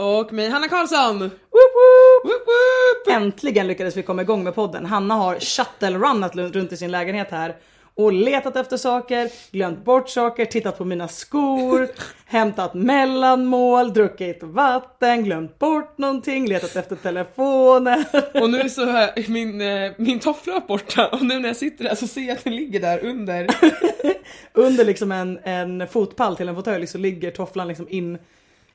Och 0.00 0.32
mig 0.32 0.48
Hanna 0.48 0.68
Karlsson! 0.68 1.18
Woop 1.18 1.30
woop! 1.30 2.24
Woop 2.24 2.46
woop! 2.46 3.16
Äntligen 3.16 3.66
lyckades 3.66 3.96
vi 3.96 4.02
komma 4.02 4.22
igång 4.22 4.44
med 4.44 4.54
podden. 4.54 4.86
Hanna 4.86 5.14
har 5.14 5.40
shuttle-runnat 5.40 6.36
runt 6.36 6.72
i 6.72 6.76
sin 6.76 6.90
lägenhet 6.90 7.30
här 7.30 7.56
och 7.94 8.12
letat 8.12 8.56
efter 8.56 8.76
saker, 8.76 9.30
glömt 9.52 9.84
bort 9.84 10.08
saker, 10.08 10.44
tittat 10.44 10.78
på 10.78 10.84
mina 10.84 11.08
skor, 11.08 11.88
hämtat 12.26 12.74
mellanmål, 12.74 13.92
druckit 13.92 14.42
vatten, 14.42 15.24
glömt 15.24 15.58
bort 15.58 15.98
någonting, 15.98 16.48
letat 16.48 16.76
efter 16.76 16.96
telefonen. 16.96 18.04
Och 18.34 18.50
nu 18.50 18.60
är 18.60 18.68
så 18.68 18.84
här, 18.84 19.28
min, 19.28 19.60
eh, 19.60 19.92
min 19.98 20.18
toffla 20.18 20.56
är 20.56 20.60
borta 20.60 21.08
och 21.08 21.22
nu 21.22 21.38
när 21.38 21.48
jag 21.48 21.56
sitter 21.56 21.84
där 21.84 21.94
så 21.94 22.06
ser 22.06 22.20
jag 22.20 22.36
att 22.36 22.44
den 22.44 22.56
ligger 22.56 22.80
där 22.80 23.04
under. 23.04 23.46
Under 24.52 24.84
liksom 24.84 25.12
en, 25.12 25.38
en 25.44 25.88
fotpall 25.88 26.36
till 26.36 26.48
en 26.48 26.54
fåtölj 26.54 26.86
så 26.86 26.98
ligger 26.98 27.30
tofflan 27.30 27.68
liksom 27.68 27.86
in, 27.88 28.18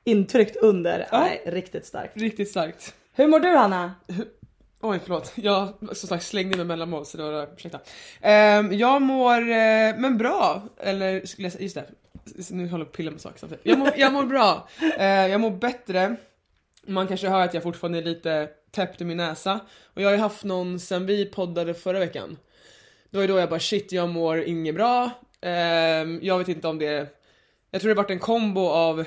intryckt 0.05 0.55
under. 0.55 1.07
Ja. 1.11 1.19
Nej, 1.19 1.41
riktigt 1.45 1.85
starkt. 1.85 2.17
Riktigt 2.17 2.49
starkt. 2.49 2.93
Hur 3.13 3.27
mår 3.27 3.39
du 3.39 3.49
Hanna? 3.49 3.93
Oj 4.81 4.99
förlåt, 5.03 5.31
jag 5.35 5.73
som 5.91 6.09
sagt 6.09 6.23
slängde 6.23 6.57
med 6.57 6.67
mellanmål 6.67 7.05
så 7.05 7.17
det 7.17 7.23
var, 7.23 7.49
ursäkta. 7.55 7.79
Ehm, 8.21 8.73
jag 8.73 9.01
mår, 9.01 9.41
eh, 9.41 9.97
men 9.97 10.17
bra, 10.17 10.63
eller 10.77 11.25
skulle 11.25 11.45
jag 11.45 11.53
säga, 11.53 11.63
just 11.63 11.75
det. 11.75 11.85
Nu 12.49 12.67
håller 12.67 12.85
jag 12.85 12.87
på 12.87 12.91
att 12.91 12.97
pilla 12.97 13.11
med 13.11 13.21
saker 13.21 13.39
samtidigt. 13.39 13.65
Jag 13.65 13.79
mår, 13.79 13.89
jag 13.97 14.13
mår 14.13 14.23
bra, 14.23 14.67
Eh, 14.97 15.27
jag 15.27 15.41
mår 15.41 15.51
bättre. 15.51 16.15
Man 16.87 17.07
kanske 17.07 17.29
hör 17.29 17.41
att 17.41 17.53
jag 17.53 17.63
fortfarande 17.63 17.97
är 17.97 18.03
lite 18.03 18.49
täppt 18.71 19.01
i 19.01 19.05
min 19.05 19.17
näsa. 19.17 19.59
Och 19.93 20.01
jag 20.01 20.07
har 20.07 20.13
ju 20.13 20.19
haft 20.19 20.43
någon 20.43 20.79
sen 20.79 21.05
vi 21.05 21.25
poddade 21.25 21.73
förra 21.73 21.99
veckan. 21.99 22.37
Det 23.09 23.17
var 23.17 23.21
ju 23.21 23.27
då 23.27 23.39
jag 23.39 23.49
bara 23.49 23.59
shit, 23.59 23.91
jag 23.91 24.09
mår 24.09 24.43
inget 24.43 24.75
bra. 24.75 25.09
Ehm, 25.41 26.19
jag 26.21 26.37
vet 26.37 26.47
inte 26.47 26.67
om 26.67 26.79
det 26.79 27.07
Jag 27.71 27.81
tror 27.81 27.89
det 27.89 27.95
varit 27.95 28.09
en 28.11 28.19
kombo 28.19 28.67
av 28.67 29.05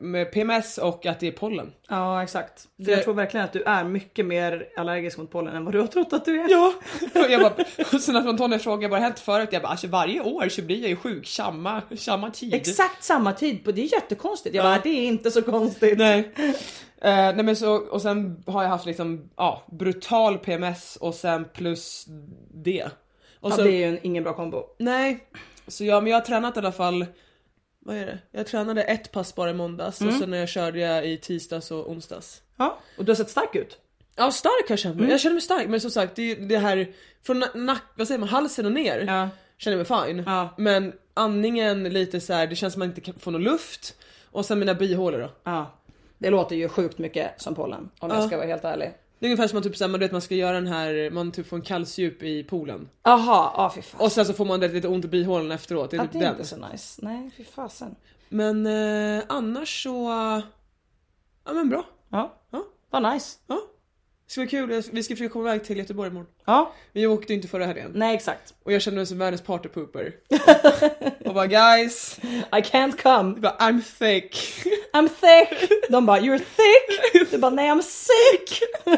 med 0.00 0.32
PMS 0.32 0.78
och 0.78 1.06
att 1.06 1.20
det 1.20 1.26
är 1.26 1.32
pollen. 1.32 1.72
Ja 1.88 2.22
exakt. 2.22 2.68
För 2.84 2.92
jag 2.92 3.04
tror 3.04 3.14
verkligen 3.14 3.44
att 3.44 3.52
du 3.52 3.62
är 3.62 3.84
mycket 3.84 4.26
mer 4.26 4.68
allergisk 4.76 5.18
mot 5.18 5.30
pollen 5.30 5.56
än 5.56 5.64
vad 5.64 5.74
du 5.74 5.80
har 5.80 5.86
trott 5.86 6.12
att 6.12 6.24
du 6.24 6.40
är. 6.40 6.48
Ja! 6.50 6.74
jag 7.30 7.40
bara, 7.40 7.54
och 7.92 8.00
sen 8.00 8.14
när 8.14 8.28
Antonija 8.28 8.58
frågade, 8.58 8.82
jag 8.82 8.90
bara 8.90 9.00
hänt 9.00 9.18
förut, 9.18 9.48
jag 9.52 9.62
bara 9.62 9.68
alltså 9.68 9.86
varje 9.86 10.20
år 10.20 10.48
så 10.48 10.62
blir 10.62 10.80
jag 10.80 10.88
ju 10.90 10.96
sjuk 10.96 11.26
samma, 11.26 11.82
samma 11.96 12.30
tid. 12.30 12.54
Exakt 12.54 13.04
samma 13.04 13.32
tid 13.32 13.64
på, 13.64 13.72
det 13.72 13.82
är 13.82 13.92
jättekonstigt. 13.92 14.54
Jag 14.56 14.64
Ja. 14.64 14.70
bara, 14.70 14.80
det 14.82 14.88
är 14.90 15.06
inte 15.06 15.30
så 15.30 15.42
konstigt. 15.42 15.98
Nej. 15.98 16.32
Eh, 17.00 17.14
nej 17.14 17.42
men 17.42 17.56
så, 17.56 17.74
och 17.76 18.02
sen 18.02 18.42
har 18.46 18.62
jag 18.62 18.70
haft 18.70 18.86
liksom, 18.86 19.30
ja, 19.36 19.62
brutal 19.70 20.38
PMS 20.38 20.96
och 20.96 21.14
sen 21.14 21.44
plus 21.54 22.04
det. 22.54 22.84
Och 23.40 23.50
Ja, 23.50 23.56
så, 23.56 23.62
det 23.62 23.70
är 23.70 23.76
ju 23.76 23.84
en, 23.84 23.98
ingen 24.02 24.22
bra 24.24 24.34
kombo. 24.34 24.62
Nej, 24.78 25.18
så 25.68 25.84
jag, 25.84 26.02
men 26.02 26.10
jag 26.12 26.18
har 26.18 26.24
tränat 26.24 26.56
i 26.56 26.58
alla 26.58 26.72
fall, 26.72 27.06
vad 27.84 27.96
är 27.96 28.06
det? 28.06 28.18
Jag 28.30 28.46
tränade 28.46 28.82
ett 28.82 29.12
pass 29.12 29.34
bara 29.34 29.50
i 29.50 29.54
måndags 29.54 30.00
och 30.00 30.12
sen 30.12 30.30
när 30.30 30.38
jag 30.38 30.48
körde 30.48 30.78
jag 30.78 31.06
i 31.06 31.16
tisdags 31.18 31.70
och 31.70 31.90
onsdags. 31.90 32.42
Ja. 32.56 32.78
Och 32.98 33.04
du 33.04 33.10
har 33.12 33.16
sett 33.16 33.30
stark 33.30 33.54
ut. 33.56 33.78
Ja 34.16 34.30
stark 34.30 34.52
har 34.68 34.72
jag 34.72 34.78
känt 34.78 34.96
mig, 35.00 35.10
jag 35.10 35.20
känner 35.20 35.34
mig 35.34 35.42
stark 35.42 35.68
men 35.68 35.80
som 35.80 35.90
sagt 35.90 36.16
det, 36.16 36.34
det 36.34 36.58
här 36.58 36.92
från 37.22 37.44
na- 37.44 37.56
nack, 37.56 37.82
vad 37.96 38.06
säger 38.08 38.18
man, 38.18 38.28
halsen 38.28 38.66
och 38.66 38.72
ner 38.72 38.98
Ja. 38.98 39.28
känner 39.58 39.76
jag 39.78 39.90
mig 39.90 40.06
fine. 40.14 40.22
Ja. 40.26 40.54
Men 40.58 40.92
andningen 41.14 41.84
lite 41.84 42.20
så 42.20 42.32
här, 42.32 42.46
det 42.46 42.56
känns 42.56 42.72
som 42.72 42.78
man 42.80 42.88
inte 42.88 43.00
kan 43.00 43.14
få 43.14 43.30
någon 43.30 43.42
luft. 43.42 43.96
Och 44.30 44.46
sen 44.46 44.58
mina 44.58 44.74
bihålor 44.74 45.18
då. 45.18 45.30
Ja. 45.44 45.78
Det 46.18 46.30
låter 46.30 46.56
ju 46.56 46.68
sjukt 46.68 46.98
mycket 46.98 47.40
som 47.42 47.54
pollen 47.54 47.90
om 47.98 48.10
jag 48.10 48.22
Ja. 48.22 48.26
ska 48.26 48.36
vara 48.36 48.46
helt 48.46 48.64
ärlig. 48.64 48.92
Det 49.24 49.28
är 49.28 49.30
ungefär 49.30 49.48
som 49.48 49.62
typ, 49.62 49.76
så 49.76 49.84
här, 49.84 49.90
man, 49.90 50.00
vet, 50.00 50.12
man 50.12 50.20
ska 50.20 50.34
göra 50.34 50.54
den 50.54 50.66
här, 50.66 51.10
man 51.10 51.32
typ 51.32 51.46
får 51.46 51.56
en 51.56 51.62
kallsup 51.62 52.22
i 52.22 52.42
poolen. 52.44 52.88
Jaha, 53.02 53.52
ja 53.56 53.72
fy 53.74 53.82
fan. 53.82 54.00
Och 54.00 54.12
sen 54.12 54.26
så 54.26 54.32
får 54.32 54.44
man 54.44 54.60
lite 54.60 54.88
ont 54.88 55.04
i 55.04 55.08
bihålan 55.08 55.52
efteråt. 55.52 55.90
Det 55.90 55.96
är 55.96 55.98
Ja, 55.98 56.04
typ 56.04 56.12
det 56.12 56.18
är 56.18 56.22
den. 56.22 56.30
inte 56.32 56.44
så 56.44 56.56
nice. 56.56 57.00
Nej 57.04 57.30
fy 57.36 57.44
fasen. 57.44 57.94
Men 58.28 58.66
eh, 58.66 59.22
annars 59.28 59.82
så... 59.82 60.08
Ja 61.44 61.52
men 61.52 61.68
bra. 61.68 61.84
Ja, 62.08 62.34
Ja. 62.50 62.64
vad 62.90 63.12
nice. 63.12 63.38
Ja. 63.46 63.60
Det 64.26 64.30
ska 64.32 64.40
vara 64.40 64.50
kul, 64.50 64.82
vi 64.92 65.02
ska 65.02 65.14
försöka 65.14 65.32
komma 65.32 65.48
iväg 65.48 65.64
till 65.64 65.76
Göteborg 65.78 66.10
imorgon. 66.10 66.28
Ja, 66.44 66.72
Vi 66.92 67.06
åkte 67.06 67.32
ju 67.32 67.36
inte 67.36 67.48
förra 67.48 67.66
helgen. 67.66 67.92
nej 67.94 68.14
exakt. 68.14 68.54
Och 68.62 68.72
jag 68.72 68.82
kände 68.82 68.96
mig 68.96 69.06
som 69.06 69.18
världens 69.18 69.42
partypooper. 69.42 70.12
och 71.24 71.34
bara 71.34 71.46
guys, 71.46 72.18
I 72.52 72.56
can't 72.56 73.02
come. 73.02 73.30
jag 73.32 73.40
bara, 73.40 73.56
I'm 73.56 73.82
thick. 73.98 74.36
I'm 74.92 75.08
thick. 75.08 75.70
De 75.88 76.06
bara 76.06 76.20
you're 76.20 76.38
thick. 76.38 77.30
Du 77.30 77.38
bara 77.38 77.50
nej 77.50 77.70
I'm 77.70 77.82
sick. 77.82 78.60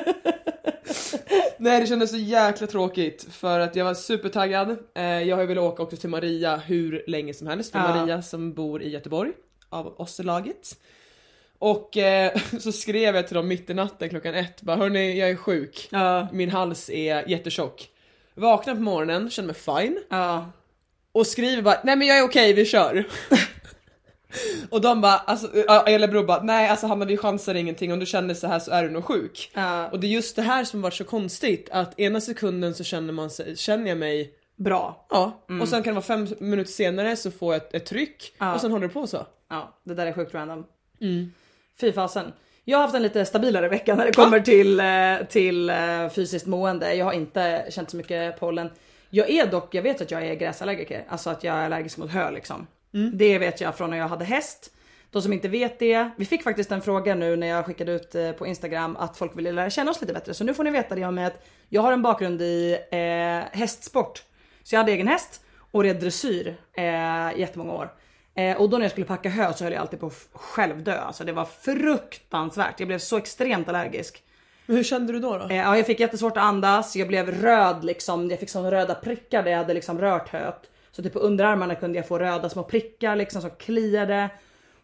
Nej 1.59 1.81
det 1.81 1.87
kändes 1.87 2.11
så 2.11 2.17
jäkla 2.17 2.67
tråkigt 2.67 3.27
för 3.31 3.61
att 3.61 3.77
jag 3.77 3.85
var 3.85 3.95
supertaggad. 3.95 4.79
Eh, 4.95 5.05
jag 5.05 5.37
har 5.37 5.43
ju 5.43 5.47
velat 5.49 5.65
åka 5.65 5.83
också 5.83 5.97
till 5.97 6.11
Maria 6.11 6.57
hur 6.57 7.05
länge 7.07 7.35
som 7.35 7.47
helst. 7.47 7.73
För 7.73 7.79
Ja. 7.79 7.95
Maria 7.95 8.23
som 8.23 8.53
bor 8.55 8.83
i 8.83 8.89
Göteborg 8.89 9.33
av 9.69 9.87
oss 10.01 10.21
i 10.21 10.23
laget. 10.23 10.77
Och 11.59 11.97
eh, 11.97 12.33
så 12.61 12.73
skrev 12.73 13.17
jag 13.17 13.27
till 13.27 13.35
dem 13.35 13.49
mitt 13.49 13.71
i 13.71 13.75
natten 13.75 14.09
klockan 14.09 14.35
ett 14.35 14.63
bara 14.63 14.77
hörni 14.77 15.19
jag 15.19 15.31
är 15.31 15.37
sjuk. 15.37 15.89
Ja, 15.91 16.29
Min 16.33 16.51
hals 16.51 16.91
är 16.91 17.29
jättetjock. 17.29 17.89
Vaknar 18.35 18.75
på 18.75 18.81
morgonen, 18.81 19.31
känner 19.31 19.47
mig 19.47 19.57
fine. 19.57 20.03
ja. 20.09 20.51
Och 21.13 21.27
skriver 21.27 21.63
bara 21.63 21.81
nej 21.85 21.97
men 21.97 22.09
jag 22.09 22.19
är 22.19 22.25
okej 22.25 22.53
vi 22.53 22.65
kör. 22.65 23.05
och 24.71 24.81
de 24.81 25.01
bara, 25.01 25.17
alltså, 25.17 25.51
ja, 25.67 25.87
eller 25.87 26.09
bror 26.09 26.25
bara 26.25 26.43
nej 26.43 26.69
alltså 26.69 26.87
Hanna 26.87 27.05
vi 27.05 27.17
chansar 27.17 27.55
ingenting 27.55 27.93
om 27.93 27.99
du 27.99 28.07
känner 28.07 28.35
så 28.35 28.47
här 28.47 28.59
så 28.59 28.71
är 28.71 28.83
du 28.83 28.91
nog 28.91 29.05
sjuk. 29.05 29.51
Ja. 29.55 29.89
Och 29.89 30.01
det 30.01 30.07
är 30.07 30.09
just 30.09 30.37
det 30.37 30.43
här 30.43 30.65
som 30.65 30.83
varit 30.83 30.95
så 30.95 31.05
konstigt 31.05 31.69
att 31.73 32.01
ena 32.01 32.21
sekunden 32.21 32.75
så 32.75 32.85
känner, 32.85 33.13
man 33.13 33.31
sig, 33.31 33.57
känner 33.57 33.89
jag 33.89 33.99
mig 33.99 34.33
Bra. 34.57 35.07
Ja, 35.11 35.45
och 35.61 35.69
sen 35.69 35.83
kan 35.83 35.95
det 35.95 36.01
vara 36.01 36.03
fem 36.05 36.27
minuter 36.39 36.71
senare 36.71 37.17
så 37.17 37.31
får 37.31 37.55
jag 37.55 37.63
ett, 37.63 37.75
ett 37.75 37.87
tryck 37.87 38.35
och 38.55 38.61
sen 38.61 38.71
håller 38.71 38.89
det 38.89 38.95
på 38.95 39.07
så. 39.07 39.27
Ja, 39.51 39.79
det 39.85 39.95
där 39.95 40.07
är 40.07 40.13
sjukt 40.13 40.35
random. 40.35 40.65
Fy 41.81 41.93
fasen. 41.93 42.33
Jag 42.65 42.79
har 42.79 42.83
haft 42.83 42.95
en 42.95 43.03
lite 43.03 43.25
stabilare 43.25 43.69
vecka 43.69 43.95
när 43.95 44.07
det 44.07 44.13
kommer 44.13 44.41
till, 44.41 44.81
eh, 44.81 45.29
till 45.29 45.71
eh, 45.71 46.09
fysiskt 46.09 46.47
mående. 46.47 46.95
Jag 46.95 47.05
har 47.05 47.13
inte 47.13 47.67
känt 47.71 47.91
så 47.91 47.97
mycket 47.97 48.41
pollen. 48.41 48.71
Jag 49.11 49.31
är 49.31 49.47
dock, 49.47 49.75
jag 49.75 49.83
vet 49.83 50.01
att 50.01 50.11
jag 50.11 50.27
är 50.27 50.35
gräsallergiker, 50.35 51.05
alltså 51.09 51.31
att 51.31 51.45
jag 51.45 51.57
är 51.57 51.65
allergisk 51.65 51.99
mot 51.99 52.11
hö 52.11 52.31
liksom. 52.31 52.67
Det 53.13 53.39
vet 53.39 53.61
jag 53.61 53.77
från 53.77 53.91
när 53.91 53.97
jag 53.97 54.09
hade 54.09 54.25
häst. 54.25 54.73
De 55.11 55.23
som 55.23 55.33
inte 55.33 55.49
vet 55.49 55.79
det, 55.79 56.11
vi 56.17 56.25
fick 56.25 56.43
faktiskt 56.43 56.73
en 56.73 56.83
fråga 56.83 57.15
nu 57.15 57.37
när 57.37 57.47
jag 57.47 57.67
skickade 57.67 57.93
ut 57.93 58.15
eh, 58.15 58.33
på 58.33 58.47
Instagram 58.47 58.97
att 58.97 59.17
folk 59.17 59.39
ville 59.39 59.53
lära 59.53 59.71
känna 59.71 59.91
oss 59.91 60.01
lite 60.01 60.13
bättre. 60.13 60.35
Så 60.35 60.45
nu 60.45 60.55
får 60.55 60.65
ni 60.65 60.71
veta 60.71 60.95
det 60.95 61.05
om 61.05 61.19
att 61.19 61.47
jag 61.69 61.83
har 61.83 61.93
en 61.93 62.03
bakgrund 62.03 62.43
i 62.43 62.79
eh, 62.91 63.59
hästsport. 63.59 64.23
Så 64.63 64.75
jag 64.75 64.81
hade 64.81 64.93
egen 64.93 65.09
häst 65.09 65.41
och 65.71 65.83
red 65.83 66.01
dressyr 66.01 66.57
eh, 66.77 67.39
jättemånga 67.39 67.73
år. 67.73 67.93
Eh, 68.37 68.57
och 68.57 68.71
då 68.71 68.79
när 68.79 68.85
jag 68.85 68.91
skulle 68.91 69.07
packa 69.07 69.29
hö 69.29 69.53
så 69.53 69.65
höll 69.65 69.73
jag 69.73 69.81
alltid 69.81 70.01
på 70.01 70.07
att 70.07 70.29
självdö. 70.33 70.99
Alltså 70.99 71.25
det 71.25 71.33
var 71.33 71.45
fruktansvärt. 71.45 72.81
Jag 72.81 72.89
blev 72.89 72.99
så 72.99 73.17
extremt 73.17 73.69
allergisk. 73.69 74.23
Men 74.67 74.77
hur 74.77 74.85
kände 74.85 75.13
du 75.13 75.21
då? 75.21 75.39
då? 75.39 75.45
Eh, 75.45 75.57
ja, 75.57 75.77
jag 75.77 75.87
fick 75.87 76.01
jättesvårt 76.01 76.37
att 76.37 76.43
andas, 76.43 76.97
jag 76.97 77.09
blev 77.09 77.43
röd 77.43 77.85
liksom. 77.85 78.31
Jag 78.31 78.41
fick 78.41 78.51
såna 78.51 78.71
röda 78.71 78.95
prickar 78.95 79.43
där 79.43 79.51
jag 79.51 79.59
hade 79.59 79.75
liksom 79.75 80.01
rört 80.01 80.29
höet. 80.29 80.71
Så 80.93 81.03
typ 81.03 81.13
på 81.13 81.19
underarmarna 81.19 81.75
kunde 81.75 81.99
jag 81.99 82.09
få 82.09 82.19
röda 82.19 82.49
små 82.49 82.63
prickar 82.63 83.17
liksom 83.17 83.43
som 83.43 83.51
kliade. 83.51 84.31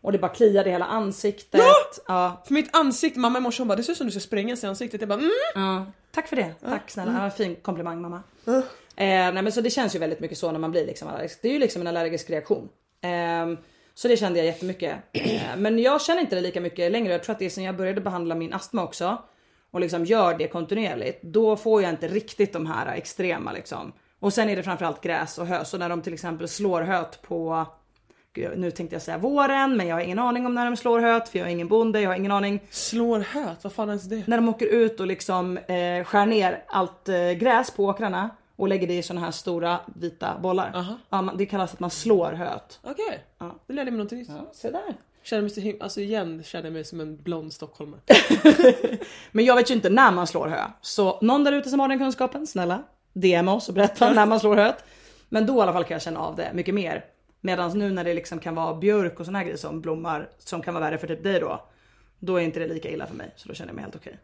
Och 0.01 0.13
det 0.13 0.19
bara 0.19 0.33
kliade 0.33 0.69
i 0.69 0.73
hela 0.73 0.85
ansiktet. 0.85 1.61
Ja! 1.61 1.75
ja. 2.07 2.43
För 2.47 2.55
mitt 2.55 2.77
ansikte, 2.77 3.21
mamma 3.21 3.39
i 3.39 3.43
morse 3.43 3.61
hon 3.61 3.69
bara 3.69 3.77
det 3.77 3.83
ser 3.83 3.93
ut 3.93 3.99
som 3.99 4.07
du 4.07 4.11
ska 4.11 4.21
sprängas 4.21 4.65
i 4.65 4.67
ansiktet. 4.67 5.01
Jag 5.01 5.09
bara 5.09 5.19
mm. 5.19 5.31
Ja, 5.55 5.87
tack 6.11 6.29
för 6.29 6.37
det. 6.37 6.55
Tack 6.65 6.91
snälla. 6.91 7.25
Ja, 7.25 7.31
fin 7.31 7.57
komplimang 7.57 8.01
mamma. 8.01 8.23
Eh, 8.47 8.63
nej 8.97 9.43
men 9.43 9.53
så 9.53 9.61
det 9.61 9.71
känns 9.71 9.95
ju 9.95 9.99
väldigt 9.99 10.21
mycket 10.21 10.39
så 10.39 10.53
när 10.53 10.59
man 10.59 10.71
blir 10.71 10.87
liksom 10.87 11.09
allergisk. 11.09 11.39
Det 11.43 11.49
är 11.49 11.53
ju 11.53 11.59
liksom 11.59 11.83
en 11.83 11.89
allergisk 11.89 12.31
reaktion. 12.31 12.69
Ehm, 13.03 13.59
så 13.95 14.09
det 14.09 14.17
kände 14.17 14.39
jag 14.39 14.47
jättemycket. 14.47 14.97
Eh, 15.13 15.57
men 15.57 15.79
jag 15.79 16.03
känner 16.03 16.21
inte 16.21 16.35
det 16.35 16.41
lika 16.41 16.61
mycket 16.61 16.93
längre. 16.93 17.13
Jag 17.13 17.23
tror 17.23 17.33
att 17.33 17.39
det 17.39 17.45
är 17.45 17.51
sen 17.51 17.65
jag 17.65 17.77
började 17.77 18.01
behandla 18.01 18.35
min 18.35 18.53
astma 18.53 18.85
också 18.85 19.23
och 19.71 19.81
liksom 19.81 20.05
gör 20.05 20.39
det 20.39 20.49
kontinuerligt. 20.49 21.23
Då 21.23 21.57
får 21.57 21.83
jag 21.83 21.91
inte 21.91 22.09
riktigt 22.09 22.53
de 22.53 22.67
här 22.67 22.97
extrema 22.97 23.53
liksom. 23.53 23.93
Och 24.21 24.33
sen 24.33 24.49
är 24.49 24.57
det 24.57 24.63
framförallt 24.63 25.01
gräs 25.01 25.39
och 25.39 25.47
hö. 25.47 25.65
Så 25.65 25.79
när 25.79 25.89
de 25.89 26.03
till 26.03 26.15
exempel 26.15 26.49
slår 26.49 26.83
höet 26.83 27.23
på 27.23 27.67
Gud, 28.35 28.59
nu 28.59 28.71
tänkte 28.71 28.95
jag 28.95 29.03
säga 29.03 29.19
våren, 29.19 29.77
men 29.77 29.87
jag 29.87 29.97
har 29.97 30.01
ingen 30.01 30.19
aning 30.19 30.47
om 30.47 30.55
när 30.55 30.65
de 30.65 30.77
slår 30.77 31.01
höet 31.01 31.29
för 31.29 31.39
jag 31.39 31.49
är 31.49 31.53
ingen 31.53 31.69
bonde, 31.69 32.01
jag 32.01 32.11
har 32.11 32.17
ingen 32.17 32.33
aning. 32.33 32.61
Slår 32.71 33.21
höet, 33.21 33.65
vad 33.65 33.73
fan 33.73 33.89
är 33.89 33.93
ens 33.93 34.05
det? 34.05 34.23
När 34.27 34.37
de 34.37 34.49
åker 34.49 34.67
ut 34.67 35.01
och 35.01 35.07
liksom 35.07 35.57
eh, 35.57 36.05
skär 36.05 36.27
ner 36.27 36.65
allt 36.69 37.09
eh, 37.09 37.31
gräs 37.31 37.71
på 37.71 37.85
åkrarna 37.85 38.31
och 38.57 38.69
lägger 38.69 38.87
det 38.87 38.99
i 38.99 39.03
såna 39.03 39.21
här 39.21 39.31
stora 39.31 39.81
vita 39.97 40.39
bollar. 40.39 40.73
Aha. 40.75 40.99
Ja, 41.11 41.23
man, 41.23 41.37
det 41.37 41.47
kallas 41.47 41.73
att 41.75 41.81
man 41.81 41.91
slår 41.91 42.33
höet. 42.33 42.81
Okej, 42.83 43.25
Ja. 43.39 43.59
då 43.67 43.75
lärde 43.75 43.91
mig 43.91 43.99
någonting 43.99 44.19
nytt. 44.19 44.29
Ja, 44.29 44.51
se 44.53 44.71
där. 44.71 44.95
Känner 45.23 45.43
mig 45.43 45.51
så 45.51 45.61
him- 45.61 45.77
alltså 45.83 46.01
igen 46.01 46.43
känner 46.45 46.71
mig 46.71 46.85
som 46.85 47.01
en 47.01 47.17
blond 47.23 47.53
stockholmare. 47.53 48.01
Men 49.33 49.45
jag 49.45 49.57
vet 49.57 49.71
ju 49.71 49.75
inte 49.75 49.91
när 49.91 50.11
man 50.13 50.27
slår 50.27 50.49
hö. 50.49 50.61
Så 50.81 51.19
någon 51.21 51.45
där 51.45 51.53
ute 51.53 51.71
som 51.71 51.81
har 51.81 51.89
den 51.89 51.99
kunskapen, 51.99 52.47
snälla 52.47 52.83
DM 53.13 53.49
oss 53.49 53.69
och 53.69 53.75
berätta 53.75 54.13
när 54.13 54.27
man 54.27 54.41
slår 54.41 54.57
höet. 54.57 54.85
Men 55.29 55.47
då 55.47 55.59
i 55.59 55.61
alla 55.61 55.73
fall 55.73 55.85
kan 55.85 55.95
jag 55.95 56.03
känna 56.03 56.21
av 56.21 56.37
det 56.37 56.51
mycket 56.55 56.75
mer. 56.75 57.05
Medan 57.41 57.79
nu 57.79 57.91
när 57.91 58.05
det 58.05 58.15
liksom 58.15 58.39
kan 58.39 58.55
vara 58.55 58.75
björk 58.75 59.21
och 59.21 59.27
såna 59.27 59.39
här 59.39 59.45
grejer 59.45 59.59
som 59.59 59.81
blommar 59.81 60.29
som 60.39 60.63
kan 60.63 60.75
vara 60.75 60.85
värre 60.85 60.99
för 60.99 61.07
typ 61.09 61.23
dig 61.23 61.41
då. 61.41 61.63
Då 62.19 62.37
är 62.37 62.41
inte 62.41 62.61
det 62.61 62.67
lika 62.67 62.91
illa 62.91 63.07
för 63.07 63.15
mig 63.15 63.33
så 63.37 63.49
då 63.49 63.55
känner 63.55 63.69
jag 63.69 63.75
mig 63.75 63.83
helt 63.85 63.97
okej. 63.97 64.19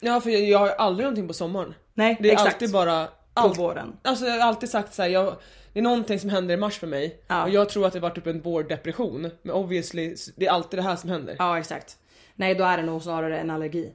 Ja 0.00 0.20
för 0.20 0.30
jag, 0.30 0.42
jag 0.42 0.58
har 0.58 0.66
ju 0.66 0.72
aldrig 0.72 1.04
någonting 1.04 1.28
på 1.28 1.34
sommaren. 1.34 1.74
Nej 1.94 2.16
Det 2.20 2.28
är 2.28 2.32
exakt. 2.32 2.54
alltid 2.54 2.72
bara... 2.72 3.08
på 3.34 3.40
Allt, 3.40 3.58
våren. 3.58 3.96
alltså 4.02 4.26
jag 4.26 4.32
har 4.32 4.40
alltid 4.40 4.70
sagt 4.70 4.94
såhär, 4.94 5.08
jag, 5.08 5.36
det 5.72 5.78
är 5.78 5.82
någonting 5.82 6.20
som 6.20 6.30
händer 6.30 6.54
i 6.54 6.56
mars 6.56 6.78
för 6.78 6.86
mig. 6.86 7.22
Ja. 7.26 7.42
Och 7.42 7.50
jag 7.50 7.68
tror 7.68 7.86
att 7.86 7.92
det 7.92 8.00
var 8.00 8.10
typ 8.10 8.26
en 8.26 8.40
vårdepression. 8.40 9.30
Men 9.42 9.54
obviously, 9.54 10.16
det 10.36 10.46
är 10.46 10.50
alltid 10.50 10.78
det 10.78 10.82
här 10.82 10.96
som 10.96 11.10
händer. 11.10 11.36
Ja 11.38 11.58
exakt. 11.58 11.96
Nej 12.34 12.54
då 12.54 12.64
är 12.64 12.76
det 12.76 12.82
nog 12.82 13.02
snarare 13.02 13.38
en 13.38 13.50
allergi. 13.50 13.92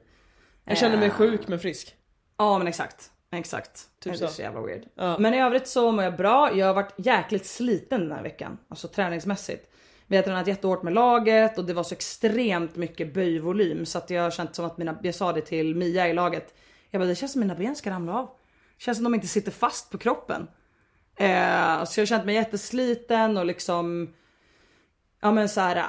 Jag 0.64 0.78
känner 0.78 0.96
mig 0.96 1.06
Eh, 1.08 1.12
sjuk 1.14 1.48
men 1.48 1.58
frisk. 1.58 1.94
Ja 2.38 2.58
men 2.58 2.66
exakt. 2.66 3.10
Exakt. 3.32 3.88
Typ 4.00 4.12
det 4.12 4.24
är 4.24 4.28
så. 4.28 4.34
så 4.34 4.42
jävla 4.42 4.60
weird. 4.60 4.82
Ja. 4.94 5.18
Men 5.18 5.34
i 5.34 5.40
övrigt 5.42 5.68
så 5.68 5.92
mår 5.92 6.04
jag 6.04 6.16
bra. 6.16 6.56
Jag 6.56 6.66
har 6.66 6.74
varit 6.74 6.94
jäkligt 6.96 7.46
sliten 7.46 8.00
den 8.00 8.12
här 8.12 8.22
veckan. 8.22 8.58
Alltså 8.68 8.88
träningsmässigt. 8.88 9.70
Vi 10.06 10.16
har 10.16 10.22
tränat 10.22 10.46
jättehårt 10.46 10.82
med 10.82 10.92
laget 10.92 11.58
och 11.58 11.64
det 11.64 11.72
var 11.72 11.82
så 11.82 11.94
extremt 11.94 12.76
mycket 12.76 13.14
böjvolym 13.14 13.86
så 13.86 13.98
att 13.98 14.10
jag 14.10 14.22
har 14.22 14.30
känt 14.30 14.54
som 14.54 14.64
att 14.64 14.78
mina, 14.78 14.98
jag 15.02 15.14
sa 15.14 15.32
det 15.32 15.40
till 15.40 15.74
Mia 15.76 16.08
i 16.08 16.12
laget. 16.12 16.54
Jag 16.90 17.00
bara 17.00 17.08
det 17.08 17.14
känns 17.14 17.32
som 17.32 17.40
mina 17.40 17.54
ben 17.54 17.76
ska 17.76 17.90
ramla 17.90 18.18
av. 18.18 18.30
Känns 18.80 18.98
som 18.98 19.04
de 19.04 19.14
inte 19.14 19.26
sitter 19.26 19.52
fast 19.52 19.90
på 19.90 19.98
kroppen. 19.98 20.48
Eh, 21.16 21.84
så 21.84 22.00
jag 22.00 22.02
har 22.02 22.06
känt 22.06 22.24
mig 22.24 22.34
jättesliten 22.34 23.36
och 23.36 23.46
liksom 23.46 24.14
Ja 25.22 25.32
men 25.32 25.48
så 25.48 25.60
här, 25.60 25.76
eh, 25.76 25.84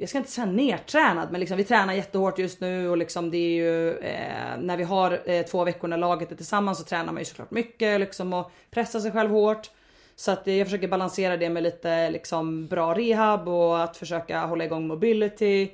jag 0.00 0.08
ska 0.08 0.18
inte 0.18 0.30
säga 0.30 0.46
nertränad 0.46 1.28
men 1.30 1.40
liksom 1.40 1.56
vi 1.56 1.64
tränar 1.64 1.94
jättehårt 1.94 2.38
just 2.38 2.60
nu 2.60 2.88
och 2.88 2.96
liksom 2.96 3.30
det 3.30 3.36
är 3.36 3.54
ju 3.54 3.98
eh, 3.98 4.58
när 4.58 4.76
vi 4.76 4.84
har 4.84 5.22
eh, 5.24 5.42
två 5.42 5.64
veckor 5.64 5.88
när 5.88 5.96
laget 5.96 6.32
är 6.32 6.36
tillsammans 6.36 6.78
så 6.78 6.84
tränar 6.84 7.12
man 7.12 7.18
ju 7.18 7.24
såklart 7.24 7.50
mycket 7.50 8.00
liksom 8.00 8.32
och 8.32 8.50
pressar 8.70 9.00
sig 9.00 9.12
själv 9.12 9.30
hårt. 9.30 9.70
Så 10.16 10.30
att 10.30 10.48
eh, 10.48 10.54
jag 10.54 10.66
försöker 10.66 10.88
balansera 10.88 11.36
det 11.36 11.50
med 11.50 11.62
lite 11.62 12.10
liksom 12.10 12.66
bra 12.66 12.94
rehab 12.94 13.48
och 13.48 13.82
att 13.82 13.96
försöka 13.96 14.40
hålla 14.40 14.64
igång 14.64 14.86
mobility. 14.86 15.70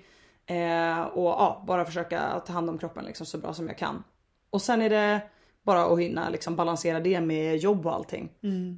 Eh, 0.47 1.01
och 1.01 1.31
ja, 1.31 1.65
bara 1.67 1.85
försöka 1.85 2.41
ta 2.47 2.53
hand 2.53 2.71
om 2.71 2.79
kroppen 2.79 3.05
liksom 3.05 3.27
så 3.27 3.39
bra 3.39 3.55
som 3.55 3.67
jag 3.67 3.79
kan. 3.79 4.05
Och 4.51 4.62
sen 4.62 4.83
är 4.83 4.91
det 4.91 5.21
bara 5.62 5.85
att 5.85 6.01
hinna 6.01 6.29
liksom 6.31 6.57
balansera 6.57 7.01
det 7.01 7.21
med 7.21 7.57
jobb 7.57 7.87
och 7.87 7.95
allting. 7.95 8.31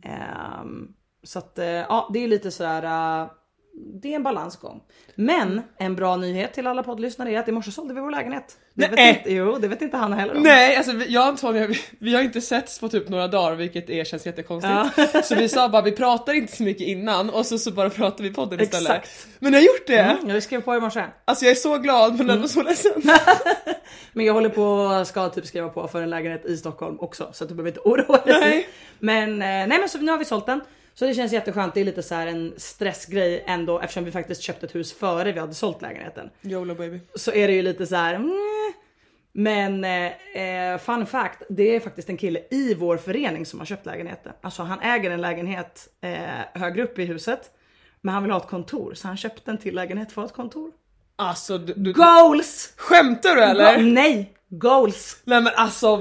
Ehm, 0.03 0.93
så 1.23 1.39
att 1.39 1.59
eh, 1.59 1.67
ja, 1.67 2.11
det 2.13 2.25
är 2.25 2.29
lite 2.29 2.51
sådär. 2.51 3.29
Det 3.75 4.09
är 4.13 4.17
en 4.17 4.23
balansgång. 4.23 4.81
Men 5.15 5.63
en 5.79 5.95
bra 5.97 6.17
nyhet 6.17 6.55
till 6.55 6.67
alla 6.67 6.83
poddlyssnare 6.83 7.31
är 7.31 7.39
att 7.39 7.49
i 7.49 7.53
morse 7.53 7.71
sålde 7.71 7.95
vi 7.95 8.01
vår 8.01 8.11
lägenhet. 8.11 8.57
Det 8.75 8.83
vet 8.89 8.97
Nej. 8.97 9.17
inte, 9.19 9.33
jo, 9.33 9.59
det 9.59 9.69
vet 9.69 9.83
inte 9.83 9.97
han 9.97 10.13
heller 10.13 10.37
om. 10.37 10.43
Nej, 10.43 10.77
alltså 10.77 10.93
vi- 10.93 11.07
jag 11.13 11.23
och 11.23 11.29
Antonija, 11.29 11.67
vi, 11.67 11.79
vi 11.99 12.15
har 12.15 12.23
inte 12.23 12.41
setts 12.41 12.79
på 12.81 12.89
typ 12.89 13.09
några 13.09 13.29
dagar 13.29 13.55
vilket 13.57 13.91
är, 13.91 14.05
känns 14.05 14.27
jättekonstigt. 14.27 15.25
Så 15.27 15.35
vi 15.35 15.49
sa 15.49 15.69
bara 15.69 15.83
vi 15.83 15.93
pratar 15.93 16.33
inte 16.35 16.57
så 16.57 16.63
mycket 16.63 16.87
innan 16.87 17.31
och 17.31 17.47
så, 17.47 17.59
så 17.59 17.71
bara 17.71 17.91
pratar 17.91 18.23
vi 18.25 18.31
i 18.31 18.33
podden 18.35 18.61
istället. 18.61 18.91
Exakt. 18.93 19.27
Men 19.39 19.53
jag 19.53 19.61
har 19.61 19.65
gjort 19.65 19.87
det! 19.87 19.99
Mm, 19.99 20.29
jag 20.31 20.43
skrev 20.43 20.61
på 20.61 20.75
i 20.77 20.81
morse. 20.81 21.05
Alltså 21.25 21.45
jag 21.45 21.51
är 21.53 21.55
så 21.57 21.79
glad 21.79 22.13
men 22.13 22.21
Mm. 22.21 22.37
ändå 22.37 22.49
så 22.49 22.63
ledsen. 22.63 22.93
Men 24.13 24.27
jag 24.27 24.35
håller 24.35 24.49
på 24.49 25.05
ska 25.05 25.29
typ 25.29 25.47
skriva 25.47 25.69
på 25.69 25.89
för 25.89 26.03
en 26.03 26.11
lägenhet 26.11 26.45
i 26.47 26.57
Stockholm 26.57 26.97
också 27.01 27.31
så 27.33 27.45
du 27.45 27.55
behöver 27.55 27.71
inte 27.71 27.81
oroa 27.81 28.17
dig. 28.25 28.41
Nej. 28.41 28.69
Men 28.99 29.31
eh, 29.33 29.39
nej 29.49 29.69
men 29.79 29.89
så 29.89 29.99
nu 29.99 30.11
har 30.13 30.19
vi 30.19 30.25
sålt 30.25 30.47
den. 30.47 30.61
Så 30.95 31.05
det 31.05 31.15
känns 31.15 31.33
jätteskönt. 31.33 31.75
Det 31.75 31.81
är 31.81 31.85
lite 31.85 32.03
så 32.03 32.15
här 32.15 32.27
en 32.27 32.55
stressgrej 32.57 33.45
ändå 33.47 33.81
eftersom 33.81 34.05
vi 34.05 34.11
faktiskt 34.11 34.43
köpte 34.43 34.67
ett 34.67 34.75
hus 34.75 34.93
före 34.93 35.33
vi 35.33 35.41
hade 35.41 35.55
sålt 35.55 35.83
lägenheten. 35.83 36.31
YOLO 36.43 36.75
baby. 36.75 37.01
Så 37.15 37.33
är 37.33 37.49
det 37.49 37.55
ju 37.55 37.63
lite 37.63 37.87
så 37.87 37.97
här. 37.97 38.15
mm. 38.15 38.73
Men 39.35 39.85
eh, 39.85 40.43
eh, 40.73 40.79
fun 40.79 41.07
fact, 41.07 41.43
det 41.49 41.77
är 41.77 41.81
faktiskt 41.81 42.09
en 42.09 42.17
kille 42.17 42.41
i 42.51 42.75
vår 42.75 42.97
förening 42.97 43.47
som 43.47 43.59
har 43.59 43.67
köpt 43.67 43.87
lägenheten. 43.87 44.33
Alltså 44.41 44.63
han 44.63 44.81
äger 44.81 45.11
en 45.11 45.21
lägenhet 45.21 45.89
eh, 46.01 46.61
högre 46.61 46.83
upp 46.83 46.99
i 46.99 47.05
huset. 47.05 47.51
Men 48.01 48.15
han 48.15 48.23
vill 48.23 48.33
ha 48.33 48.39
ett 48.41 48.49
kontor 48.49 48.95
så 48.95 49.09
han 49.09 49.17
köpte 49.17 49.51
en 49.51 49.59
till 49.59 49.75
lägenhet 49.75 50.13
för 50.13 50.25
ett 50.25 50.33
kontor. 50.33 50.71
Alltså 51.17 51.59
du, 51.59 51.75
du 51.77 51.93
Goals! 51.93 52.73
skämtar 52.77 53.37
du 53.37 53.43
eller? 53.43 53.77
Go- 53.77 53.83
nej, 53.83 54.35
goals! 54.49 55.17
Nej 55.25 55.41
men 55.41 55.53
alltså 55.57 55.97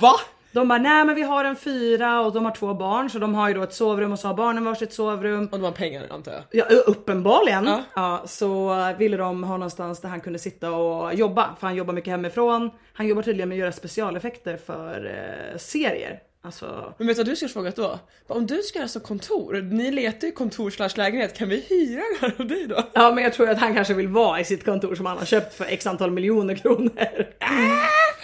va? 0.00 0.14
De 0.54 0.68
bara 0.68 0.78
nej 0.78 1.04
men 1.04 1.14
vi 1.14 1.22
har 1.22 1.44
en 1.44 1.56
fyra 1.56 2.20
och 2.20 2.32
de 2.32 2.44
har 2.44 2.52
två 2.52 2.74
barn 2.74 3.10
så 3.10 3.18
de 3.18 3.34
har 3.34 3.48
ju 3.48 3.54
då 3.54 3.62
ett 3.62 3.74
sovrum 3.74 4.12
och 4.12 4.18
så 4.18 4.28
har 4.28 4.34
barnen 4.34 4.64
varsitt 4.64 4.92
sovrum. 4.92 5.48
Och 5.52 5.58
de 5.58 5.64
har 5.64 5.72
pengar 5.72 6.06
antar 6.10 6.32
jag. 6.32 6.42
Ja, 6.50 6.64
uppenbarligen. 6.86 7.64
Ja. 7.66 7.82
Ja. 7.94 8.22
så 8.26 8.74
ville 8.98 9.16
de 9.16 9.44
ha 9.44 9.56
någonstans 9.56 10.00
där 10.00 10.08
han 10.08 10.20
kunde 10.20 10.38
sitta 10.38 10.70
och 10.72 11.14
jobba. 11.14 11.56
För 11.60 11.66
han 11.66 11.76
jobbar 11.76 11.94
mycket 11.94 12.10
hemifrån. 12.10 12.70
Han 12.92 13.06
jobbar 13.06 13.22
tydligen 13.22 13.48
med 13.48 13.56
att 13.56 13.60
göra 13.60 13.72
specialeffekter 13.72 14.56
för 14.56 15.06
eh, 15.06 15.58
serier. 15.58 16.20
Alltså, 16.44 16.94
Men 16.98 17.06
vet 17.06 17.16
du 17.16 17.22
vad 17.22 17.26
du 17.32 17.36
skulle 17.36 17.48
frågat 17.48 17.76
då? 17.76 17.98
Om 18.26 18.46
du 18.46 18.62
ska 18.62 18.78
göra 18.78 19.00
kontor, 19.00 19.54
ni 19.62 19.90
letar 19.90 20.26
ju 20.26 20.32
kontor 20.32 20.70
slash 20.70 20.88
lägenhet, 20.96 21.34
kan 21.38 21.48
vi 21.48 21.60
hyra 21.68 22.02
den 22.20 22.30
här 22.30 22.40
av 22.40 22.46
dig 22.46 22.66
då? 22.66 22.82
ja 22.92 23.12
men 23.14 23.24
jag 23.24 23.32
tror 23.32 23.48
att 23.50 23.58
han 23.58 23.74
kanske 23.74 23.94
vill 23.94 24.08
vara 24.08 24.40
i 24.40 24.44
sitt 24.44 24.64
kontor 24.64 24.94
som 24.94 25.06
han 25.06 25.18
har 25.18 25.24
köpt 25.24 25.54
för 25.54 25.64
x 25.64 25.86
antal 25.86 26.10
miljoner 26.10 26.54
kronor. 26.54 27.26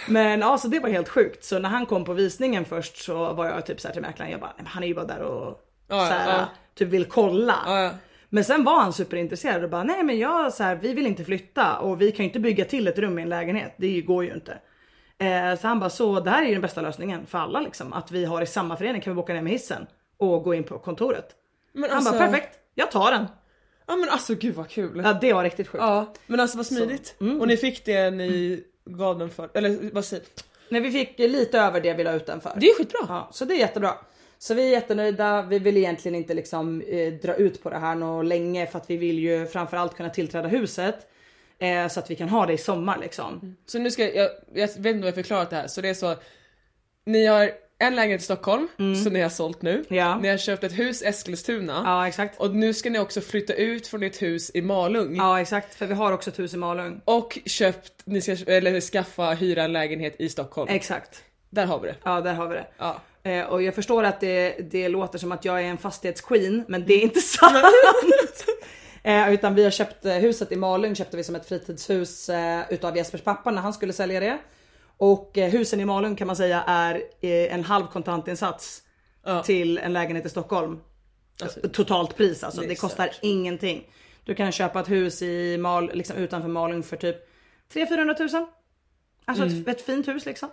Men 0.07 0.39
ja, 0.39 0.57
så 0.57 0.67
det 0.67 0.79
var 0.79 0.89
helt 0.89 1.09
sjukt. 1.09 1.43
Så 1.43 1.59
när 1.59 1.69
han 1.69 1.85
kom 1.85 2.05
på 2.05 2.13
visningen 2.13 2.65
först 2.65 2.97
så 2.97 3.33
var 3.33 3.45
jag 3.45 3.65
typ 3.65 3.81
så 3.81 3.87
här 3.87 3.93
till 3.93 4.01
mäklaren, 4.01 4.31
jag 4.31 4.39
bara, 4.39 4.47
"Nej, 4.47 4.55
men 4.57 4.67
han 4.67 4.83
är 4.83 4.87
ju 4.87 4.93
bara 4.95 5.05
där 5.05 5.21
och 5.21 5.67
Ja, 5.87 6.07
så 6.07 6.13
här, 6.13 6.39
ja. 6.39 6.45
typ 6.75 6.89
vill 6.89 7.05
kolla. 7.05 7.55
Ja. 7.65 7.91
Men 8.29 8.43
sen 8.43 8.63
var 8.63 8.79
han 8.79 8.93
superintresserad 8.93 9.63
och 9.63 9.69
bara 9.69 9.83
nej 9.83 10.03
men 10.03 10.19
jag 10.19 10.53
så 10.53 10.63
här, 10.63 10.75
vi 10.75 10.93
vill 10.93 11.07
inte 11.07 11.23
flytta 11.23 11.77
och 11.77 12.01
vi 12.01 12.11
kan 12.11 12.17
ju 12.25 12.29
inte 12.29 12.39
bygga 12.39 12.65
till 12.65 12.87
ett 12.87 12.99
rum 12.99 13.19
i 13.19 13.21
en 13.21 13.29
lägenhet. 13.29 13.73
Det 13.77 14.01
går 14.01 14.23
ju 14.23 14.33
inte. 14.33 14.57
Eh, 15.21 15.59
så 15.59 15.67
han 15.67 15.79
bara 15.79 15.89
så 15.89 16.19
det 16.19 16.29
här 16.29 16.43
är 16.43 16.47
ju 16.47 16.53
den 16.53 16.61
bästa 16.61 16.81
lösningen 16.81 17.25
för 17.25 17.37
alla 17.37 17.61
liksom 17.61 17.93
att 17.93 18.11
vi 18.11 18.25
har 18.25 18.41
i 18.41 18.45
samma 18.45 18.77
förening 18.77 19.01
kan 19.01 19.13
vi 19.13 19.15
boka 19.15 19.33
ner 19.33 19.41
med 19.41 19.51
hissen 19.51 19.87
och 20.17 20.43
gå 20.43 20.53
in 20.53 20.63
på 20.63 20.79
kontoret. 20.79 21.35
Men 21.73 21.89
Han 21.89 21.97
alltså, 21.97 22.11
bara 22.13 22.19
perfekt, 22.19 22.59
jag 22.75 22.91
tar 22.91 23.11
den. 23.11 23.25
Ja 23.87 23.95
men 23.95 24.09
alltså 24.09 24.35
gud 24.35 24.55
vad 24.55 24.69
kul. 24.69 25.01
Ja 25.05 25.13
det 25.13 25.33
var 25.33 25.43
riktigt 25.43 25.67
sjukt. 25.67 25.83
Ja, 25.83 26.13
men 26.27 26.39
alltså 26.39 26.57
vad 26.57 26.65
smidigt. 26.65 27.15
Mm. 27.21 27.41
Och 27.41 27.47
ni 27.47 27.57
fick 27.57 27.85
det 27.85 28.11
ni 28.11 28.63
gav 28.85 29.19
den 29.19 29.29
för, 29.29 29.49
eller 29.53 29.93
vad 29.93 30.05
säger 30.05 30.25
Nej 30.69 30.81
vi 30.81 30.91
fick 30.91 31.19
lite 31.19 31.59
över 31.59 31.81
det 31.81 31.93
vi 31.93 32.03
la 32.03 32.13
ut 32.13 32.25
den 32.25 32.41
för. 32.41 32.51
Det 32.55 32.67
är 32.67 32.77
skitbra. 32.77 32.99
Ja, 33.07 33.29
så 33.31 33.45
det 33.45 33.53
är 33.53 33.59
jättebra. 33.59 33.93
Så 34.37 34.53
vi 34.53 34.67
är 34.67 34.71
jättenöjda. 34.71 35.41
Vi 35.41 35.59
vill 35.59 35.77
egentligen 35.77 36.15
inte 36.15 36.33
liksom 36.33 36.81
eh, 36.81 37.13
dra 37.13 37.35
ut 37.35 37.63
på 37.63 37.69
det 37.69 37.77
här 37.77 37.95
nå 37.95 38.21
länge 38.21 38.67
för 38.67 38.77
att 38.77 38.89
vi 38.89 38.97
vill 38.97 39.19
ju 39.19 39.45
framförallt 39.45 39.95
kunna 39.95 40.09
tillträda 40.09 40.47
huset 40.47 41.07
eh, 41.61 41.87
så 41.87 41.99
att 41.99 42.11
vi 42.11 42.15
kan 42.15 42.29
ha 42.29 42.45
det 42.45 42.53
i 42.53 42.57
sommar 42.57 42.97
liksom. 42.97 43.55
Så 43.65 43.79
nu 43.79 43.91
ska 43.91 44.15
jag, 44.15 44.29
jag 44.53 44.67
vet 44.67 44.75
inte 44.75 44.89
om 44.89 44.99
jag 44.99 45.05
har 45.05 45.11
förklarat 45.11 45.49
det 45.49 45.55
här, 45.55 45.67
så 45.67 45.81
det 45.81 45.89
är 45.89 45.93
så 45.93 46.15
Ni 47.05 47.25
har 47.25 47.51
en 47.79 47.95
lägenhet 47.95 48.21
i 48.21 48.23
Stockholm, 48.23 48.67
så 49.03 49.09
ni 49.09 49.21
har 49.21 49.29
sålt 49.29 49.61
nu. 49.61 49.73
Mm. 49.73 49.85
Ja. 49.89 50.19
Ni 50.19 50.27
har 50.27 50.37
köpt 50.37 50.63
ett 50.63 50.79
hus 50.79 51.01
i 51.01 51.05
Eskilstuna. 51.05 51.81
Ja 51.85 52.07
exakt. 52.07 52.39
Och 52.39 52.55
nu 52.55 52.73
ska 52.73 52.89
ni 52.89 52.99
också 52.99 53.21
flytta 53.21 53.53
ut 53.53 53.87
från 53.87 54.03
ert 54.03 54.21
hus 54.21 54.51
i 54.53 54.61
Malung. 54.61 55.15
Ja 55.15 55.41
exakt, 55.41 55.75
för 55.75 55.87
vi 55.87 55.93
har 55.93 56.11
också 56.11 56.29
ett 56.29 56.39
hus 56.39 56.53
i 56.53 56.57
Malung. 56.57 57.01
Och 57.05 57.39
köpt, 57.45 57.93
ni 58.05 58.21
ska 58.21 58.31
eller 58.31 58.81
skaffa, 58.81 59.33
hyra 59.33 59.63
en 59.63 59.73
lägenhet 59.73 60.15
i 60.19 60.29
Stockholm. 60.29 60.69
Exakt. 60.71 61.23
Där 61.49 61.65
har 61.65 61.79
vi 61.79 61.87
det. 61.87 61.95
Ja 62.03 62.21
där 62.21 62.33
har 62.33 62.47
vi 62.47 62.55
det. 62.55 62.67
Ja. 62.77 63.01
Eh, 63.23 63.45
och 63.45 63.63
jag 63.63 63.75
förstår 63.75 64.03
att 64.03 64.19
det, 64.19 64.55
det 64.71 64.89
låter 64.89 65.19
som 65.19 65.31
att 65.31 65.45
jag 65.45 65.61
är 65.61 65.65
en 65.65 65.77
fastighetsqueen, 65.77 66.65
men 66.67 66.85
det 66.85 66.93
är 66.93 67.01
inte 67.01 67.21
sant. 67.21 67.55
eh, 69.03 69.33
utan 69.33 69.55
vi 69.55 69.63
har 69.63 69.71
köpt 69.71 70.05
eh, 70.05 70.13
huset 70.13 70.51
i 70.51 70.55
Malung 70.55 70.95
köpte 70.95 71.17
vi 71.17 71.23
som 71.23 71.35
ett 71.35 71.45
fritidshus 71.45 72.29
eh, 72.29 72.61
utav 72.69 72.97
Jespers 72.97 73.21
pappa 73.21 73.51
när 73.51 73.61
han 73.61 73.73
skulle 73.73 73.93
sälja 73.93 74.19
det. 74.19 74.37
Och 74.97 75.37
eh, 75.37 75.49
husen 75.51 75.79
i 75.79 75.85
Malung 75.85 76.15
kan 76.15 76.27
man 76.27 76.35
säga 76.35 76.63
är 76.67 76.95
eh, 77.21 77.53
en 77.53 77.63
halv 77.63 77.87
kontantinsats 77.87 78.83
Ja. 79.25 79.43
till 79.43 79.77
en 79.77 79.93
lägenhet 79.93 80.25
i 80.25 80.29
Stockholm. 80.29 80.79
Alltså, 81.43 81.59
Totalt 81.69 82.15
pris 82.17 82.43
alltså, 82.43 82.61
det 82.61 82.67
det 82.67 82.75
kostar 82.75 83.07
stört. 83.07 83.19
ingenting. 83.21 83.87
Du 84.25 84.35
kan 84.35 84.51
köpa 84.51 84.79
ett 84.79 84.89
hus 84.89 85.21
i 85.21 85.57
Mal, 85.57 85.91
liksom 85.93 86.17
utanför 86.17 86.49
Malung 86.49 86.83
för 86.83 86.97
typ 86.97 87.15
300-400 87.73 88.13
tusen. 88.17 88.47
Alltså 89.25 89.45
ett, 89.45 89.67
ett 89.67 89.81
fint 89.81 90.07
hus 90.07 90.25
liksom. 90.25 90.49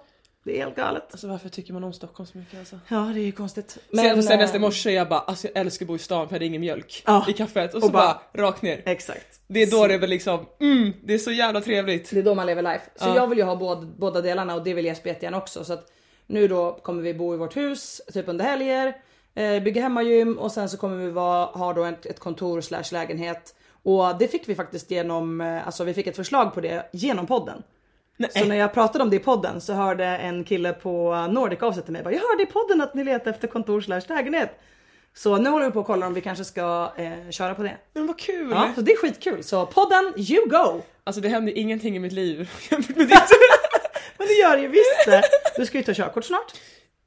Det 0.48 0.58
är 0.60 0.64
helt 0.64 0.76
galet. 0.76 1.02
Alltså 1.10 1.28
varför 1.28 1.48
tycker 1.48 1.72
man 1.72 1.84
om 1.84 1.92
Stockholm 1.92 2.26
så 2.26 2.38
mycket 2.38 2.58
alltså? 2.58 2.78
Ja 2.88 2.96
det 3.14 3.20
är 3.20 3.24
ju 3.24 3.32
konstigt. 3.32 3.78
Men, 3.90 4.22
senast 4.22 4.54
i 4.54 4.56
eh, 4.56 4.60
morse 4.60 4.90
jag 4.90 5.08
bara 5.08 5.20
alltså 5.20 5.46
jag 5.46 5.56
älskar 5.60 5.84
att 5.84 5.88
bo 5.88 5.96
i 5.96 5.98
stan 5.98 6.28
för 6.28 6.34
jag 6.34 6.38
hade 6.38 6.44
ingen 6.46 6.60
mjölk 6.60 7.02
Ja. 7.06 7.24
i 7.28 7.32
kaffet 7.32 7.70
och, 7.70 7.76
Och 7.76 7.82
så 7.82 7.88
bara, 7.92 8.20
bara- 8.32 8.42
rakt 8.46 8.62
ner. 8.62 8.82
Exakt. 8.86 9.40
Det 9.46 9.62
är 9.62 9.70
då 9.70 9.86
det 9.86 9.94
är 9.94 9.98
väl 9.98 10.10
liksom, 10.10 10.46
mm, 10.60 10.92
det 11.04 11.14
är 11.14 11.18
så 11.18 11.30
jävla 11.30 11.60
trevligt. 11.60 12.10
Det 12.10 12.18
är 12.18 12.22
då 12.22 12.34
man 12.34 12.46
lever 12.46 12.62
life. 12.62 12.84
Så 12.96 13.08
Ja. 13.08 13.16
jag 13.16 13.26
vill 13.26 13.38
ju 13.38 13.44
ha 13.44 13.56
båda, 13.56 13.80
båda 13.98 14.20
delarna 14.20 14.54
och 14.54 14.64
det 14.64 14.74
vill 14.74 14.84
Jesper 14.84 15.08
jättegärna 15.10 15.36
också. 15.38 15.64
Så 15.64 15.72
att 15.72 15.86
nu 16.26 16.48
då 16.48 16.72
kommer 16.82 17.02
vi 17.02 17.14
bo 17.14 17.34
i 17.34 17.36
vårt 17.36 17.56
hus 17.56 18.00
typ 18.14 18.28
under 18.28 18.44
helger, 18.44 18.96
eh, 19.34 19.62
bygga 19.62 19.82
hemmagym 19.82 20.38
och 20.38 20.52
sen 20.52 20.68
så 20.68 20.76
kommer 20.76 20.96
vi 20.96 21.10
vara, 21.10 21.44
ha 21.46 21.72
då 21.72 21.84
ett, 21.84 22.06
ett 22.06 22.18
kontor 22.18 22.60
slash 22.60 22.84
lägenhet. 22.92 23.54
Och 23.82 24.18
det 24.18 24.28
fick 24.28 24.48
vi 24.48 24.54
faktiskt 24.54 24.90
genom, 24.90 25.40
eh, 25.40 25.66
alltså 25.66 25.84
vi 25.84 25.94
fick 25.94 26.06
ett 26.06 26.16
förslag 26.16 26.54
på 26.54 26.60
det 26.60 26.88
genom 26.92 27.26
podden. 27.26 27.62
Så 28.30 28.44
när 28.44 28.56
jag 28.56 28.72
pratade 28.72 29.04
om 29.04 29.10
det 29.10 29.16
i 29.16 29.18
podden 29.18 29.60
så 29.60 29.72
hörde 29.72 30.04
en 30.04 30.44
kille 30.44 30.72
på 30.72 31.26
Nordic 31.30 31.62
av 31.62 31.72
sig 31.72 31.82
till 31.82 31.92
mig 31.92 32.02
bara, 32.02 32.14
jag 32.14 32.20
hörde 32.20 32.42
i 32.42 32.46
podden 32.46 32.80
att 32.80 32.94
ni 32.94 33.04
letar 33.04 33.30
efter 33.30 33.48
kontor 33.48 33.80
slash 33.80 34.02
lägenhet. 34.08 34.60
Så 35.14 35.36
nu 35.36 35.50
håller 35.50 35.66
vi 35.66 35.72
på 35.72 35.80
att 35.80 35.86
kolla 35.86 36.06
om 36.06 36.14
vi 36.14 36.20
kanske 36.20 36.44
ska 36.44 36.92
eh, 36.96 37.30
köra 37.30 37.54
på 37.54 37.62
det. 37.62 37.76
Men 37.92 38.06
vad 38.06 38.18
kul! 38.18 38.50
Ja, 38.50 38.72
så 38.74 38.80
det 38.80 38.92
är 38.92 38.96
skitkul. 38.96 39.44
Så 39.44 39.66
podden, 39.66 40.12
you 40.16 40.48
go! 40.48 40.82
Alltså 41.04 41.20
det 41.20 41.28
händer 41.28 41.58
ingenting 41.58 41.96
i 41.96 41.98
mitt 41.98 42.12
liv 42.12 42.50
jämfört 42.70 42.96
med 42.96 43.08
ditt. 43.08 43.30
Men 44.18 44.26
det 44.26 44.34
gör 44.34 44.56
det 44.56 44.62
ju 44.62 44.68
visst. 44.68 45.26
Du 45.56 45.66
ska 45.66 45.78
ju 45.78 45.84
ta 45.84 45.94
körkort 45.94 46.24
snart. 46.24 46.52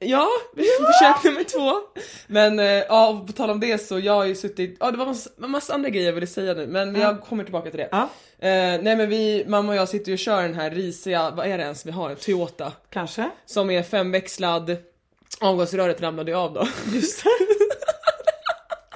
Ja, 0.04 0.28
försök 0.56 1.24
nummer 1.24 1.44
två. 1.44 1.80
Men 2.28 2.60
eh, 2.60 2.66
ja, 2.66 3.10
och 3.10 3.28
på 3.28 3.34
tal 3.34 3.50
om 3.50 3.60
det 3.60 3.78
så 3.78 4.00
jag 4.00 4.14
har 4.14 4.26
ju 4.26 4.36
suttit, 4.36 4.78
ja 4.80 4.92
det 4.92 4.98
var 4.98 5.06
massa, 5.06 5.30
massa 5.38 5.74
andra 5.74 5.90
grejer 5.90 6.06
jag 6.06 6.14
ville 6.14 6.28
säga 6.28 6.54
nu 6.54 6.68
men 6.68 6.96
jag 6.96 7.22
kommer 7.22 7.44
tillbaka 7.44 7.70
till 7.70 7.80
det. 7.80 7.90
Ja. 7.92 8.02
Eh, 8.40 8.82
nej 8.82 8.96
men 8.96 9.10
vi, 9.10 9.46
mamma 9.48 9.72
och 9.72 9.78
jag 9.78 9.90
sitter 9.90 10.08
ju 10.08 10.14
och 10.14 10.20
kör 10.20 10.42
den 10.42 10.54
här 10.54 10.72
risiga, 10.72 11.32
vad 11.32 11.48
är 11.48 11.58
det 11.58 11.64
ens 11.64 11.86
vi 11.86 11.92
har? 11.92 12.10
En 12.10 12.16
Toyota. 12.16 12.72
Kanske. 12.90 13.30
Som 13.46 13.70
är 13.70 13.84
femväxlad, 13.84 14.78
avgasröret 15.42 16.02
ramlade 16.02 16.32
ju 16.32 16.38
av 16.38 16.54
då. 16.54 16.68
Just 16.94 17.24
det. 17.24 17.30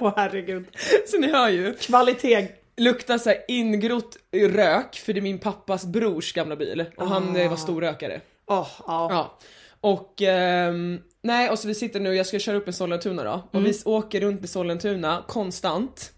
Åh 0.00 0.12
herregud. 0.16 0.66
så 1.06 1.18
ni 1.18 1.32
hör 1.32 1.48
ju. 1.48 1.74
Kvalitet. 1.74 2.48
Luktar 2.76 3.18
så 3.18 3.28
här 3.28 3.38
ingrott 3.48 4.16
rök 4.32 4.96
för 4.96 5.12
det 5.12 5.20
är 5.20 5.22
min 5.22 5.38
pappas 5.38 5.84
brors 5.84 6.32
gamla 6.32 6.56
bil 6.56 6.84
och 6.96 7.06
han 7.08 7.36
eh, 7.36 7.50
var 7.50 7.56
storrökare. 7.56 8.20
Åh, 8.46 8.68
ja. 8.86 9.08
Ja. 9.10 9.38
Och 9.80 10.22
ehm, 10.22 11.00
nej 11.22 11.50
och 11.50 11.58
så 11.58 11.68
vi 11.68 11.74
sitter 11.74 12.00
nu, 12.00 12.14
jag 12.14 12.26
ska 12.26 12.38
köra 12.38 12.56
upp 12.56 12.68
i 12.68 12.72
Sollentuna 12.72 13.24
då 13.24 13.48
och 13.52 13.66
vi 13.66 13.72
åker 13.84 14.20
runt 14.20 14.44
i 14.44 14.46
Sollentuna 14.46 15.24
konstant. 15.28 16.12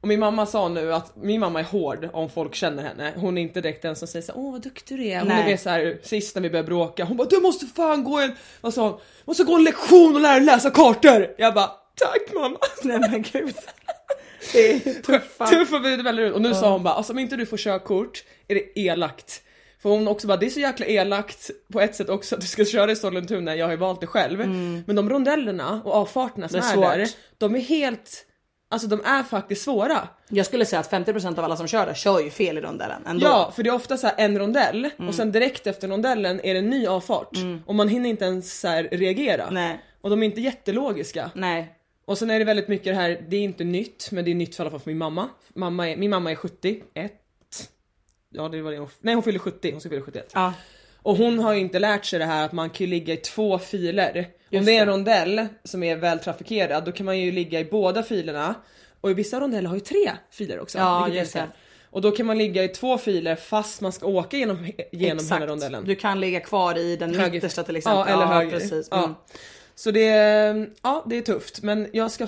Och 0.00 0.08
min 0.08 0.20
mamma 0.20 0.46
sa 0.46 0.68
nu 0.68 0.94
att 0.94 1.16
min 1.16 1.40
mamma 1.40 1.60
är 1.60 1.64
hård 1.64 2.08
om 2.12 2.30
folk 2.30 2.54
känner 2.54 2.82
henne. 2.82 3.12
Hon 3.16 3.38
är 3.38 3.42
inte 3.42 3.60
direkt 3.60 3.82
den 3.82 3.96
som 3.96 4.08
säger 4.08 4.22
så 4.22 4.32
här, 4.32 4.40
åh 4.40 4.52
vad 4.52 4.62
duktig 4.62 4.98
du 4.98 5.06
är. 5.06 5.18
Hon 5.20 5.30
är 5.30 5.34
Nej. 5.34 5.46
mer 5.46 5.56
såhär, 5.56 5.98
sist 6.02 6.34
när 6.34 6.42
vi 6.42 6.50
började 6.50 6.66
bråka, 6.66 7.04
hon 7.04 7.16
bara 7.16 7.28
du 7.28 7.40
måste 7.40 7.66
fan 7.66 8.04
gå 8.04 8.18
en, 8.18 8.36
vad 8.60 8.74
sa 8.74 8.88
hon? 8.88 9.00
Måste 9.24 9.44
gå 9.44 9.54
en 9.54 9.64
lektion 9.64 10.14
och 10.14 10.20
lära 10.20 10.34
dig 10.34 10.44
läsa 10.44 10.70
kartor. 10.70 11.34
Jag 11.38 11.54
bara 11.54 11.70
tack 11.94 12.34
mamma. 12.34 12.58
Nej 12.82 12.98
men 12.98 13.22
gud. 13.22 13.54
Det 14.52 14.72
är 14.72 15.02
tuffa. 15.02 15.46
Tuffa 15.46 15.78
väljer 15.78 16.20
ut. 16.20 16.34
Och 16.34 16.42
nu 16.42 16.54
sa 16.54 16.72
hon 16.72 16.82
bara, 16.82 16.94
alltså 16.94 17.12
om 17.12 17.18
inte 17.18 17.36
du 17.36 17.46
får 17.46 17.56
körkort 17.56 18.24
är 18.48 18.54
det 18.54 18.80
elakt. 18.80 19.42
För 19.82 19.90
hon 19.90 20.08
också 20.08 20.26
bara, 20.26 20.36
det 20.36 20.46
är 20.46 20.50
så 20.50 20.60
jäkla 20.60 20.86
elakt 20.86 21.50
på 21.72 21.80
ett 21.80 21.96
sätt 21.96 22.08
också 22.08 22.34
att 22.34 22.40
du 22.40 22.46
ska 22.46 22.64
köra 22.64 22.92
i 22.92 22.96
Sollentuna, 22.96 23.56
jag 23.56 23.66
har 23.66 23.70
ju 23.70 23.76
valt 23.78 24.00
det 24.00 24.06
själv. 24.06 24.38
Men 24.86 24.96
de 24.96 25.10
rondellerna 25.10 25.82
och 25.84 25.94
avfarterna 25.94 26.48
som 26.48 26.60
Mm. 26.60 26.82
Är, 26.82 26.92
är 26.92 26.98
där, 26.98 27.08
de 27.38 27.54
är 27.54 27.60
helt, 27.60 28.26
alltså 28.70 28.88
de 28.88 29.00
är 29.04 29.22
faktiskt 29.22 29.62
svåra. 29.62 30.08
Jag 30.28 30.46
skulle 30.46 30.64
säga 30.64 30.80
att 30.80 30.90
50% 30.90 31.38
av 31.38 31.44
alla 31.44 31.56
som 31.56 31.66
kör 31.66 31.86
där 31.86 31.94
kör 31.94 32.20
ju 32.20 32.30
fel 32.30 32.58
i 32.58 32.60
rondellen 32.60 33.02
ändå. 33.06 33.26
Ja, 33.26 33.52
för 33.56 33.62
det 33.62 33.70
är 33.70 33.74
ofta 33.74 33.96
så 33.96 34.06
här 34.06 34.14
en 34.18 34.38
rondell 34.38 34.90
Mm. 34.96 35.08
och 35.08 35.14
sen 35.14 35.32
direkt 35.32 35.66
efter 35.66 35.88
rondellen 35.88 36.40
är 36.44 36.54
det 36.54 36.58
en 36.58 36.70
ny 36.70 36.86
avfart. 36.86 37.36
Och 37.66 37.74
man 37.74 37.88
hinner 37.88 38.10
inte 38.10 38.24
ens 38.24 38.60
så 38.60 38.68
reagera. 38.92 39.50
Nej. 39.50 39.80
Och 40.00 40.10
de 40.10 40.22
är 40.22 40.26
inte 40.26 40.40
jättelogiska. 40.40 41.30
Nej. 41.34 41.74
Och 42.04 42.18
sen 42.18 42.30
är 42.30 42.38
det 42.38 42.44
väldigt 42.44 42.68
mycket 42.68 42.86
det 42.86 42.94
här, 42.94 43.24
det 43.28 43.36
är 43.36 43.40
inte 43.40 43.64
nytt, 43.64 44.08
men 44.12 44.24
det 44.24 44.30
är 44.30 44.34
nytt 44.34 44.54
för 44.56 44.62
alla 44.64 44.70
fall 44.70 44.80
för 44.80 44.90
min 44.90 44.98
mamma. 44.98 45.28
mamma 45.54 45.90
är, 45.90 45.96
min 45.96 46.10
mamma 46.10 46.30
är 46.30 46.34
71. 46.34 47.12
Ja 48.32 48.48
det 48.48 48.62
var 48.62 48.70
det 48.72 48.78
hon, 48.78 48.88
nej 49.00 49.14
hon 49.14 49.22
fyller 49.22 49.38
70, 49.38 49.70
hon 49.72 49.80
ska 49.80 49.90
fylla 49.90 50.02
71. 50.02 50.30
Ja. 50.34 50.52
Och 51.02 51.16
hon 51.16 51.38
har 51.38 51.52
ju 51.52 51.60
inte 51.60 51.78
lärt 51.78 52.04
sig 52.04 52.18
det 52.18 52.24
här 52.24 52.44
att 52.44 52.52
man 52.52 52.70
kan 52.70 52.86
ligga 52.90 53.14
i 53.14 53.16
två 53.16 53.58
filer. 53.58 54.16
Om 54.18 54.24
Just 54.50 54.66
det 54.66 54.76
är 54.76 54.82
en 54.82 54.88
rondell 54.88 55.46
som 55.64 55.82
är 55.82 55.96
väl 55.96 56.18
trafikerad 56.18 56.84
då 56.84 56.92
kan 56.92 57.06
man 57.06 57.18
ju 57.18 57.32
ligga 57.32 57.60
i 57.60 57.64
båda 57.64 58.02
filerna. 58.02 58.54
Och 59.00 59.10
i 59.10 59.14
vissa 59.14 59.40
rondeller 59.40 59.68
har 59.68 59.76
ju 59.76 59.80
tre 59.80 60.12
filer 60.30 60.60
också. 60.60 60.78
Ja, 60.78 61.08
just 61.08 61.32
det. 61.32 61.46
Och 61.90 62.00
då 62.00 62.10
kan 62.10 62.26
man 62.26 62.38
ligga 62.38 62.64
i 62.64 62.68
två 62.68 62.98
filer 62.98 63.36
fast 63.36 63.80
man 63.80 63.92
ska 63.92 64.06
åka 64.06 64.36
genom, 64.36 64.70
genom 64.92 65.18
Exakt. 65.18 65.42
hela 65.42 65.52
rondellen. 65.52 65.84
Du 65.84 65.94
kan 65.94 66.20
ligga 66.20 66.40
kvar 66.40 66.78
i 66.78 66.96
den 66.96 67.14
Höger- 67.14 67.30
mittersta 67.32 67.62
till 67.62 67.76
exempel. 67.76 68.04
Ja, 68.08 68.14
eller 68.14 68.26
höger. 68.26 68.50
Precis. 68.50 68.88
Ja. 68.90 68.98
Mm. 69.04 69.14
Så 69.74 69.90
det, 69.90 70.06
ja, 70.82 71.04
det 71.06 71.16
är 71.16 71.20
tufft 71.22 71.62
men 71.62 71.88
jag 71.92 72.10
ska 72.10 72.26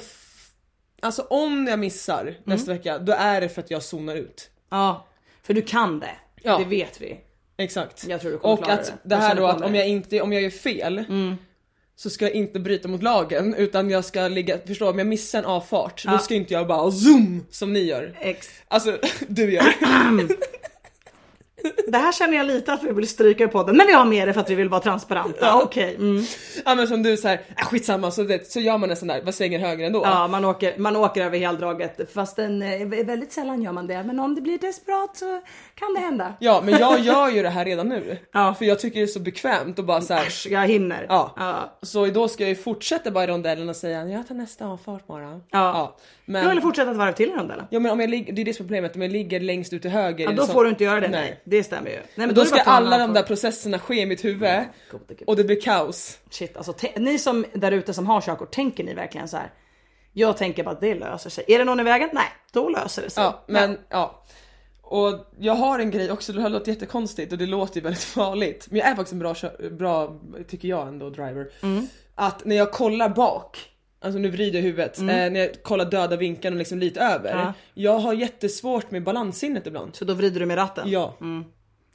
Alltså 1.03 1.23
om 1.23 1.67
jag 1.67 1.79
missar 1.79 2.23
Mm. 2.23 2.35
nästa 2.45 2.73
vecka 2.73 2.99
då 2.99 3.13
är 3.13 3.41
det 3.41 3.49
för 3.49 3.61
att 3.63 3.71
jag 3.71 3.83
zonar 3.83 4.17
ut. 4.17 4.51
ja. 4.71 5.07
För 5.47 5.55
du 5.55 5.63
kan 5.63 6.01
det. 6.01 6.11
Ja. 6.43 6.59
Det 6.59 6.65
vet 6.65 7.01
vi. 7.01 7.17
Exakt. 7.57 8.05
Jag 8.09 8.21
tror 8.21 8.31
du 8.31 8.39
kommer 8.39 8.55
Och 8.55 8.65
klara 8.65 8.79
att 8.79 8.87
det. 8.87 8.93
det 9.03 9.17
här 9.17 9.35
då 9.35 9.47
att 9.47 9.61
om 9.63 9.75
jag 9.75 9.89
inte, 9.89 10.21
om 10.21 10.33
jag 10.33 10.43
gör 10.43 10.51
fel 10.51 11.05
så 11.97 12.11
ska 12.11 12.25
jag 12.25 12.35
inte 12.35 12.61
bryta 12.61 12.89
mot 12.89 13.03
lagen 13.03 13.55
utan 13.55 13.91
jag 13.91 14.05
ska 14.05 14.29
ligga, 14.29 14.59
förstå 14.67 14.91
om 14.91 14.99
jag 14.99 15.07
missar 15.07 15.39
en 15.39 15.45
avfart 15.45 16.05
då 16.05 16.19
ska 16.19 16.35
inte 16.35 16.55
jag 16.55 16.67
bara 16.67 16.91
zoom 16.91 17.47
som 17.51 17.73
ni 17.73 17.81
gör. 17.81 18.17
Ex. 18.21 18.49
Alltså 18.69 18.99
du 19.29 19.53
gör. 19.53 19.65
Det 21.89 21.99
här 21.99 22.13
känner 22.13 22.37
jag 22.37 22.47
lite 22.47 22.73
att 22.73 22.83
vi 22.83 22.93
vill 22.93 23.09
stryka 23.09 23.45
i 23.45 23.49
podden, 23.49 23.77
men 23.77 23.87
vi 23.87 23.93
har 23.93 24.05
med 24.05 24.29
det 24.29 24.33
för 24.33 24.41
att 24.41 24.51
vi 24.51 24.55
vill 24.55 24.69
vara 24.69 24.81
transparenta. 24.81 25.37
Ja. 25.41 25.63
Okej. 25.63 25.95
Mm. 25.95 26.23
ja 26.65 26.75
men 26.75 26.89
som 26.89 27.03
du 27.03 27.17
såhär, 27.17 27.41
äh, 27.59 27.65
skitsamma 27.67 28.11
så, 28.11 28.23
vet, 28.23 28.51
så 28.51 28.61
gör 28.61 28.79
man 28.79 28.91
en 28.91 28.97
sån 28.97 29.09
där, 29.09 29.23
vad 29.25 29.35
svänger 29.35 29.59
höger 29.59 29.87
ändå? 29.87 30.03
Ja, 30.05 30.29
man 30.29 30.45
åker, 30.45 30.79
man 30.79 30.97
åker 30.97 31.25
över 31.25 31.39
heldraget 31.39 32.13
fast 32.15 32.39
en, 32.39 32.63
eh, 32.63 32.87
väldigt 32.87 33.33
sällan 33.33 33.63
gör 33.63 33.73
man 33.73 33.87
det. 33.87 34.03
Men 34.03 34.21
om 34.21 34.35
det 34.35 34.41
blir 34.41 34.59
desperat 34.59 35.17
så 35.17 35.41
kan 35.75 35.95
det 35.95 36.01
hända. 36.01 36.35
Ja 36.41 36.63
men 36.65 36.79
jag 36.79 37.01
gör 37.01 37.29
ju 37.31 37.43
det 37.43 37.49
här 37.49 37.65
redan 37.65 37.89
nu. 37.89 38.19
Ja. 38.33 38.55
För 38.59 38.65
jag 38.65 38.79
tycker 38.81 39.01
det 39.01 39.05
är 39.05 39.07
så 39.07 39.21
bekvämt 39.21 39.79
och 39.79 39.85
bara 39.85 40.01
såhär 40.01 40.27
Äsch, 40.27 40.47
jag 40.51 40.67
hinner. 40.69 41.07
Ja. 41.09 41.33
ja. 41.37 41.79
Så 41.83 42.07
då 42.07 42.29
ska 42.29 42.43
jag 42.43 42.49
ju 42.49 42.57
fortsätta 42.57 43.11
bara 43.11 43.25
i 43.25 43.27
rondellen 43.27 43.69
och 43.69 43.77
säga 43.77 44.05
jag 44.09 44.29
tar 44.29 44.35
nästa 44.35 44.67
avfart 44.67 45.07
bara. 45.07 45.41
Ja. 45.51 45.97
Men, 46.27 46.45
Du 46.45 46.51
vill 46.51 46.61
fortsätta 46.61 46.91
ett 46.91 46.97
varv 46.97 47.13
till 47.13 47.29
i 47.29 47.33
rondellen. 47.33 47.65
ja 47.71 47.81
men 47.81 47.93
om 47.93 48.01
jag 48.01 48.11
ligger, 48.11 48.33
det 48.33 48.41
är 48.43 48.45
det 48.45 48.55
som 48.55 48.65
är 48.65 48.69
problemet, 48.69 48.97
om 48.97 49.03
jag 49.03 49.11
ligger 49.11 49.41
längst 49.41 49.73
ut 49.73 49.83
till 49.83 49.91
höger. 49.91 50.25
Ja, 50.25 50.33
då 50.33 50.47
så- 50.47 50.53
får 50.53 50.65
du 50.65 50.71
inte 50.71 50.85
göra 50.85 51.01
det. 51.01 51.09
Nej. 51.09 51.41
Nej, 51.45 51.54
det 51.57 51.65
stämmer 51.65 51.91
ju. 51.91 51.97
Nej, 51.97 52.07
men 52.15 52.29
då 52.29 52.35
då 52.35 52.45
ska 52.45 52.61
alla 52.61 52.99
de 52.99 53.13
där 53.13 53.23
processerna 53.23 53.79
ske 53.79 53.95
i 53.95 54.07
mitt 54.07 54.25
huvud 54.25 54.65
Gode 54.91 55.05
gud. 55.09 55.23
och 55.29 55.37
det 55.37 55.45
blir 55.45 55.61
kaos. 55.61 56.19
Shit, 56.31 56.57
alltså 56.57 56.75
ni 56.97 57.19
som 57.19 57.45
där 57.53 57.73
ute 57.73 57.95
som 57.95 58.07
har 58.07 58.21
körkort, 58.21 58.55
tänker 58.55 58.85
ni 58.85 58.95
verkligen 58.95 59.29
så 59.29 59.37
här? 59.37 59.53
Jag 60.13 60.37
tänker 60.37 60.65
bara 60.65 60.71
att 60.71 60.81
det 60.81 60.95
löser 60.95 61.31
sig. 61.31 61.45
Är 61.49 61.59
det 61.59 61.65
någon 61.65 61.81
i 61.81 61.83
vägen? 61.83 62.09
Nej, 62.13 62.27
då 62.53 62.69
löser 62.69 63.03
det 63.03 63.11
sig. 63.11 63.25
Ja, 63.25 63.45
men 63.47 63.79
ja. 63.89 64.25
Och 64.83 65.33
jag 65.39 65.55
har 65.55 65.79
en 65.79 65.91
grej 65.91 66.11
också, 66.11 66.33
det 66.33 66.43
här 66.43 66.49
låter 66.49 66.73
jättekonstigt 66.73 67.33
och 67.33 67.39
det 67.39 67.47
låter 67.47 67.77
ju 67.77 67.81
väldigt 67.81 68.03
farligt. 68.21 68.67
Men 68.71 68.79
jag 68.79 68.89
är 68.89 68.95
faktiskt 68.95 69.13
en 69.13 69.19
bra, 69.19 69.35
bra 69.71 70.21
tycker 70.49 70.69
jag 70.69 70.89
ändå, 70.89 71.11
driver. 71.11 71.51
Mm. 71.63 71.89
Att 72.15 72.45
när 72.45 72.57
jag 72.57 72.73
kollar 72.73 73.09
bak, 73.09 73.59
alltså 74.05 74.19
nu 74.19 74.31
vrider 74.31 74.59
jag 74.59 74.63
huvudet, 74.63 74.99
eh, 74.99 75.05
när 75.05 75.37
jag 75.37 75.63
kollar 75.63 75.85
döda 75.85 76.17
vinkeln 76.17 76.55
och 76.55 76.59
liksom 76.59 76.79
lite 76.79 77.01
över. 77.01 77.33
Mm. 77.33 77.45
Ja. 77.45 77.53
Jag 77.75 77.99
har 77.99 78.13
jättesvårt 78.15 78.91
med 78.91 79.03
balanssinnet 79.03 79.67
ibland. 79.67 79.97
Så 79.97 80.05
då 80.05 80.15
vrider 80.15 80.41
du 80.41 80.47
med 80.47 80.57
ratten? 80.57 80.91
Ja. 80.91 81.17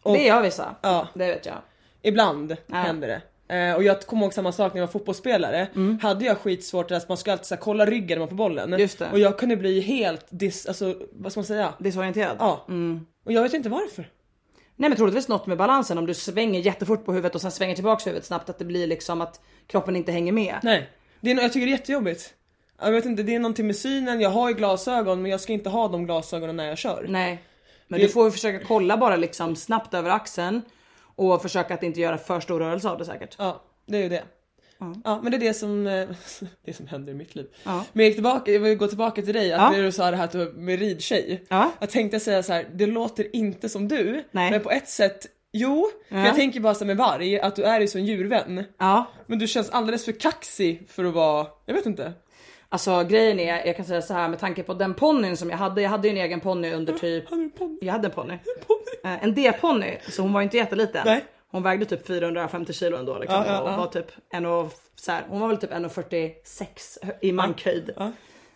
Och 0.03 0.13
Det 0.13 0.25
gör 0.25 0.41
vissa. 0.41 0.75
Ja. 0.81 1.07
Det 1.13 1.27
vet 1.27 1.45
jag. 1.45 1.55
ibland 2.01 2.57
händer 2.71 3.07
det. 3.07 3.21
Eh, 3.55 3.75
och 3.75 3.83
jag 3.83 4.01
kommer 4.01 4.23
ihåg 4.23 4.33
samma 4.33 4.51
sak 4.51 4.73
när 4.73 4.81
jag 4.81 4.87
var 4.87 4.91
fotbollsspelare. 4.91 5.67
Hade 6.01 6.25
jag 6.25 6.37
skitsvårt 6.37 6.91
att 6.91 7.09
man 7.09 7.17
ska 7.17 7.31
alltid 7.31 7.45
så 7.45 7.55
här, 7.55 7.61
kolla 7.61 7.85
ryggen 7.85 8.07
när 8.07 8.19
man 8.19 8.27
får 8.27 8.35
bollen. 8.35 8.67
Mm. 8.67 8.79
Just 8.79 8.99
det. 8.99 9.09
Och 9.11 9.19
jag 9.19 9.39
kunde 9.39 9.55
bli 9.55 9.79
helt 9.79 10.25
dis, 10.29 10.65
alltså 10.65 10.95
vad 11.11 11.31
ska 11.31 11.39
man 11.39 11.45
säga? 11.45 11.73
Desorienterad? 11.79 12.35
Ja. 12.39 12.65
Och 13.25 13.31
jag 13.31 13.43
vet 13.43 13.53
inte 13.53 13.69
varför. 13.69 14.09
Nej 14.75 14.89
men 14.89 14.97
troligtvis 14.97 15.27
något 15.27 15.45
med 15.47 15.57
balansen 15.57 15.97
om 15.97 16.05
du 16.05 16.13
svänger 16.13 16.59
jättefort 16.59 17.05
på 17.05 17.13
huvudet 17.13 17.35
och 17.35 17.41
sen 17.41 17.51
svänger 17.51 17.75
tillbaks 17.75 18.07
huvudet 18.07 18.25
snabbt 18.25 18.49
att 18.49 18.59
det 18.59 18.65
blir 18.65 18.87
liksom 18.87 19.21
att 19.21 19.41
kroppen 19.67 19.95
inte 19.95 20.11
hänger 20.11 20.31
med. 20.31 20.59
Nej. 20.63 20.89
Det 21.21 21.31
är, 21.31 21.35
jag 21.41 21.53
tycker 21.53 21.65
det 21.65 21.71
är 21.71 21.77
jättejobbigt. 21.77 22.33
Jag 22.81 22.91
vet 22.91 23.05
inte, 23.05 23.23
det 23.23 23.35
är 23.35 23.39
någonting 23.39 23.67
med 23.67 23.75
synen, 23.75 24.21
jag 24.21 24.29
har 24.29 24.49
ju 24.49 24.55
glasögon 24.55 25.21
men 25.21 25.31
jag 25.31 25.41
ska 25.41 25.53
inte 25.53 25.69
ha 25.69 25.87
de 25.87 26.05
glasögonen 26.05 26.55
när 26.55 26.67
jag 26.67 26.77
kör. 26.77 27.05
Nej. 27.09 27.43
Men 27.87 27.99
Det- 27.99 28.05
du 28.05 28.11
får 28.11 28.25
ju 28.25 28.31
försöka 28.31 28.65
kolla 28.65 28.97
bara 28.97 29.15
liksom 29.15 29.55
snabbt 29.55 29.93
över 29.93 30.09
axeln 30.09 30.61
och 31.15 31.41
försöka 31.41 31.73
att 31.73 31.83
inte 31.83 31.99
göra 32.01 32.17
för 32.17 32.39
stor 32.39 32.59
rörelse 32.59 32.89
av 32.89 32.97
det 32.97 33.05
säkert. 33.05 33.35
Ja, 33.37 33.63
det 33.85 33.97
är 33.97 34.01
ju 34.03 34.09
det. 34.09 34.23
Ja 35.03 35.19
men 35.23 35.31
det 35.31 35.37
är 35.37 35.39
det 35.39 35.53
som, 35.53 35.87
eh, 35.87 36.07
det 36.65 36.73
som 36.73 36.87
händer 36.87 37.11
i 37.11 37.15
mitt 37.15 37.35
liv. 37.35 37.47
Ja. 37.63 37.85
Men 37.93 38.03
jag 38.03 38.07
gick 38.07 38.15
tillbaka, 38.15 38.51
jag 38.51 38.59
vill 38.59 38.77
gå 38.77 38.87
tillbaka 38.87 39.21
till 39.21 39.33
dig, 39.33 39.53
att 39.53 39.75
Ja. 39.75 39.81
du 39.81 39.91
sa 39.91 40.11
det 40.11 40.17
här 40.17 40.23
att 40.23 40.31
du 40.31 40.37
var 40.45 40.51
med 40.51 40.79
ridtjej. 40.79 41.43
Ja. 41.49 41.71
Jag 41.79 41.89
tänkte 41.89 42.19
säga 42.19 42.43
så 42.43 42.53
här, 42.53 42.67
det 42.73 42.85
låter 42.85 43.35
inte 43.35 43.69
som 43.69 43.87
du, 43.87 44.23
Nej. 44.31 44.51
men 44.51 44.61
på 44.61 44.71
ett 44.71 44.89
sätt 44.89 45.27
Jo, 45.51 45.89
för 46.09 46.15
Ja. 46.17 46.25
jag 46.25 46.35
tänker 46.35 46.59
bara 46.59 46.73
så 46.75 46.85
med 46.85 46.97
varg, 46.97 47.39
att 47.39 47.55
du 47.55 47.63
är 47.63 47.79
ju 47.79 47.87
en 47.99 48.05
djurvän. 48.05 48.63
Ja. 48.77 49.05
Men 49.25 49.39
du 49.39 49.47
känns 49.47 49.69
alldeles 49.69 50.05
för 50.05 50.11
kaxig 50.11 50.83
för 50.89 51.05
att 51.05 51.13
vara, 51.13 51.47
jag 51.65 51.73
vet 51.73 51.85
inte. 51.85 52.13
Alltså 52.69 53.03
grejen 53.03 53.39
är, 53.39 53.65
jag 53.65 53.75
kan 53.75 53.85
säga 53.85 54.01
så 54.01 54.13
här 54.13 54.27
med 54.29 54.39
tanke 54.39 54.63
på 54.63 54.73
den 54.73 54.93
ponnyn 54.93 55.37
som 55.37 55.49
jag 55.49 55.57
hade. 55.57 55.81
Jag 55.81 55.89
hade 55.89 56.07
ju 56.07 56.11
en 56.11 56.25
egen 56.25 56.39
ponny 56.39 56.71
under 56.73 56.93
typ. 56.93 57.29
Hade 57.29 57.41
du 57.41 57.45
en 57.45 57.51
ponny? 57.51 57.77
Jag 57.81 57.93
hade 57.93 58.07
en 58.07 58.13
ponny. 58.13 58.33
Eh, 59.03 59.23
En 59.23 59.35
D-ponny, 59.35 59.97
så 60.09 60.21
hon 60.21 60.33
var 60.33 60.41
ju 60.41 60.43
inte 60.43 60.57
jätteliten. 60.57 61.01
Nej. 61.05 61.25
Hon 61.51 61.63
vägde 61.63 61.85
typ 61.85 62.07
450 62.07 62.73
kilo 62.73 62.97
ändå 62.97 63.19
liksom, 63.19 63.43
Ja, 63.47 63.53
ja, 63.53 63.61
och 63.71 63.77
var 63.77 63.87
typ 63.87 64.05
en 64.29 64.45
och, 64.45 64.71
så 64.95 65.11
här, 65.11 65.23
hon 65.29 65.39
var 65.39 65.47
väl 65.47 65.57
typ 65.57 65.71
1,46 65.71 66.97
i 67.21 67.31
mankhöjd. 67.31 67.91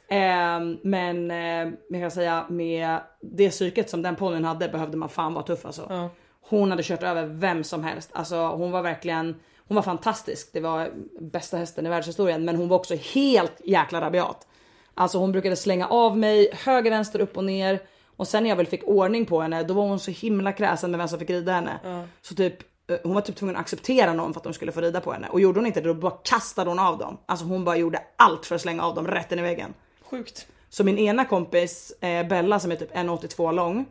Ehm, 0.10 0.78
men 0.84 1.32
eh, 1.32 1.74
jag 1.90 2.02
kan 2.02 2.12
säga 2.12 2.46
med 2.50 3.00
det 3.22 3.50
psyket 3.50 3.90
som 3.90 4.02
den 4.02 4.16
ponnyn 4.16 4.46
hade 4.46 4.70
behövde 4.70 4.98
man 4.98 5.10
fan 5.10 5.34
vara 5.34 5.46
tuff 5.46 5.66
alltså. 5.66 6.10
Hon 6.50 6.72
hade 6.72 6.84
kört 6.84 7.04
över 7.04 7.26
vem 7.26 7.64
som 7.64 7.84
helst. 7.84 8.10
Alltså 8.14 8.48
hon 8.48 8.72
var 8.72 8.82
verkligen, 8.82 9.36
hon 9.68 9.76
var 9.76 9.82
fantastisk. 9.82 10.50
Det 10.54 10.60
var 10.60 10.92
bästa 11.20 11.58
hästen 11.58 11.86
i 11.86 11.90
världshistorien, 11.90 12.46
men 12.46 12.56
hon 12.56 12.70
var 12.70 12.78
också 12.78 12.96
helt 12.96 13.62
jäkla 13.66 14.02
rabiat. 14.02 14.48
Alltså 14.96 15.18
hon 15.18 15.32
brukade 15.32 15.56
slänga 15.56 15.88
av 15.88 16.18
mig 16.18 16.50
höger, 16.54 16.92
vänster, 16.92 17.20
upp 17.20 17.38
och 17.38 17.44
ner. 17.44 17.82
Och 18.16 18.28
sen 18.28 18.44
när 18.44 18.50
jag 18.50 18.58
väl 18.58 18.66
fick 18.68 18.84
ordning 18.84 19.26
på 19.26 19.42
henne, 19.42 19.64
då 19.64 19.74
var 19.74 19.84
hon 19.84 20.00
så 20.00 20.12
himla 20.12 20.52
kräsen 20.52 20.92
med 20.92 20.98
vem 20.98 21.08
som 21.08 21.20
fick 21.20 21.30
rida 21.30 21.52
henne. 21.52 21.80
Så 22.22 22.36
typ 22.36 22.58
eh, 22.90 22.98
hon 23.04 23.14
var 23.14 23.22
typ 23.22 23.36
tvungen 23.36 23.56
att 23.56 23.62
acceptera 23.62 24.14
någon 24.14 24.34
för 24.34 24.40
att 24.40 24.44
de 24.44 24.54
skulle 24.54 24.72
få 24.72 24.82
rida 24.82 25.02
på 25.02 25.14
henne. 25.14 25.28
Och 25.30 25.42
gjorde 25.42 25.60
hon 25.60 25.68
inte 25.68 25.82
det, 25.82 25.88
då 25.88 25.94
bara 25.94 26.18
kastade 26.24 26.70
hon 26.70 26.80
av 26.80 26.98
dem. 26.98 27.18
Alltså 27.26 27.46
hon 27.46 27.64
bara 27.64 27.78
gjorde 27.78 28.02
allt 28.16 28.46
för 28.46 28.56
att 28.56 28.62
slänga 28.62 28.84
av 28.84 28.96
dem 28.96 29.08
rätt 29.08 29.32
in 29.32 29.40
i 29.40 29.42
väggen. 29.42 29.74
Sjukt. 30.10 30.48
Så 30.70 30.84
min 30.84 30.98
ena 30.98 31.26
kompis 31.26 31.92
eh, 32.02 32.28
Bella 32.28 32.60
som 32.60 32.72
är 32.72 32.76
typ 32.76 32.96
1,82 32.96 33.54
lång. 33.54 33.86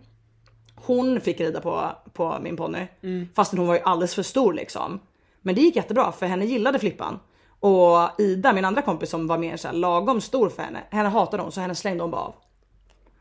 Hon 0.84 1.20
fick 1.20 1.40
rida 1.40 1.60
på, 1.60 1.92
på 2.12 2.38
min 2.40 2.56
ponny. 2.56 2.86
Fastän 3.34 3.58
hon 3.58 3.68
var 3.68 3.74
ju 3.74 3.80
alldeles 3.80 4.14
för 4.14 4.22
stor 4.22 4.52
liksom. 4.52 5.00
Men 5.42 5.54
det 5.54 5.60
gick 5.60 5.76
jättebra 5.76 6.12
för 6.12 6.26
henne 6.26 6.44
gillade 6.44 6.78
Flippan. 6.78 7.18
Och 7.60 8.20
Ida, 8.20 8.52
min 8.52 8.64
andra 8.64 8.82
kompis 8.82 9.10
som 9.10 9.26
var 9.26 9.38
mer 9.38 9.56
så 9.56 9.68
här, 9.68 9.74
lagom 9.74 10.20
stor 10.20 10.48
för 10.48 10.62
henne. 10.62 10.82
Henne 10.90 11.08
hatade 11.08 11.42
hon 11.42 11.52
så 11.52 11.60
henne 11.60 11.74
slängde 11.74 12.04
hon 12.04 12.10
bara 12.10 12.20
av. 12.20 12.34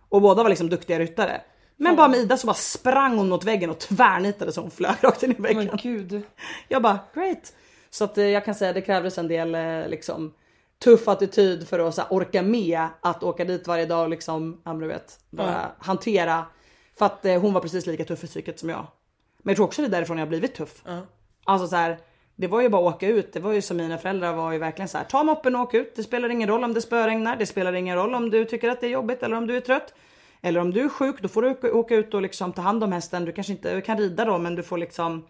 Och 0.10 0.22
båda 0.22 0.44
var 0.44 0.50
liksom 0.50 0.70
duktiga 0.70 1.00
ryttare. 1.00 1.42
Men 1.78 1.96
bara 1.96 2.08
med 2.08 2.20
Ida 2.20 2.38
så 2.38 2.48
bara 2.48 2.54
sprang 2.54 3.18
hon 3.18 3.30
mot 3.30 3.44
väggen 3.44 3.70
och 3.70 3.80
tvärnitade 3.80 4.52
så 4.52 4.62
hon 4.62 4.72
flög 4.72 4.96
rakt 5.02 5.24
in 5.24 5.32
i 5.32 5.42
väggen. 5.42 5.66
Men 5.66 5.78
gud. 5.78 6.22
Jag 6.68 6.82
bara 6.82 7.00
great. 7.14 7.54
Så 7.90 8.04
att 8.04 8.18
eh, 8.18 8.26
jag 8.26 8.46
kan 8.46 8.56
säga 8.56 8.74
det 8.74 8.82
krävdes 8.82 9.18
en 9.18 9.28
del 9.28 9.56
eh, 9.56 9.88
liksom 9.88 10.34
tuff 10.84 11.08
attityd 11.08 11.68
för 11.68 11.80
att 11.80 11.96
så 11.96 12.02
här, 12.02 12.14
orka 12.14 12.42
med 12.42 12.88
att 13.02 13.24
åka 13.24 13.46
dit 13.46 13.68
varje 13.68 13.86
dag 13.86 14.04
och 14.04 14.10
liksom, 14.10 14.62
ja 14.64 14.74
du 14.74 14.88
vet, 14.88 15.20
bara 15.30 15.72
hantera. 15.80 16.46
För 17.02 17.06
att 17.06 17.26
eh, 17.26 17.42
hon 17.42 17.54
var 17.54 17.62
precis 17.62 17.86
lika 17.86 18.06
tuff 18.06 18.24
i 18.24 18.28
psyket 18.28 18.60
som 18.60 18.70
jag. 18.70 18.88
Men 19.38 19.52
jag 19.52 19.56
tror 19.56 19.66
också 19.66 19.82
det 19.82 19.88
är 19.88 19.90
därifrån 19.90 20.18
jag 20.18 20.26
har 20.26 20.30
blivit 20.30 20.56
tuff. 20.56 20.84
Alltså 21.46 21.68
så 21.68 21.76
här, 21.76 21.98
det 22.36 22.48
var 22.48 22.62
ju 22.62 22.70
bara 22.70 22.90
att 22.90 22.96
åka 22.96 23.08
ut. 23.08 23.34
Det 23.34 23.40
var 23.40 23.52
ju 23.54 23.62
som 23.62 23.78
mina 23.78 23.98
föräldrar 23.98 24.34
var 24.34 24.52
ju 24.52 24.58
verkligen 24.58 24.90
så 24.90 24.98
här. 24.98 25.06
Ta 25.06 25.24
moppen 25.24 25.56
och 25.56 25.62
åk 25.62 25.74
ut. 25.74 25.96
Det 25.96 26.04
spelar 26.04 26.30
ingen 26.30 26.50
roll 26.50 26.64
om 26.64 26.74
det 26.74 26.82
spöregnar. 26.82 27.36
Det 27.36 27.46
spelar 27.46 27.74
ingen 27.74 27.96
roll 27.96 28.16
om 28.16 28.30
du 28.30 28.46
tycker 28.46 28.70
att 28.70 28.82
det 28.82 28.88
är 28.88 28.92
jobbigt 28.92 29.24
eller 29.24 29.36
om 29.36 29.48
du 29.48 29.58
är 29.58 29.62
trött. 29.62 29.94
Eller 30.42 30.60
om 30.60 30.72
du 30.72 30.82
är 30.86 30.90
sjuk, 30.90 31.22
då 31.22 31.28
får 31.28 31.42
du 31.42 31.72
åka- 31.72 31.96
ut 31.96 32.14
och 32.14 32.22
liksom 32.22 32.54
ta 32.54 32.62
hand 32.62 32.84
om 32.84 32.92
hästen. 32.92 33.26
Du 33.26 33.32
kanske 33.32 33.54
inte 33.54 33.82
kan 33.82 33.98
rida 33.98 34.26
då, 34.26 34.38
men 34.38 34.56
du 34.56 34.64
får 34.64 34.78
liksom. 34.78 35.28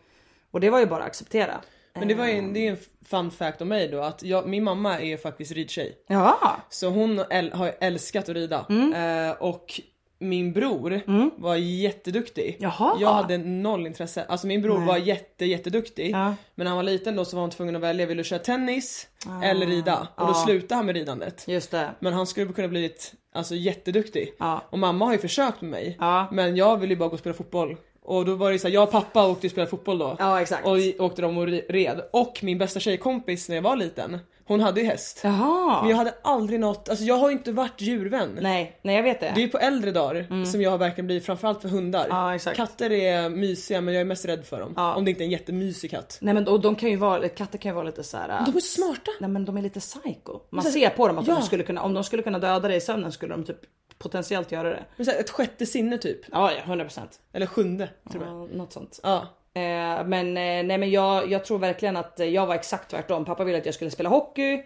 Och 0.52 0.60
det 0.60 0.70
var 0.70 0.80
ju 0.80 0.86
bara 0.86 1.00
att 1.02 1.08
acceptera. 1.08 1.62
Men 1.94 2.08
det 2.08 2.14
var 2.16 2.26
ju 2.28 2.34
en, 2.34 2.54
det 2.54 2.68
är 2.68 2.72
en 2.72 2.78
fun 3.06 3.32
fact 3.32 3.62
om 3.62 3.68
mig 3.68 3.88
då 3.88 4.02
att 4.02 4.24
jag, 4.24 4.48
min 4.48 4.64
mamma 4.64 5.00
är 5.02 5.18
faktiskt 5.18 5.52
ridtjej. 5.52 5.98
Ja, 6.08 6.38
Så 6.70 6.90
hon 6.90 7.20
äl, 7.20 7.52
har 7.54 7.72
älskat 7.80 8.30
att 8.30 8.36
rida. 8.36 8.66
Eh, 8.70 9.32
och 9.42 9.82
min 10.22 10.54
bror 10.54 11.02
var 11.42 11.56
jätteduktig. 11.56 12.58
Jaha. 12.60 12.98
Jag 13.00 13.14
hade 13.14 13.38
noll 13.38 13.88
intresse. 13.88 14.26
Alltså 14.30 14.48
min 14.48 14.62
bror 14.62 14.86
var 14.86 14.98
jätte 14.98 15.46
jätteduktig. 15.46 16.12
Ja. 16.12 16.36
Men 16.56 16.64
när 16.64 16.68
han 16.68 16.76
var 16.76 16.84
liten 16.84 17.16
då 17.16 17.26
så 17.26 17.36
var 17.36 17.42
han 17.42 17.50
tvungen 17.50 17.76
att 17.76 17.82
välja, 17.82 18.06
vill 18.06 18.18
du 18.18 18.24
köra 18.24 18.40
tennis 18.40 19.08
eller 19.44 19.66
rida? 19.66 20.08
Och 20.16 20.28
då 20.28 20.34
slutade 20.34 20.76
han 20.76 20.86
med 20.86 20.96
ridandet. 20.96 21.44
just 21.48 21.72
det. 21.72 21.90
Men 22.00 22.14
han 22.14 22.28
skulle 22.28 22.54
kunna 22.54 22.68
blivit 22.68 23.14
alltså, 23.34 23.56
jätteduktig. 23.56 24.34
Ja. 24.40 24.62
Och 24.70 24.80
mamma 24.80 25.06
har 25.06 25.12
ju 25.12 25.20
försökt 25.20 25.62
med 25.62 25.72
mig. 25.72 25.98
Men 26.32 26.56
jag 26.56 26.78
ville 26.78 26.94
ju 26.94 27.00
bara 27.00 27.10
gå 27.10 27.14
och 27.14 27.20
spela 27.20 27.34
fotboll. 27.34 27.78
Och 28.06 28.26
då 28.26 28.36
var 28.36 28.52
det 28.52 28.60
så 28.60 28.68
här, 28.68 28.74
jag 28.74 28.84
och 28.84 28.92
pappa 28.92 29.28
åkte 29.28 29.48
och 29.48 29.52
spelade 29.52 29.70
fotboll 29.70 29.98
då. 29.98 30.16
Ja, 30.20 30.42
exakt. 30.42 30.66
Och 30.68 30.78
åkte 31.06 31.22
de 31.22 31.38
och 31.38 31.48
red. 31.48 32.02
Och 32.14 32.40
min 32.44 32.58
bästa 32.58 32.80
tjejkompis 32.80 33.50
när 33.50 33.56
jag 33.56 33.64
var 33.64 33.76
liten, 33.76 34.20
hon 34.46 34.60
hade 34.60 34.82
ju 34.82 34.88
häst. 34.88 35.22
Jaha. 35.24 35.82
Men 35.82 35.90
jag 35.90 35.98
hade 35.98 36.14
aldrig 36.22 36.60
något, 36.60 36.90
alltså 36.90 37.06
jag 37.06 37.16
har 37.16 37.30
ju 37.30 37.38
inte 37.38 37.52
varit 37.52 37.82
djurvän. 37.82 38.38
Nej, 38.42 38.80
nej 38.82 38.96
jag 38.96 39.04
vet 39.04 39.20
det. 39.20 39.32
Det 39.36 39.44
är 39.44 39.48
på 39.48 39.58
äldre 39.58 39.92
dagar 39.92 40.46
som 40.46 40.62
jag 40.62 40.72
har 40.72 40.78
verkligen 40.78 41.06
blivit, 41.06 41.26
framförallt 41.26 41.62
för 41.62 41.70
hundar. 41.70 42.08
Ja, 42.10 42.36
exakt. 42.36 42.58
Katter 42.58 42.92
är 42.92 43.30
mysiga 43.30 43.82
men 43.82 43.94
jag 43.94 44.02
är 44.02 44.06
mest 44.06 44.26
rädd 44.26 44.46
för 44.46 44.60
dem. 44.60 44.74
Ja. 44.76 44.96
Om 44.96 45.06
det 45.06 45.12
inte 45.12 45.24
är 45.24 45.26
en 45.26 45.32
jättemysig 45.32 45.92
katt. 45.92 46.18
Nej 46.22 46.34
men 46.34 46.48
och 46.48 46.62
de 46.62 46.76
kan 46.76 46.90
ju 46.90 46.96
vara, 46.96 47.30
katter 47.30 47.58
kan 47.58 47.70
ju 47.70 47.76
vara 47.76 47.86
lite 47.86 48.04
så 48.04 48.18
här. 48.18 48.46
De 48.46 48.58
är 48.58 48.62
smarta! 48.62 49.12
Nej 49.20 49.30
men 49.30 49.46
de 49.46 49.58
är 49.58 49.62
lite 49.62 49.80
psycho. 49.80 50.40
Man 50.50 50.64
så- 50.64 50.72
ser 50.72 50.90
på 50.90 51.08
dem 51.08 51.18
att 51.18 51.28
ja. 51.28 51.34
de 51.34 51.42
skulle 51.42 51.64
kunna, 51.64 51.82
om 51.82 51.94
de 51.94 52.04
skulle 52.04 52.24
kunna 52.24 52.40
döda 52.40 52.68
dig 52.68 52.78
i 52.78 52.82
sömnen 52.82 53.12
skulle 53.12 53.34
de 53.34 53.44
typ 53.44 53.58
potentiellt 54.02 54.52
göra 54.52 54.70
det. 54.70 54.84
Men 54.96 55.06
så 55.06 55.12
här, 55.12 55.20
ett 55.20 55.30
sjätte 55.30 55.66
sinne 55.66 55.98
typ. 55.98 56.20
Ja, 56.32 56.52
ja 56.52 56.74
100%. 56.74 57.00
Eller 57.34 57.46
sjunde 57.46 57.90
till 58.12 58.22
och 58.22 58.28
med. 58.28 58.50
Ja, 58.52 58.58
något 58.58 58.74
sånt. 58.74 59.00
Ja. 59.04 59.28
Eh, 59.54 60.06
men 60.06 60.28
eh, 60.28 60.64
nej 60.64 60.78
men 60.78 60.92
jag, 60.92 61.32
jag 61.32 61.46
tror 61.46 61.60
verkligen 61.60 61.98
att 61.98 62.20
jag 62.20 62.46
var 62.46 62.56
exakt 62.56 62.92
tvärtom. 62.92 63.26
Pappa 63.26 63.44
ville 63.44 63.58
att 63.58 63.66
jag 63.66 63.76
skulle 63.76 63.92
spela 63.92 64.10
hockey. 64.10 64.64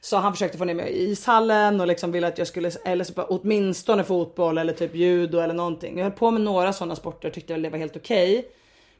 Så 0.00 0.16
han 0.16 0.32
försökte 0.32 0.58
få 0.58 0.64
ner 0.64 0.74
mig 0.74 0.92
i 0.92 1.10
ishallen 1.10 1.80
och 1.80 1.86
liksom 1.86 2.12
ville 2.12 2.26
att 2.26 2.38
jag 2.38 2.46
skulle, 2.46 2.70
eller 2.84 3.06
åtminstone 3.16 4.04
fotboll 4.04 4.58
eller 4.58 4.72
typ 4.72 4.94
judo 4.94 5.38
eller 5.38 5.54
någonting. 5.54 5.98
Jag 5.98 6.04
höll 6.04 6.12
på 6.12 6.30
med 6.30 6.40
några 6.40 6.72
sådana 6.72 6.96
sporter 6.96 7.30
tyckte 7.30 7.52
väl 7.52 7.62
det 7.62 7.70
var 7.70 7.78
helt 7.78 7.96
okej. 7.96 8.48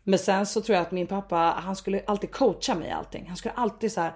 Men 0.03 0.19
sen 0.19 0.47
så 0.47 0.61
tror 0.61 0.77
jag 0.77 0.83
att 0.83 0.93
min 0.93 1.07
pappa, 1.07 1.37
han 1.37 1.77
skulle 1.77 2.03
alltid 2.07 2.31
coacha 2.31 2.75
mig 2.75 2.89
i 2.89 2.93
allting. 2.93 3.25
Han 3.29 3.37
skulle 3.37 3.55
alltid 3.55 3.93
så 3.93 4.01
här. 4.01 4.13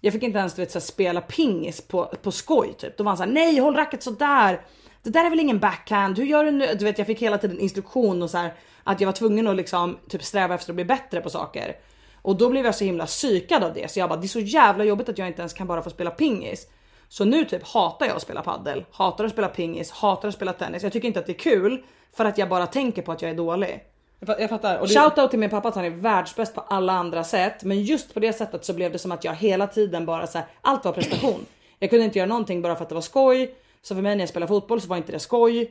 Jag 0.00 0.12
fick 0.12 0.22
inte 0.22 0.38
ens 0.38 0.54
du 0.54 0.62
vet, 0.62 0.70
så 0.70 0.78
här, 0.78 0.84
spela 0.84 1.20
pingis 1.20 1.80
på, 1.80 2.04
på 2.22 2.32
skoj 2.32 2.74
typ. 2.78 2.96
Då 2.96 3.04
var 3.04 3.10
han 3.10 3.16
så 3.16 3.24
här, 3.24 3.30
nej 3.30 3.58
håll 3.58 3.76
racket 3.76 4.02
sådär. 4.02 4.60
Det 5.02 5.10
där 5.10 5.24
är 5.24 5.30
väl 5.30 5.40
ingen 5.40 5.58
backhand, 5.58 6.18
hur 6.18 6.24
gör 6.24 6.44
du 6.44 6.50
nu? 6.50 6.74
Du 6.74 6.84
vet 6.84 6.98
jag 6.98 7.06
fick 7.06 7.22
hela 7.22 7.38
tiden 7.38 7.58
instruktion 7.60 8.22
och 8.22 8.30
så 8.30 8.38
här 8.38 8.54
att 8.84 9.00
jag 9.00 9.06
var 9.06 9.12
tvungen 9.12 9.46
att 9.48 9.56
liksom 9.56 9.98
typ 10.08 10.22
sträva 10.24 10.54
efter 10.54 10.72
att 10.72 10.74
bli 10.74 10.84
bättre 10.84 11.20
på 11.20 11.30
saker. 11.30 11.76
Och 12.22 12.36
då 12.36 12.48
blev 12.50 12.64
jag 12.64 12.74
så 12.74 12.84
himla 12.84 13.06
psykad 13.06 13.64
av 13.64 13.74
det 13.74 13.90
så 13.90 13.98
jag 13.98 14.08
bara 14.08 14.18
det 14.20 14.26
är 14.26 14.28
så 14.28 14.40
jävla 14.40 14.84
jobbigt 14.84 15.08
att 15.08 15.18
jag 15.18 15.26
inte 15.28 15.42
ens 15.42 15.52
kan 15.52 15.66
bara 15.66 15.82
få 15.82 15.90
spela 15.90 16.10
pingis. 16.10 16.66
Så 17.08 17.24
nu 17.24 17.44
typ 17.44 17.66
hatar 17.66 18.06
jag 18.06 18.16
att 18.16 18.22
spela 18.22 18.42
paddel, 18.42 18.84
hatar 18.92 19.24
att 19.24 19.32
spela 19.32 19.48
pingis, 19.48 19.90
hatar 19.90 20.28
att 20.28 20.34
spela 20.34 20.52
tennis. 20.52 20.82
Jag 20.82 20.92
tycker 20.92 21.08
inte 21.08 21.20
att 21.20 21.26
det 21.26 21.32
är 21.32 21.38
kul 21.38 21.82
för 22.16 22.24
att 22.24 22.38
jag 22.38 22.48
bara 22.48 22.66
tänker 22.66 23.02
på 23.02 23.12
att 23.12 23.22
jag 23.22 23.30
är 23.30 23.34
dålig. 23.34 23.80
Jag 24.20 24.28
fa- 24.28 24.40
Jag 24.40 24.50
fattar. 24.50 24.78
Och 24.78 24.88
det, 24.88 24.94
Shoutout 24.94 25.30
till 25.30 25.38
min 25.38 25.50
pappa 25.50 25.68
att 25.68 25.74
han 25.74 25.84
är 25.84 25.90
världsbäst 25.90 26.54
på 26.54 26.60
alla 26.60 26.92
andra 26.92 27.24
sätt. 27.24 27.64
Men 27.64 27.82
just 27.82 28.14
på 28.14 28.20
det 28.20 28.32
sättet 28.32 28.64
så 28.64 28.72
blev 28.74 28.92
det 28.92 28.98
som 28.98 29.12
att 29.12 29.24
jag 29.24 29.34
hela 29.34 29.66
tiden 29.66 30.06
bara 30.06 30.26
så 30.26 30.38
här, 30.38 30.46
allt 30.62 30.84
var 30.84 30.92
prestation. 30.92 31.46
Jag 31.78 31.90
kunde 31.90 32.04
inte 32.04 32.18
göra 32.18 32.28
någonting 32.28 32.62
bara 32.62 32.76
för 32.76 32.82
att 32.82 32.88
det 32.88 32.94
var 32.94 33.02
skoj. 33.02 33.54
Så 33.82 33.94
för 33.94 34.02
mig 34.02 34.16
när 34.16 34.22
jag 34.22 34.28
spelar 34.28 34.46
fotboll 34.46 34.80
så 34.80 34.88
var 34.88 34.96
inte 34.96 35.12
det 35.12 35.18
skoj. 35.18 35.70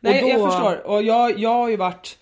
nej 0.00 0.20
då- 0.22 0.28
jag 0.28 0.52
förstår. 0.52 0.86
Och 0.86 1.02
jag, 1.02 1.38
jag 1.38 1.50
har 1.54 1.68
ju 1.68 1.76
varit 1.76 2.18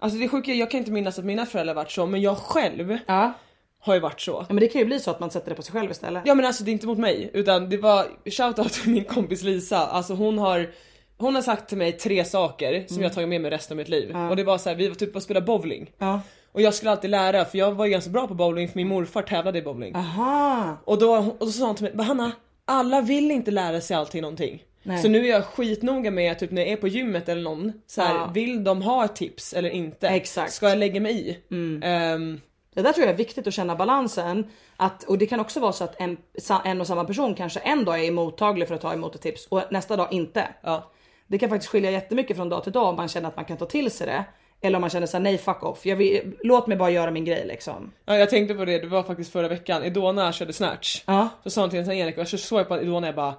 Alltså 0.00 0.18
det 0.18 0.28
sjuka 0.28 0.52
jag 0.54 0.70
kan 0.70 0.78
inte 0.78 0.90
minnas 0.90 1.18
att 1.18 1.24
mina 1.24 1.46
föräldrar 1.46 1.74
varit 1.74 1.90
så 1.90 2.06
men 2.06 2.20
jag 2.20 2.36
själv 2.38 2.98
Ja. 3.06 3.32
har 3.80 3.94
ju 3.94 4.00
varit 4.00 4.20
så. 4.20 4.30
ja, 4.48 4.54
men 4.54 4.60
det 4.60 4.68
kan 4.68 4.78
ju 4.78 4.84
bli 4.84 5.00
så 5.00 5.10
att 5.10 5.20
man 5.20 5.30
sätter 5.30 5.48
det 5.50 5.54
på 5.54 5.62
sig 5.62 5.72
själv 5.72 5.90
istället. 5.90 6.22
Ja 6.26 6.34
men 6.34 6.44
alltså 6.44 6.64
det 6.64 6.70
är 6.70 6.72
inte 6.72 6.86
mot 6.86 6.98
mig 6.98 7.30
utan 7.34 7.70
det 7.70 7.76
var 7.76 8.06
shoutout 8.30 8.72
till 8.72 8.90
min 8.92 9.04
kompis 9.04 9.42
Lisa. 9.42 9.78
Alltså 9.86 10.14
hon 10.14 10.38
har 10.38 10.70
hon 11.18 11.34
har 11.34 11.42
sagt 11.42 11.68
till 11.68 11.78
mig 11.78 11.92
tre 11.92 12.24
saker 12.24 12.84
som 12.88 13.02
jag 13.02 13.12
tagit 13.12 13.28
med 13.28 13.40
mig 13.40 13.50
resten 13.50 13.74
av 13.74 13.76
mitt 13.76 13.88
liv. 13.88 14.16
Och 14.30 14.36
det 14.36 14.44
var 14.44 14.58
så 14.58 14.68
här, 14.68 14.76
vi 14.76 14.88
var 14.88 14.94
typ 14.94 15.16
och 15.16 15.22
spelade 15.22 15.46
bowling. 15.46 15.90
Ja. 15.98 16.20
Och 16.52 16.60
jag 16.62 16.74
skulle 16.74 16.90
alltid 16.90 17.10
lära 17.10 17.44
för 17.44 17.58
jag 17.58 17.72
var 17.72 17.84
ju 17.84 17.90
ganska 17.90 18.10
bra 18.10 18.26
på 18.26 18.34
bowling 18.34 18.68
för 18.68 18.76
min 18.76 18.88
morfar 18.88 19.22
tävlade 19.22 19.58
i 19.58 19.62
bowling. 19.62 19.94
Aha. 19.94 20.76
Och, 20.84 20.98
då, 20.98 21.16
och 21.16 21.36
då 21.46 21.46
sa 21.46 21.66
hon 21.66 21.74
till 21.74 21.84
mig, 21.84 21.92
"Men 21.94 22.06
Hanna, 22.06 22.32
alla 22.68 23.00
vill 23.00 23.30
inte 23.30 23.50
lära 23.50 23.80
sig 23.80 23.96
allting 23.96 24.22
någonting. 24.22 24.62
Nej. 24.82 25.02
Så 25.02 25.08
nu 25.08 25.26
är 25.26 25.30
jag 25.30 25.44
skitnoga 25.44 26.10
med 26.10 26.32
att 26.32 26.38
typ 26.38 26.50
när 26.50 26.62
jag 26.62 26.70
är 26.70 26.76
på 26.76 26.88
gymmet 26.88 27.28
eller 27.28 27.42
någon, 27.42 27.72
så 27.86 28.02
här, 28.02 28.14
Ja. 28.14 28.30
vill 28.34 28.64
de 28.64 28.82
ha 28.82 29.08
tips 29.08 29.52
eller 29.52 29.70
inte? 29.70 30.08
Exakt. 30.08 30.52
Ska 30.52 30.68
jag 30.68 30.78
lägga 30.78 31.00
mig 31.00 31.28
i? 31.28 31.38
Ehm, 31.82 32.40
Det 32.74 32.82
där 32.82 32.92
tror 32.92 33.06
jag 33.06 33.12
är 33.12 33.16
viktigt 33.16 33.46
att 33.46 33.54
känna 33.54 33.76
balansen. 33.76 34.46
Att, 34.76 35.04
och 35.04 35.18
det 35.18 35.26
kan 35.26 35.40
också 35.40 35.60
vara 35.60 35.72
så 35.72 35.84
att 35.84 36.00
en, 36.00 36.16
en 36.64 36.80
och 36.80 36.86
samma 36.86 37.04
person 37.04 37.34
kanske 37.34 37.60
en 37.60 37.84
dag 37.84 38.04
är 38.04 38.10
mottaglig 38.12 38.68
för 38.68 38.74
att 38.74 38.80
ta 38.80 38.92
emot 38.92 39.14
ett 39.14 39.20
tips 39.22 39.46
och 39.46 39.62
nästa 39.70 39.96
dag 39.96 40.08
inte. 40.12 40.48
ja. 40.62 40.90
Det 41.26 41.38
kan 41.38 41.48
faktiskt 41.48 41.70
skilja 41.72 41.90
jättemycket 41.90 42.36
från 42.36 42.48
dag 42.48 42.62
till 42.64 42.72
dag 42.72 42.88
om 42.88 42.96
man 42.96 43.08
känner 43.08 43.28
att 43.28 43.36
man 43.36 43.44
kan 43.44 43.56
ta 43.56 43.66
till 43.66 43.90
sig 43.90 44.06
det. 44.06 44.24
Eller 44.60 44.76
om 44.76 44.80
man 44.80 44.90
känner 44.90 45.06
såhär 45.06 45.22
nej 45.22 45.38
fuck 45.38 45.62
off. 45.62 45.86
Vill, 45.86 46.32
låt 46.42 46.66
mig 46.66 46.76
bara 46.76 46.90
göra 46.90 47.10
min 47.10 47.24
grej 47.24 47.44
liksom. 47.46 47.92
Ja, 48.04 48.16
jag 48.16 48.30
tänkte 48.30 48.54
på 48.54 48.64
det, 48.64 48.78
det 48.78 48.86
var 48.86 49.02
faktiskt 49.02 49.32
förra 49.32 49.48
veckan, 49.48 49.84
Idona 49.84 50.32
körde 50.32 50.52
snatch. 50.52 51.02
Ja. 51.06 51.28
Så 51.44 51.50
sa 51.50 51.60
hon 51.60 51.70
till 51.70 51.78
en 51.78 51.92
Erik, 51.92 52.18
och 52.18 52.28
så 52.28 52.38
såg 52.38 52.60
jag 52.60 52.68
på 52.68 52.80
Idona 52.80 53.06
jag 53.06 53.14
bara, 53.16 53.34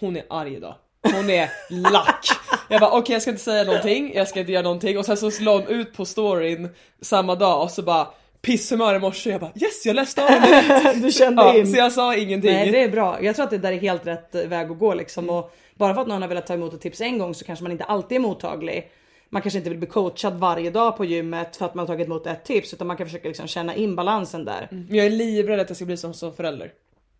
hon 0.00 0.16
är 0.16 0.24
arg 0.30 0.54
idag. 0.54 0.74
Hon 1.02 1.30
är 1.30 1.50
lack. 1.70 2.26
Jag 2.70 2.80
bara 2.80 2.90
okej 2.98 3.12
jag 3.12 3.22
ska 3.22 3.30
inte 3.30 3.42
säga 3.42 3.64
någonting, 3.64 4.12
jag 4.14 4.28
ska 4.28 4.40
inte 4.40 4.52
göra 4.52 4.62
någonting 4.62 4.98
och 4.98 5.06
sen 5.06 5.16
så 5.16 5.30
la 5.42 5.52
hon 5.52 5.66
ut 5.66 5.94
på 5.96 6.04
storyn 6.04 6.68
samma 7.00 7.34
dag 7.34 7.62
och 7.62 7.70
så 7.70 7.82
bara 7.82 8.06
pisshumör 8.42 8.94
i 8.94 8.98
morse 8.98 9.30
jag 9.30 9.40
bara 9.40 9.50
yes 9.54 9.86
jag 9.86 9.96
läste 9.96 10.22
av 10.24 10.28
det. 10.30 10.92
Du 11.02 11.12
kände 11.12 11.42
Ja, 11.42 11.58
in. 11.58 11.66
så 11.72 11.78
jag 11.78 11.92
sa 11.92 12.14
ingenting. 12.16 12.52
Nej 12.52 12.70
det 12.70 12.82
är 12.82 12.88
bra. 12.88 13.22
Jag 13.22 13.34
tror 13.36 13.44
att 13.44 13.50
det 13.50 13.58
där 13.58 13.72
är 13.72 13.78
helt 13.78 14.06
rätt 14.06 14.34
väg 14.34 14.70
att 14.70 14.78
gå 14.78 14.94
liksom. 14.94 15.30
Och 15.30 15.54
bara 15.74 15.94
för 15.94 16.00
att 16.02 16.08
någon 16.08 16.22
har 16.22 16.28
velat 16.28 16.46
ta 16.46 16.54
emot 16.54 16.74
ett 16.74 16.80
tips 16.80 17.00
en 17.00 17.18
gång 17.18 17.34
så 17.34 17.44
kanske 17.44 17.62
man 17.62 17.72
inte 17.72 17.84
alltid 17.84 18.16
är 18.16 18.20
mottaglig. 18.20 18.90
Man 19.30 19.42
kanske 19.42 19.58
inte 19.58 19.70
vill 19.70 19.78
bli 19.78 19.88
coachad 19.88 20.34
varje 20.34 20.70
dag 20.70 20.96
på 20.96 21.04
gymmet 21.04 21.56
för 21.56 21.64
att 21.66 21.74
man 21.74 21.82
har 21.82 21.86
tagit 21.94 22.06
emot 22.06 22.26
ett 22.26 22.44
tips 22.44 22.74
utan 22.74 22.86
man 22.86 22.96
kan 22.96 23.06
försöka 23.06 23.28
liksom 23.28 23.46
känna 23.46 23.74
in 23.74 23.96
balansen 23.96 24.44
där. 24.44 24.68
Men 24.70 24.94
jag 24.94 25.06
är 25.06 25.10
livrädd 25.10 25.60
att 25.60 25.70
jag 25.70 25.76
ska 25.76 25.84
bli 25.86 25.96
som, 25.96 26.14
som 26.14 26.32
förälder. 26.32 26.72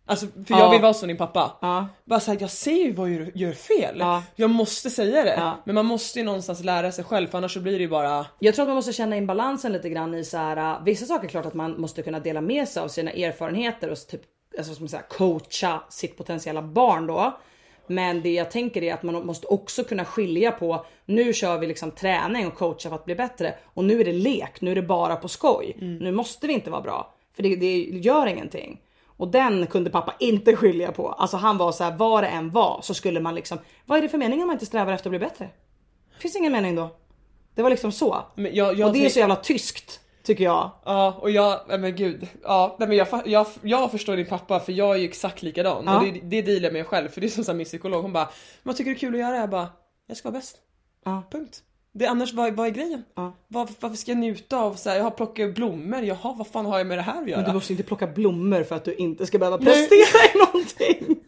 Alltså 0.05 0.25
för 0.25 0.43
Ja. 0.47 0.59
jag 0.59 0.71
vill 0.71 0.81
vara 0.81 0.93
som 0.93 1.07
din 1.07 1.17
pappa. 1.17 1.57
Ja. 1.61 1.87
Bara 2.05 2.19
såhär, 2.19 2.37
jag 2.41 2.49
ser 2.49 2.71
ju 2.85 2.91
vad 2.93 3.07
du 3.07 3.31
gör 3.35 3.51
fel. 3.51 3.95
Ja. 3.99 4.23
Jag 4.35 4.49
måste 4.49 4.89
säga 4.89 5.23
det. 5.23 5.35
Ja. 5.37 5.57
Men 5.65 5.75
man 5.75 5.85
måste 5.85 6.19
ju 6.19 6.25
någonstans 6.25 6.63
lära 6.63 6.91
sig 6.91 7.03
själv 7.03 7.27
för 7.27 7.37
annars 7.37 7.53
så 7.53 7.59
blir 7.59 7.73
det 7.73 7.79
ju 7.79 7.89
bara 7.89 8.25
Jag 8.39 8.55
tror 8.55 8.63
att 8.63 8.69
man 8.69 8.75
måste 8.75 8.93
känna 8.93 9.17
in 9.17 9.27
balansen 9.27 9.71
lite 9.73 9.89
grann 9.89 10.13
i 10.15 10.23
så 10.23 10.37
här. 10.37 10.57
äh, 10.57 10.83
Vissa 10.83 11.05
saker 11.05 11.25
är 11.25 11.29
klart 11.29 11.45
att 11.45 11.53
man 11.53 11.81
måste 11.81 12.01
kunna 12.01 12.19
dela 12.19 12.41
med 12.41 12.67
sig 12.67 12.83
av 12.83 12.87
sina 12.87 13.11
erfarenheter 13.11 13.89
och 13.89 13.97
typ 14.07 14.21
alltså, 14.57 14.73
som 14.73 14.87
säga, 14.87 15.01
coacha 15.09 15.81
sitt 15.89 16.17
potentiella 16.17 16.61
barn 16.61 17.07
då. 17.07 17.39
Men 17.89 18.21
det 18.21 18.33
jag 18.33 18.51
tänker 18.51 18.83
är 18.83 18.93
att 18.93 19.03
man 19.03 19.25
måste 19.25 19.47
också 19.47 19.83
kunna 19.83 20.05
skilja 20.05 20.51
på 20.51 20.85
nu 21.05 21.33
kör 21.33 21.57
vi 21.57 21.67
liksom 21.67 21.91
träning 21.91 22.47
och 22.47 22.55
coacha 22.55 22.89
för 22.89 22.95
att 22.95 23.05
bli 23.05 23.15
bättre 23.15 23.53
och 23.63 23.83
nu 23.83 24.01
är 24.01 24.05
det 24.05 24.13
lek. 24.13 24.61
Nu 24.61 24.71
är 24.71 24.75
det 24.75 24.81
bara 24.81 25.15
på 25.15 25.27
skoj. 25.27 25.75
Nu 25.79 26.11
måste 26.11 26.47
vi 26.47 26.53
inte 26.53 26.69
vara 26.69 26.81
bra 26.81 27.13
för 27.35 27.43
det, 27.43 27.55
det 27.55 27.77
gör 27.77 28.27
ingenting. 28.27 28.81
Och 29.05 29.27
den 29.27 29.67
kunde 29.67 29.89
pappa 29.89 30.15
inte 30.19 30.55
skilja 30.55 30.91
på. 30.91 31.09
Alltså 31.09 31.37
han 31.37 31.57
var 31.57 31.71
så 31.71 31.83
här, 31.83 31.97
vad 31.97 32.23
det 32.23 32.27
än 32.27 32.51
var 32.51 32.79
så 32.83 32.93
skulle 32.93 33.19
man 33.19 33.35
liksom. 33.35 33.57
Vad 33.85 33.97
är 33.97 34.01
det 34.01 34.09
för 34.09 34.17
mening 34.17 34.41
om 34.41 34.47
man 34.47 34.55
inte 34.55 34.65
strävar 34.65 34.93
efter 34.93 35.09
att 35.09 35.11
bli 35.11 35.19
bättre? 35.19 35.49
Finns 36.19 36.35
ingen 36.35 36.51
mening 36.51 36.75
då. 36.75 36.89
Det 37.55 37.61
var 37.61 37.69
liksom 37.69 37.91
så. 37.91 38.23
Jag, 38.35 38.79
jag 38.79 38.87
Och 38.87 38.93
det 38.93 39.05
är 39.05 39.09
så 39.09 39.19
jävla 39.19 39.35
tyskt 39.35 39.99
tycker 40.29 40.43
jag. 40.43 40.71
Ja 40.85 41.17
och 41.21 41.31
jag, 41.31 41.59
nej 41.67 41.77
men 41.77 41.95
gud. 41.95 42.27
Ja, 42.43 42.75
nej 42.79 42.87
men 42.87 42.97
jag, 42.97 43.07
jag, 43.25 43.47
jag 43.61 43.91
förstår 43.91 44.15
din 44.15 44.25
pappa 44.25 44.59
för 44.59 44.71
jag 44.71 44.95
är 44.95 44.99
ju 44.99 45.05
exakt 45.05 45.41
likadan. 45.41 45.83
Ja. 45.85 45.97
Och 45.97 46.05
det, 46.05 46.19
det 46.23 46.41
dealar 46.41 46.63
jag 46.63 46.73
med 46.73 46.87
själv 46.87 47.07
för 47.09 47.21
det 47.21 47.27
är 47.27 47.29
som 47.29 47.43
så 47.43 47.53
min 47.53 47.65
psykolog 47.65 48.01
hon 48.01 48.13
bara 48.13 48.29
Vad 48.63 48.75
tycker 48.75 48.91
du 48.91 48.95
är 48.95 48.99
kul 48.99 49.13
att 49.13 49.19
göra? 49.19 49.35
Jag 49.35 49.49
bara 49.49 49.67
Jag 50.07 50.17
ska 50.17 50.29
vara 50.29 50.39
bäst. 50.39 50.57
Ja. 51.05 51.23
Punkt. 51.31 51.63
Det, 51.93 52.05
annars 52.05 52.33
vad, 52.33 52.53
vad 52.53 52.67
är 52.67 52.71
grejen? 52.71 53.03
Ja. 53.15 53.37
Var, 53.47 53.69
varför 53.79 53.97
ska 53.97 54.11
jag 54.11 54.17
njuta 54.17 54.57
av 54.57 54.73
så 54.73 54.89
här, 54.89 54.97
jag 54.97 55.03
har 55.03 55.11
plockat 55.11 55.55
blommor, 55.55 56.01
jaha 56.01 56.35
vad 56.37 56.47
fan 56.47 56.65
har 56.65 56.77
jag 56.77 56.87
med 56.87 56.97
det 56.97 57.01
här 57.01 57.21
att 57.21 57.29
göra? 57.29 57.41
Men 57.41 57.49
du 57.49 57.53
måste 57.53 57.73
inte 57.73 57.83
plocka 57.83 58.07
blommor 58.07 58.63
för 58.63 58.75
att 58.75 58.85
du 58.85 58.93
inte 58.93 59.25
ska 59.25 59.37
behöva 59.37 59.57
prestera 59.57 60.19
i 60.33 60.37
någonting. 60.37 61.23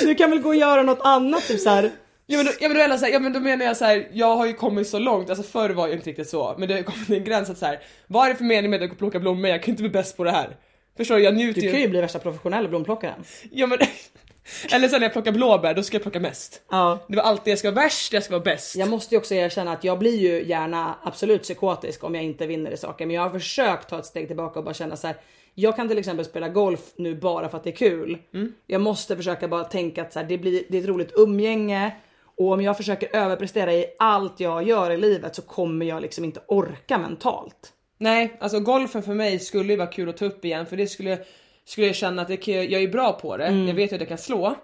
Du 0.00 0.14
kan 0.14 0.30
väl 0.30 0.40
gå 0.40 0.48
och 0.48 0.56
göra 0.56 0.82
något 0.82 1.00
annat 1.02 1.42
typ 1.42 1.60
så 1.60 1.70
här. 1.70 1.90
Ja 2.26 2.36
men, 2.36 2.46
då, 2.46 2.52
ja, 2.60 2.68
men, 2.68 2.76
då, 2.76 2.82
är 2.82 2.88
det 2.88 2.98
så 2.98 3.04
här, 3.04 3.12
ja, 3.12 3.18
men 3.18 3.32
då 3.32 3.40
menar 3.40 3.64
jag 3.64 3.76
så 3.76 3.84
här, 3.84 4.08
jag 4.12 4.36
har 4.36 4.46
ju 4.46 4.52
kommit 4.52 4.88
så 4.88 4.98
långt, 4.98 5.30
alltså 5.30 5.44
förr 5.44 5.70
var 5.70 5.86
jag 5.86 5.96
inte 5.96 6.10
riktigt 6.10 6.28
så, 6.28 6.54
men 6.58 6.68
det 6.68 6.74
har 6.74 6.82
kommit 6.82 7.06
till 7.06 7.16
en 7.16 7.24
gräns 7.24 7.50
att 7.50 7.58
så 7.58 7.66
här, 7.66 7.80
vad 8.06 8.26
är 8.26 8.30
det 8.30 8.36
för 8.36 8.44
mening 8.44 8.70
med 8.70 8.82
att 8.82 8.98
plocka 8.98 9.20
blommor? 9.20 9.50
Jag 9.50 9.62
kan 9.62 9.72
inte 9.72 9.82
bli 9.82 9.90
bäst 9.90 10.16
på 10.16 10.24
det 10.24 10.30
här. 10.30 10.56
Förstår 10.96 11.16
du? 11.16 11.22
Jag 11.22 11.34
njuter 11.34 11.60
Du 11.60 11.70
kan 11.70 11.80
ju 11.80 11.88
bli 11.88 12.00
värsta 12.00 12.18
professionella 12.18 12.68
blomplockaren. 12.68 13.24
Ja 13.50 13.66
men, 13.66 13.78
eller 14.72 14.88
sen 14.88 15.00
när 15.00 15.06
jag 15.06 15.12
plockar 15.12 15.32
blåbär, 15.32 15.74
då 15.74 15.82
ska 15.82 15.94
jag 15.94 16.02
plocka 16.02 16.20
mest. 16.20 16.62
Ja. 16.70 16.98
Det 17.08 17.16
var 17.16 17.22
alltid 17.22 17.50
jag 17.50 17.58
ska 17.58 17.70
vara 17.70 17.84
värst, 17.84 18.12
jag 18.12 18.22
ska 18.22 18.32
vara 18.32 18.44
bäst. 18.44 18.76
Jag 18.76 18.88
måste 18.88 19.14
ju 19.14 19.18
också 19.18 19.34
erkänna 19.34 19.72
att 19.72 19.84
jag 19.84 19.98
blir 19.98 20.16
ju 20.16 20.48
gärna 20.48 20.94
absolut 21.02 21.42
psykotisk 21.42 22.04
om 22.04 22.14
jag 22.14 22.24
inte 22.24 22.46
vinner 22.46 22.70
i 22.70 22.76
saker. 22.76 23.06
Men 23.06 23.16
jag 23.16 23.22
har 23.22 23.30
försökt 23.30 23.88
ta 23.88 23.98
ett 23.98 24.06
steg 24.06 24.26
tillbaka 24.26 24.58
och 24.58 24.64
bara 24.64 24.74
känna 24.74 24.96
så 24.96 25.06
här. 25.06 25.16
Jag 25.54 25.76
kan 25.76 25.88
till 25.88 25.98
exempel 25.98 26.24
spela 26.24 26.48
golf 26.48 26.80
nu 26.96 27.14
bara 27.14 27.48
för 27.48 27.56
att 27.58 27.64
det 27.64 27.70
är 27.70 27.76
kul. 27.76 28.18
Jag 28.66 28.80
måste 28.80 29.16
försöka 29.16 29.48
bara 29.48 29.64
tänka 29.64 30.02
att 30.02 30.12
så 30.12 30.18
här, 30.18 30.26
det, 30.26 30.38
blir, 30.38 30.62
det 30.68 30.78
är 30.78 30.82
ett 30.82 30.88
roligt 30.88 31.12
umgänge. 31.16 31.92
Och 32.36 32.52
om 32.52 32.60
jag 32.60 32.76
försöker 32.76 33.16
överprestera 33.16 33.72
i 33.74 33.86
allt 33.98 34.40
jag 34.40 34.62
gör 34.62 34.90
i 34.90 34.96
livet 34.96 35.34
så 35.34 35.42
kommer 35.42 35.86
jag 35.86 36.02
liksom 36.02 36.24
inte 36.24 36.40
orka 36.48 36.98
mentalt. 36.98 37.72
Nej, 37.98 38.36
alltså 38.40 38.60
golfen 38.60 39.02
för 39.02 39.14
mig 39.14 39.38
skulle 39.38 39.72
ju 39.72 39.76
vara 39.76 39.88
kul 39.88 40.08
att 40.08 40.16
ta 40.16 40.24
upp 40.24 40.44
igen 40.44 40.66
för 40.66 40.76
det 40.76 40.86
skulle, 40.86 41.18
skulle 41.64 41.86
jag 41.86 41.96
känna 41.96 42.22
att 42.22 42.28
det, 42.28 42.46
jag 42.48 42.82
är 42.82 42.88
bra 42.88 43.12
på 43.12 43.36
det, 43.36 43.44
Mm. 43.46 43.68
jag 43.68 43.74
vet 43.74 43.92
att 43.92 44.00
jag 44.00 44.08
kan 44.08 44.18
slå. 44.18 44.54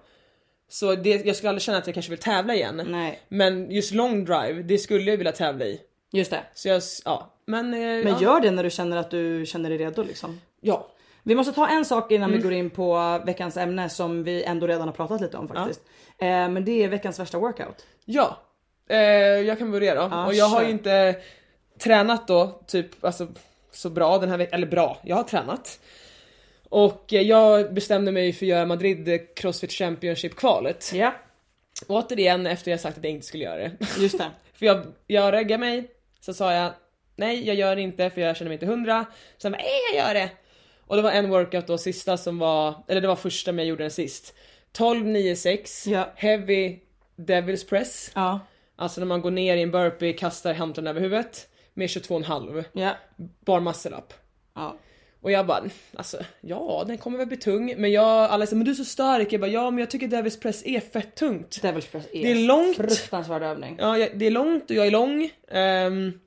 Så 0.69 0.95
det, 0.95 1.27
jag 1.27 1.37
skulle 1.37 1.49
aldrig 1.49 1.63
känna 1.63 1.79
att 1.79 1.87
jag 1.87 1.95
kanske 1.95 2.11
vill 2.11 2.19
tävla 2.19 2.55
igen. 2.55 2.83
Nej. 2.89 3.21
Men 3.29 3.71
just 3.71 3.93
long 3.95 4.25
drive, 4.25 4.63
det 4.63 4.79
skulle 4.79 5.11
jag 5.11 5.17
vilja 5.17 5.33
tävla 5.33 5.65
i. 5.65 5.81
Just 6.13 6.31
det. 6.31 6.41
Så 6.55 6.69
jag, 6.69 6.83
ja. 7.05 7.35
Men, 7.47 7.75
eh, 7.75 7.81
Men 7.81 8.07
ja. 8.07 8.23
gör 8.23 8.41
det 8.41 8.51
när 8.51 8.63
du 8.65 8.71
känner 8.71 8.97
att 8.97 9.11
du 9.11 9.47
känner 9.47 9.69
dig 9.71 9.79
redo 9.79 10.03
liksom. 10.03 10.41
Ja. 10.61 10.89
Vi 11.23 11.35
måste 11.35 11.53
ta 11.53 11.69
en 11.69 11.85
sak 11.85 12.13
innan 12.13 12.33
vi 12.33 12.39
går 12.39 12.53
in 12.53 12.71
på 12.71 13.21
veckans 13.27 13.57
ämne 13.57 13.89
som 13.89 14.25
vi 14.25 14.43
ändå 14.45 14.67
redan 14.67 14.89
har 14.89 14.93
pratat 14.93 15.21
lite 15.21 15.37
om 15.37 15.49
faktiskt. 15.49 15.81
Eh, 15.81 16.12
men 16.25 16.65
det 16.65 16.85
är 16.85 16.89
veckans 16.89 17.21
värsta 17.21 17.39
workout. 17.39 17.87
Ja. 18.05 18.39
Eh, 18.89 18.99
jag 19.41 19.59
kan 19.59 19.71
börja 19.71 19.95
då. 19.95 20.09
Ja, 20.11 20.27
och 20.27 20.35
jag 20.35 20.47
har 20.47 20.63
ju 20.63 20.71
inte 20.71 21.17
tränat 21.79 22.29
då 22.29 22.63
typ 22.67 23.05
alltså, 23.05 23.29
så 23.73 23.91
bra 23.91 24.19
den 24.19 24.29
här 24.29 24.39
veckan, 24.39 24.55
eller 24.55 24.67
bra, 24.67 24.99
jag 25.03 25.17
har 25.17 25.25
tränat. 25.25 25.81
Och 26.69 27.13
eh, 27.13 27.23
jag 27.23 27.75
bestämde 27.75 28.13
mig 28.13 28.33
för 28.33 28.45
att 28.47 28.49
göra 28.49 28.67
Madrid 28.67 29.09
eh, 29.09 29.21
Crossfit 29.37 29.73
Championship 29.73 30.37
kvalet. 30.37 30.93
Ja, 30.95 31.15
Återigen 31.87 32.47
efter 32.47 32.71
jag 32.71 32.81
sagt 32.81 32.99
att 32.99 33.05
jag 33.05 33.13
inte 33.13 33.27
skulle 33.27 33.45
göra 33.45 33.57
det. 33.57 33.73
just 33.99 34.19
det. 34.19 34.31
för 34.55 34.67
jag, 34.67 34.87
jag 35.07 35.33
reggade 35.33 35.59
mig, 35.59 35.91
så 36.21 36.35
sa 36.35 36.53
jag 36.53 36.73
nej 37.17 37.47
jag 37.47 37.57
gör 37.57 37.77
det 37.77 37.83
inte 37.83 38.11
för 38.11 38.21
jag 38.21 38.37
känner 38.37 38.49
mig 38.49 38.55
inte 38.55 38.67
hundra. 38.67 39.07
Sen 39.39 39.53
bara, 39.53 39.59
nej 39.59 39.81
jag 39.95 40.07
gör 40.07 40.15
det. 40.15 40.31
Och 40.87 40.97
det 40.97 41.03
var 41.03 41.11
en 41.11 41.31
workout 41.31 41.67
då, 41.67 41.79
sista 41.79 42.17
som 42.17 42.39
var, 42.39 42.75
eller 42.89 43.01
det 43.01 43.09
var 43.09 43.17
första 43.17 43.53
men 43.53 43.59
jag 43.65 43.69
gjorde 43.69 43.85
den 43.85 43.91
sist. 43.91 44.35
12, 44.73 45.05
9, 45.07 45.37
6, 45.37 45.87
Ja. 45.87 46.09
heavy 46.17 46.79
Devil's 47.17 47.69
press. 47.69 48.11
Ja, 48.15 48.41
Alltså 48.77 49.01
när 49.01 49.07
man 49.07 49.21
går 49.23 49.31
ner 49.31 49.57
i 49.57 49.63
en 49.63 49.71
burpee, 49.71 50.13
kastar 50.13 50.55
handen 50.55 50.87
över 50.87 51.01
huvudet 51.01 51.49
med 51.75 51.87
22,5 51.89 52.65
ja, 52.73 52.91
bar 53.47 53.61
muscle 53.61 53.97
up. 53.97 54.13
ja. 54.55 54.77
Och 55.21 55.31
jag 55.31 55.47
bara, 55.47 55.63
alltså 55.95 56.19
ja 56.41 56.85
den 56.87 56.99
kommer 56.99 57.19
väl 57.19 57.27
bli 57.27 57.37
tung 57.37 57.75
men 57.79 57.93
jag, 57.93 58.07
alla 58.31 58.47
säger 58.47 58.57
men 58.57 58.65
du 58.65 58.71
är 58.71 58.75
så 58.75 58.85
stark. 58.85 59.33
Jag 59.33 59.41
bara 59.41 59.51
ja 59.51 59.71
men 59.71 59.79
jag 59.79 59.91
tycker 59.91 60.09
Devil's 60.09 60.41
press 60.43 60.67
är 60.67 60.81
fett 60.81 61.15
tungt. 61.15 61.61
Devil's 61.63 61.91
press 61.91 62.07
är, 62.13 62.23
Det 62.23 62.31
är 62.31 62.47
långt. 62.47 62.77
fruktansvärd 62.77 63.43
övning. 63.43 63.77
Ja 63.79 64.09
det 64.15 64.27
är 64.27 64.31
långt 64.31 64.71
och 64.71 64.77
jag 64.77 64.87
är 64.87 64.91
lång. 64.91 65.31
Ehm, 65.51 66.21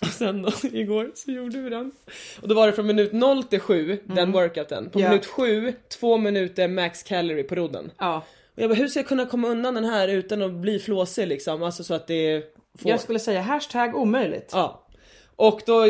och 0.00 0.06
sen 0.06 0.42
då 0.42 0.50
igår 0.72 1.10
så 1.14 1.30
gjorde 1.30 1.58
vi 1.58 1.70
den. 1.70 1.92
Och 2.42 2.48
då 2.48 2.54
var 2.54 2.66
det 2.66 2.72
från 2.72 2.86
minut 2.86 3.12
0 3.12 3.42
till 3.44 3.60
7 3.60 3.98
den 4.04 4.32
workouten. 4.32 4.90
På 4.90 5.00
Ja. 5.00 5.08
minut 5.08 5.26
7, 5.26 5.74
två 6.00 6.16
minuter 6.18 6.68
max 6.68 7.02
calorie 7.02 7.44
på 7.44 7.54
rodden. 7.54 7.90
Ja. 7.98 8.24
Och 8.56 8.62
jag 8.62 8.70
bara 8.70 8.74
hur 8.74 8.88
ska 8.88 8.98
jag 8.98 9.06
kunna 9.06 9.26
komma 9.26 9.48
undan 9.48 9.74
den 9.74 9.84
här 9.84 10.08
utan 10.08 10.42
att 10.42 10.52
bli 10.52 10.78
flåsig 10.78 11.28
liksom? 11.28 11.62
Alltså 11.62 11.84
så 11.84 11.94
att 11.94 12.06
det 12.06 12.42
får... 12.78 12.90
Jag 12.90 13.00
skulle 13.00 13.18
säga 13.18 13.40
hashtag 13.40 13.96
omöjligt. 13.96 14.50
Ja. 14.52 14.86
Och 15.36 15.60
då 15.66 15.84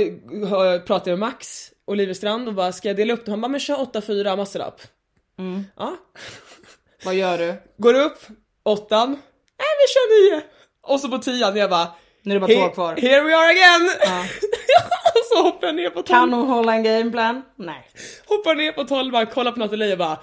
pratade 0.87 1.11
jag 1.11 1.19
med 1.19 1.29
Max 1.29 1.71
Oliverstrand 1.87 2.49
och 2.49 2.55
bara 2.55 2.73
ska 2.73 2.89
jag 2.89 2.97
dela 2.97 3.13
upp 3.15 3.25
det? 3.25 3.31
Han 3.31 3.41
bara 3.41 3.49
men 3.49 3.61
kör 3.61 3.77
8-4 3.77 4.37
muscle 4.37 4.65
up. 4.65 4.81
Mm. 5.39 5.65
Ja. 5.77 5.97
Vad 7.05 7.15
gör 7.15 7.39
du? 7.39 7.55
Går 7.77 7.95
upp, 7.95 8.19
åttan, 8.63 9.11
nej 9.11 9.69
vi 9.81 9.93
kör 9.93 10.31
nio. 10.37 10.43
Och 10.83 11.01
så 11.01 11.09
på 11.09 11.19
tian 11.19 11.57
jag 11.57 11.71
bara 11.71 11.89
Nu 12.25 12.35
är 12.37 12.41
det 12.41 12.47
bara 12.47 12.53
två 12.53 12.67
"He- 12.67 12.75
kvar. 12.75 12.97
Here 12.97 13.21
we 13.21 13.37
are 13.37 13.51
again! 13.51 13.91
Ja. 14.01 14.25
så 15.33 15.43
hoppar 15.43 15.67
jag 15.67 15.77
ner 15.77 15.91
på 15.91 16.03
Kan 16.03 16.31
tolv, 16.31 16.33
hon 16.43 16.51
hålla 16.51 16.75
en 16.75 16.83
gameplan? 16.83 17.43
Nej. 17.57 17.89
hoppar 18.27 18.55
ner 18.55 18.73
på 18.73 18.85
tolvan, 18.85 19.27
kollar 19.27 19.53
på 19.53 19.59
Nathalie 19.59 19.93
och 19.93 19.99
bara 19.99 20.19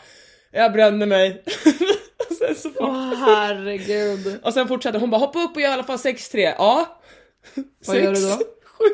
jag 0.52 0.74
bränner 0.74 1.06
mig. 1.06 1.44
och, 2.30 2.36
sen 2.36 2.56
så 2.56 2.70
fort, 2.70 2.78
Åh 2.82 3.14
herregud. 3.16 4.40
och 4.44 4.54
sen 4.54 4.68
fortsätter 4.68 5.00
hon 5.00 5.10
bara 5.10 5.18
hoppa 5.18 5.40
upp 5.40 5.56
och 5.56 5.62
gör 5.62 5.70
i 5.70 5.74
alla 5.74 5.84
fall 5.84 5.98
6-3. 5.98 6.54
Ja. 6.58 7.00
Vad 7.88 7.98
gör 7.98 8.14
du 8.14 8.22
då? 8.30 8.36
7, 8.66 8.86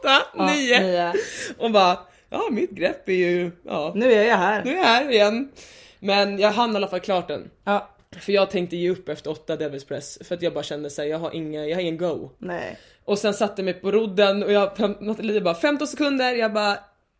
8, 0.00 0.22
Ja, 0.36 0.46
9. 0.54 0.80
nio. 0.80 1.12
Och 1.58 1.70
bara 1.70 1.98
ja 2.30 2.42
mitt 2.50 2.70
grepp 2.70 3.08
är 3.08 3.12
ju, 3.12 3.50
ja. 3.64 3.92
Nu 3.94 4.12
är 4.12 4.24
jag 4.24 4.36
här. 4.36 4.64
Nu 4.64 4.72
är 4.72 4.76
jag 4.76 4.84
här 4.84 5.10
igen. 5.10 5.48
Men 6.00 6.38
jag 6.38 6.50
hann 6.52 6.72
i 6.72 6.76
alla 6.76 6.88
fall 6.88 7.00
klart 7.00 7.28
den. 7.28 7.50
Ja, 7.64 7.88
För 8.18 8.32
jag 8.32 8.50
tänkte 8.50 8.76
ge 8.76 8.90
upp 8.90 9.08
efter 9.08 9.30
åtta 9.30 9.56
Devils 9.56 9.84
Press 9.84 10.18
för 10.24 10.34
att 10.34 10.42
jag 10.42 10.54
bara 10.54 10.64
kände 10.64 10.90
såhär, 10.90 11.08
jag 11.08 11.18
har 11.18 11.34
inga, 11.34 11.66
jag 11.66 11.76
har 11.76 11.80
ingen 11.82 11.98
go. 11.98 12.30
nej. 12.38 12.78
Och 13.04 13.18
sen 13.18 13.34
satte 13.34 13.60
jag 13.62 13.64
mig 13.64 13.74
på 13.74 13.90
rodden 13.92 14.42
och 14.42 14.52
jag, 14.52 14.78
Nathalie 15.00 15.40
bara 15.40 15.54
15 15.54 15.86
sekunder, 15.88 16.32
jag 16.34 16.52
bara 16.52 16.78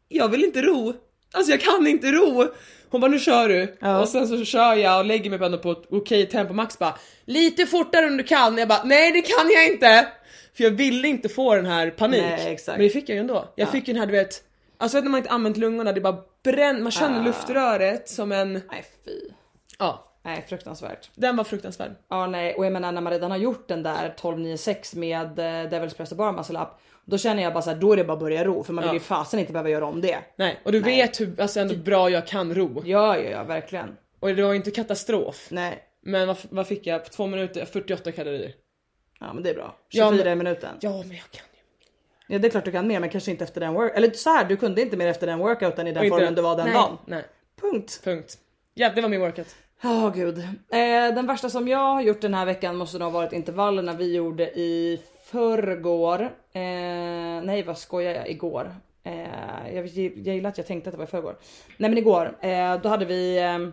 jag 0.09 0.29
vill 0.29 0.45
inte 0.45 0.63
ro. 0.63 0.93
Alltså 1.33 1.51
jag 1.53 1.61
kan 1.61 1.87
inte 1.87 2.13
ro. 2.13 2.47
Hon 2.91 3.01
bara 3.01 3.11
nu 3.11 3.19
kör 3.19 3.49
du. 3.49 3.77
Ja. 3.81 4.01
Och 4.01 4.09
sen 4.09 4.29
så 4.29 4.45
kör 4.45 4.75
jag 4.75 4.99
och 4.99 5.05
lägger 5.05 5.31
mig 5.31 5.39
på 5.39 5.71
ett 5.71 5.87
okej 5.91 6.27
tempo. 6.27 6.53
Max 6.55 6.79
bara 6.79 6.95
lite 7.25 7.67
fortare 7.67 8.07
om 8.07 8.17
du 8.17 8.25
kan. 8.25 8.59
Jag 8.59 8.69
bara 8.69 8.83
nej 8.85 9.13
det 9.13 9.23
kan 9.23 9.51
jag 9.55 9.67
inte. 9.69 10.09
För 10.57 10.65
jag 10.65 10.71
ville 10.71 11.09
inte 11.09 11.29
få 11.29 11.55
den 11.55 11.67
här 11.67 11.91
panik. 11.91 12.23
Nej. 12.23 12.59
Men 12.67 12.79
det 12.79 12.91
fick 12.91 13.09
jag 13.09 13.15
ju 13.15 13.21
ändå. 13.21 13.53
Jag 13.57 13.69
fick 13.71 13.89
ju 13.89 13.95
den 13.95 14.01
här 14.01 14.07
du 14.07 14.13
vet, 14.13 14.43
alltså 14.79 14.97
vet 14.97 15.05
när 15.05 15.11
man 15.11 15.19
inte 15.19 15.31
använt 15.31 15.57
lungorna 15.57 15.93
det 15.93 16.01
bara 16.01 16.19
bränner, 16.45 16.81
man 16.81 16.93
känner 16.93 17.21
Ah. 17.21 17.25
luftröret 17.25 18.09
som 18.09 18.33
en, 18.33 18.53
Nej 18.53 18.85
fy. 19.05 19.11
ja. 19.79 20.07
Nej 20.23 20.45
fruktansvärt. 20.49 21.11
Den 21.15 21.37
var 21.37 21.45
fruktansvärd. 21.45 21.91
Ja 22.09 22.27
nej 22.27 22.55
och 22.55 22.67
jag 22.67 22.73
menar 22.73 22.93
när 22.93 23.01
man 23.01 23.13
redan 23.13 23.31
har 23.31 23.39
gjort 23.39 23.69
den 23.69 23.83
där 23.83 24.07
1296 24.07 24.95
med 24.95 25.39
eh, 25.39 25.43
Devil's 25.45 25.97
Press 25.97 26.13
bara 26.13 26.33
muscle 26.33 26.59
up 26.61 26.69
Då 27.05 27.19
känner 27.19 27.43
jag 27.43 27.53
bara 27.53 27.63
så 27.63 27.71
här, 27.71 27.77
då 27.77 27.93
är 27.93 27.97
det 27.97 28.05
bara 28.05 28.13
att 28.13 28.19
börja 28.21 28.45
ro 28.45 28.63
för 28.65 28.73
man 28.73 28.83
vill 28.83 28.89
Ja. 28.89 28.95
ju 28.95 29.01
fasen 29.01 29.41
inte 29.41 29.53
behöva 29.53 29.71
göra 29.71 29.87
om 29.87 30.01
det. 30.01 30.19
Nej, 30.37 30.61
och 30.65 30.73
du 30.73 30.81
vet 30.81 31.21
hur 31.21 31.41
alltså, 31.41 31.61
ändå 31.61 31.75
bra 31.77 32.11
jag 32.11 32.27
kan 32.27 32.55
ro. 32.55 32.83
Ja, 32.85 33.19
ja, 33.19 33.31
ja, 33.31 33.45
verkligen. 33.45 33.97
Och 34.21 34.35
det 34.35 34.43
var 34.43 34.55
inte 34.55 34.71
katastrof. 34.71 35.49
Nej, 35.51 35.79
Men 36.03 36.27
vad, 36.29 36.37
vad 36.51 36.67
fick 36.67 36.87
jag? 36.87 37.05
Två 37.05 37.27
minuter 37.27 37.65
48 37.65 38.13
kalorier. 38.13 38.53
ja 39.21 39.33
men 39.33 39.43
det 39.43 39.51
är 39.51 39.55
bra. 39.55 39.77
24 39.89 40.05
Ja, 40.05 40.11
men- 40.11 40.29
i 40.33 40.35
minuten. 40.35 40.71
Ja. 40.81 40.91
Ja 40.91 40.97
men 41.07 41.11
jag 41.17 41.31
kan 41.31 41.45
ju. 42.29 42.39
det 42.39 42.49
är 42.49 42.51
klart 42.51 42.65
du 42.65 42.73
kan 42.73 42.87
mer 42.87 43.01
men 43.01 43.11
kanske 43.11 43.31
inte 43.31 43.45
efter 43.45 43.61
den 43.61 43.75
work... 43.75 43.93
Eller 43.97 44.11
så 44.11 44.31
här, 44.31 44.45
du 44.45 44.57
kunde 44.57 44.83
inte 44.83 44.97
mer 44.97 45.07
efter 45.09 45.27
den 45.27 45.39
workouten 45.39 45.87
i 45.87 45.93
den 45.93 46.05
inte- 46.05 46.17
formen 46.17 46.35
du 46.35 46.43
var 46.43 46.57
den 46.57 46.65
nej, 46.67 46.75
dagen. 46.75 46.99
Nej, 47.07 47.25
Punkt. 47.61 48.01
punkt. 48.05 48.39
Ja 48.75 48.91
det 48.95 49.01
var 49.01 49.09
min 49.09 49.21
workout. 49.21 49.57
Ja 49.83 50.13
gud. 50.15 50.39
Eh, 50.39 51.15
den 51.15 51.27
värsta 51.27 51.51
som 51.51 51.69
jag 51.69 51.79
har 51.79 52.03
gjort 52.03 52.21
den 52.21 52.35
här 52.35 52.47
veckan 52.47 52.77
måste 52.77 52.99
nog 52.99 53.13
ha 53.13 53.21
varit 53.21 53.33
intervallerna 53.33 53.95
vi 53.95 54.15
gjorde 54.15 54.45
i 54.45 55.03
förrgår. 55.25 56.23
Eh, 56.53 57.43
nej 57.43 57.63
vad 57.67 57.79
skojar 57.79 58.15
jag? 58.15 58.31
Igår. 58.31 58.75
Eh, 59.05 59.75
jag, 59.75 59.87
jag 59.87 60.35
gillar 60.35 60.51
att 60.51 60.59
jag 60.59 60.67
tänkte 60.67 60.91
att 60.91 60.95
det 60.95 60.99
var 60.99 61.05
i 61.05 61.11
förrgår. 61.11 61.37
Nej 61.77 61.91
men 61.91 61.99
igår. 61.99 62.37
Eh, 62.41 62.81
då 62.81 62.89
hade 62.89 63.05
vi 63.05 63.39
ehm, 63.39 63.73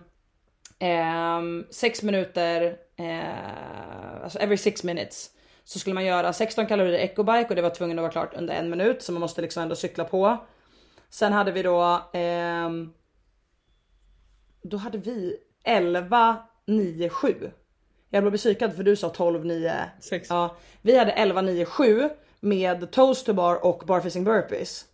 ehm, 0.80 1.66
sex 1.72 2.04
minuter, 2.04 2.78
eh, 2.96 4.24
alltså 4.24 4.40
every 4.40 4.58
six 4.58 4.84
minutes. 4.84 5.30
Så 5.64 5.80
skulle 5.80 5.94
man 5.94 6.06
göra 6.06 6.34
16 6.34 6.66
kalorier 6.66 7.00
ecobike 7.00 7.50
och 7.50 7.56
det 7.56 7.62
var 7.62 7.70
tvungen 7.70 8.00
att 8.00 8.04
vara 8.04 8.12
klart 8.12 8.34
under 8.38 8.54
en 8.54 8.70
minut 8.70 9.02
så 9.02 9.12
man 9.12 9.22
måste 9.22 9.42
liksom 9.42 9.64
ändå 9.64 9.76
cykla 9.76 10.04
på. 10.04 10.38
Sen 11.10 11.34
hade 11.34 11.52
vi 11.52 11.64
då 11.64 11.82
eh, 12.14 12.70
då 14.62 14.78
hade 14.78 14.98
vi 14.98 15.38
11, 15.68 16.38
9, 16.66 17.10
7. 17.10 17.52
Jag 18.10 18.24
blev 18.24 18.38
psykad 18.38 18.76
för 18.76 18.84
du 18.84 18.96
sa 18.96 19.10
12, 19.10 19.46
9, 19.46 19.74
Sex. 20.00 20.30
Ja, 20.30 20.56
vi 20.82 20.98
hade 20.98 21.12
11, 21.12 21.42
9, 21.42 21.66
7 21.66 22.10
med 22.40 22.92
toast 22.92 23.26
to 23.26 23.34
bar 23.34 23.66
och 23.66 23.84
barfacing 23.86 24.24
burpees. 24.24 24.86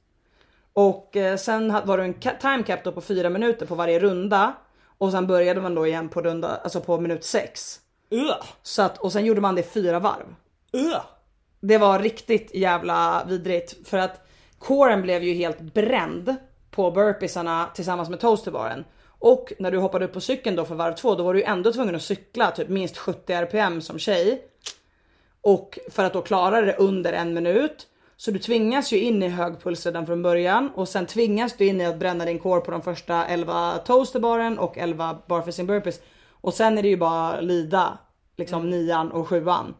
Och 0.73 1.17
eh, 1.17 1.37
sen 1.37 1.73
var 1.85 1.97
det 1.97 2.03
en 2.03 2.13
time 2.13 2.63
cap 2.63 2.83
då 2.83 2.91
på 2.91 3.01
4 3.01 3.29
minuter 3.29 3.65
på 3.65 3.75
varje 3.75 3.99
runda. 3.99 4.53
Och 4.97 5.11
sen 5.11 5.27
började 5.27 5.61
man 5.61 5.75
då 5.75 5.87
igen 5.87 6.09
på 6.09 6.21
runda, 6.21 6.55
alltså 6.55 6.81
på 6.81 6.99
minut 6.99 7.23
6. 7.23 7.79
Ugh. 8.09 8.43
Så 8.61 8.81
att, 8.81 8.97
och 8.97 9.11
sen 9.11 9.25
gjorde 9.25 9.41
man 9.41 9.55
det 9.55 9.63
fyra 9.63 9.99
varv. 9.99 10.35
Ugh. 10.73 11.01
Det 11.59 11.77
var 11.77 11.99
riktigt 11.99 12.55
jävla 12.55 13.25
vidrigt 13.27 13.87
för 13.87 13.97
att 13.97 14.27
coren 14.59 15.01
blev 15.01 15.23
ju 15.23 15.33
helt 15.33 15.61
bränd 15.61 16.35
på 16.71 16.91
burpeesarna 16.91 17.69
tillsammans 17.75 18.09
med 18.09 18.19
toasterbaren. 18.19 18.85
Och 19.23 19.53
när 19.59 19.71
du 19.71 19.77
hoppade 19.77 20.05
upp 20.05 20.13
på 20.13 20.21
cykeln 20.21 20.55
då 20.55 20.65
för 20.65 20.75
varv 20.75 20.95
två 20.95 21.15
då 21.15 21.23
var 21.23 21.33
du 21.33 21.39
ju 21.39 21.45
ändå 21.45 21.73
tvungen 21.73 21.95
att 21.95 22.01
cykla 22.01 22.51
typ 22.51 22.69
minst 22.69 22.97
70 22.97 23.33
rpm 23.33 23.81
som 23.81 23.99
tjej. 23.99 24.45
Och 25.41 25.79
för 25.91 26.03
att 26.03 26.13
då 26.13 26.21
klara 26.21 26.61
det 26.61 26.75
under 26.75 27.13
en 27.13 27.33
minut. 27.33 27.87
Så 28.17 28.31
du 28.31 28.39
tvingas 28.39 28.93
ju 28.93 28.99
in 28.99 29.23
i 29.23 29.27
hög 29.27 29.61
puls 29.61 29.85
redan 29.85 30.05
från 30.05 30.21
början 30.21 30.71
och 30.75 30.89
sen 30.89 31.05
tvingas 31.05 31.57
du 31.57 31.65
in 31.65 31.81
i 31.81 31.85
att 31.85 31.99
bränna 31.99 32.25
din 32.25 32.39
core 32.39 32.61
på 32.61 32.71
de 32.71 32.81
första 32.81 33.25
11 33.25 33.77
toasterbaren 33.77 34.59
och 34.59 34.77
11 34.77 35.19
barfacing 35.27 35.67
burpees. 35.67 35.99
Och 36.31 36.53
sen 36.53 36.77
är 36.77 36.81
det 36.81 36.89
ju 36.89 36.97
bara 36.97 37.41
lida 37.41 37.97
liksom 38.37 38.69
nian 38.69 39.11
och 39.11 39.27
sjuan. 39.27 39.73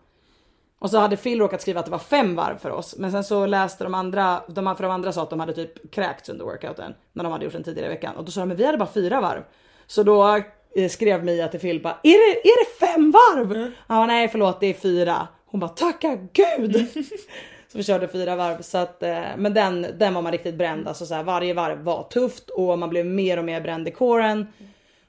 Och 0.84 0.90
så 0.90 0.98
hade 0.98 1.18
Phil 1.18 1.40
råkat 1.40 1.62
skriva 1.62 1.80
att 1.80 1.86
det 1.86 1.92
var 1.92 2.00
fem 2.00 2.36
varv 2.36 2.58
för 2.58 2.70
oss. 2.70 2.96
Men 2.98 3.12
sen 3.12 3.24
så 3.24 3.46
läste 3.46 3.84
de 3.84 3.94
andra, 3.94 4.42
de, 4.48 4.76
för 4.76 4.84
de 4.84 4.92
andra 4.92 5.12
sa 5.12 5.24
att 5.24 5.30
de 5.30 5.40
hade 5.40 5.54
typ 5.54 5.92
kräkts 5.92 6.30
under 6.30 6.46
workouten. 6.46 6.94
När 7.14 7.24
de 7.24 7.32
hade 7.32 7.46
gjort 7.46 7.54
den 7.54 7.64
tidigare 7.64 7.88
i 7.88 7.90
veckan. 7.90 8.16
Och 8.16 8.26
då 8.26 8.32
sa 8.32 8.40
de 8.40 8.48
men 8.48 8.58
vi 8.58 8.66
hade 8.66 8.78
bara 8.78 8.90
fyra 8.94 9.22
varv. 9.22 9.44
Så 9.88 10.04
då 10.04 10.42
eh, 10.76 10.90
skrev 10.90 11.24
Mia 11.24 11.48
till 11.48 11.60
Phil 11.60 11.82
bara 11.82 11.98
är 12.04 12.34
det, 12.34 12.48
är 12.48 12.66
det 12.66 12.86
fem 12.88 13.12
varv? 13.12 13.72
Han 13.88 13.98
bara 13.98 14.06
nej 14.06 14.28
förlåt 14.28 14.60
det 14.60 14.68
är 14.68 14.74
fyra. 14.74 15.28
Hon 15.46 15.60
bara 15.60 15.70
tacka 15.70 16.18
gud. 16.34 16.88
så 17.72 17.78
vi 17.78 17.84
körde 17.84 18.08
fyra 18.08 18.36
varv. 18.36 18.62
Så 18.62 18.78
att, 18.78 19.04
eh, 19.04 19.22
men 19.38 19.54
den, 19.54 19.88
den 20.00 20.14
var 20.14 20.22
man 20.22 20.32
riktigt 20.32 20.56
bränd. 20.56 20.88
Alltså 20.88 21.06
så 21.06 21.14
här, 21.16 21.24
varje 21.24 21.54
varv 21.54 21.84
var 21.84 22.04
tufft 22.04 22.50
och 22.50 22.80
man 22.80 22.90
blev 22.90 23.06
mer 23.06 23.38
och 23.38 23.46
mer 23.46 23.62
bränd 23.62 23.88
i 23.88 23.92
coren. 23.92 24.48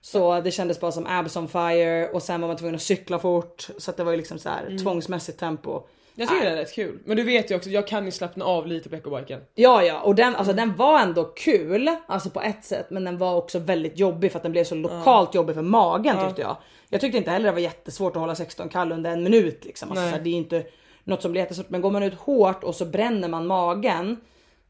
Så 0.04 0.40
det 0.40 0.50
kändes 0.50 0.80
bara 0.80 0.92
som 0.92 1.06
abs 1.06 1.36
on 1.36 1.48
fire 1.48 2.08
och 2.08 2.22
sen 2.22 2.40
var 2.40 2.48
man 2.48 2.56
tvungen 2.56 2.74
att 2.74 2.82
cykla 2.82 3.18
fort. 3.18 3.68
Så 3.78 3.90
att 3.90 3.96
det 3.96 4.04
var 4.04 4.10
ju 4.10 4.16
liksom 4.16 4.38
så 4.38 4.48
här 4.48 4.78
tvångsmässigt 4.82 5.38
tempo. 5.38 5.82
Jag 6.14 6.28
tycker 6.28 6.44
det 6.44 6.50
är 6.50 6.56
rätt 6.56 6.74
kul. 6.74 6.98
Men 7.04 7.16
du 7.16 7.22
vet 7.22 7.50
ju 7.50 7.56
också, 7.56 7.70
jag 7.70 7.86
kan 7.86 8.04
ju 8.04 8.10
slappna 8.10 8.44
av 8.44 8.66
lite 8.66 8.88
på 8.88 8.96
ecobiken. 8.96 9.40
Ja 9.54 9.82
ja 9.82 10.00
och 10.00 10.14
den, 10.14 10.36
alltså, 10.36 10.52
den 10.52 10.76
var 10.76 11.00
ändå 11.00 11.24
kul 11.24 11.90
alltså 12.06 12.30
på 12.30 12.40
ett 12.40 12.64
sätt 12.64 12.90
men 12.90 13.04
den 13.04 13.18
var 13.18 13.34
också 13.34 13.58
väldigt 13.58 13.98
jobbig 13.98 14.32
för 14.32 14.38
att 14.38 14.42
den 14.42 14.52
blev 14.52 14.64
så 14.64 14.74
lokalt 14.74 15.34
jobbig 15.34 15.54
för 15.54 15.62
magen 15.62 16.26
tyckte 16.26 16.42
jag. 16.42 16.56
Jag 16.88 17.00
tyckte 17.00 17.18
inte 17.18 17.30
heller 17.30 17.46
det 17.46 17.52
var 17.52 17.60
jättesvårt 17.60 18.16
att 18.16 18.20
hålla 18.20 18.34
16 18.34 18.68
kall 18.68 18.92
under 18.92 19.10
en 19.10 19.22
minut 19.22 19.64
liksom. 19.64 19.90
Alltså, 19.90 20.04
här, 20.04 20.20
det 20.20 20.30
är 20.30 20.34
inte 20.34 20.64
något 21.04 21.22
som 21.22 21.32
blir 21.32 21.42
jättesvårt 21.42 21.70
men 21.70 21.80
går 21.80 21.90
man 21.90 22.02
ut 22.02 22.14
hårt 22.14 22.64
och 22.64 22.74
så 22.74 22.84
bränner 22.84 23.28
man 23.28 23.46
magen 23.46 24.20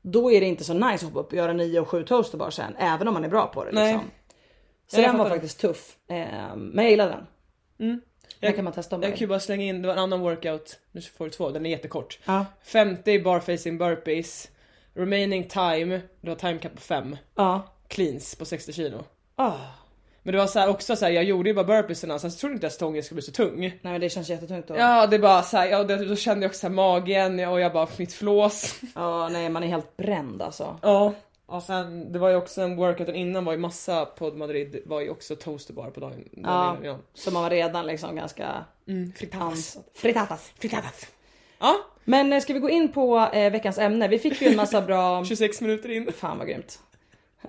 då 0.02 0.32
är 0.32 0.40
det 0.40 0.46
inte 0.46 0.64
så 0.64 0.74
nice 0.74 0.94
att 0.94 1.02
hoppa 1.02 1.20
upp 1.20 1.26
och 1.26 1.38
göra 1.38 1.52
9 1.52 1.80
och 1.80 1.88
7 1.88 2.02
toaster 2.02 2.38
bara 2.38 2.50
sen 2.50 2.76
även 2.78 3.08
om 3.08 3.14
man 3.14 3.24
är 3.24 3.28
bra 3.28 3.46
på 3.46 3.64
det 3.64 3.72
Nej. 3.72 3.98
Så 4.86 4.96
den 5.00 5.18
var 5.18 5.28
faktiskt 5.28 5.60
tuff. 5.60 5.96
Eh, 6.10 6.56
men 6.56 6.84
jag 6.84 6.90
gillade 6.90 7.10
den. 7.10 7.26
Den 7.78 8.00
Jag- 8.40 8.54
kan 8.56 8.64
man 8.64 8.72
testa 8.72 8.96
om 8.96 9.02
Jag 9.02 9.10
kan 9.10 9.18
ju 9.20 9.26
bara 9.26 9.40
slänga 9.40 9.64
in, 9.64 9.82
det 9.82 9.88
var 9.88 9.94
en 9.94 10.00
annan 10.00 10.20
workout, 10.20 10.78
nu 10.92 11.00
får 11.00 11.24
du 11.24 11.30
två, 11.30 11.50
den 11.50 11.66
är 11.66 11.70
jättekort. 11.70 12.18
Ja. 12.24 12.46
50 12.64 13.22
barfacing 13.22 13.78
burpees, 13.78 14.48
remaining 14.94 15.48
time, 15.48 16.00
det 16.20 16.28
var 16.28 16.34
time 16.36 16.58
cap 16.58 16.74
på 16.74 16.80
5. 16.80 17.16
Ja. 17.34 17.62
Cleans 17.88 18.34
på 18.34 18.44
60 18.44 18.72
kilo. 18.72 19.04
Ah. 19.36 19.52
Men 20.22 20.32
det 20.32 20.38
var 20.38 20.46
så 20.46 20.58
här, 20.58 20.68
också 20.68 20.96
så 20.96 21.04
här, 21.04 21.12
jag 21.12 21.24
gjorde 21.24 21.50
ju 21.50 21.54
bara 21.54 21.64
burpeesarna, 21.64 22.18
sen 22.18 22.30
så 22.30 22.38
trodde 22.38 22.54
inte 22.54 22.66
att 22.66 22.72
stången 22.72 23.02
skulle 23.02 23.16
bli 23.16 23.22
så 23.22 23.32
tung. 23.32 23.60
Nej 23.60 23.78
men 23.82 24.00
det 24.00 24.08
känns 24.10 24.28
jättetungt 24.28 24.68
då. 24.68 24.76
Ja 24.76 25.06
det 25.06 25.16
är 25.16 25.20
bara 25.20 25.42
så 25.42 25.56
här, 25.56 25.66
ja, 25.66 25.84
det, 25.84 26.04
då 26.04 26.16
kände 26.16 26.44
jag 26.44 26.50
också 26.50 26.60
så 26.60 26.68
magen 26.72 27.40
och 27.40 27.60
jag 27.60 27.72
bara 27.72 27.88
mitt 27.96 28.12
flås. 28.12 28.80
Ja, 28.94 29.28
nej 29.28 29.48
man 29.48 29.62
är 29.62 29.66
helt 29.68 29.96
bränd 29.96 30.42
alltså. 30.42 30.78
Ja. 30.82 31.14
Och 31.46 31.62
sen 31.62 32.12
det 32.12 32.18
var 32.18 32.28
ju 32.30 32.36
också 32.36 32.62
en 32.62 32.76
workouten 32.76 33.14
innan 33.14 33.44
var 33.44 33.52
ju 33.52 33.58
massa 33.58 34.04
på 34.04 34.30
Madrid 34.30 34.82
var 34.86 35.00
ju 35.00 35.10
också 35.10 35.36
toasterbar 35.36 35.90
på 35.90 36.00
dagen. 36.00 36.28
Ja, 36.32 36.76
dagen 36.82 37.02
så 37.14 37.30
man 37.30 37.42
var 37.42 37.50
redan 37.50 37.86
liksom 37.86 38.16
ganska 38.16 38.64
Mm, 38.88 39.12
fritatas. 39.12 39.78
Fritatas. 39.94 40.52
Fritatas. 40.58 41.06
Ja, 41.58 41.76
Men 42.04 42.32
eh, 42.32 42.40
ska 42.40 42.52
vi 42.52 42.58
gå 42.60 42.70
in 42.70 42.92
på 42.92 43.18
eh, 43.32 43.52
veckans 43.52 43.78
ämne? 43.78 44.08
Vi 44.08 44.18
fick 44.18 44.42
ju 44.42 44.48
en 44.48 44.56
massa 44.56 44.80
bra... 44.82 45.24
26 45.28 45.60
minuter 45.60 45.90
in. 45.90 46.12
Fan 46.12 46.38
vad 46.38 46.48
grymt. 46.48 46.78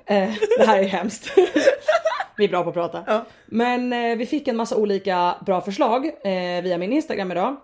Eh, 0.06 0.34
det 0.58 0.66
här 0.66 0.80
är 0.80 0.84
hemskt. 0.84 1.32
vi 2.38 2.46
är 2.46 2.50
bra 2.50 2.64
på 2.64 2.70
att 2.70 2.76
prata. 2.76 3.04
Ja. 3.08 3.26
Men 3.46 3.94
eh, 3.94 4.18
vi 4.18 4.26
fick 4.26 4.48
en 4.48 4.56
massa 4.58 4.76
olika 4.78 5.36
bra 5.46 5.62
förslag 5.62 6.06
eh, 6.06 6.64
via 6.64 6.78
min 6.78 6.94
Instagram 6.94 7.32
idag. 7.32 7.56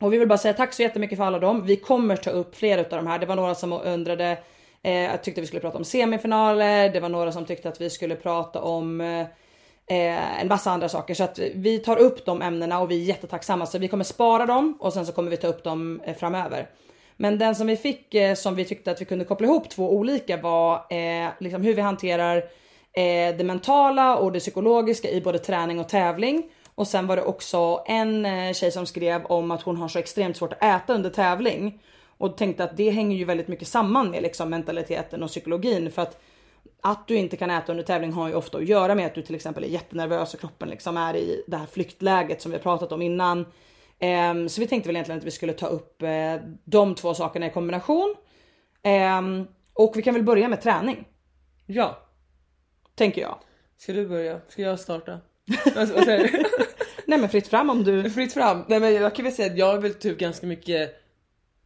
Och 0.00 0.12
vi 0.12 0.18
vill 0.18 0.28
bara 0.28 0.38
säga 0.38 0.54
tack 0.54 0.72
så 0.72 0.82
jättemycket 0.82 1.18
för 1.18 1.24
alla 1.24 1.38
dem. 1.38 1.66
Vi 1.66 1.76
kommer 1.76 2.16
ta 2.16 2.30
upp 2.30 2.56
fler 2.56 2.78
utav 2.78 2.96
de 3.04 3.06
här. 3.06 3.18
Det 3.18 3.26
var 3.26 3.36
några 3.36 3.54
som 3.54 3.72
undrade, 3.72 4.38
eh, 4.82 4.92
jag 4.92 5.22
tyckte 5.22 5.40
vi 5.40 5.46
skulle 5.46 5.60
prata 5.60 5.78
om 5.78 5.84
semifinaler. 5.84 6.88
Det 6.88 7.00
var 7.00 7.08
några 7.08 7.32
som 7.32 7.44
tyckte 7.44 7.68
att 7.68 7.80
vi 7.80 7.90
skulle 7.90 8.16
prata 8.16 8.62
om 8.62 9.00
eh, 9.90 10.40
en 10.40 10.48
massa 10.48 10.70
andra 10.70 10.88
saker. 10.88 11.14
Så 11.14 11.24
att 11.24 11.38
vi 11.38 11.78
tar 11.78 11.96
upp 11.96 12.26
de 12.26 12.42
ämnena 12.42 12.80
och 12.80 12.90
vi 12.90 13.02
är 13.02 13.04
jättetacksamma. 13.04 13.66
Så 13.66 13.78
vi 13.78 13.88
kommer 13.88 14.04
spara 14.04 14.46
dem 14.46 14.76
och 14.80 14.92
sen 14.92 15.06
så 15.06 15.12
kommer 15.12 15.30
vi 15.30 15.36
ta 15.36 15.46
upp 15.46 15.64
dem 15.64 16.00
eh, 16.04 16.16
framöver. 16.16 16.68
Men 17.16 17.38
den 17.38 17.54
som 17.54 17.66
vi 17.66 17.76
fick 17.76 18.14
eh, 18.14 18.34
som 18.34 18.54
vi 18.54 18.64
tyckte 18.64 18.90
att 18.90 19.00
vi 19.00 19.04
kunde 19.04 19.24
koppla 19.24 19.46
ihop 19.46 19.70
två 19.70 19.94
olika 19.94 20.36
var 20.36 20.74
eh, 20.74 21.30
liksom 21.38 21.62
hur 21.62 21.74
vi 21.74 21.82
hanterar 21.82 22.36
eh, 22.92 23.36
det 23.36 23.44
mentala 23.44 24.16
och 24.16 24.32
det 24.32 24.38
psykologiska 24.38 25.10
i 25.10 25.20
både 25.20 25.38
träning 25.38 25.80
och 25.80 25.88
tävling. 25.88 26.50
Och 26.74 26.86
sen 26.86 27.06
var 27.06 27.16
det 27.16 27.22
också 27.22 27.82
en 27.86 28.26
eh, 28.26 28.52
tjej 28.52 28.70
som 28.70 28.86
skrev 28.86 29.24
om 29.24 29.50
att 29.50 29.62
hon 29.62 29.76
har 29.76 29.88
så 29.88 29.98
extremt 29.98 30.36
svårt 30.36 30.52
att 30.52 30.62
äta 30.62 30.94
under 30.94 31.10
tävling. 31.10 31.80
Och 32.20 32.36
tänkte 32.36 32.64
att 32.64 32.76
det 32.76 32.90
hänger 32.90 33.16
ju 33.16 33.24
väldigt 33.24 33.48
mycket 33.48 33.68
samman 33.68 34.10
med 34.10 34.22
liksom 34.22 34.50
mentaliteten 34.50 35.22
och 35.22 35.28
psykologin. 35.28 35.90
För 35.90 36.02
att 36.02 36.20
att 36.82 37.08
du 37.08 37.16
inte 37.16 37.36
kan 37.36 37.50
äta 37.50 37.72
under 37.72 37.84
tävling 37.84 38.12
har 38.12 38.28
ju 38.28 38.34
ofta 38.34 38.58
att 38.58 38.68
göra 38.68 38.94
med 38.94 39.06
att 39.06 39.14
du 39.14 39.22
till 39.22 39.34
exempel 39.34 39.64
är 39.64 39.68
jättenervös 39.68 40.34
och 40.34 40.40
kroppen 40.40 40.68
liksom 40.68 40.96
är 40.96 41.16
i 41.16 41.44
det 41.46 41.56
här 41.56 41.66
flyktläget 41.66 42.42
som 42.42 42.50
vi 42.50 42.56
har 42.56 42.62
pratat 42.62 42.92
om 42.92 43.02
innan. 43.02 43.46
Ehm, 43.98 44.48
så 44.48 44.60
vi 44.60 44.66
tänkte 44.66 44.88
väl 44.88 44.96
egentligen 44.96 45.18
att 45.18 45.24
vi 45.24 45.30
skulle 45.30 45.52
ta 45.52 45.66
upp 45.66 46.02
eh, 46.02 46.34
de 46.64 46.94
två 46.94 47.14
sakerna 47.14 47.46
i 47.46 47.50
kombination. 47.50 48.14
Ehm, 48.82 49.46
och 49.72 49.92
vi 49.96 50.02
kan 50.02 50.14
väl 50.14 50.22
börja 50.22 50.48
med 50.48 50.60
träning, 50.62 51.04
Ja. 51.66 51.98
tänker 52.94 53.22
jag. 53.22 53.38
Ska 53.78 53.92
du 53.92 54.08
börja? 54.08 54.40
Ska 54.48 54.62
jag 54.62 54.80
starta? 54.80 55.20
Alltså? 55.76 56.00
Nej 57.06 57.18
men 57.18 57.28
fritt 57.28 57.48
fram 57.48 57.70
om 57.70 57.84
du... 57.84 58.10
Fritt 58.10 58.32
fram. 58.32 58.64
Nej 58.68 58.80
men 58.80 58.94
jag 58.94 59.14
kan 59.14 59.24
väl 59.24 59.34
säga 59.34 59.52
att 59.52 59.58
jag 59.58 59.74
är 59.74 59.78
väl 59.80 59.94
typ 59.94 60.18
ganska 60.18 60.46
mycket 60.46 60.99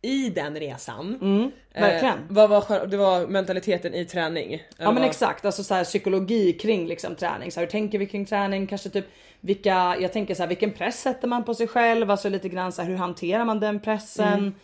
i 0.04 0.30
den 0.30 0.56
resan. 0.56 1.18
Mm, 1.22 1.50
verkligen. 1.74 2.14
Eh, 2.18 2.24
vad 2.28 2.50
var, 2.50 2.86
det 2.86 2.96
var 2.96 3.26
mentaliteten 3.26 3.94
i 3.94 4.04
träning. 4.04 4.52
Ja 4.78 4.84
men 4.84 4.94
vad- 4.94 5.04
exakt, 5.04 5.44
alltså 5.44 5.62
så 5.64 5.74
här, 5.74 5.84
psykologi 5.84 6.52
kring 6.52 6.86
liksom 6.86 7.14
träning. 7.14 7.52
Så 7.52 7.60
här, 7.60 7.66
hur 7.66 7.70
tänker 7.70 7.98
vi 7.98 8.06
kring 8.06 8.26
träning? 8.26 8.66
Kanske 8.66 8.88
typ 8.90 9.04
vilka, 9.40 9.96
jag 10.00 10.12
tänker 10.12 10.34
så 10.34 10.42
här, 10.42 10.48
vilken 10.48 10.70
press 10.72 11.00
sätter 11.02 11.28
man 11.28 11.44
på 11.44 11.54
sig 11.54 11.68
själv? 11.68 12.10
Alltså 12.10 12.28
lite 12.28 12.48
grann 12.48 12.72
så 12.72 12.82
här, 12.82 12.88
hur 12.88 12.96
hanterar 12.96 13.44
man 13.44 13.60
den 13.60 13.80
pressen? 13.80 14.54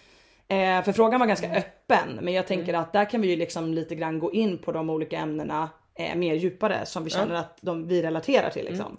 Eh, 0.49 0.83
för 0.85 0.93
frågan 0.93 1.21
var 1.21 1.27
ganska 1.27 1.51
öppen, 1.57 2.19
men 2.23 2.35
jag 2.35 2.47
tänker 2.47 2.75
att 2.75 2.93
där 2.93 3.11
kan 3.11 3.21
vi 3.21 3.29
ju 3.31 3.37
liksom 3.37 3.75
lite 3.75 3.95
grann 3.95 4.19
gå 4.19 4.33
in 4.33 4.59
på 4.59 4.73
de 4.73 4.91
olika 4.91 5.19
ämnena 5.19 5.69
eh, 5.99 6.15
mer 6.17 6.35
djupare 6.35 6.87
som 6.87 7.05
vi 7.05 7.11
känner 7.11 7.35
att 7.35 7.59
de, 7.61 7.89
vi 7.89 8.03
relaterar 8.03 8.51
till 8.51 8.65
liksom. 8.65 8.97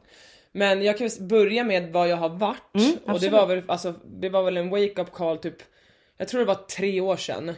Men 0.52 0.82
jag 0.82 0.98
kan 0.98 1.10
börja 1.20 1.64
med 1.64 1.92
vad 1.94 2.08
jag 2.08 2.18
har 2.18 2.30
varit. 2.30 2.62
och 3.06 3.20
det 3.20 3.30
var 3.30 3.48
väl 3.48 3.64
alltså, 3.68 3.94
det 4.06 4.30
var 4.30 4.44
väl 4.44 4.58
en 4.58 4.70
wake 4.70 5.02
up 5.02 5.12
call 5.12 5.38
typ. 5.38 5.56
Jag 6.22 6.28
tror 6.28 6.40
det 6.40 6.46
var 6.46 6.56
tre 6.56 7.02
år 7.02 7.18
sedan. 7.18 7.52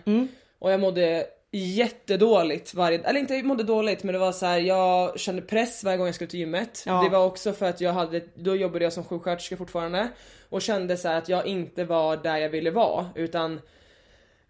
Och 0.60 0.72
jag 0.72 0.80
mådde 0.80 1.26
jättedåligt 1.52 2.74
varje, 2.74 3.00
eller 3.04 3.20
inte 3.20 3.36
jag 3.36 3.46
mådde 3.46 3.64
dåligt 3.64 4.04
men 4.04 4.14
det 4.14 4.20
var 4.20 4.32
så 4.32 4.46
här, 4.46 4.60
jag 4.60 5.20
kände 5.20 5.42
press 5.42 5.84
varje 5.84 5.98
gång 5.98 6.06
jag 6.06 6.16
skulle 6.16 6.30
till 6.30 6.40
gymmet. 6.40 6.84
Ja. 6.86 7.04
Det 7.04 7.10
var 7.10 7.26
också 7.26 7.54
för 7.54 7.66
att 7.70 7.82
jag 7.82 7.94
hade, 7.94 8.22
då 8.36 8.56
jobbade 8.56 8.84
jag 8.84 8.94
som 8.94 9.04
sjuksköterska 9.04 9.58
fortfarande 9.58 10.08
och 10.50 10.62
kände 10.62 10.98
så 10.98 11.08
att 11.10 11.30
jag 11.30 11.46
inte 11.46 11.84
var 11.84 12.18
där 12.18 12.38
jag 12.38 12.50
ville 12.50 12.72
vara 12.72 13.10
utan 13.16 13.62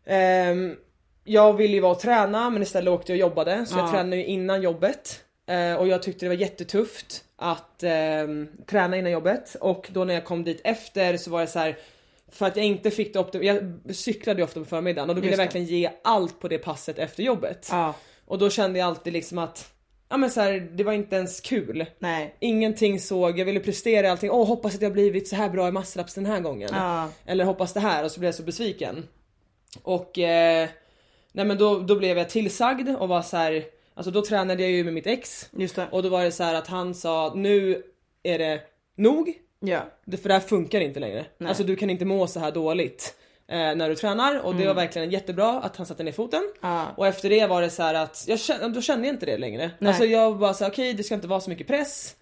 ehm, 0.05 0.75
jag 1.23 1.53
ville 1.53 1.73
ju 1.73 1.79
vara 1.79 1.91
och 1.91 1.99
träna 1.99 2.49
men 2.49 2.61
istället 2.61 2.91
åkte 2.93 3.11
jag 3.11 3.15
och 3.15 3.29
jobbade 3.29 3.65
så 3.65 3.77
jag 3.77 3.85
Ja. 3.87 3.91
tränade 3.91 4.15
ju 4.15 4.25
innan 4.25 4.61
jobbet 4.61 5.19
Eh, 5.47 5.75
och 5.75 5.87
jag 5.87 6.03
tyckte 6.03 6.25
det 6.25 6.29
var 6.29 6.35
jättetufft 6.35 7.23
att 7.35 7.83
ehm, 7.83 8.47
träna 8.67 8.97
innan 8.97 9.11
jobbet 9.11 9.55
och 9.59 9.89
då 9.93 10.03
när 10.03 10.13
jag 10.13 10.25
kom 10.25 10.43
dit 10.43 10.61
efter 10.63 11.17
så 11.17 11.31
var 11.31 11.39
jag 11.39 11.49
så 11.49 11.59
här 11.59 11.77
för 12.33 12.45
att 12.45 12.55
jag 12.57 12.65
inte 12.65 12.91
fick 12.91 13.13
det 13.13 13.19
optim- 13.19 13.43
jag 13.85 13.95
cyklade 13.95 14.39
ju 14.39 14.43
ofta 14.43 14.59
på 14.59 14.65
förmiddagen 14.65 15.09
och 15.09 15.15
då 15.15 15.21
ville 15.21 15.33
jag 15.33 15.37
verkligen 15.37 15.67
ge 15.67 15.89
allt 16.03 16.39
på 16.39 16.47
det 16.47 16.57
passet 16.57 16.99
efter 16.99 17.23
jobbet. 17.23 17.67
Ja, 17.71 17.95
Och 18.25 18.37
då 18.39 18.49
kände 18.49 18.79
jag 18.79 18.85
alltid 18.85 19.13
liksom 19.13 19.37
att, 19.37 19.73
ja 20.09 20.17
men 20.17 20.29
så 20.29 20.41
här, 20.41 20.53
det 20.71 20.83
var 20.83 20.93
inte 20.93 21.15
ens 21.15 21.41
kul. 21.41 21.85
nej. 21.99 22.35
Ingenting 22.39 22.99
såg, 22.99 23.39
jag 23.39 23.45
ville 23.45 23.59
prestera 23.59 24.11
allting, 24.11 24.31
åh 24.31 24.47
hoppas 24.47 24.75
att 24.75 24.81
jag 24.81 24.93
blivit 24.93 25.27
så 25.27 25.35
här 25.35 25.49
bra 25.49 25.67
i 25.67 25.71
masslaps 25.71 26.13
den 26.13 26.25
här 26.25 26.39
gången. 26.39 26.69
Ja. 26.73 27.09
Eller 27.25 27.45
hoppas 27.45 27.73
det 27.73 27.79
här 27.79 28.03
och 28.03 28.11
så 28.11 28.19
blev 28.19 28.27
jag 28.27 28.35
så 28.35 28.43
besviken. 28.43 29.07
Och 29.83 30.19
eh, 30.19 30.69
nej 31.31 31.45
men 31.45 31.57
då, 31.57 31.79
då 31.79 31.95
blev 31.95 32.17
jag 32.17 32.29
tillsagd 32.29 32.89
och 32.99 33.07
var 33.07 33.21
så 33.21 33.37
här, 33.37 33.63
alltså 33.93 34.11
då 34.11 34.21
tränade 34.25 34.61
jag 34.63 34.71
ju 34.71 34.83
med 34.83 34.93
mitt 34.93 35.07
ex. 35.07 35.49
Och 35.91 36.03
då 36.03 36.09
var 36.09 36.23
det 36.23 36.31
så 36.31 36.43
att 36.43 36.67
han 36.67 36.93
sa 36.95 37.33
nu 37.35 37.83
är 38.23 38.39
det 38.39 38.61
nog. 38.95 39.33
Ja. 39.65 39.81
Det, 40.05 40.17
för 40.17 40.29
det 40.29 40.33
här 40.33 40.41
funkar 40.41 40.81
inte 40.81 40.99
längre. 40.99 41.25
Alltså 41.45 41.63
du 41.63 41.75
kan 41.75 41.89
inte 41.89 42.05
må 42.05 42.27
så 42.27 42.39
här 42.39 42.51
dåligt 42.51 43.15
eh, 43.47 43.57
när 43.57 43.89
du 43.89 43.95
tränar 43.95 44.39
och 44.39 44.55
det 44.55 44.67
var 44.67 44.73
verkligen 44.73 45.11
jättebra 45.11 45.61
att 45.61 45.77
han 45.77 45.85
satte 45.85 46.03
ner 46.03 46.11
foten. 46.11 46.39
Mm. 46.39 46.53
Ja. 46.61 46.87
Och 46.97 47.07
efter 47.07 47.29
det 47.29 47.47
var 47.47 47.61
det 47.61 47.69
så 47.69 47.83
här 47.83 47.93
att 47.93 48.25
jag 48.27 48.39
kände, 48.39 48.67
då 48.67 48.81
kände 48.81 49.07
jag 49.07 49.13
inte 49.15 49.25
det 49.25 49.37
längre. 49.37 49.71
Alltså 49.81 50.05
jag 50.05 50.37
bara 50.37 50.53
så 50.53 50.63
här, 50.63 50.71
okej 50.71 50.93
det 50.93 51.03
ska 51.03 51.15
inte 51.15 51.27
vara 51.27 51.41
så 51.41 51.49
mycket 51.49 51.67
press. 51.67 52.15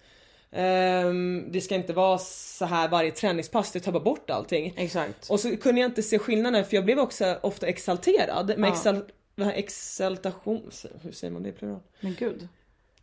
Ehm, 0.52 1.44
det 1.50 1.60
ska 1.60 1.74
inte 1.74 1.92
vara 1.92 2.18
så 2.18 2.64
här 2.64 2.88
varje 2.88 3.10
träningspass, 3.10 3.72
det 3.72 3.80
tar 3.80 3.92
bara 3.92 4.02
bort 4.02 4.30
allting. 4.30 4.74
Exakt. 4.76 5.30
Och 5.30 5.40
så 5.40 5.56
kunde 5.56 5.80
jag 5.80 5.88
inte 5.88 6.02
se 6.02 6.18
skillnaden 6.18 6.64
för 6.64 6.76
jag 6.76 6.84
blev 6.84 6.98
också 6.98 7.38
ofta 7.40 7.66
exalterad 7.66 8.58
med 8.58 8.70
exal, 8.70 9.04
vad 9.34 9.46
här 9.46 9.54
exaltation, 9.54 10.70
hur 11.02 11.12
säger 11.12 11.32
man 11.32 11.42
det 11.42 11.48
i 11.48 11.52
plural? 11.52 11.80
Men 12.00 12.14
gud. 12.18 12.48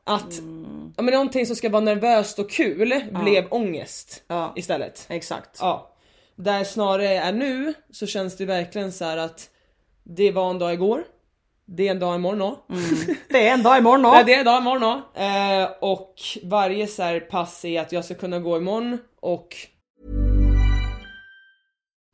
Att 0.09 0.39
Mm. 0.39 0.93
ja, 0.97 1.03
men 1.03 1.13
någonting 1.13 1.45
som 1.45 1.55
ska 1.55 1.69
vara 1.69 1.81
nervöst 1.83 2.39
och 2.39 2.49
kul 2.51 3.03
blev 3.23 3.47
ångest 3.51 4.23
Ja. 4.27 4.53
istället. 4.55 5.05
Exakt. 5.09 5.57
Ja. 5.61 5.95
Där 6.35 6.63
snarare 6.63 7.07
är 7.09 7.33
nu 7.33 7.73
så 7.91 8.07
känns 8.07 8.37
det 8.37 8.45
verkligen 8.45 8.91
så 8.91 9.05
här 9.05 9.17
att 9.17 9.49
det 10.03 10.31
var 10.31 10.49
en 10.49 10.59
dag 10.59 10.73
igår. 10.73 11.03
Det 11.65 11.87
är 11.87 11.91
en 11.91 11.99
dag 11.99 12.15
imorgon 12.15 12.41
också. 12.41 12.63
Det 13.29 13.47
är 13.47 13.53
en 13.53 13.63
dag 13.63 13.77
imorgon. 13.77 14.01
Ja, 14.03 14.23
det 14.25 14.33
är 14.33 14.39
en 14.39 14.45
dag 14.45 14.61
imorgon 14.61 14.83
också. 14.99 15.21
Eh, 15.21 15.67
och 15.81 16.15
varje 16.43 16.87
så 16.87 17.03
här 17.03 17.19
pass 17.19 17.65
är 17.65 17.81
att 17.81 17.91
jag 17.91 18.05
ska 18.05 18.13
kunna 18.13 18.39
gå 18.39 18.57
imorgon 18.57 18.97
och 19.19 19.55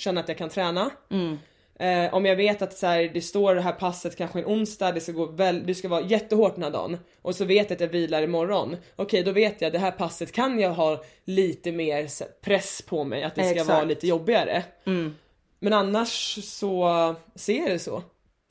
Känna 0.00 0.20
att 0.20 0.28
jag 0.28 0.38
kan 0.38 0.48
träna. 0.48 0.90
Eh, 1.80 2.14
om 2.14 2.24
jag 2.24 2.36
vet 2.36 2.62
att 2.62 2.76
så 2.76 2.86
här, 2.86 3.10
det 3.14 3.20
står 3.20 3.54
det 3.54 3.60
här 3.60 3.72
passet 3.72 4.16
kanske 4.16 4.38
en 4.38 4.44
onsdag, 4.44 4.92
det 4.92 5.00
ska, 5.00 5.12
gå 5.12 5.26
väl, 5.26 5.66
det 5.66 5.74
ska 5.74 5.88
vara 5.88 6.00
jättehårt 6.00 6.54
den 6.54 6.64
här 6.64 6.70
dagen 6.70 6.98
och 7.22 7.34
så 7.34 7.44
vet 7.44 7.70
jag 7.70 7.76
att 7.76 7.80
jag 7.80 7.88
vilar 7.88 8.22
imorgon. 8.22 8.76
Okej 8.96 9.22
då 9.22 9.32
vet 9.32 9.60
jag 9.60 9.72
det 9.72 9.78
här 9.78 9.90
passet 9.90 10.32
kan 10.32 10.58
jag 10.60 10.70
ha 10.70 11.04
lite 11.24 11.72
mer 11.72 12.08
press 12.40 12.82
på 12.82 13.04
mig, 13.04 13.22
att 13.22 13.34
det 13.34 13.42
ska 13.42 13.52
Exakt. 13.52 13.68
vara 13.70 13.84
lite 13.84 14.06
jobbigare. 14.06 14.64
Men 15.58 15.72
annars 15.72 16.38
så 16.44 17.14
ser 17.34 17.58
jag 17.60 17.70
det 17.70 17.78
så. 17.78 18.02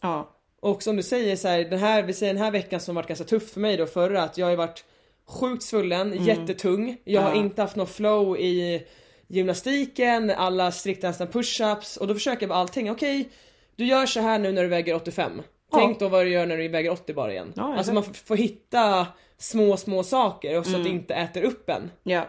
Ja. 0.02 0.30
Och 0.60 0.84
som 0.84 0.96
du 0.96 1.04
säger 1.04 1.36
så 1.36 1.48
här, 1.48 1.64
den 1.64 1.80
här, 1.80 2.04
vi 2.04 2.14
säger 2.14 2.34
den 2.34 2.44
här 2.44 2.52
veckan 2.52 2.80
som 2.80 2.96
varit 2.96 3.08
ganska 3.08 3.26
tuff 3.26 3.52
för 3.52 3.60
mig 3.60 3.78
då 3.78 3.86
förra 3.86 4.24
att 4.24 4.38
jag 4.38 4.48
har 4.48 4.56
varit 4.56 4.84
sjukt 5.26 5.64
svullen, 5.64 6.26
jättetung. 6.26 6.98
Jag 7.04 7.22
har 7.22 7.36
inte 7.36 7.62
haft 7.62 7.76
någon 7.76 7.88
flow 7.88 8.38
i 8.40 8.84
gymnastiken, 9.30 10.30
alla 10.30 10.72
striktdansar 10.72 11.26
push-ups 11.26 11.98
och 11.98 12.08
då 12.08 12.14
försöker 12.14 12.42
jag 12.42 12.50
bara 12.50 12.60
allting. 12.60 12.92
Okej, 12.92 13.30
du 13.76 13.86
gör 13.86 14.06
så 14.06 14.20
här 14.20 14.40
nu 14.40 14.52
när 14.52 14.62
du 14.62 14.68
väger 14.68 14.96
85. 14.96 15.42
Tänk 15.74 16.00
då 16.00 16.08
vad 16.08 16.26
du 16.26 16.30
gör 16.30 16.46
när 16.46 16.58
du 16.58 16.68
väger 16.68 16.92
80 16.92 17.14
bara 17.14 17.32
igen. 17.32 17.54
Ja, 17.56 17.78
alltså 17.78 17.94
man 17.94 18.04
får 18.04 18.36
hitta 18.36 19.08
små, 19.38 19.78
små 19.78 20.04
saker 20.04 20.60
och 20.60 20.66
så 20.66 20.78
att 20.78 20.84
det 20.84 20.90
inte 20.90 21.14
äter 21.14 21.44
upp 21.44 21.70
en. 21.70 21.92
Ja. 22.04 22.22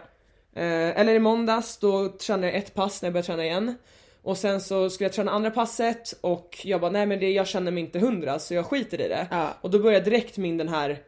Eh, 0.55 0.99
eller 0.99 1.13
i 1.13 1.19
måndags 1.19 1.77
då 1.77 2.09
tränade 2.09 2.47
jag 2.47 2.55
ett 2.55 2.73
pass 2.73 3.01
när 3.01 3.07
jag 3.07 3.13
började 3.13 3.27
träna 3.27 3.45
igen. 3.45 3.75
Och 4.23 4.37
sen 4.37 4.61
så 4.61 4.89
skulle 4.89 5.05
jag 5.05 5.13
träna 5.13 5.31
andra 5.31 5.51
passet 5.51 6.13
och 6.21 6.61
jag 6.63 6.81
bara 6.81 6.91
nej 6.91 7.05
men 7.05 7.19
det, 7.19 7.31
jag 7.31 7.47
känner 7.47 7.71
mig 7.71 7.83
inte 7.83 7.99
hundra 7.99 8.39
så 8.39 8.53
jag 8.53 8.65
skiter 8.65 9.01
i 9.01 9.07
det. 9.07 9.27
Ja. 9.31 9.49
Och 9.61 9.69
då 9.69 9.79
börjar 9.79 10.01
direkt 10.01 10.37
min 10.37 10.57
den 10.57 10.67
här 10.67 10.99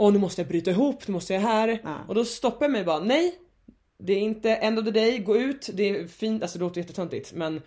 Åh 0.00 0.12
nu 0.12 0.18
måste 0.18 0.40
jag 0.40 0.48
bryta 0.48 0.70
ihop, 0.70 1.08
nu 1.08 1.12
måste 1.12 1.34
jag 1.34 1.40
här. 1.40 1.80
Ja. 1.84 1.96
Och 2.08 2.14
då 2.14 2.24
stoppar 2.24 2.64
jag 2.64 2.72
mig 2.72 2.84
bara 2.84 2.98
nej. 2.98 3.34
Det 3.98 4.12
är 4.12 4.20
inte 4.20 4.54
end 4.54 4.78
of 4.78 4.84
the 4.84 4.90
day, 4.90 5.18
gå 5.18 5.36
ut, 5.36 5.70
det 5.72 5.90
är 5.90 6.06
fint, 6.06 6.42
alltså 6.42 6.58
det 6.58 6.64
låter 6.64 6.80
jättetöntigt 6.80 7.32
men 7.32 7.62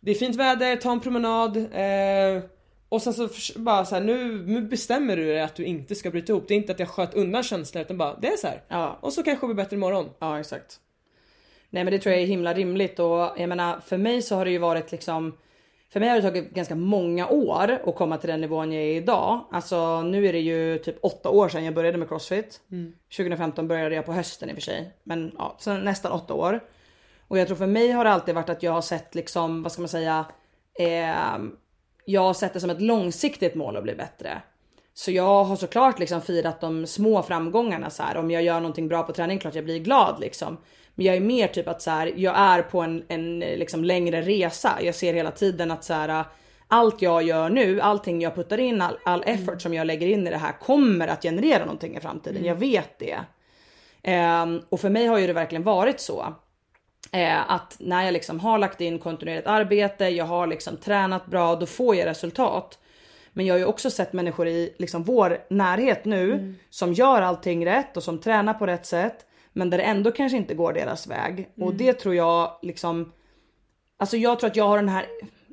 Det 0.00 0.10
är 0.10 0.14
fint 0.14 0.36
väder, 0.36 0.76
ta 0.76 0.92
en 0.92 1.00
promenad. 1.00 1.56
Eh, 1.56 2.42
och 2.88 3.02
sen 3.02 3.14
så 3.14 3.28
bara 3.56 3.84
så 3.84 3.94
här, 3.94 4.02
nu, 4.02 4.42
nu 4.46 4.60
bestämmer 4.60 5.16
du 5.16 5.24
dig 5.24 5.40
att 5.40 5.54
du 5.54 5.64
inte 5.64 5.94
ska 5.94 6.10
bryta 6.10 6.32
ihop. 6.32 6.44
Det 6.48 6.54
är 6.54 6.56
inte 6.56 6.72
att 6.72 6.78
jag 6.78 6.88
sköt 6.88 7.14
undan 7.14 7.42
känslan 7.42 7.82
utan 7.82 7.98
bara 7.98 8.16
det 8.16 8.28
är 8.28 8.36
så 8.36 8.46
här. 8.46 8.62
Ja. 8.68 8.98
Och 9.00 9.12
så 9.12 9.22
kanske 9.22 9.46
det 9.46 9.54
blir 9.54 9.64
bättre 9.64 9.76
imorgon. 9.76 10.10
Ja 10.18 10.40
exakt. 10.40 10.80
Nej 11.70 11.84
men 11.84 11.92
det 11.92 11.98
tror 11.98 12.12
jag 12.12 12.22
är 12.22 12.26
himla 12.26 12.54
rimligt 12.54 12.98
och 12.98 13.30
jag 13.36 13.48
menar 13.48 13.80
för 13.80 13.96
mig 13.96 14.22
så 14.22 14.36
har 14.36 14.44
det 14.44 14.50
ju 14.50 14.58
varit 14.58 14.92
liksom 14.92 15.36
för 15.92 16.00
mig 16.00 16.08
har 16.08 16.16
det 16.16 16.22
tagit 16.22 16.50
ganska 16.50 16.74
många 16.74 17.28
år 17.28 17.78
att 17.86 17.94
komma 17.94 18.16
till 18.18 18.30
den 18.30 18.40
nivån 18.40 18.72
jag 18.72 18.82
är 18.82 18.96
idag. 18.96 19.44
Alltså 19.50 20.02
nu 20.02 20.26
är 20.26 20.32
det 20.32 20.38
ju 20.38 20.78
typ 20.78 20.96
åtta 21.02 21.30
år 21.30 21.48
sedan 21.48 21.64
jag 21.64 21.74
började 21.74 21.98
med 21.98 22.08
crossfit. 22.08 22.60
2015 23.16 23.68
började 23.68 23.94
jag 23.94 24.06
på 24.06 24.12
hösten 24.12 24.48
i 24.48 24.52
och 24.52 24.56
för 24.56 24.62
sig. 24.62 24.92
Men 25.02 25.32
ja, 25.38 25.56
så 25.58 25.74
nästan 25.74 26.12
åtta 26.12 26.34
år. 26.34 26.60
Och 27.28 27.38
jag 27.38 27.46
tror 27.46 27.56
för 27.56 27.66
mig 27.66 27.90
har 27.90 28.04
det 28.04 28.10
alltid 28.10 28.34
varit 28.34 28.48
att 28.48 28.62
jag 28.62 28.72
har 28.72 28.82
sett 28.82 29.14
liksom, 29.14 29.62
vad 29.62 29.72
ska 29.72 29.82
man 29.82 29.88
säga, 29.88 30.24
eh, 30.78 31.38
jag 32.04 32.20
har 32.20 32.34
sett 32.34 32.52
det 32.52 32.60
som 32.60 32.70
ett 32.70 32.80
långsiktigt 32.80 33.54
mål 33.54 33.76
att 33.76 33.82
bli 33.82 33.94
bättre. 33.94 34.42
Så 34.94 35.10
jag 35.10 35.44
har 35.44 35.56
såklart 35.56 35.98
liksom 35.98 36.20
firat 36.20 36.60
de 36.60 36.86
små 36.86 37.22
framgångarna 37.22 37.90
så 37.90 38.02
här. 38.02 38.16
Om 38.16 38.30
jag 38.30 38.42
gör 38.42 38.60
någonting 38.60 38.88
bra 38.88 39.02
på 39.02 39.12
träning, 39.12 39.38
klart 39.38 39.54
jag 39.54 39.64
blir 39.64 39.78
glad 39.78 40.20
liksom. 40.20 40.56
Men 40.98 41.06
jag 41.06 41.16
är 41.16 41.20
mer 41.20 41.48
typ 41.48 41.68
att 41.68 41.82
så 41.82 41.90
här, 41.90 42.12
jag 42.16 42.38
är 42.38 42.62
på 42.62 42.80
en, 42.80 43.04
en 43.08 43.38
liksom 43.38 43.84
längre 43.84 44.22
resa. 44.22 44.78
Jag 44.82 44.94
ser 44.94 45.14
hela 45.14 45.30
tiden 45.30 45.70
att 45.70 45.84
så 45.84 45.94
här, 45.94 46.24
allt 46.68 47.02
jag 47.02 47.22
gör 47.22 47.50
nu, 47.50 47.80
allting 47.80 48.20
jag 48.22 48.34
puttar 48.34 48.60
in, 48.60 48.80
all, 48.80 48.98
all 49.04 49.22
effort 49.26 49.62
som 49.62 49.74
jag 49.74 49.86
lägger 49.86 50.06
in 50.06 50.26
i 50.26 50.30
det 50.30 50.36
här 50.36 50.52
kommer 50.52 51.08
att 51.08 51.22
generera 51.22 51.64
någonting 51.64 51.96
i 51.96 52.00
framtiden. 52.00 52.44
Jag 52.44 52.54
vet 52.54 52.98
det. 52.98 53.18
Ehm, 54.02 54.62
och 54.68 54.80
för 54.80 54.90
mig 54.90 55.06
har 55.06 55.18
ju 55.18 55.26
det 55.26 55.32
verkligen 55.32 55.62
varit 55.62 56.00
så. 56.00 56.34
Eh, 57.12 57.50
att 57.50 57.76
när 57.78 58.04
jag 58.04 58.12
liksom 58.12 58.40
har 58.40 58.58
lagt 58.58 58.80
in 58.80 58.98
kontinuerligt 58.98 59.46
arbete, 59.46 60.04
jag 60.08 60.24
har 60.24 60.46
liksom 60.46 60.76
tränat 60.76 61.26
bra, 61.26 61.56
då 61.56 61.66
får 61.66 61.96
jag 61.96 62.06
resultat. 62.06 62.78
Men 63.32 63.46
jag 63.46 63.54
har 63.54 63.58
ju 63.58 63.64
också 63.64 63.90
sett 63.90 64.12
människor 64.12 64.48
i 64.48 64.74
liksom 64.78 65.02
vår 65.02 65.38
närhet 65.50 66.04
nu 66.04 66.54
som 66.70 66.92
gör 66.92 67.22
allting 67.22 67.66
rätt 67.66 67.96
och 67.96 68.02
som 68.02 68.18
tränar 68.18 68.54
på 68.54 68.66
rätt 68.66 68.86
sätt. 68.86 69.24
Men 69.52 69.70
där 69.70 69.78
det 69.78 69.84
ändå 69.84 70.12
kanske 70.12 70.38
inte 70.38 70.54
går 70.54 70.72
deras 70.72 71.06
väg. 71.06 71.48
Och 71.60 71.74
det 71.74 71.92
tror 71.92 72.14
jag 72.14 72.58
liksom 72.62 73.12
Alltså 74.00 74.16
jag 74.16 74.40
tror 74.40 74.50
att 74.50 74.56
jag 74.56 74.68
har 74.68 74.76
den 74.76 74.88
här 74.88 75.06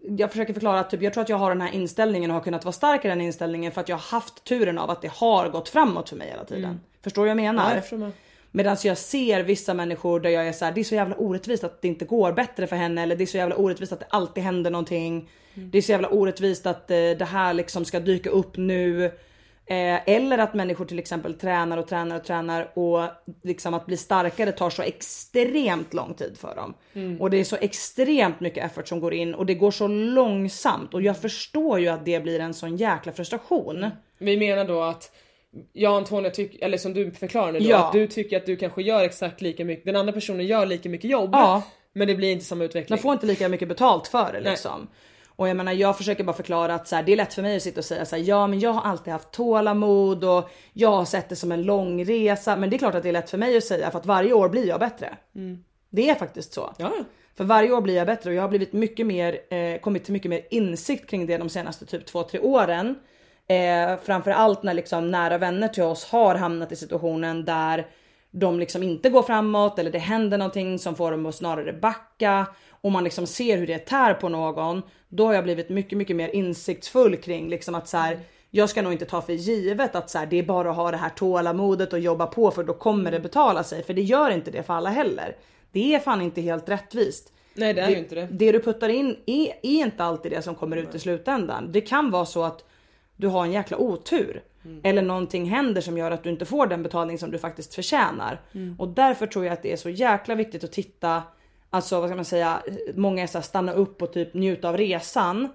jag 0.10 0.32
försöker 0.32 0.54
förklara 0.54 0.80
att 0.80 0.90
typ, 0.90 1.02
jag 1.02 1.14
tror 1.14 1.24
att 1.24 1.30
jag 1.30 1.38
har 1.38 1.50
den 1.50 1.62
här 1.62 1.74
inställningen 1.74 2.32
och 2.32 2.36
har 2.36 2.44
kunnat 2.44 2.66
vara 2.66 2.74
stark 2.74 3.06
i 3.06 3.08
den 3.08 3.22
inställningen 3.22 3.72
för 3.72 3.82
att 3.82 3.90
jag 3.90 3.96
har 3.96 4.20
haft 4.20 4.44
turen 4.44 4.78
av 4.78 4.90
att 4.90 5.02
det 5.02 5.12
har 5.12 5.50
gått 5.50 5.70
framåt 5.70 6.10
för 6.10 6.16
mig 6.16 6.30
hela 6.30 6.46
tiden. 6.46 6.80
Förstår 7.04 7.22
du 7.22 7.26
vad 7.26 7.30
jag 7.30 7.54
menar? 7.54 7.82
Mm. 7.92 8.02
Ja. 8.02 8.12
Medan 8.52 8.78
jag 8.84 8.98
ser 8.98 9.44
vissa 9.44 9.74
människor 9.74 10.20
där 10.20 10.30
jag 10.30 10.48
är 10.48 10.52
så 10.52 10.66
här, 10.66 10.72
det 10.72 10.82
är 10.82 10.84
så 10.84 10.96
jävla 10.96 11.16
orättvist 11.16 11.64
att 11.64 11.82
det 11.82 11.88
inte 11.88 12.06
går 12.06 12.32
bättre 12.32 12.68
för 12.68 12.76
henne 12.76 13.04
eller 13.04 13.16
det 13.16 13.24
är 13.24 13.26
så 13.26 13.38
jävla 13.38 13.56
orättvist 13.56 13.94
att 13.94 14.00
det 14.00 14.06
alltid 14.10 14.44
händer 14.44 14.72
någonting. 14.72 15.30
Det 15.54 15.78
är 15.78 15.82
så 15.82 15.92
jävla 15.92 16.08
orättvist 16.08 16.66
att 16.66 16.92
eh, 16.92 16.96
det 16.98 17.28
här 17.32 17.54
liksom 17.54 17.86
ska 17.86 18.00
dyka 18.00 18.30
upp 18.30 18.58
nu. 18.58 19.12
Eh, 19.68 20.10
eller 20.10 20.38
att 20.38 20.54
människor 20.54 20.86
till 20.86 21.00
exempel 21.00 21.34
tränar 21.34 21.78
och 21.78 21.88
tränar 21.88 22.16
och 22.16 22.24
tränar 22.24 22.72
och 22.74 23.02
liksom 23.44 23.74
att 23.74 23.86
bli 23.86 23.98
starkare 23.98 24.52
tar 24.52 24.70
så 24.70 24.82
extremt 24.82 25.94
lång 25.94 26.14
tid 26.14 26.38
för 26.38 26.56
dem. 26.56 26.74
Och 27.20 27.30
det 27.30 27.38
är 27.38 27.44
så 27.44 27.56
extremt 27.56 28.40
mycket 28.40 28.66
effort 28.66 28.88
som 28.88 29.00
går 29.00 29.14
in 29.14 29.34
och 29.34 29.46
det 29.46 29.54
går 29.54 29.72
så 29.72 29.88
långsamt 29.88 30.94
och 30.94 31.02
jag 31.02 31.18
förstår 31.18 31.80
ju 31.80 31.88
att 31.88 32.06
det 32.06 32.20
blir 32.20 32.40
en 32.40 32.54
sån 32.54 32.78
jäkla 32.78 33.12
frustration. 33.12 33.86
Vi 34.18 34.38
menar 34.38 34.66
då 34.66 34.82
att 34.82 35.12
jag 35.74 35.92
och 35.92 35.98
Antonija 35.98 36.32
tycker, 36.32 36.66
eller 36.66 36.78
som 36.78 36.94
du 36.94 37.12
förklarar 37.12 37.52
nu 37.52 37.60
då, 37.60 37.66
Ja. 37.66 37.86
att 37.88 37.94
du 37.94 38.08
tycker 38.08 38.38
att 38.38 38.46
du 38.46 38.56
kanske 38.56 38.82
gör 38.82 39.04
exakt 39.04 39.42
lika 39.42 39.66
mycket, 39.66 39.86
den 39.86 39.96
andra 39.96 40.14
personen 40.14 40.46
gör 40.46 40.66
lika 40.66 40.90
mycket 40.90 41.10
jobb. 41.12 41.30
Ja. 41.34 41.62
Men 41.94 42.08
det 42.08 42.16
blir 42.16 42.32
inte 42.32 42.46
samma 42.46 42.64
utveckling. 42.64 42.96
Man 42.96 43.02
får 43.02 43.14
inte 43.14 43.26
lika 43.26 43.50
mycket 43.50 43.68
betalt 43.68 44.08
för 44.08 44.34
det 44.34 44.40
liksom. 44.50 44.88
Och 45.36 45.50
jag 45.50 45.58
menar 45.58 45.72
jag 45.72 45.98
försöker 45.98 46.24
bara 46.24 46.36
förklara 46.36 46.76
att 46.76 46.88
så 46.88 46.96
här, 46.96 47.04
det 47.04 47.12
är 47.12 47.16
lätt 47.16 47.34
för 47.34 47.42
mig 47.42 47.56
att 47.56 47.64
sitta 47.64 47.80
och 47.80 47.86
säga 47.86 48.06
så 48.06 48.16
här, 48.16 48.24
ja 48.24 48.48
men 48.48 48.60
jag 48.60 48.74
har 48.74 48.82
alltid 48.82 49.14
haft 49.14 49.32
tålamod 49.32 50.24
och 50.24 50.50
jag 50.74 50.92
har 50.92 51.06
sett 51.06 51.30
det 51.30 51.36
som 51.36 51.52
en 51.52 51.64
lång 51.64 52.06
resa. 52.06 52.56
Men 52.56 52.70
det 52.70 52.76
är 52.76 52.78
klart 52.78 52.96
att 52.96 53.04
det 53.04 53.10
är 53.10 53.14
lätt 53.14 53.30
för 53.30 53.38
mig 53.38 53.58
att 53.58 53.64
säga 53.64 53.92
för 53.92 54.00
att 54.00 54.06
varje 54.06 54.34
år 54.34 54.50
blir 54.50 54.68
jag 54.68 54.80
bättre. 54.80 55.18
Det 55.90 56.10
är 56.10 56.16
faktiskt 56.16 56.54
så. 56.54 56.74
Ja. 56.78 56.92
För 57.38 57.44
varje 57.44 57.72
år 57.72 57.82
blir 57.82 57.96
jag 57.96 58.08
bättre 58.08 58.30
och 58.30 58.36
jag 58.36 58.42
har 58.42 58.50
blivit 58.50 58.74
mycket 58.74 59.06
mer, 59.06 59.54
eh, 59.54 59.80
kommit 59.80 60.04
till 60.04 60.14
mycket 60.14 60.30
mer 60.30 60.42
insikt 60.50 61.10
kring 61.10 61.26
det 61.26 61.38
de 61.38 61.50
senaste 61.50 61.86
typ 61.86 62.06
2-3 62.06 62.40
åren. 62.40 62.96
Eh, 63.48 64.00
framförallt 64.04 64.64
när 64.64 64.74
liksom 64.74 65.12
nära 65.12 65.38
vänner 65.38 65.68
till 65.68 65.84
oss 65.84 66.06
har 66.06 66.36
hamnat 66.36 66.72
i 66.72 66.76
situationen 66.76 67.46
där 67.46 67.88
de 68.32 68.60
liksom 68.60 68.84
inte 68.84 69.10
går 69.10 69.24
framåt 69.24 69.80
eller 69.80 69.92
det 69.92 70.00
händer 70.00 70.38
någonting 70.38 70.80
som 70.80 70.96
får 70.96 71.12
dem 71.12 71.26
att 71.26 71.36
snarare 71.36 71.74
backa 71.74 72.46
och 72.86 72.92
man 72.92 73.04
liksom 73.04 73.28
ser 73.28 73.58
hur 73.58 73.68
det 73.68 73.80
tär 73.80 74.14
på 74.14 74.30
någon. 74.30 74.82
Då 75.10 75.26
har 75.26 75.34
jag 75.34 75.44
blivit 75.44 75.70
mycket, 75.70 75.98
mycket 75.98 76.16
mer 76.16 76.30
insiktsfull 76.30 77.18
kring 77.18 77.50
liksom 77.50 77.76
att 77.76 77.88
så 77.88 77.98
här, 77.98 78.20
jag 78.52 78.70
ska 78.70 78.82
nog 78.82 78.92
inte 78.92 79.06
ta 79.06 79.22
för 79.22 79.34
givet 79.34 79.96
att 79.96 80.10
så 80.10 80.18
här, 80.18 80.26
det 80.26 80.40
är 80.40 80.44
bara 80.44 80.70
att 80.70 80.76
ha 80.76 80.92
det 80.92 80.98
här 80.98 81.10
tålamodet 81.10 81.94
och 81.94 82.00
jobba 82.00 82.28
på 82.28 82.52
för 82.52 82.64
då 82.64 82.74
kommer 82.74 83.12
det 83.12 83.20
betala 83.20 83.64
sig. 83.64 83.84
För 83.84 83.94
det 83.94 84.02
gör 84.02 84.32
inte 84.32 84.52
det 84.52 84.64
för 84.64 84.74
alla 84.74 84.90
heller. 84.90 85.36
Det 85.72 85.96
är 85.96 86.00
fan 86.00 86.22
inte 86.22 86.42
helt 86.42 86.70
rättvist. 86.70 87.34
Nej 87.54 87.74
det 87.74 87.82
är 87.82 87.90
ju 87.90 87.98
inte 87.98 88.16
det. 88.16 88.28
Det 88.32 88.52
du 88.52 88.60
puttar 88.60 88.90
in 88.90 89.18
är, 89.26 89.48
är 89.48 89.86
inte 89.86 90.04
alltid 90.04 90.32
det 90.32 90.42
som 90.42 90.56
kommer 90.56 90.78
ut 90.78 90.96
i 90.96 91.00
slutändan. 91.00 91.72
Det 91.72 91.82
kan 91.82 92.12
vara 92.12 92.26
så 92.26 92.44
att 92.44 92.64
du 93.16 93.28
har 93.28 93.46
en 93.46 93.52
jäkla 93.52 93.78
otur. 93.78 94.44
Mm. 94.66 94.82
Eller 94.84 95.02
någonting 95.02 95.46
händer 95.46 95.82
som 95.82 95.98
gör 95.98 96.12
att 96.12 96.24
du 96.24 96.30
inte 96.30 96.46
får 96.46 96.68
den 96.68 96.84
betalning 96.84 97.18
som 97.18 97.32
du 97.32 97.38
faktiskt 97.38 97.76
förtjänar. 97.76 98.42
Mm. 98.54 98.76
Och 98.80 98.88
därför 98.88 99.28
tror 99.28 99.46
jag 99.46 99.54
att 99.54 99.64
det 99.64 99.72
är 99.72 99.78
så 99.78 99.90
jäkla 99.90 100.36
viktigt 100.36 100.64
att 100.64 100.72
titta, 100.72 101.24
alltså 101.76 102.00
vad 102.00 102.10
ska 102.10 102.16
man 102.16 102.26
säga, 102.26 102.62
många 102.96 103.24
är 103.24 103.28
så 103.28 103.38
här, 103.38 103.44
stanna 103.44 103.74
upp 103.74 104.02
och 104.02 104.14
typ 104.14 104.34
njuta 104.34 104.70
av 104.70 104.78
resan. 104.78 105.50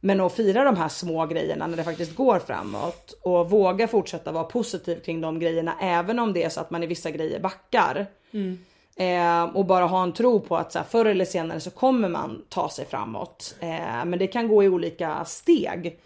Men 0.00 0.20
att 0.20 0.32
fira 0.32 0.64
de 0.64 0.76
här 0.76 0.88
små 0.88 1.26
grejerna 1.26 1.66
när 1.66 1.76
det 1.76 1.84
faktiskt 1.84 2.16
går 2.16 2.38
framåt. 2.38 3.18
Och 3.22 3.50
våga 3.50 3.88
fortsätta 3.88 4.32
vara 4.32 4.44
positiv 4.44 5.00
kring 5.00 5.20
de 5.20 5.38
grejerna 5.38 5.74
även 5.80 6.18
om 6.18 6.32
det 6.32 6.44
är 6.44 6.48
så 6.48 6.60
att 6.60 6.70
man 6.70 6.82
i 6.82 6.86
vissa 6.86 7.10
grejer 7.10 7.40
backar. 7.40 8.06
Eh, 8.96 9.44
och 9.44 9.66
bara 9.66 9.84
ha 9.84 10.02
en 10.02 10.12
tro 10.12 10.40
på 10.40 10.56
att 10.56 10.72
så 10.72 10.78
här, 10.78 10.86
förr 10.86 11.04
eller 11.04 11.24
senare 11.24 11.60
så 11.60 11.70
kommer 11.70 12.08
man 12.08 12.42
ta 12.48 12.68
sig 12.68 12.84
framåt. 12.84 13.54
Eh, 13.60 14.04
men 14.04 14.18
det 14.18 14.26
kan 14.26 14.48
gå 14.48 14.64
i 14.64 14.68
olika 14.68 15.24
steg. 15.24 15.98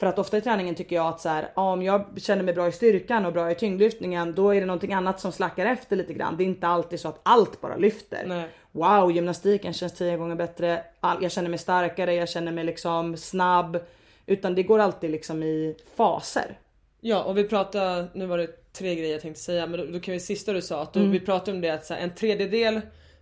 För 0.00 0.06
att 0.06 0.18
ofta 0.18 0.36
i 0.38 0.40
träningen 0.40 0.74
tycker 0.74 0.96
jag 0.96 1.06
att 1.06 1.20
så 1.20 1.28
här, 1.28 1.48
ja, 1.56 1.72
om 1.72 1.82
jag 1.82 2.04
känner 2.16 2.42
mig 2.42 2.54
bra 2.54 2.68
i 2.68 2.72
styrkan 2.72 3.26
och 3.26 3.32
bra 3.32 3.50
i 3.50 3.54
tyngdlyftningen 3.54 4.34
då 4.34 4.54
är 4.54 4.60
det 4.60 4.66
någonting 4.66 4.92
annat 4.92 5.20
som 5.20 5.32
slackar 5.32 5.66
efter 5.66 5.96
lite 5.96 6.12
grann. 6.12 6.36
Det 6.36 6.44
är 6.44 6.46
inte 6.46 6.66
alltid 6.66 7.00
så 7.00 7.08
att 7.08 7.20
allt 7.22 7.60
bara 7.60 7.76
lyfter. 7.76 8.24
Nej. 8.26 8.48
Wow, 8.72 9.12
gymnastiken 9.12 9.72
känns 9.72 9.92
tio 9.94 10.16
gånger 10.16 10.34
bättre. 10.34 10.82
Jag 11.20 11.32
känner 11.32 11.48
mig 11.48 11.58
starkare, 11.58 12.14
jag 12.14 12.28
känner 12.28 12.52
mig 12.52 12.64
liksom 12.64 13.16
snabb. 13.16 13.78
Utan 14.26 14.54
det 14.54 14.62
går 14.62 14.78
alltid 14.78 15.10
liksom 15.10 15.42
i 15.42 15.76
faser. 15.96 16.58
Ja 17.00 17.22
och 17.22 17.38
vi 17.38 17.44
pratade, 17.44 18.06
nu 18.14 18.26
var 18.26 18.38
det 18.38 18.72
tre 18.72 18.94
grejer 18.94 19.12
jag 19.12 19.20
tänkte 19.20 19.42
säga 19.42 19.66
men 19.66 19.80
då, 19.80 19.86
då 19.86 20.00
kan 20.00 20.14
vi 20.14 20.20
sista 20.20 20.52
du 20.52 20.62
sa 20.62 20.82
att 20.82 20.92
då, 20.92 21.00
Mm. 21.00 21.12
vi 21.12 21.20
pratade 21.20 21.52
om 21.52 21.60
det 21.60 21.70
att 21.70 21.86
så 21.86 21.94
här, 21.94 22.00
en 22.00 22.14
tredjedel 22.14 22.80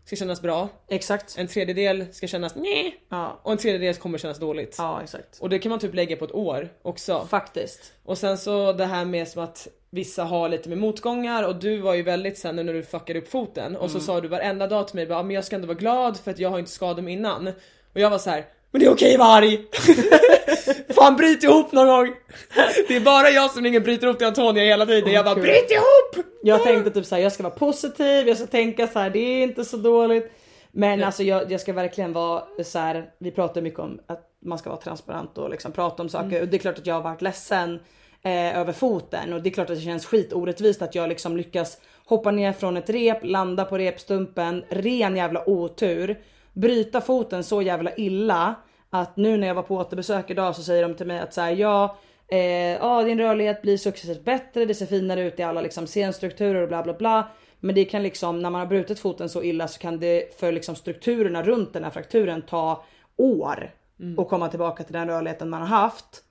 ska 0.09 0.17
kännas 0.17 0.43
bra, 0.43 0.69
Exakt. 0.89 1.35
en 1.39 1.47
tredjedel 1.47 2.07
ska 2.13 2.27
kännas 2.27 2.55
nej 2.57 3.01
Ja, 3.09 3.41
och 3.43 3.53
en 3.53 3.59
tredjedel 3.59 3.95
kommer 3.95 4.19
kännas 4.19 4.39
dåligt. 4.39 4.75
ja 4.79 5.01
exakt. 5.03 5.39
Och 5.41 5.49
det 5.49 5.59
kan 5.59 5.71
man 5.71 5.79
typ 5.79 5.95
lägga 5.95 6.17
på 6.17 6.25
ett 6.25 6.35
år 6.35 6.69
också. 6.83 7.27
Faktiskt. 7.31 7.93
Och 8.05 8.19
sen 8.19 8.39
så 8.39 8.73
det 8.73 8.85
här 8.87 9.05
med 9.05 9.29
som 9.29 9.43
att 9.43 9.69
vissa 9.91 10.25
har 10.25 10.49
lite 10.49 10.69
med 10.69 10.79
motgångar 10.79 11.43
och 11.43 11.57
du 11.57 11.77
var 11.81 11.95
ju 11.95 12.03
väldigt 12.03 12.39
sen 12.39 12.57
när 12.57 12.73
du 12.75 12.83
fuckade 12.83 13.19
upp 13.19 13.29
foten 13.29 13.77
och 13.77 13.83
Mm. 13.89 13.93
så 13.93 14.01
sa 14.01 14.21
du 14.21 14.29
varenda 14.29 14.67
dag 14.67 14.89
till 14.89 14.97
mig 14.97 15.07
bara, 15.07 15.19
"Ah, 15.19 15.23
men 15.23 15.35
jag 15.35 15.45
ska 15.45 15.57
ändå 15.57 15.69
vara 15.69 15.79
glad 15.79 16.17
för 16.17 16.31
att 16.31 16.39
jag 16.39 16.51
har 16.51 16.59
inte 16.59 16.71
skadat 16.71 17.05
mig 17.05 17.13
innan. 17.13 17.49
Och 17.93 18.01
jag 18.01 18.11
var 18.11 18.19
så 18.19 18.31
här. 18.31 18.45
Men 18.71 18.81
det 18.81 18.87
är 18.87 18.93
okej 18.93 19.15
att 19.15 19.19
vara 19.19 19.29
arg! 19.29 19.65
Fan 20.95 21.17
bryt 21.17 21.43
ihop 21.43 21.73
någon 21.73 21.87
gång! 21.87 22.15
Det 22.89 22.97
är 22.97 23.01
bara 23.01 23.31
jag 23.31 23.51
som 23.51 23.65
ringer 23.65 23.81
bryter 23.81 24.07
ihop 24.07 24.19
till 24.19 24.27
Antonia 24.27 24.65
hela 24.65 24.87
tiden. 24.87 25.13
jag 25.13 25.25
bara 25.25 25.35
Gud. 25.35 25.45
bryt 25.45 25.71
ihop! 25.71 26.27
Jag 26.43 26.63
tänkte 26.63 26.91
typ 26.91 27.07
såhär, 27.07 27.23
jag 27.23 27.33
ska 27.33 27.43
vara 27.43 27.55
positiv, 27.55 28.29
jag 28.29 28.37
ska 28.37 28.47
tänka 28.47 28.87
så 28.87 28.99
här, 28.99 29.11
det 29.11 29.19
är 29.19 29.43
inte 29.43 29.65
så 29.65 29.77
dåligt. 29.77 30.33
Men 30.73 31.05
alltså 31.05 31.23
jag, 31.23 31.53
jag 31.53 31.61
ska 31.61 31.73
verkligen 31.73 32.13
vara 32.13 32.43
så 32.65 32.79
här. 32.79 33.11
vi 33.19 33.31
pratar 33.31 33.61
mycket 33.61 33.81
om 33.81 34.01
att 34.07 34.25
man 34.45 34.59
ska 34.59 34.71
vara 34.71 34.81
transparent 34.81 35.39
och 35.39 35.51
liksom 35.51 35.73
prata 35.73 36.03
om 36.03 36.09
saker. 36.09 36.43
Och 36.43 36.49
det 36.49 36.57
är 36.57 36.59
klart 36.59 36.79
att 36.79 36.87
jag 36.87 36.95
har 36.95 37.03
varit 37.03 37.23
ledsen 37.23 37.81
eh, 38.23 38.59
över 38.59 38.73
foten. 38.73 39.33
Och 39.33 39.43
det 39.43 39.49
är 39.49 39.53
klart 39.53 39.71
att 39.71 39.77
det 39.77 39.83
känns 39.83 40.07
skitorättvist 40.07 40.83
att 40.83 40.95
jag 40.95 41.09
liksom 41.09 41.37
lyckas 41.37 41.79
hoppa 42.05 42.31
ner 42.31 42.53
från 42.53 42.77
ett 42.77 42.91
rep, 42.91 43.19
landa 43.23 43.65
på 43.65 43.79
repstumpen, 43.79 44.65
ren 44.69 45.17
jävla 45.17 45.49
otur. 45.49 46.19
Bryta 46.53 47.01
foten 47.01 47.45
så 47.45 47.63
jävla 47.63 47.95
illa 47.95 48.55
att 48.91 49.17
nu 49.17 49.37
när 49.37 49.47
jag 49.47 49.55
var 49.55 49.63
på 49.63 49.77
återbesök 49.77 50.31
idag 50.31 50.57
så 50.57 50.63
säger 50.63 50.83
de 50.83 50.95
till 50.95 51.07
mig 51.07 51.21
att 51.21 51.35
så 51.35 51.41
här, 51.41 51.53
ja 51.53 51.99
Eh, 52.29 52.77
ja, 52.77 53.03
din 53.03 53.19
rörlighet 53.19 53.63
blir 53.63 53.77
successivt 53.77 54.25
bättre, 54.25 54.65
det 54.65 54.75
ser 54.75 54.87
finare 54.87 55.23
ut 55.23 55.41
i 55.41 55.43
alla 55.43 55.61
liksom 55.61 55.87
senstrukturer 55.87 56.63
och 56.63 56.69
bla 56.69 56.83
bla 56.83 56.95
bla. 56.95 57.29
Men 57.61 57.75
det 57.75 57.85
kan 57.85 58.03
liksom, 58.03 58.43
när 58.43 58.51
man 58.51 58.61
har 58.61 58.67
brutit 58.67 58.99
foten 58.99 59.29
så 59.29 59.43
illa 59.43 59.69
så 59.69 59.79
kan 59.79 60.01
det 60.01 60.41
för 60.41 60.53
liksom 60.53 60.77
strukturerna 60.77 61.43
runt 61.43 61.73
den 61.73 61.85
här 61.85 61.91
frakturen 61.91 62.43
ta 62.43 62.85
år 63.17 63.71
att 64.19 64.29
komma 64.29 64.49
tillbaka 64.49 64.85
till 64.85 64.93
den 64.93 65.09
rörligheten 65.09 65.51
man 65.51 65.61
har 65.61 65.69
haft. 65.69 66.25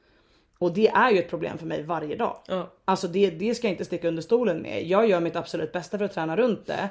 Och 0.59 0.73
det 0.73 0.87
är 0.87 1.11
ju 1.11 1.19
ett 1.19 1.29
problem 1.29 1.57
för 1.57 1.65
mig 1.65 1.83
varje 1.83 2.15
dag. 2.15 2.37
Ja. 2.47 2.73
Alltså 2.85 3.07
det, 3.07 3.29
det 3.29 3.55
ska 3.55 3.67
jag 3.67 3.73
inte 3.73 3.85
sticka 3.85 4.07
under 4.07 4.21
stolen 4.21 4.61
med. 4.61 4.87
Jag 4.87 5.09
gör 5.09 5.19
mitt 5.19 5.35
absolut 5.35 5.71
bästa 5.71 5.97
för 5.97 6.05
att 6.05 6.13
träna 6.13 6.37
runt 6.37 6.65
det. 6.65 6.89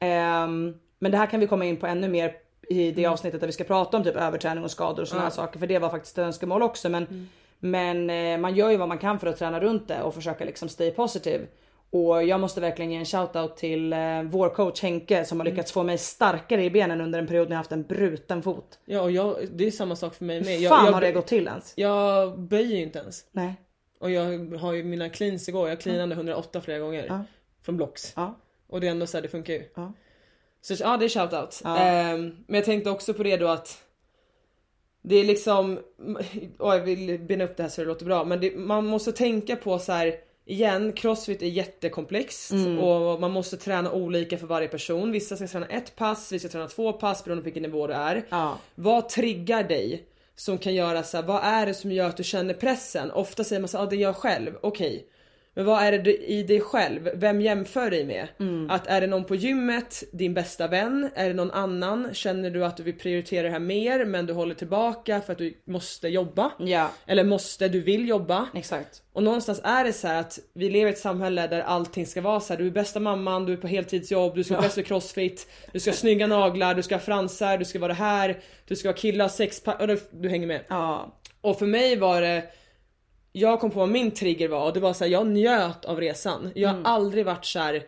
Ehm, 0.00 0.74
men 0.98 1.12
det 1.12 1.18
här 1.18 1.26
kan 1.26 1.40
vi 1.40 1.46
komma 1.46 1.64
in 1.64 1.76
på 1.76 1.86
ännu 1.86 2.08
mer 2.08 2.34
i 2.68 2.90
det 2.90 3.06
avsnittet 3.06 3.40
där 3.40 3.46
vi 3.46 3.52
ska 3.52 3.64
prata 3.64 3.96
om 3.96 4.04
typ 4.04 4.16
överträning 4.16 4.64
och 4.64 4.70
skador 4.70 5.02
och 5.02 5.08
sådana 5.08 5.24
här 5.24 5.30
saker. 5.30 5.58
För 5.58 5.66
det 5.66 5.78
var 5.78 5.90
faktiskt 5.90 6.18
ett 6.18 6.24
önskemål 6.24 6.62
också. 6.62 6.88
Men, 6.88 7.28
men 7.58 8.10
eh, 8.10 8.38
man 8.38 8.54
gör 8.54 8.70
ju 8.70 8.76
vad 8.76 8.88
man 8.88 8.98
kan 8.98 9.18
för 9.18 9.26
att 9.26 9.38
träna 9.38 9.60
runt 9.60 9.88
det 9.88 10.02
och 10.02 10.14
försöka 10.14 10.44
liksom 10.44 10.68
stay 10.68 10.90
positive. 10.90 11.46
Och 11.90 12.24
jag 12.24 12.40
måste 12.40 12.60
verkligen 12.60 12.90
ge 12.90 12.98
en 12.98 13.04
shoutout 13.04 13.56
till 13.56 13.92
eh, 13.92 14.22
vår 14.22 14.48
coach 14.48 14.82
Henke 14.82 15.24
som 15.24 15.40
har 15.40 15.44
lyckats 15.44 15.72
få 15.72 15.82
mig 15.82 15.98
starkare 15.98 16.64
i 16.64 16.70
benen 16.70 17.00
under 17.00 17.18
en 17.18 17.26
period 17.26 17.48
när 17.48 17.54
jag 17.54 17.58
haft 17.58 17.72
en 17.72 17.82
bruten 17.82 18.42
fot. 18.42 18.78
Ja 18.84 19.00
och 19.00 19.10
jag, 19.10 19.36
det 19.52 19.66
är 19.66 19.70
samma 19.70 19.96
sak 19.96 20.14
för 20.14 20.24
mig 20.24 20.44
med. 20.44 20.60
Jag, 20.60 20.70
Fan 20.70 20.86
jag, 20.86 20.92
har 20.92 21.00
det 21.00 21.12
gått 21.12 21.26
till 21.26 21.46
ens? 21.46 21.72
jag 21.76 22.38
böjer 22.38 22.76
ju 22.76 22.82
inte 22.82 22.98
ens. 22.98 23.24
Nej. 23.32 23.54
Och 24.00 24.10
jag 24.10 24.54
har 24.58 24.72
ju 24.72 24.84
mina 24.84 25.08
cleans 25.08 25.48
igår, 25.48 25.68
jag 25.68 25.80
cleanade 25.80 26.14
108 26.14 26.60
flera 26.60 26.78
gånger. 26.78 27.06
Ja. 27.08 27.24
Från 27.62 27.76
blocks. 27.76 28.12
Ja. 28.16 28.38
Och 28.66 28.80
det 28.80 28.86
är 28.86 28.90
ändå 28.90 29.06
så 29.06 29.16
här, 29.16 29.22
det 29.22 29.28
funkar 29.28 29.54
ju. 29.54 29.64
Ja. 29.74 29.92
Så 30.76 30.82
ja, 30.84 30.96
det 30.96 31.04
är 31.04 31.08
shoutout. 31.08 31.60
Ja. 31.64 31.78
Ehm, 31.78 32.36
men 32.46 32.54
jag 32.54 32.64
tänkte 32.64 32.90
också 32.90 33.14
på 33.14 33.22
det 33.22 33.36
då 33.36 33.48
att 33.48 33.82
det 35.02 35.16
är 35.16 35.24
liksom, 35.24 35.78
och 36.58 36.74
jag 36.74 36.80
vill 36.80 37.18
bena 37.18 37.44
upp 37.44 37.56
det 37.56 37.62
här 37.62 37.70
så 37.70 37.80
det 37.80 37.86
låter 37.86 38.04
bra, 38.06 38.24
men 38.24 38.40
det, 38.40 38.56
man 38.56 38.86
måste 38.86 39.12
tänka 39.12 39.56
på 39.56 39.78
så 39.78 39.92
här 39.92 40.14
igen, 40.44 40.92
crossfit 40.92 41.42
är 41.42 41.46
jättekomplext 41.46 42.50
Mm. 42.50 42.78
och 42.78 43.20
man 43.20 43.30
måste 43.30 43.56
träna 43.56 43.92
olika 43.92 44.38
för 44.38 44.46
varje 44.46 44.68
person. 44.68 45.12
Vissa 45.12 45.36
ska 45.36 45.46
träna 45.46 45.66
ett 45.66 45.96
pass, 45.96 46.32
vissa 46.32 46.48
ska 46.48 46.52
träna 46.52 46.68
två 46.68 46.92
pass 46.92 47.24
beroende 47.24 47.42
på 47.42 47.44
vilken 47.44 47.62
nivå 47.62 47.86
du 47.86 47.92
är. 47.92 48.26
Ja. 48.28 48.58
Vad 48.74 49.08
triggar 49.08 49.62
dig? 49.62 50.04
Som 50.36 50.58
kan 50.58 50.74
göra 50.74 51.02
så 51.02 51.16
här, 51.16 51.24
vad 51.24 51.44
är 51.44 51.66
det 51.66 51.74
som 51.74 51.92
gör 51.92 52.08
att 52.08 52.16
du 52.16 52.24
känner 52.24 52.54
pressen? 52.54 53.10
Ofta 53.10 53.44
säger 53.44 53.60
man 53.60 53.68
så 53.68 53.78
här, 53.78 53.84
ah, 53.84 53.90
det 53.90 53.96
är 53.96 54.00
jag 54.00 54.16
själv, 54.16 54.58
okej. 54.60 55.06
Men 55.58 55.66
vad 55.66 55.82
är 55.82 55.98
det 55.98 56.30
i 56.30 56.42
dig 56.42 56.60
själv? 56.60 57.10
Vem 57.14 57.40
jämför 57.40 57.90
dig 57.90 58.04
med? 58.04 58.28
Mm. 58.40 58.70
Att 58.70 58.86
är 58.86 59.00
det 59.00 59.06
någon 59.06 59.24
på 59.24 59.34
gymmet, 59.34 60.04
din 60.12 60.34
bästa 60.34 60.66
vän? 60.66 61.10
Är 61.14 61.28
det 61.28 61.34
någon 61.34 61.50
annan? 61.50 62.08
Känner 62.12 62.50
du 62.50 62.64
att 62.64 62.76
du 62.76 62.82
vill 62.82 62.98
prioritera 62.98 63.42
det 63.42 63.50
här 63.50 63.58
mer 63.58 64.04
men 64.04 64.26
du 64.26 64.32
håller 64.32 64.54
tillbaka 64.54 65.20
för 65.20 65.32
att 65.32 65.38
du 65.38 65.54
måste 65.64 66.08
jobba? 66.08 66.52
Ja, 66.58 66.90
Eller 67.06 67.24
måste, 67.24 67.68
du 67.68 67.80
vill 67.80 68.08
jobba? 68.08 68.48
exakt. 68.54 69.02
Och 69.12 69.22
någonstans 69.22 69.60
är 69.64 69.84
det 69.84 69.92
så 69.92 70.08
här 70.08 70.20
att 70.20 70.38
vi 70.54 70.70
lever 70.70 70.90
i 70.90 70.92
ett 70.92 70.98
samhälle 70.98 71.46
där 71.46 71.60
allting 71.60 72.06
ska 72.06 72.20
vara 72.20 72.40
så 72.40 72.52
här. 72.52 72.58
Du 72.60 72.66
är 72.66 72.70
bästa 72.70 73.00
mamman, 73.00 73.46
du 73.46 73.52
är 73.52 73.56
på 73.56 73.66
heltidsjobb, 73.66 74.34
du 74.34 74.44
ska 74.44 74.54
vara 74.54 74.62
bäst 74.62 74.78
i 74.78 74.82
crossfit, 74.82 75.48
du 75.72 75.80
ska 75.80 75.90
ha 75.90 75.96
snygga 75.96 76.26
naglar, 76.26 76.74
du 76.74 76.82
ska 76.82 76.94
ha 76.94 77.00
fransar, 77.00 77.58
du 77.58 77.64
ska 77.64 77.78
vara 77.78 77.88
det 77.88 77.98
här, 77.98 78.38
du 78.68 78.76
ska 78.76 78.88
ha 78.88 78.94
killar, 78.94 79.28
sexpack, 79.28 79.78
du, 79.86 80.00
du 80.10 80.28
hänger 80.28 80.46
med. 80.46 80.60
Ja, 80.68 81.14
Och 81.40 81.58
för 81.58 81.66
mig 81.66 81.96
var 81.96 82.20
det 82.20 82.42
Jag 83.38 83.60
kom 83.60 83.70
på 83.70 83.78
vad 83.78 83.88
min 83.88 84.10
trigger 84.10 84.48
var 84.48 84.64
och 84.66 84.72
det 84.72 84.80
var 84.80 84.92
så 84.92 85.04
här, 85.04 85.10
jag 85.10 85.26
njöt 85.26 85.84
av 85.84 86.00
resan. 86.00 86.50
Jag 86.54 86.68
har 86.68 86.82
aldrig 86.84 87.24
varit 87.26 87.44
så 87.44 87.58
här. 87.58 87.82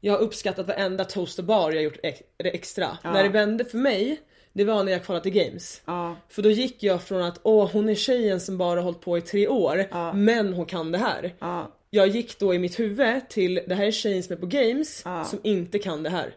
Jag 0.00 0.12
har 0.12 0.20
uppskattat 0.20 0.66
varenda 0.68 1.04
toast 1.04 1.38
och 1.38 1.44
bar 1.44 1.72
jag 1.72 1.82
gjort 1.82 1.98
ex- 2.02 2.22
extra. 2.38 2.98
När 3.04 3.22
det 3.22 3.28
vände 3.28 3.64
för 3.64 3.78
mig 3.78 4.20
Det 4.52 4.64
var 4.64 4.84
när 4.84 4.92
jag 4.92 5.04
kvalade 5.04 5.22
till 5.22 5.32
games. 5.42 5.82
ja, 5.84 6.16
För 6.28 6.42
då 6.42 6.50
gick 6.50 6.82
jag 6.82 7.02
från 7.02 7.22
att 7.22 7.40
åh 7.42 7.70
hon 7.72 7.88
är 7.88 7.94
tjejen 7.94 8.40
som 8.40 8.58
bara 8.58 8.80
hållit 8.80 9.00
på 9.00 9.18
i 9.18 9.20
tre 9.20 9.48
år 9.48 9.86
men 10.12 10.52
hon 10.52 10.66
kan 10.66 10.92
det 10.92 10.98
här. 10.98 11.34
ja, 11.38 11.72
Jag 11.90 12.08
gick 12.08 12.38
då 12.38 12.54
i 12.54 12.58
mitt 12.58 12.78
huvud 12.78 13.28
till 13.28 13.60
det 13.68 13.74
här 13.74 13.84
är 13.86 13.90
tjejen 13.90 14.22
som 14.22 14.32
är 14.32 14.40
på 14.40 14.46
games 14.46 15.04
som 15.24 15.38
inte 15.42 15.78
kan 15.78 16.02
det 16.02 16.10
här. 16.10 16.34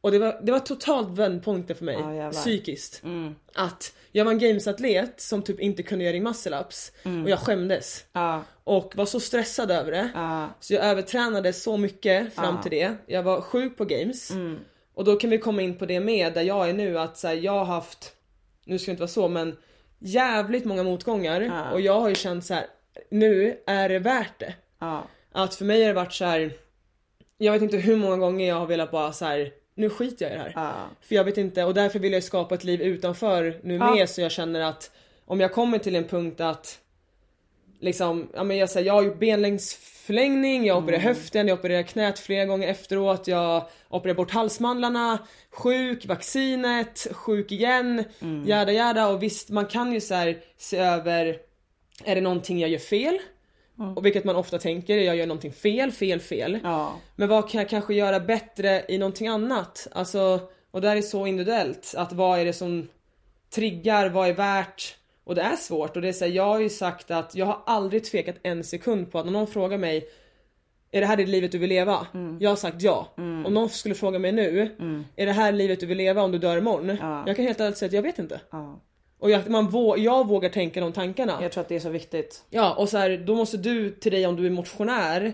Och 0.00 0.10
det 0.10 0.18
var, 0.18 0.40
det 0.42 0.52
var 0.52 0.58
totalt 0.58 1.18
vändpunkten 1.18 1.76
för 1.76 1.84
mig, 1.84 1.94
jävlar. 1.94 2.30
psykiskt. 2.32 3.02
Att 3.54 3.94
jag 4.12 4.24
var 4.24 4.32
en 4.32 4.38
gamesatlet 4.38 5.20
som 5.20 5.42
typ 5.42 5.60
inte 5.60 5.82
kunde 5.82 6.04
göra 6.04 6.20
muscle 6.20 6.60
ups 6.60 6.92
och 7.24 7.30
jag 7.30 7.38
skämdes. 7.38 8.04
ja, 8.12 8.42
Och 8.64 8.96
var 8.96 9.06
så 9.06 9.20
stressad 9.20 9.70
över 9.70 9.92
det. 9.92 10.10
ja, 10.14 10.48
Så 10.60 10.74
jag 10.74 10.84
övertränade 10.84 11.52
så 11.52 11.76
mycket 11.76 12.34
fram 12.34 12.60
till 12.62 12.70
det. 12.70 12.94
Jag 13.06 13.22
var 13.22 13.40
sjuk 13.40 13.76
på 13.76 13.84
games. 13.84 14.30
Och 14.94 15.04
då 15.04 15.16
kan 15.16 15.30
vi 15.30 15.38
komma 15.38 15.62
in 15.62 15.78
på 15.78 15.86
det 15.86 16.00
med 16.00 16.34
där 16.34 16.42
jag 16.42 16.68
är 16.68 16.72
nu 16.72 16.98
att 16.98 17.18
så 17.18 17.28
här, 17.28 17.34
jag 17.34 17.52
har 17.52 17.64
haft, 17.64 18.12
nu 18.64 18.78
ska 18.78 18.86
det 18.86 18.90
inte 18.92 19.00
vara 19.00 19.08
så 19.08 19.28
men 19.28 19.56
jävligt 19.98 20.64
många 20.64 20.82
motgångar 20.82 21.40
och 21.72 21.80
jag 21.80 22.00
har 22.00 22.08
ju 22.08 22.14
känt 22.14 22.44
så 22.44 22.54
här. 22.54 22.66
nu 23.10 23.60
är 23.66 23.88
det 23.88 23.98
värt 23.98 24.38
det. 24.38 24.54
Att 25.32 25.54
för 25.54 25.64
mig 25.64 25.80
har 25.80 25.88
det 25.88 25.94
varit 25.94 26.12
så 26.12 26.24
här. 26.24 26.52
Jag 27.38 27.52
vet 27.52 27.62
inte 27.62 27.76
hur 27.76 27.96
många 27.96 28.16
gånger 28.16 28.48
jag 28.48 28.56
har 28.56 28.66
velat 28.66 28.90
bara 28.90 29.12
så 29.12 29.24
här. 29.24 29.50
Nu 29.80 29.90
skiter 29.90 30.24
jag 30.24 30.34
i 30.34 30.36
det 30.36 30.42
här. 30.42 30.52
ja, 30.54 30.72
För 31.00 31.14
jag 31.14 31.24
vet 31.24 31.38
inte 31.38 31.64
och 31.64 31.74
därför 31.74 31.98
vill 31.98 32.12
jag 32.12 32.24
skapa 32.24 32.54
ett 32.54 32.64
liv 32.64 32.80
utanför 32.82 33.60
nu 33.62 33.74
Ja. 33.74 33.94
med 33.94 34.08
så 34.08 34.20
jag 34.20 34.30
känner 34.32 34.60
att 34.60 34.90
om 35.26 35.40
jag 35.40 35.52
kommer 35.52 35.78
till 35.78 35.96
en 35.96 36.04
punkt 36.04 36.40
att 36.40 36.78
liksom, 37.80 38.28
ja 38.34 38.44
men 38.44 38.56
jag 38.56 38.70
säger 38.70 38.86
jag 38.86 38.94
har 38.94 39.02
gjort 39.02 39.18
benlängdsförlängning, 39.18 40.64
jag 40.66 40.78
opererar 40.78 41.00
höften, 41.00 41.48
jag 41.48 41.58
opererar 41.58 41.82
knät 41.82 42.18
flera 42.18 42.44
gånger 42.44 42.68
efteråt, 42.68 43.28
jag 43.28 43.64
opererar 43.88 44.16
bort 44.16 44.30
halsmandlarna, 44.30 45.18
sjuk, 45.50 46.06
vaccinet, 46.06 47.06
sjuk 47.12 47.52
igen, 47.52 48.04
Mm. 48.20 48.48
jada 48.48 48.72
jada 48.72 49.08
och 49.08 49.22
visst 49.22 49.50
man 49.50 49.66
kan 49.66 49.92
ju 49.92 50.00
så 50.00 50.14
här 50.14 50.38
se 50.56 50.76
över, 50.78 51.38
är 52.04 52.14
det 52.14 52.20
någonting 52.20 52.58
jag 52.60 52.70
gör 52.70 52.78
fel? 52.78 53.18
Och 53.96 54.06
vilket 54.06 54.24
man 54.24 54.36
ofta 54.36 54.58
tänker, 54.58 54.96
jag 54.96 55.16
gör 55.16 55.26
någonting 55.26 55.52
fel, 55.52 55.92
fel, 55.92 56.20
fel. 56.20 56.58
ja, 56.62 56.92
Men 57.16 57.28
vad 57.28 57.48
kan 57.48 57.60
jag 57.60 57.70
kanske 57.70 57.94
göra 57.94 58.20
bättre 58.20 58.84
i 58.88 58.98
någonting 58.98 59.28
annat? 59.28 59.88
Alltså, 59.92 60.40
och 60.70 60.80
där 60.80 60.96
är 60.96 61.02
så 61.02 61.26
individuellt. 61.26 61.94
Att 61.96 62.12
vad 62.12 62.38
är 62.38 62.44
det 62.44 62.52
som 62.52 62.88
triggar, 63.54 64.08
vad 64.08 64.28
är 64.28 64.32
värt? 64.32 64.96
Och 65.24 65.34
det 65.34 65.42
är 65.42 65.56
svårt 65.56 65.96
och 65.96 66.02
det 66.02 66.08
är 66.08 66.12
så 66.12 66.24
här, 66.24 66.32
jag 66.32 66.46
har 66.46 66.60
ju 66.60 66.68
sagt 66.68 67.10
att 67.10 67.34
jag 67.34 67.46
har 67.46 67.62
aldrig 67.66 68.04
tvekat 68.04 68.36
en 68.42 68.64
sekund 68.64 69.12
på 69.12 69.18
att 69.18 69.24
när 69.24 69.32
någon 69.32 69.46
frågar 69.46 69.78
mig 69.78 70.08
är 70.92 71.00
det 71.00 71.06
här 71.06 71.16
det 71.16 71.26
livet 71.26 71.52
du 71.52 71.58
vill 71.58 71.68
leva? 71.68 72.06
Jag 72.40 72.50
har 72.50 72.56
sagt 72.56 72.82
ja. 72.82 73.12
Om 73.16 73.54
någon 73.54 73.68
skulle 73.68 73.94
fråga 73.94 74.18
mig 74.18 74.32
nu, 74.32 74.70
är 75.16 75.26
det 75.26 75.32
här 75.32 75.52
livet 75.52 75.80
du 75.80 75.86
vill 75.86 75.98
leva 75.98 76.22
om 76.22 76.32
du 76.32 76.38
dör 76.38 76.56
imorgon? 76.56 76.96
Ja. 77.00 77.24
Jag 77.26 77.36
kan 77.36 77.44
helt 77.44 77.60
ärligt 77.60 77.78
säga 77.78 77.86
att 77.86 77.92
jag 77.92 78.02
vet 78.02 78.18
inte. 78.18 78.40
ja. 78.50 78.80
Och 79.20 79.30
jag, 79.30 79.50
man 79.50 79.68
vå, 79.68 79.98
jag 79.98 80.28
vågar 80.28 80.48
tänka 80.48 80.80
de 80.80 80.92
tankarna. 80.92 81.38
Jag 81.42 81.52
tror 81.52 81.60
att 81.62 81.68
det 81.68 81.76
är 81.76 81.80
så 81.80 81.88
viktigt. 81.90 82.44
Ja 82.50 82.74
och 82.74 82.88
så 82.88 82.98
här, 82.98 83.22
då 83.26 83.34
måste 83.34 83.56
du 83.56 83.90
till 83.90 84.12
dig 84.12 84.26
om 84.26 84.36
du 84.36 84.46
är 84.46 84.50
motionär 84.50 85.32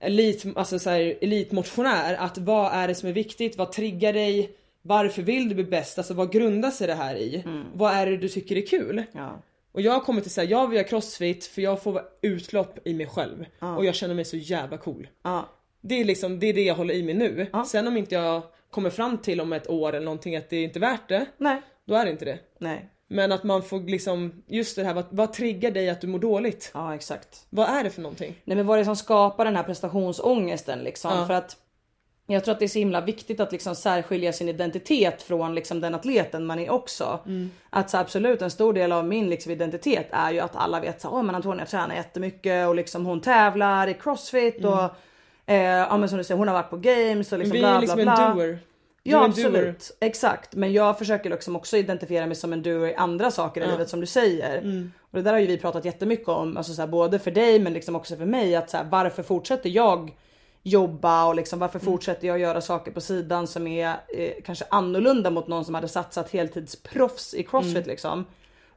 elit, 0.00 0.44
alltså 0.56 0.78
så 0.78 0.90
här, 0.90 1.18
elitmotionär 1.20 2.14
att 2.14 2.38
vad 2.38 2.72
är 2.72 2.88
det 2.88 2.94
som 2.94 3.08
är 3.08 3.12
viktigt, 3.12 3.56
vad 3.58 3.72
triggar 3.72 4.12
dig, 4.12 4.50
varför 4.82 5.22
vill 5.22 5.48
du 5.48 5.54
bli 5.54 5.64
bäst, 5.64 5.98
alltså 5.98 6.14
vad 6.14 6.32
grundar 6.32 6.70
sig 6.70 6.86
det 6.86 6.94
här 6.94 7.16
i? 7.16 7.44
Vad 7.74 7.92
är 7.92 8.06
det 8.06 8.16
du 8.16 8.28
tycker 8.28 8.56
är 8.56 8.66
kul? 8.66 9.02
Ja, 9.12 9.42
Och 9.72 9.80
jag 9.80 10.04
kommit 10.04 10.24
till 10.24 10.32
säga 10.32 10.50
jag 10.50 10.68
vill 10.68 10.76
göra 10.76 10.88
crossfit 10.88 11.44
för 11.46 11.62
jag 11.62 11.82
får 11.82 12.02
utlopp 12.22 12.78
i 12.86 12.94
mig 12.94 13.06
själv 13.06 13.44
och 13.76 13.84
jag 13.84 13.94
känner 13.94 14.14
mig 14.14 14.24
så 14.24 14.36
jävla 14.36 14.76
cool. 14.78 15.08
ja, 15.22 15.48
Det 15.80 16.00
är 16.00 16.04
liksom 16.04 16.38
det, 16.38 16.46
är 16.46 16.54
det 16.54 16.62
jag 16.64 16.74
håller 16.74 16.94
i 16.94 17.02
mig 17.02 17.14
nu. 17.14 17.46
Sen 17.66 17.86
om 17.86 17.96
inte 17.96 18.14
jag 18.14 18.42
kommer 18.70 18.90
fram 18.90 19.18
till 19.18 19.40
om 19.40 19.52
ett 19.52 19.68
år 19.70 19.92
eller 19.92 20.04
någonting 20.04 20.36
att 20.36 20.50
det 20.50 20.56
är 20.56 20.64
inte 20.64 20.78
värt 20.80 21.08
det, 21.08 21.26
nej, 21.38 21.62
då 21.84 21.94
är 21.94 22.04
det 22.04 22.10
inte 22.10 22.24
det. 22.24 22.38
nej, 22.58 22.88
Men 23.12 23.32
att 23.32 23.44
man 23.44 23.62
får 23.62 23.80
liksom, 23.80 24.42
just 24.46 24.76
det 24.76 24.84
här, 24.84 24.94
vad, 24.94 25.04
vad 25.10 25.32
triggar 25.32 25.70
dig 25.70 25.90
att 25.90 26.00
du 26.00 26.06
mår 26.06 26.18
dåligt? 26.18 26.70
ja 26.74 26.94
exakt. 26.94 27.46
Vad 27.50 27.68
är 27.68 27.84
det 27.84 27.90
för 27.90 28.02
någonting? 28.02 28.34
Nej 28.44 28.56
men 28.56 28.66
vad 28.66 28.74
är 28.74 28.78
det 28.78 28.84
som 28.84 28.96
skapar 28.96 29.44
den 29.44 29.56
här 29.56 29.62
prestationsångesten 29.62 30.78
liksom? 30.78 31.10
Ja. 31.18 31.26
För 31.26 31.34
att 31.34 31.56
jag 32.26 32.44
tror 32.44 32.52
att 32.52 32.58
det 32.58 32.64
är 32.64 32.68
så 32.68 32.78
himla 32.78 33.00
viktigt 33.00 33.40
att 33.40 33.52
liksom 33.52 33.74
särskilja 33.74 34.32
sin 34.32 34.48
identitet 34.48 35.22
från 35.22 35.54
liksom 35.54 35.80
den 35.80 35.94
atleten 35.94 36.46
man 36.46 36.58
är 36.58 36.70
också. 36.70 37.20
Att 37.70 37.90
så 37.90 37.98
absolut 37.98 38.42
en 38.42 38.50
stor 38.50 38.72
del 38.72 38.92
av 38.92 39.04
min 39.04 39.30
liksom 39.30 39.52
identitet 39.52 40.06
är 40.10 40.32
ju 40.32 40.40
att 40.40 40.56
alla 40.56 40.80
vet 40.80 41.00
så 41.00 41.08
åh 41.08 41.22
men 41.22 41.34
Antonia 41.34 41.66
tränar 41.66 41.94
jättemycket 41.94 42.68
och 42.68 42.74
liksom 42.74 43.06
hon 43.06 43.20
tävlar 43.20 43.88
i 43.88 43.94
crossfit 43.94 44.64
och 44.64 44.82
eh, 45.46 45.56
ja 45.62 45.96
men 45.96 46.08
som 46.08 46.18
du 46.18 46.24
säger 46.24 46.38
hon 46.38 46.48
har 46.48 46.54
varit 46.54 46.70
på 46.70 46.76
games 46.76 47.32
och 47.32 47.38
liksom 47.38 47.52
Vi 47.52 47.58
bla 47.58 47.68
är 47.68 47.72
bla 47.72 47.80
liksom 47.80 48.02
bla. 48.02 48.30
en 48.30 48.36
doer. 48.36 48.58
Ja 49.02 49.24
absolut, 49.24 49.96
exakt. 50.00 50.54
Men 50.54 50.72
jag 50.72 50.98
försöker 50.98 51.30
liksom 51.30 51.56
också 51.56 51.76
identifiera 51.76 52.26
mig 52.26 52.36
som 52.36 52.52
en 52.52 52.62
doer 52.62 52.88
i 52.88 52.94
andra 52.94 53.30
saker 53.30 53.60
i 53.60 53.64
livet 53.70 53.88
som 53.88 54.00
du 54.00 54.06
säger. 54.06 54.58
Och 55.00 55.18
det 55.18 55.22
där 55.22 55.32
har 55.32 55.40
ju 55.40 55.46
vi 55.46 55.58
pratat 55.58 55.84
jättemycket 55.84 56.28
om, 56.28 56.56
alltså 56.56 56.74
så 56.74 56.82
här, 56.82 56.88
både 56.88 57.18
för 57.18 57.30
dig 57.30 57.58
men 57.58 57.72
liksom 57.72 57.96
också 57.96 58.16
för 58.16 58.24
mig. 58.26 58.56
Att 58.56 58.70
så 58.70 58.76
här, 58.76 58.84
varför 58.84 59.22
fortsätter 59.22 59.70
jag 59.70 60.16
jobba 60.62 61.24
och 61.24 61.34
liksom 61.34 61.58
varför 61.58 61.78
fortsätter 61.78 62.28
jag 62.28 62.38
göra 62.38 62.60
saker 62.60 62.92
på 62.92 63.00
sidan 63.00 63.46
som 63.46 63.66
är 63.66 63.96
eh, 64.08 64.32
kanske 64.44 64.64
annorlunda 64.70 65.30
mot 65.30 65.46
någon 65.48 65.64
som 65.64 65.74
hade 65.74 65.88
satsat 65.88 66.30
heltidsproffs 66.30 67.34
i 67.34 67.42
crossfit 67.42 67.86
liksom. 67.86 68.24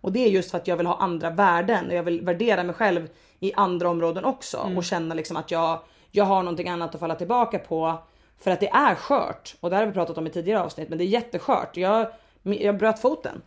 Och 0.01 0.11
det 0.11 0.19
är 0.19 0.29
just 0.29 0.51
för 0.51 0.57
att 0.57 0.67
jag 0.67 0.77
vill 0.77 0.87
ha 0.87 0.97
andra 0.97 1.29
värden 1.29 1.87
och 1.87 1.93
jag 1.93 2.03
vill 2.03 2.21
värdera 2.21 2.63
mig 2.63 2.75
själv 2.75 3.09
i 3.39 3.53
andra 3.53 3.89
områden 3.89 4.25
också 4.25 4.57
och 4.77 4.83
känna 4.83 5.15
liksom 5.15 5.37
att 5.37 5.51
jag, 5.51 5.79
jag 6.11 6.25
har 6.25 6.43
någonting 6.43 6.69
annat 6.69 6.95
att 6.95 6.99
falla 6.99 7.15
tillbaka 7.15 7.59
på. 7.59 8.03
För 8.39 8.51
att 8.51 8.59
det 8.59 8.69
är 8.69 8.95
skört 8.95 9.55
och 9.59 9.69
det 9.69 9.75
här 9.75 9.83
har 9.83 9.87
vi 9.87 9.93
pratat 9.93 10.17
om 10.17 10.27
i 10.27 10.29
tidigare 10.29 10.61
avsnitt 10.61 10.89
men 10.89 10.97
det 10.97 11.03
är 11.03 11.07
jätteskört. 11.07 11.77
Jag, 11.77 12.07
jag 12.43 12.77
bröt 12.77 12.99
foten. 12.99 13.41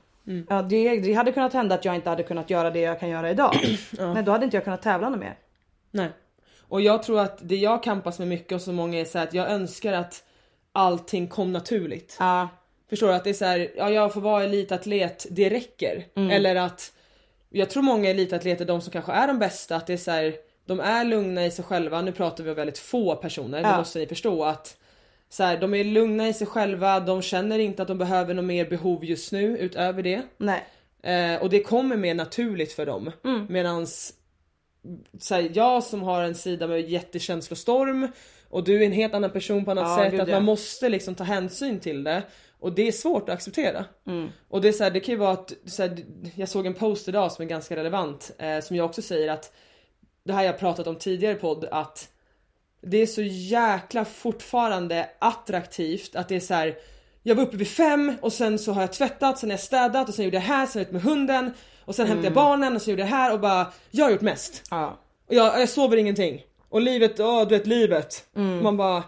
Ja, 0.49 0.63
det, 0.63 1.01
det 1.01 1.13
hade 1.13 1.33
kunnat 1.33 1.53
hända 1.53 1.75
att 1.75 1.85
jag 1.85 1.95
inte 1.95 2.11
hade 2.11 2.23
kunnat 2.23 2.51
göra 2.51 2.71
det 2.71 2.81
jag 2.81 3.01
kan 3.01 3.09
göra 3.09 3.31
idag. 3.31 3.55
Men 3.99 4.25
då 4.25 4.33
hade 4.33 4.45
inte 4.45 4.57
jag 4.57 4.65
kunnat 4.65 4.83
tävla 4.83 5.09
något 5.09 5.21
mer. 5.21 5.39
Nej. 5.91 6.09
Och 6.69 6.81
jag 6.81 7.03
tror 7.03 7.21
att 7.21 7.39
det 7.43 7.57
jag 7.57 7.83
kampas 7.83 8.19
med 8.19 8.29
mycket 8.29 8.53
och 8.53 8.61
så 8.61 8.73
många 8.73 9.01
är 9.01 9.05
så 9.05 9.19
att 9.19 9.35
jag 9.35 9.51
önskar 9.51 9.93
att 9.93 10.25
allting 10.73 11.29
kom 11.29 11.53
naturligt. 11.53 12.17
Ja, 12.21 12.49
Förstår 12.89 13.09
du? 13.09 13.15
Att 13.15 13.25
det 13.25 13.31
är 13.31 13.35
så 13.35 13.45
här, 13.45 13.71
ja 13.77 13.91
jag 13.91 14.13
får 14.13 14.21
vara 14.21 14.45
elitatlet, 14.45 15.27
det 15.31 15.51
räcker. 15.51 16.07
Mm. 16.17 16.31
Eller 16.31 16.57
att 16.57 16.93
jag 17.51 17.71
tror 17.71 17.83
många 17.83 18.11
elitatleter, 18.11 18.65
de 18.65 18.81
som 18.81 18.93
kanske 18.93 19.13
är 19.13 19.27
de 19.27 19.39
bästa, 19.39 19.77
att 19.77 19.87
det 19.87 19.93
är 19.93 19.97
så 19.97 20.11
här, 20.11 20.35
de 20.69 20.81
är 20.81 21.05
lugna 21.05 21.47
i 21.47 21.51
sig 21.51 21.65
själva. 21.65 22.03
Nu 22.03 22.13
pratar 22.13 22.45
vi 22.45 22.51
om 22.51 22.57
väldigt 22.57 22.79
få 22.79 23.17
personer, 23.17 23.63
det 23.63 23.69
Ja. 23.69 23.77
måste 23.79 23.99
ni 23.99 24.07
förstå 24.07 24.45
att 24.45 24.77
så 25.29 25.43
här, 25.43 25.59
de 25.61 25.75
är 25.75 25.85
lugna 25.85 26.29
i 26.29 26.33
sig 26.33 26.47
själva, 26.47 27.01
de 27.01 27.23
känner 27.23 27.59
inte 27.59 27.83
att 27.83 27.89
de 27.89 27.99
behöver 27.99 28.35
något 28.35 28.45
mer 28.45 28.65
behov 28.71 29.05
just 29.05 29.33
nu 29.33 29.59
utöver 29.59 30.03
det. 30.03 30.23
nej. 30.39 30.65
Eh, 31.03 31.43
och 31.43 31.51
det 31.51 31.61
kommer 31.63 31.97
mer 31.97 32.15
naturligt 32.15 32.73
för 32.73 32.87
dem. 32.87 33.11
Mm. 33.25 33.47
Medans 33.51 34.13
så 35.21 35.35
här, 35.35 35.51
jag 35.55 35.85
som 35.85 36.03
har 36.03 36.23
en 36.23 36.35
sida 36.35 36.67
med 36.67 36.91
jättekänslostorm 36.91 38.09
och 38.49 38.65
du 38.65 38.83
är 38.83 38.87
en 38.87 38.93
helt 38.93 39.15
annan 39.15 39.31
person 39.31 39.65
på 39.65 39.71
annat 39.71 39.85
Ja, 39.85 39.97
sätt. 40.05 40.11
gud, 40.13 40.21
att 40.21 40.29
ja. 40.29 40.35
man 40.35 40.45
måste 40.45 40.89
liksom 40.89 41.15
ta 41.15 41.25
hänsyn 41.25 41.81
till 41.81 42.05
det. 42.05 42.23
Och 42.61 42.73
det 42.73 42.89
är 42.89 42.93
svårt 42.93 43.29
att 43.29 43.35
acceptera. 43.35 43.85
Mm. 44.07 44.29
Och 44.49 44.61
det 44.61 44.69
är 44.69 44.73
så 44.73 44.85
här, 44.85 44.91
det 44.91 45.01
kan 45.01 45.13
ju 45.13 45.19
vara 45.19 45.31
att, 45.33 45.53
så 45.67 45.83
här, 45.83 45.97
jag 46.35 46.49
såg 46.49 46.67
en 46.67 46.75
post 46.75 47.09
idag 47.09 47.33
som 47.33 47.45
är 47.45 47.49
ganska 47.49 47.77
relevant. 47.77 48.31
Eh, 48.39 48.61
som 48.61 48.77
jag 48.77 48.87
också 48.87 49.03
säger 49.03 49.29
att, 49.33 49.53
det 50.29 50.35
här 50.35 50.45
jag 50.45 50.59
pratat 50.59 50.87
om 50.87 50.97
tidigare 50.97 51.35
podd 51.35 51.65
att 51.71 52.09
det 52.83 52.97
är 53.03 53.07
så 53.07 53.23
jäkla 53.23 54.05
fortfarande 54.05 55.09
attraktivt 55.19 56.17
att 56.17 56.29
det 56.29 56.37
är 56.37 56.41
så 56.41 56.55
här. 56.55 56.75
Jag 57.23 57.35
var 57.35 57.43
uppe 57.43 57.57
vid 57.57 57.69
fem 57.69 58.13
och 58.21 58.33
sen 58.33 58.59
så 58.59 58.73
har 58.73 58.81
jag 58.81 58.93
tvättat, 58.93 59.39
sen 59.39 59.51
har 59.51 59.53
jag 59.53 59.61
städat 59.61 60.09
och 60.09 60.15
sen 60.15 60.25
gjorde 60.25 60.37
jag 60.37 60.43
här, 60.43 60.67
sen 60.67 60.83
ut 60.83 60.91
med 60.91 61.03
hunden 61.03 61.53
och 61.85 61.95
sen 61.95 62.07
hämtade 62.07 62.27
jag 62.27 62.35
barnen 62.35 62.77
och 62.77 62.83
så 62.83 62.91
gjorde 62.91 63.03
jag 63.03 63.09
här 63.09 63.33
och 63.33 63.41
bara 63.41 63.67
jag 63.91 64.05
har 64.05 64.13
gjort 64.13 64.21
mest. 64.21 64.63
Ja. 64.71 64.99
Och 65.29 65.35
jag, 65.35 65.61
jag 65.61 65.69
sover 65.69 65.97
ingenting. 65.97 66.43
Och 66.69 66.81
livet, 66.81 67.21
åh 67.21 67.49
du 67.49 67.59
vet 67.59 67.67
livet. 67.67 68.25
Man 68.63 68.77
bara 68.77 69.03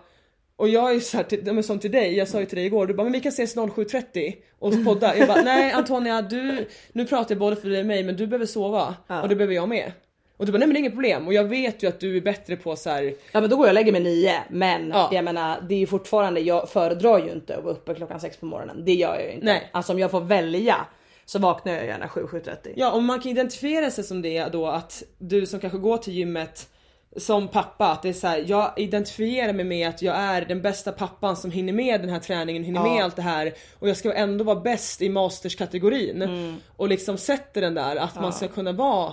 och 0.56 0.68
jag 0.68 0.90
är 0.90 0.94
ju 0.94 1.00
såhär, 1.00 1.24
till, 1.24 1.42
ja, 1.46 1.52
men 1.52 1.64
som 1.64 1.78
till 1.78 1.90
dig, 1.90 2.16
jag 2.16 2.28
sa 2.28 2.40
ju 2.40 2.46
till 2.46 2.56
dig 2.56 2.66
igår, 2.66 2.86
du 2.86 2.94
bara 2.94 3.02
men 3.02 3.12
vi 3.12 3.20
kan 3.20 3.32
ses 3.32 3.56
07.30 3.56 4.34
och 4.58 4.84
podda. 4.84 5.16
Jag 5.16 5.28
bara 5.28 5.42
nej 5.42 5.72
Antonia 5.72 6.22
du, 6.22 6.68
nu 6.92 7.06
pratar 7.06 7.34
jag 7.34 7.38
både 7.38 7.56
för 7.56 7.68
dig 7.68 7.80
och 7.80 7.86
mig 7.86 8.04
men 8.04 8.16
du 8.16 8.26
behöver 8.26 8.46
sova 8.46 8.94
och 9.22 9.28
det 9.28 9.36
behöver 9.36 9.54
jag 9.54 9.68
med. 9.68 9.92
Och 10.40 10.46
du 10.46 10.52
bara 10.52 10.58
nej 10.58 10.66
men 10.68 10.74
det 10.74 10.78
är 10.78 10.80
inget 10.80 10.92
problem 10.92 11.26
och 11.26 11.34
jag 11.34 11.44
vet 11.44 11.82
ju 11.82 11.88
att 11.88 12.00
du 12.00 12.16
är 12.16 12.20
bättre 12.20 12.56
på 12.56 12.76
så 12.76 12.90
här. 12.90 13.14
Ja 13.32 13.40
men 13.40 13.50
då 13.50 13.56
går 13.56 13.66
jag 13.66 13.70
och 13.70 13.74
lägger 13.74 13.92
mig 13.92 14.00
nio 14.00 14.34
men 14.50 14.88
Ja. 14.88 15.08
jag 15.12 15.24
menar 15.24 15.60
det 15.68 15.74
är 15.74 15.78
ju 15.78 15.86
fortfarande, 15.86 16.40
jag 16.40 16.68
föredrar 16.70 17.18
ju 17.18 17.32
inte 17.32 17.56
att 17.56 17.64
vara 17.64 17.74
uppe 17.74 17.94
klockan 17.94 18.20
sex 18.20 18.36
på 18.36 18.46
morgonen. 18.46 18.84
Det 18.84 18.94
gör 18.94 19.14
jag 19.14 19.24
ju 19.24 19.32
inte. 19.32 19.46
Nej. 19.46 19.70
Alltså 19.72 19.92
om 19.92 19.98
jag 19.98 20.10
får 20.10 20.20
välja 20.20 20.76
så 21.24 21.38
vaknar 21.38 21.72
jag 21.72 21.86
gärna 21.86 22.06
7-7.30. 22.06 22.72
Ja 22.76 22.92
och 22.92 23.02
man 23.02 23.20
kan 23.20 23.30
identifiera 23.30 23.90
sig 23.90 24.04
som 24.04 24.22
det 24.22 24.44
då 24.44 24.66
att 24.66 25.02
du 25.18 25.46
som 25.46 25.60
kanske 25.60 25.78
går 25.78 25.96
till 25.96 26.12
gymmet 26.12 26.68
som 27.16 27.48
pappa, 27.48 27.86
att 27.86 28.02
det 28.02 28.08
är 28.08 28.12
så 28.12 28.26
här, 28.26 28.44
jag 28.46 28.72
identifierar 28.76 29.52
mig 29.52 29.64
med 29.64 29.88
att 29.88 30.02
jag 30.02 30.16
är 30.16 30.44
den 30.44 30.62
bästa 30.62 30.92
pappan 30.92 31.36
som 31.36 31.50
hinner 31.50 31.72
med 31.72 32.00
den 32.00 32.10
här 32.10 32.20
träningen, 32.20 32.64
hinner 32.64 32.82
med 32.82 33.04
allt 33.04 33.16
det 33.16 33.22
här 33.22 33.52
och 33.78 33.88
jag 33.88 33.96
ska 33.96 34.12
ändå 34.12 34.44
vara 34.44 34.60
bäst 34.60 35.02
i 35.02 35.08
masterskategorin 35.08 36.56
och 36.76 36.88
liksom 36.88 37.16
sätter 37.18 37.60
den 37.60 37.74
där 37.74 37.96
att 37.96 38.14
man 38.14 38.32
ska 38.32 38.48
kunna 38.48 38.72
vara 38.72 39.12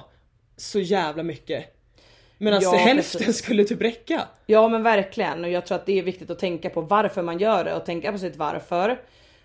så 0.57 0.79
jävla 0.79 1.23
mycket. 1.23 1.73
Medan 2.37 2.61
Ja, 2.61 2.71
hälften 2.71 3.19
precis. 3.19 3.37
skulle 3.43 3.63
typ 3.63 3.81
räcka. 3.81 4.21
Ja 4.45 4.67
men 4.67 4.83
verkligen 4.83 5.43
och 5.43 5.49
jag 5.49 5.65
tror 5.65 5.75
att 5.75 5.85
det 5.85 5.99
är 5.99 6.03
viktigt 6.03 6.29
att 6.29 6.39
tänka 6.39 6.69
på 6.69 6.81
varför 6.81 7.21
man 7.21 7.39
gör 7.39 7.63
det 7.63 7.73
och 7.75 7.85
tänka 7.85 8.11
på 8.11 8.17
sitt 8.17 8.35
varför. 8.35 8.99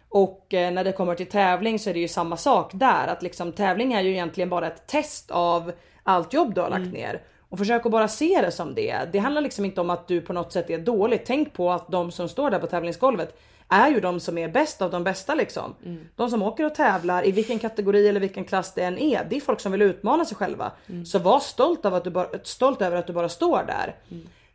Och 0.08 0.54
eh, 0.54 0.72
när 0.72 0.84
det 0.84 0.92
kommer 0.92 1.14
till 1.14 1.26
tävling 1.26 1.78
så 1.78 1.90
är 1.90 1.94
det 1.94 2.00
ju 2.00 2.08
samma 2.08 2.36
sak 2.36 2.70
där 2.74 3.06
att 3.06 3.22
liksom 3.22 3.52
tävling 3.52 3.92
är 3.92 4.00
ju 4.00 4.10
egentligen 4.10 4.48
bara 4.50 4.66
ett 4.66 4.86
test 4.86 5.30
av 5.30 5.72
allt 6.02 6.32
jobb 6.32 6.54
du 6.54 6.60
har 6.60 6.70
lagt 6.70 6.92
ner. 6.92 7.22
Och 7.48 7.58
försök 7.58 7.86
att 7.86 7.92
bara 7.92 8.08
se 8.08 8.40
det 8.42 8.50
som 8.50 8.74
det. 8.74 8.98
Det 9.12 9.18
handlar 9.18 9.42
liksom 9.42 9.64
inte 9.64 9.80
om 9.80 9.90
att 9.90 10.08
du 10.08 10.20
på 10.20 10.32
något 10.32 10.52
sätt 10.52 10.70
är 10.70 10.78
dålig. 10.78 11.22
Tänk 11.26 11.52
på 11.52 11.70
att 11.70 11.88
de 11.88 12.12
som 12.12 12.28
står 12.28 12.50
där 12.50 12.58
på 12.58 12.66
tävlingsgolvet 12.66 13.38
är 13.72 13.90
ju 13.90 14.00
de 14.00 14.20
som 14.20 14.38
är 14.38 14.48
bäst 14.48 14.82
av 14.82 14.90
de 14.90 15.04
bästa 15.04 15.34
liksom. 15.34 15.74
De 16.16 16.30
som 16.30 16.42
åker 16.42 16.66
och 16.66 16.74
tävlar 16.74 17.26
i 17.26 17.30
vilken 17.32 17.58
kategori 17.58 18.08
eller 18.08 18.20
vilken 18.20 18.44
klass 18.44 18.74
det 18.74 18.82
än 18.82 18.98
är. 18.98 19.26
Det 19.30 19.36
är 19.36 19.40
folk 19.40 19.60
som 19.60 19.72
vill 19.72 19.82
utmana 19.82 20.24
sig 20.24 20.36
själva. 20.36 20.72
Så 21.06 21.18
var 21.18 21.40
stolt, 21.40 21.84
av 21.84 21.94
att 21.94 22.04
du 22.04 22.10
bara, 22.10 22.28
stolt 22.42 22.82
över 22.82 22.96
att 22.96 23.06
du 23.06 23.12
bara 23.12 23.28
står 23.28 23.64
där. 23.66 23.96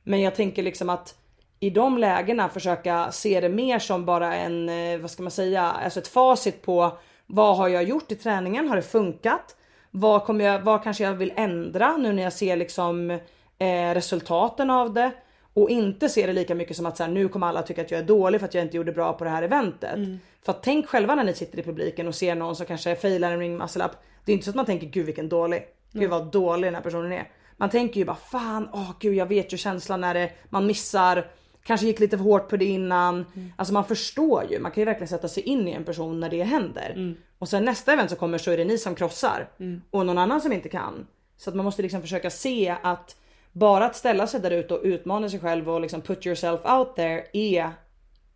Men 0.04 0.22
jag 0.22 0.36
tänker 0.36 0.64
liksom 0.64 0.90
att 0.90 1.16
i 1.60 1.70
de 1.70 1.98
lägena 1.98 2.50
försöka 2.50 3.12
se 3.12 3.42
det 3.42 3.50
mer 3.50 3.80
som 3.80 4.06
bara 4.06 4.36
en, 4.36 4.70
eh, 4.70 5.00
vad 5.00 5.12
ska 5.12 5.24
man 5.24 5.32
säga, 5.32 5.62
alltså 5.62 6.00
ett 6.00 6.08
facit 6.08 6.62
på 6.62 6.98
vad 7.26 7.58
har 7.58 7.68
jag 7.68 7.84
gjort 7.84 8.12
i 8.12 8.16
träningen? 8.16 8.70
Har 8.70 8.76
det 8.76 8.82
funkat? 8.82 9.56
Vad, 9.92 10.26
kommer 10.26 10.46
jag, 10.46 10.60
vad 10.60 10.84
kanske 10.84 11.04
jag 11.04 11.14
vill 11.14 11.34
ändra 11.36 11.98
nu 11.98 12.14
när 12.14 12.24
jag 12.24 12.34
ser 12.34 12.56
liksom 12.56 13.12
eh, 13.60 13.94
resultaten 13.94 14.70
av 14.70 14.94
det? 14.94 15.12
Och 15.58 15.70
inte 15.70 16.10
se 16.10 16.28
det 16.28 16.34
lika 16.34 16.56
mycket 16.56 16.78
som 16.78 16.86
att 16.86 16.98
så 16.98 17.04
här, 17.04 17.12
nu 17.12 17.28
kommer 17.30 17.48
alla 17.48 17.62
tycka 17.62 17.82
att 17.82 17.92
jag 17.92 18.00
är 18.00 18.04
dålig 18.04 18.40
för 18.42 18.48
att 18.48 18.54
jag 18.54 18.64
inte 18.64 18.78
gjorde 18.78 18.92
bra 18.92 19.14
på 19.14 19.24
det 19.24 19.30
här 19.30 19.44
eventet. 19.44 20.00
För 20.46 20.52
att 20.52 20.64
tänk 20.64 20.88
själva 20.88 21.16
när 21.16 21.24
ni 21.24 21.34
sitter 21.34 21.60
i 21.60 21.64
publiken 21.64 22.08
och 22.08 22.16
ser 22.16 22.36
någon 22.36 22.56
som 22.56 22.66
kanske 22.66 22.96
failar 22.96 23.32
en 23.32 23.40
ring 23.40 23.58
muscle 23.58 23.86
up. 23.86 23.92
Det 24.26 24.32
är 24.32 24.34
inte 24.34 24.46
så 24.46 24.50
att 24.50 24.56
man 24.56 24.66
tänker 24.66 24.88
gud 24.88 25.06
vilken 25.06 25.30
dålig, 25.30 25.64
gud 25.92 26.10
vad 26.10 26.32
dålig 26.32 26.68
den 26.68 26.76
här 26.76 26.82
personen 26.82 27.12
är. 27.12 27.32
Man 27.58 27.70
tänker 27.70 28.00
ju 28.00 28.06
bara 28.06 28.16
fan, 28.16 28.70
åh 28.74 28.92
gud 29.00 29.16
jag 29.16 29.26
vet 29.26 29.54
ju 29.54 29.58
känslan 29.58 30.02
när 30.02 30.14
det, 30.14 30.32
man 30.50 30.66
missar, 30.66 31.28
kanske 31.64 31.88
gick 31.88 32.00
lite 32.00 32.18
för 32.18 32.24
hårt 32.24 32.50
på 32.50 32.58
det 32.58 32.66
innan. 32.66 33.26
Alltså 33.56 33.74
man 33.74 33.86
förstår 33.86 34.44
ju, 34.50 34.60
man 34.60 34.72
kan 34.72 34.82
ju 34.82 34.86
verkligen 34.86 35.08
sätta 35.08 35.28
sig 35.28 35.44
in 35.44 35.68
i 35.68 35.72
en 35.72 35.86
person 35.86 36.20
när 36.20 36.30
det 36.30 36.44
händer. 36.44 37.16
Och 37.40 37.50
sen 37.50 37.66
nästa 37.66 37.94
event 37.94 38.10
som 38.10 38.20
kommer 38.20 38.38
så 38.38 38.52
är 38.52 38.58
det 38.58 38.66
ni 38.66 38.78
som 38.78 38.96
krossar 38.96 39.50
och 39.92 40.06
någon 40.06 40.18
annan 40.18 40.42
som 40.42 40.54
inte 40.54 40.70
kan. 40.70 41.08
Så 41.38 41.50
att 41.50 41.56
man 41.56 41.66
måste 41.66 41.82
liksom 41.82 42.02
försöka 42.02 42.30
se 42.30 42.76
att 42.84 43.16
bara 43.58 43.86
att 43.86 43.96
ställa 43.96 44.28
sig 44.28 44.40
där 44.40 44.52
ute 44.52 44.74
och 44.74 44.80
utmana 44.84 45.30
sig 45.30 45.40
själv 45.40 45.70
och 45.70 45.82
liksom 45.82 46.02
put 46.02 46.26
yourself 46.26 46.60
out 46.66 46.96
there 46.96 47.24
är 47.34 47.72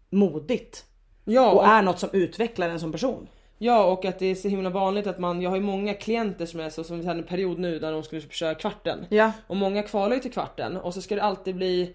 modigt. 0.10 0.86
Ja, 1.26 1.52
Och 1.52 1.66
är 1.68 1.82
något 1.82 2.00
som 2.00 2.10
utvecklar 2.14 2.70
en 2.70 2.80
som 2.80 2.92
person. 2.92 3.28
Ja 3.58 3.84
och 3.86 4.06
att 4.06 4.20
det 4.20 4.26
är 4.26 4.36
så 4.36 4.48
himla 4.48 4.70
vanligt 4.70 5.08
att 5.08 5.20
man, 5.20 5.42
jag 5.42 5.50
har 5.50 5.58
ju 5.58 5.64
många 5.64 5.94
klienter 5.94 6.46
som 6.46 6.60
är 6.60 6.70
så 6.70 6.84
som 6.84 7.00
vi 7.00 7.06
hade 7.08 7.20
en 7.20 7.26
period 7.26 7.60
nu 7.60 7.80
där 7.80 7.92
de 7.92 8.04
skulle 8.04 8.22
köra 8.22 8.56
kvarten. 8.56 9.06
Ja. 9.10 9.32
Och 9.48 9.56
många 9.58 9.84
kvalar 9.84 10.16
ju 10.16 10.22
till 10.22 10.32
kvarten 10.32 10.78
och 10.78 10.94
så 10.94 11.02
ska 11.02 11.16
det 11.16 11.24
alltid 11.24 11.56
bli 11.56 11.94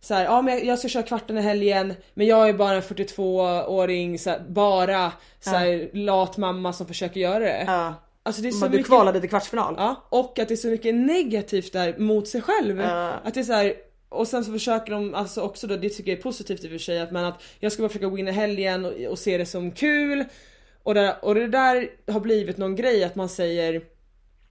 så 0.00 0.14
här, 0.14 0.24
ja 0.24 0.42
men 0.42 0.66
jag- 0.66 0.78
ska 0.78 0.88
köra 0.88 1.02
kvarten 1.02 1.38
i 1.38 1.40
helgen 1.40 1.94
men 2.14 2.26
jag 2.26 2.48
är 2.48 2.52
bara 2.52 2.74
en 2.76 2.82
42-åring, 2.82 4.18
så 4.18 4.30
här, 4.30 4.40
bara 4.48 5.12
så 5.40 5.50
här, 5.50 5.90
lat 5.92 6.36
mamma 6.36 6.72
som 6.72 6.86
försöker 6.86 7.20
göra 7.20 7.38
det. 7.38 7.64
Ja. 7.66 7.94
Alltså 8.26 8.42
det 8.42 8.48
är 8.48 8.52
så 8.52 8.64
du 8.64 8.70
mycket... 8.70 8.86
kvalade 8.86 9.20
till 9.20 9.30
kvartsfinal. 9.30 9.74
Ja, 9.78 10.06
och 10.08 10.38
att 10.38 10.48
det 10.48 10.54
är 10.54 10.56
så 10.56 10.68
mycket 10.68 10.94
negativt 10.94 11.72
där 11.72 11.98
mot 11.98 12.28
sig 12.28 12.42
själv. 12.42 12.80
Att 12.80 13.34
det 13.34 13.40
är 13.40 13.44
så 13.44 13.52
här, 13.52 13.74
och 14.08 14.28
sen 14.28 14.44
så 14.44 14.52
försöker 14.52 14.92
de 14.92 15.14
alltså 15.14 15.40
också 15.40 15.66
då, 15.66 15.76
det 15.76 15.88
tycker 15.88 16.10
jag 16.10 16.18
är 16.18 16.22
positivt 16.22 16.64
i 16.64 16.66
och 16.66 16.70
för 16.70 16.78
sig, 16.78 17.00
att, 17.00 17.10
men 17.10 17.24
att 17.24 17.42
jag 17.60 17.72
ska 17.72 17.82
bara 17.82 17.88
försöka 17.88 18.06
gå 18.06 18.18
in 18.18 18.28
i 18.28 18.32
helgen 18.32 18.84
och, 18.84 18.92
och 19.10 19.18
se 19.18 19.38
det 19.38 19.46
som 19.46 19.70
kul. 19.70 20.24
Och 20.82 20.94
det, 20.94 21.16
och 21.22 21.34
det 21.34 21.46
där 21.46 21.90
har 22.12 22.20
blivit 22.20 22.56
någon 22.56 22.76
grej 22.76 23.04
att 23.04 23.14
man 23.14 23.28
säger 23.28 23.82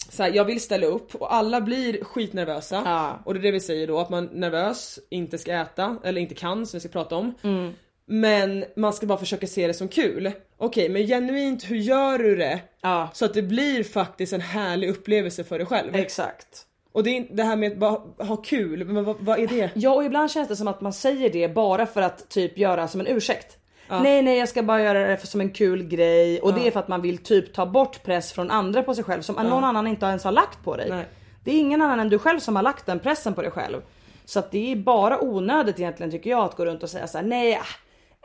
så 0.10 0.24
här, 0.24 0.32
jag 0.34 0.46
vill 0.46 0.62
ställa 0.62 0.88
upp 0.88 1.16
och 1.16 1.34
alla 1.34 1.62
blir 1.62 2.04
skitnervösa. 2.04 2.82
Ja. 2.86 3.20
Och 3.26 3.34
det 3.34 3.40
är 3.40 3.42
det 3.42 3.52
vi 3.52 3.60
säger 3.60 3.88
då, 3.88 4.00
att 4.00 4.10
man 4.10 4.30
nervös 4.34 5.00
inte 5.10 5.38
ska 5.38 5.54
äta, 5.54 5.98
eller 6.04 6.22
inte 6.22 6.36
kan 6.36 6.66
som 6.66 6.78
vi 6.78 6.82
ska 6.82 6.90
prata 6.90 7.16
om. 7.16 7.34
Mm. 7.44 7.74
Men 8.06 8.66
man 8.76 8.94
ska 8.94 9.06
bara 9.06 9.18
försöka 9.18 9.48
se 9.48 9.68
det 9.68 9.74
som 9.74 9.88
kul. 9.88 10.32
Okej 10.58 10.90
men 10.90 11.08
genuint, 11.08 11.64
hur 11.64 11.76
gör 11.76 12.18
du 12.18 12.36
det? 12.36 12.60
Ja. 12.82 13.10
Så 13.14 13.26
att 13.26 13.34
det 13.34 13.42
blir 13.42 13.84
faktiskt 13.84 14.34
en 14.34 14.42
härlig 14.42 14.90
upplevelse 14.90 15.44
för 15.44 15.58
dig 15.58 15.68
själv. 15.68 15.96
Exakt. 15.96 16.66
Och 16.92 17.04
det, 17.04 17.18
är, 17.18 17.28
det 17.32 17.44
här 17.44 17.56
med 17.56 17.72
att 17.72 17.78
bara 17.78 18.26
ha 18.26 18.36
kul, 18.36 18.86
men 18.86 19.04
vad, 19.04 19.16
vad 19.20 19.40
är 19.40 19.48
det? 19.48 19.70
Ja 19.74 19.94
och 19.94 20.04
ibland 20.04 20.32
känns 20.32 20.48
det 20.48 20.56
som 20.56 20.68
att 20.68 20.82
man 20.82 20.94
säger 20.94 21.30
det 21.30 21.48
bara 21.48 21.86
för 21.86 22.02
att 22.02 22.30
typ 22.30 22.58
göra 22.58 22.88
som 22.88 23.00
en 23.00 23.08
ursäkt. 23.08 23.58
Nej 23.90 24.22
nej 24.22 24.38
jag 24.38 24.50
ska 24.50 24.64
bara 24.64 24.82
göra 24.82 25.08
det 25.08 25.18
för, 25.18 25.28
som 25.28 25.42
en 25.42 25.50
kul 25.50 25.84
grej 25.84 26.40
och 26.40 26.54
det 26.54 26.68
är 26.68 26.72
för 26.72 26.80
att 26.80 26.88
man 26.88 27.02
vill 27.02 27.18
typ 27.18 27.54
ta 27.54 27.66
bort 27.66 28.04
press 28.04 28.34
från 28.34 28.52
andra 28.52 28.84
på 28.84 28.96
sig 28.96 29.04
själv 29.04 29.22
som 29.22 29.36
någon 29.36 29.64
annan 29.64 29.88
inte 29.88 30.06
ens 30.06 30.24
har 30.24 30.32
lagt 30.32 30.64
på 30.64 30.76
dig. 30.76 30.90
Nej. 30.90 31.06
Det 31.44 31.52
är 31.52 31.60
ingen 31.60 31.82
annan 31.82 32.00
än 32.00 32.10
du 32.10 32.20
själv 32.20 32.40
som 32.40 32.56
har 32.56 32.64
lagt 32.64 32.86
den 32.86 33.00
pressen 33.00 33.34
på 33.34 33.42
dig 33.42 33.52
själv. 33.52 33.82
Så 34.26 34.40
att 34.40 34.52
det 34.52 34.72
är 34.72 34.76
bara 34.76 35.22
onödigt 35.22 35.80
egentligen 35.80 36.12
tycker 36.12 36.30
jag 36.30 36.46
att 36.46 36.56
gå 36.56 36.66
runt 36.66 36.84
och 36.84 36.90
säga 36.90 37.08
så 37.08 37.18
här: 37.18 37.26
nej 37.26 37.56
ah, 37.56 37.66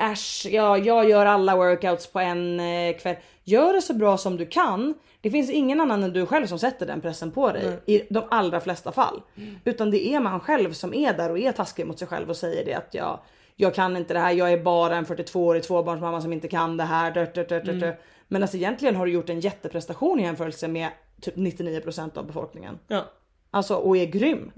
äsch 0.01 0.47
jag, 0.51 0.87
jag 0.87 1.09
gör 1.09 1.27
alla 1.27 1.57
workouts 1.57 2.07
på 2.07 2.19
en 2.19 2.61
eh, 2.61 2.97
kväll. 2.97 3.17
Gör 3.45 3.73
det 3.73 3.83
så 3.83 3.95
bra 3.95 4.19
som 4.19 4.37
du 4.37 4.47
kan. 4.47 4.95
Det 5.21 5.31
finns 5.31 5.51
ingen 5.51 5.81
annan 5.81 6.03
än 6.03 6.13
du 6.13 6.27
själv 6.27 6.47
som 6.47 6.59
sätter 6.59 6.87
den 6.87 7.01
pressen 7.01 7.31
på 7.31 7.53
dig 7.53 7.79
i 7.87 8.03
de 8.11 8.25
allra 8.31 8.61
flesta 8.61 8.93
fall. 8.93 9.23
Utan 9.65 9.91
det 9.91 10.15
är 10.15 10.21
man 10.21 10.41
själv 10.41 10.73
som 10.73 10.95
är 10.95 11.13
där 11.13 11.31
och 11.31 11.39
är 11.39 11.53
taskig 11.53 11.87
mot 11.87 11.99
sig 11.99 12.09
själv 12.09 12.31
och 12.31 12.37
säger 12.37 12.65
det 12.65 12.75
att 12.75 12.95
jag, 12.95 13.21
jag 13.57 13.75
kan 13.75 13.97
inte 13.97 14.15
det 14.15 14.21
här, 14.21 14.33
jag 14.33 14.53
är 14.53 14.63
bara 14.63 14.97
en 14.97 15.07
42-årig 15.07 15.63
tvåbarnsmamma 15.63 16.21
som 16.21 16.33
inte 16.33 16.49
kan 16.49 16.77
det 16.77 16.85
här. 16.85 17.11
Dört, 17.11 17.35
dört, 17.35 17.49
dört, 17.49 17.65
dört. 17.65 18.01
Men 18.29 18.43
alltså 18.43 18.57
egentligen 18.57 18.97
har 18.97 19.07
du 19.07 19.13
gjort 19.13 19.29
en 19.29 19.41
jätteprestation 19.41 20.21
i 20.21 20.23
jämförelse 20.23 20.69
med 20.69 20.89
typ 21.21 21.37
99% 21.37 22.19
av 22.19 22.27
befolkningen. 22.27 22.79
Ja. 22.89 23.05
Alltså 23.51 23.75
och 23.75 23.97
är 23.97 24.07
grym. 24.07 24.53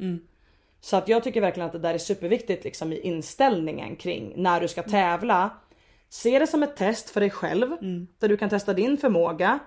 Så 0.84 0.96
att 0.96 1.08
jag 1.08 1.24
tycker 1.24 1.40
verkligen 1.40 1.66
att 1.66 1.72
det 1.72 1.78
där 1.78 1.94
är 1.94 1.98
superviktigt 1.98 2.64
liksom 2.64 2.92
i 2.92 3.00
inställningen 3.00 3.96
kring 3.96 4.32
när 4.36 4.60
du 4.60 4.68
ska 4.68 4.82
tävla. 4.82 5.50
Se 6.08 6.38
det 6.38 6.46
som 6.46 6.62
ett 6.62 6.76
test 6.76 7.10
för 7.10 7.20
dig 7.20 7.30
själv 7.30 7.70
där 8.18 8.28
du 8.28 8.36
kan 8.36 8.50
testa 8.50 8.74
din 8.74 8.96
förmåga. 8.96 9.58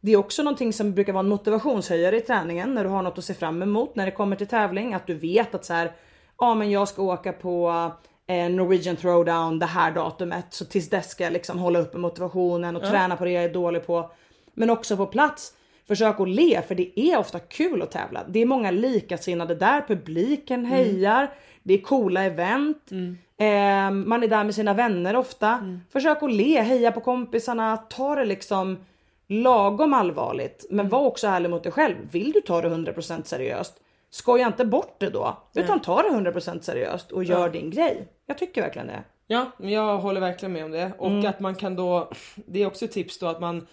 Det 0.00 0.12
är 0.12 0.16
också 0.16 0.42
någonting 0.42 0.72
som 0.72 0.92
brukar 0.92 1.12
vara 1.12 1.20
en 1.20 1.28
motivationshöjare 1.28 2.16
i 2.16 2.20
träningen 2.20 2.74
när 2.74 2.84
du 2.84 2.90
har 2.90 3.02
något 3.02 3.18
att 3.18 3.24
se 3.24 3.34
fram 3.34 3.62
emot 3.62 3.96
när 3.96 4.06
det 4.06 4.12
kommer 4.12 4.36
till 4.36 4.46
tävling. 4.46 4.94
Att 4.94 5.06
du 5.06 5.14
vet 5.14 5.54
att 5.54 5.64
så 5.64 5.72
här, 5.72 5.92
ja 6.38 6.54
men 6.54 6.70
jag 6.70 6.88
ska 6.88 7.02
åka 7.02 7.32
på 7.32 7.90
eh, 8.26 8.50
Norwegian 8.50 8.96
throwdown 8.96 9.58
det 9.58 9.66
här 9.66 9.90
datumet 9.90 10.46
så 10.50 10.64
tills 10.64 10.90
dess 10.90 11.10
ska 11.10 11.24
jag 11.24 11.32
liksom 11.32 11.58
hålla 11.58 11.78
uppe 11.78 11.98
motivationen 11.98 12.76
och 12.76 12.82
träna 12.82 13.16
på 13.16 13.24
det 13.24 13.30
jag 13.30 13.44
är 13.44 13.52
dålig 13.52 13.86
på. 13.86 14.10
Men 14.54 14.70
också 14.70 14.96
på 14.96 15.06
plats 15.06 15.52
Försök 15.86 16.20
att 16.20 16.28
le 16.28 16.62
för 16.62 16.74
det 16.74 17.00
är 17.00 17.18
ofta 17.18 17.38
kul 17.38 17.82
att 17.82 17.90
tävla. 17.90 18.24
Det 18.28 18.42
är 18.42 18.46
många 18.46 18.70
likasinnade 18.70 19.54
där, 19.54 19.80
publiken 19.88 20.64
hejar, 20.64 21.30
det 21.62 21.74
är 21.74 21.78
coola 21.78 22.22
event. 22.24 22.90
Eh, 23.36 23.90
man 23.90 24.22
är 24.22 24.28
där 24.28 24.44
med 24.44 24.54
sina 24.54 24.74
vänner 24.74 25.16
ofta. 25.16 25.78
Försök 25.90 26.22
att 26.22 26.32
le, 26.32 26.60
heja 26.60 26.92
på 26.92 27.00
kompisarna, 27.00 27.76
ta 27.76 28.14
det 28.14 28.24
liksom 28.24 28.78
lagom 29.26 29.94
allvarligt. 29.94 30.66
Men 30.70 30.88
var 30.88 31.00
också 31.00 31.26
ärlig 31.26 31.50
mot 31.50 31.62
dig 31.62 31.72
själv. 31.72 31.96
Vill 32.10 32.32
du 32.32 32.40
ta 32.40 32.60
det 32.60 32.68
100% 32.68 33.22
seriöst? 33.24 33.74
Skoja 34.10 34.46
inte 34.46 34.64
bort 34.64 34.96
det 35.00 35.10
då. 35.10 35.36
Utan 35.54 35.80
ta 35.80 36.02
det 36.02 36.08
100% 36.08 36.60
seriöst 36.60 37.12
och 37.12 37.24
gör 37.24 37.48
din 37.50 37.70
grej. 37.70 38.08
Jag 38.26 38.38
tycker 38.38 38.62
verkligen 38.62 38.86
det. 38.88 39.02
Ja, 39.26 39.50
jag 39.58 39.98
håller 39.98 40.20
verkligen 40.20 40.52
med 40.52 40.64
om 40.64 40.70
det. 40.70 40.92
Och 40.98 41.10
att 41.28 41.40
man 41.40 41.54
kan 41.54 41.76
då, 41.76 42.10
det 42.46 42.62
är 42.62 42.66
också 42.66 42.86
tips 42.88 43.18
då 43.18 43.26
att 43.26 43.40
man 43.40 43.66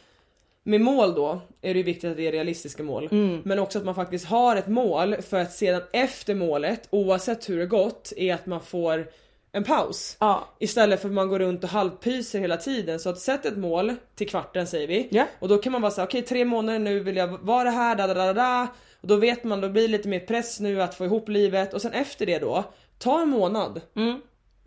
med 0.64 0.82
mål 0.82 1.14
då 1.14 1.42
är 1.62 1.74
det 1.74 1.84
viktigt 1.84 2.12
att 2.12 2.18
det 2.18 2.28
är 2.28 2.32
realistiska 2.32 2.84
mål. 2.84 3.08
Men 3.44 3.60
också 3.60 3.80
att 3.80 3.86
man 3.86 3.96
faktiskt 3.96 4.26
har 4.26 4.56
ett 4.56 4.68
mål 4.68 5.16
för 5.22 5.38
att 5.38 5.54
sedan 5.54 5.82
efter 5.94 6.36
målet, 6.36 6.88
oavsett 6.90 7.50
hur 7.50 7.60
det 7.60 7.66
gått, 7.66 8.14
är 8.18 8.34
att 8.34 8.46
man 8.46 8.62
får 8.62 9.08
en 9.52 9.64
paus. 9.64 10.18
Ja. 10.20 10.48
Istället 10.60 11.02
för 11.02 11.08
att 11.08 11.14
man 11.14 11.30
går 11.30 11.40
runt 11.40 11.64
och 11.64 11.70
halvpyser 11.70 12.40
hela 12.40 12.58
tiden. 12.58 13.00
Så 13.00 13.10
att 13.10 13.20
sätt 13.20 13.46
ett 13.46 13.58
mål 13.58 13.96
till 14.16 14.30
kvarten 14.30 14.68
säger 14.68 14.88
vi. 14.88 15.08
Ja. 15.12 15.28
Och 15.40 15.48
då 15.48 15.58
kan 15.58 15.72
man 15.72 15.82
vara 15.82 15.92
såhär, 15.92 16.08
okej 16.08 16.22
tre 16.22 16.46
månader 16.46 16.80
nu 16.80 17.00
vill 17.00 17.16
jag 17.16 17.28
vara 17.28 17.70
här, 17.70 17.96
da, 17.96 18.08
da, 18.08 18.14
da, 18.14 18.34
da. 18.34 18.68
Och 19.02 19.08
då 19.08 19.16
vet 19.16 19.44
man, 19.44 19.62
då 19.62 19.70
blir 19.70 19.82
det 19.82 19.88
lite 19.88 20.08
mer 20.08 20.20
press 20.20 20.60
nu 20.60 20.82
att 20.82 20.96
få 20.96 21.06
ihop 21.06 21.30
livet. 21.30 21.74
Och 21.74 21.82
sen 21.82 21.94
efter 21.94 22.26
det 22.26 22.40
då, 22.40 22.64
ta 23.00 23.22
en 23.22 23.30
månad. 23.30 23.82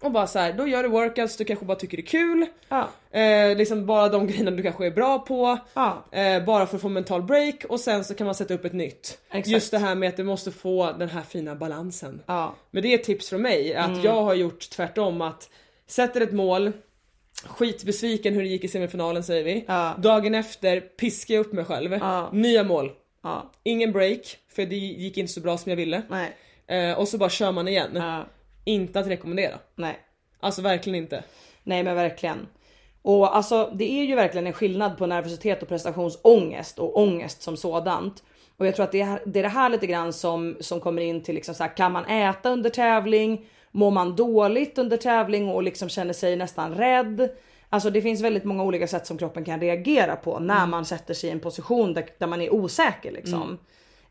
Och 0.05 0.11
bara 0.13 0.27
så 0.27 0.39
här, 0.39 0.53
då 0.53 0.67
gör 0.69 0.83
du 0.83 0.89
workouts 0.89 1.37
du 1.37 1.45
kanske 1.45 1.65
bara 1.65 1.77
tycker 1.79 1.97
det 1.97 2.01
är 2.03 2.07
kul. 2.07 2.47
Ja. 2.69 2.89
Eh, 3.21 3.57
liksom 3.57 3.87
bara 3.87 4.09
de 4.09 4.27
grejerna 4.27 4.51
du 4.51 4.63
kanske 4.63 4.87
är 4.87 4.91
bra 4.91 5.19
på. 5.19 5.59
Ja. 5.75 6.05
Eh, 6.11 6.45
bara 6.45 6.67
för 6.67 6.77
att 6.77 6.83
få 6.83 6.89
mental 6.89 7.23
break 7.23 7.65
och 7.69 7.81
sen 7.81 8.05
så 8.05 8.15
kan 8.15 8.25
man 8.25 8.35
sätta 8.35 8.55
upp 8.55 8.65
ett 8.65 8.73
nytt. 8.73 9.19
Exakt. 9.29 9.47
Just 9.49 9.71
det 9.71 9.79
här 9.79 9.95
med 9.95 10.09
att 10.09 10.17
du 10.17 10.25
måste 10.25 10.53
få 10.53 10.93
den 10.99 11.09
här 11.09 11.23
fina 11.23 11.55
balansen. 11.55 12.23
Ja. 12.27 12.55
Men 12.71 12.83
det 12.83 12.89
är 12.89 12.95
ett 12.99 13.05
tips 13.05 13.29
från 13.29 13.43
mig 13.43 13.75
att 13.75 13.89
Mm. 13.91 14.03
jag 14.03 14.23
har 14.23 14.35
gjort 14.35 14.71
tvärtom 14.71 15.21
att 15.21 15.51
sätter 15.87 16.21
ett 16.21 16.33
mål 16.33 16.73
Skitbesviken 17.47 18.35
hur 18.35 18.43
det 18.43 18.49
gick 18.49 18.65
i 18.65 18.69
semifinalen 18.69 19.23
säger 19.25 19.45
vi. 19.45 19.65
Dagen 20.03 20.35
efter 20.35 20.81
piskar 20.81 21.35
jag 21.35 21.47
upp 21.47 21.53
mig 21.53 21.65
själv. 21.65 21.99
Nya 22.33 22.65
mål. 22.65 22.93
Ingen 23.63 23.93
break 23.93 24.37
för 24.53 24.67
det 24.67 24.77
gick 24.77 25.19
inte 25.19 25.33
så 25.33 25.41
bra 25.41 25.59
som 25.59 25.71
jag 25.71 25.77
ville. 25.77 26.03
Eh, 26.67 26.99
och 26.99 27.09
så 27.09 27.19
bara 27.19 27.31
kör 27.31 27.53
man 27.53 27.69
igen. 27.69 28.03
Inte 28.65 29.01
att 29.01 29.07
rekommendera. 29.07 29.59
Nej. 29.75 29.99
Alltså 30.41 30.63
verkligen 30.63 30.99
inte. 30.99 31.25
Nej 31.63 31.83
men 31.83 31.95
verkligen. 31.95 32.47
Och 33.03 33.37
alltså 33.37 33.73
det 33.75 34.01
är 34.01 34.05
ju 34.05 34.15
verkligen 34.15 34.47
en 34.47 34.53
skillnad 34.53 34.99
på 34.99 35.07
nervositet 35.07 35.63
och 35.63 35.69
prestationsångest 35.69 36.79
och 36.79 36.99
ångest 36.99 37.43
som 37.43 37.57
sådant. 37.57 38.23
Och 38.57 38.67
jag 38.67 38.77
tror 38.77 38.85
att 38.85 38.93
det 38.93 39.01
är 39.01 39.21
det, 39.27 39.39
är 39.39 39.43
det 39.43 39.49
här 39.49 39.69
lite 39.69 39.87
grann 39.87 40.13
som, 40.13 40.57
som 40.61 40.81
kommer 40.81 41.03
in 41.03 41.23
till 41.23 41.35
liksom 41.35 41.55
så 41.55 41.63
här, 41.63 41.77
kan 41.77 41.93
man 41.93 42.05
äta 42.05 42.51
under 42.51 42.71
tävling? 42.71 43.47
Mår 43.71 43.91
man 43.91 44.17
dåligt 44.17 44.79
under 44.79 44.97
tävling 44.97 45.49
och 45.49 45.63
liksom 45.63 45.89
känner 45.89 46.13
sig 46.13 46.37
nästan 46.37 46.75
rädd? 46.75 47.31
Alltså 47.69 47.91
det 47.91 48.03
finns 48.03 48.21
väldigt 48.21 48.45
många 48.45 48.63
olika 48.63 48.87
sätt 48.87 49.07
som 49.07 49.19
kroppen 49.19 49.45
kan 49.45 49.61
reagera 49.61 50.17
på 50.17 50.39
när 50.39 50.67
man 50.67 50.85
sätter 50.85 51.15
sig 51.15 51.29
i 51.31 51.33
en 51.33 51.41
position 51.41 51.95
där, 51.95 52.07
där 52.19 52.27
man 52.27 52.41
är 52.41 52.55
osäker 52.55 53.13
liksom. 53.13 53.59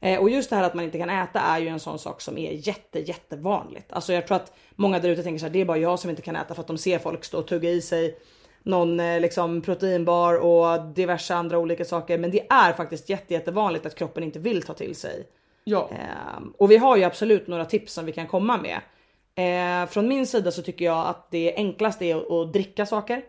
Eh, 0.03 0.19
och 0.19 0.29
just 0.29 0.49
det 0.49 0.55
här 0.55 0.63
att 0.63 0.73
man 0.73 0.85
inte 0.85 0.97
kan 0.97 1.09
äta 1.09 1.39
är 1.39 1.59
ju 1.59 1.67
en 1.67 1.79
sån 1.79 1.99
sak 1.99 2.21
som 2.21 2.37
är 2.37 2.51
jätte 2.51 2.99
jättevanligt. 2.99 3.93
Alltså 3.93 4.13
jag 4.13 4.27
tror 4.27 4.35
att 4.35 4.53
många 4.75 4.99
där 4.99 5.09
ute 5.09 5.23
tänker 5.23 5.39
så 5.39 5.45
här, 5.45 5.53
det 5.53 5.61
är 5.61 5.65
bara 5.65 5.77
jag 5.77 5.99
som 5.99 6.09
inte 6.09 6.21
kan 6.21 6.35
äta 6.35 6.53
för 6.53 6.61
att 6.61 6.67
de 6.67 6.77
ser 6.77 6.99
folk 6.99 7.23
stå 7.23 7.39
och 7.39 7.47
tugga 7.47 7.69
i 7.69 7.81
sig 7.81 8.17
någon 8.63 8.99
eh, 8.99 9.19
liksom 9.19 9.61
proteinbar 9.61 10.37
och 10.37 10.85
diverse 10.85 11.35
andra 11.35 11.57
olika 11.57 11.85
saker. 11.85 12.17
Men 12.17 12.31
det 12.31 12.47
är 12.49 12.73
faktiskt 12.73 13.09
jätte, 13.09 13.33
jättevanligt 13.33 13.85
att 13.85 13.95
kroppen 13.95 14.23
inte 14.23 14.39
vill 14.39 14.61
ta 14.61 14.73
till 14.73 14.95
sig. 14.95 15.27
Ja. 15.63 15.89
Ehm, 15.91 16.53
och 16.57 16.71
vi 16.71 16.77
har 16.77 16.97
ju 16.97 17.03
absolut 17.03 17.47
några 17.47 17.65
tips 17.65 17.93
som 17.93 18.05
vi 18.05 18.11
kan 18.11 18.27
komma 18.27 18.57
med. 18.57 18.79
Eh, 19.35 19.89
från 19.89 20.07
min 20.07 20.27
sida 20.27 20.51
så 20.51 20.61
tycker 20.61 20.85
jag 20.85 21.07
att 21.07 21.31
det 21.31 21.55
enklaste 21.55 22.05
är 22.05 22.15
att, 22.15 22.31
att 22.31 22.53
dricka 22.53 22.85
saker. 22.85 23.21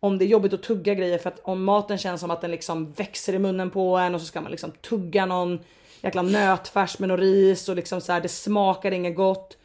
Om 0.00 0.18
det 0.18 0.24
är 0.24 0.26
jobbigt 0.26 0.52
att 0.52 0.62
tugga 0.62 0.94
grejer 0.94 1.18
för 1.18 1.28
att 1.28 1.40
om 1.42 1.64
maten 1.64 1.98
känns 1.98 2.20
som 2.20 2.30
att 2.30 2.40
den 2.40 2.50
liksom 2.50 2.92
växer 2.92 3.32
i 3.32 3.38
munnen 3.38 3.70
på 3.70 3.96
en 3.96 4.14
och 4.14 4.20
så 4.20 4.26
ska 4.26 4.40
man 4.40 4.50
liksom 4.50 4.70
tugga 4.70 5.26
någon 5.26 5.58
jäkla 6.02 6.22
nötfärs 6.22 6.98
med 6.98 7.08
något 7.08 7.20
ris 7.20 7.68
och 7.68 7.76
liksom 7.76 8.00
så 8.00 8.12
här, 8.12 8.20
det 8.20 8.28
smakar 8.28 8.92
inget 8.92 9.16
gott. 9.16 9.56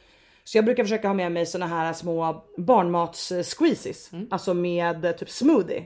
Så 0.43 0.57
jag 0.57 0.65
brukar 0.65 0.83
försöka 0.83 1.07
ha 1.07 1.13
med 1.13 1.31
mig 1.31 1.45
såna 1.45 1.67
här 1.67 1.93
små 1.93 2.43
barnmats 2.57 3.31
eh, 3.31 3.43
squeezes, 3.43 4.11
alltså 4.29 4.53
med 4.53 5.05
eh, 5.05 5.11
typ 5.11 5.29
smoothie. 5.29 5.85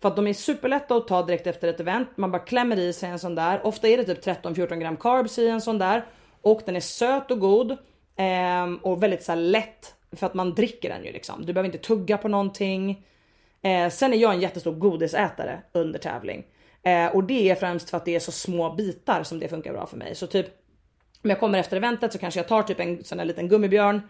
För 0.00 0.08
att 0.08 0.16
de 0.16 0.26
är 0.26 0.32
superlätta 0.34 0.94
att 0.94 1.08
ta 1.08 1.22
direkt 1.22 1.46
efter 1.46 1.68
ett 1.68 1.80
event. 1.80 2.08
Man 2.16 2.30
bara 2.30 2.42
klämmer 2.42 2.78
i 2.78 2.92
sig 2.92 3.10
en 3.10 3.18
sån 3.18 3.34
där. 3.34 3.66
Ofta 3.66 3.88
är 3.88 3.96
det 3.96 4.04
typ 4.04 4.24
13-14 4.24 4.76
gram 4.76 4.96
carbs 4.96 5.38
i 5.38 5.48
en 5.48 5.60
sån 5.60 5.78
där. 5.78 6.04
Och 6.42 6.62
den 6.66 6.76
är 6.76 6.80
söt 6.80 7.30
och 7.30 7.40
god. 7.40 7.76
ehm, 8.16 8.76
och 8.76 9.02
väldigt 9.02 9.22
så 9.22 9.34
lätt. 9.34 9.94
För 10.12 10.26
att 10.26 10.34
man 10.34 10.54
dricker 10.54 10.88
den 10.88 11.04
ju 11.04 11.12
liksom. 11.12 11.46
Du 11.46 11.52
behöver 11.52 11.68
inte 11.68 11.86
tugga 11.86 12.18
på 12.18 12.28
någonting. 12.28 13.06
Eh, 13.62 13.90
sen 13.90 14.12
är 14.12 14.16
jag 14.16 14.34
en 14.34 14.40
jättestor 14.40 14.72
godisätare 14.72 15.62
under 15.72 15.98
tävling. 15.98 16.44
Eh, 16.82 17.06
och 17.06 17.24
det 17.24 17.50
är 17.50 17.54
främst 17.54 17.90
för 17.90 17.96
att 17.96 18.04
det 18.04 18.14
är 18.14 18.20
så 18.20 18.32
små 18.32 18.74
bitar 18.74 19.22
som 19.22 19.38
det 19.38 19.48
funkar 19.48 19.72
bra 19.72 19.86
för 19.86 19.96
mig. 19.96 20.14
Så 20.14 20.26
typ 20.26 20.46
om 21.24 21.30
jag 21.30 21.40
kommer 21.40 21.58
efter 21.58 21.76
eventet 21.76 22.12
så 22.12 22.18
kanske 22.18 22.40
jag 22.40 22.48
tar 22.48 22.62
typ 22.62 22.80
en 22.80 23.04
sån 23.04 23.18
här 23.18 23.26
liten 23.26 23.48
gummibjörn. 23.48 24.00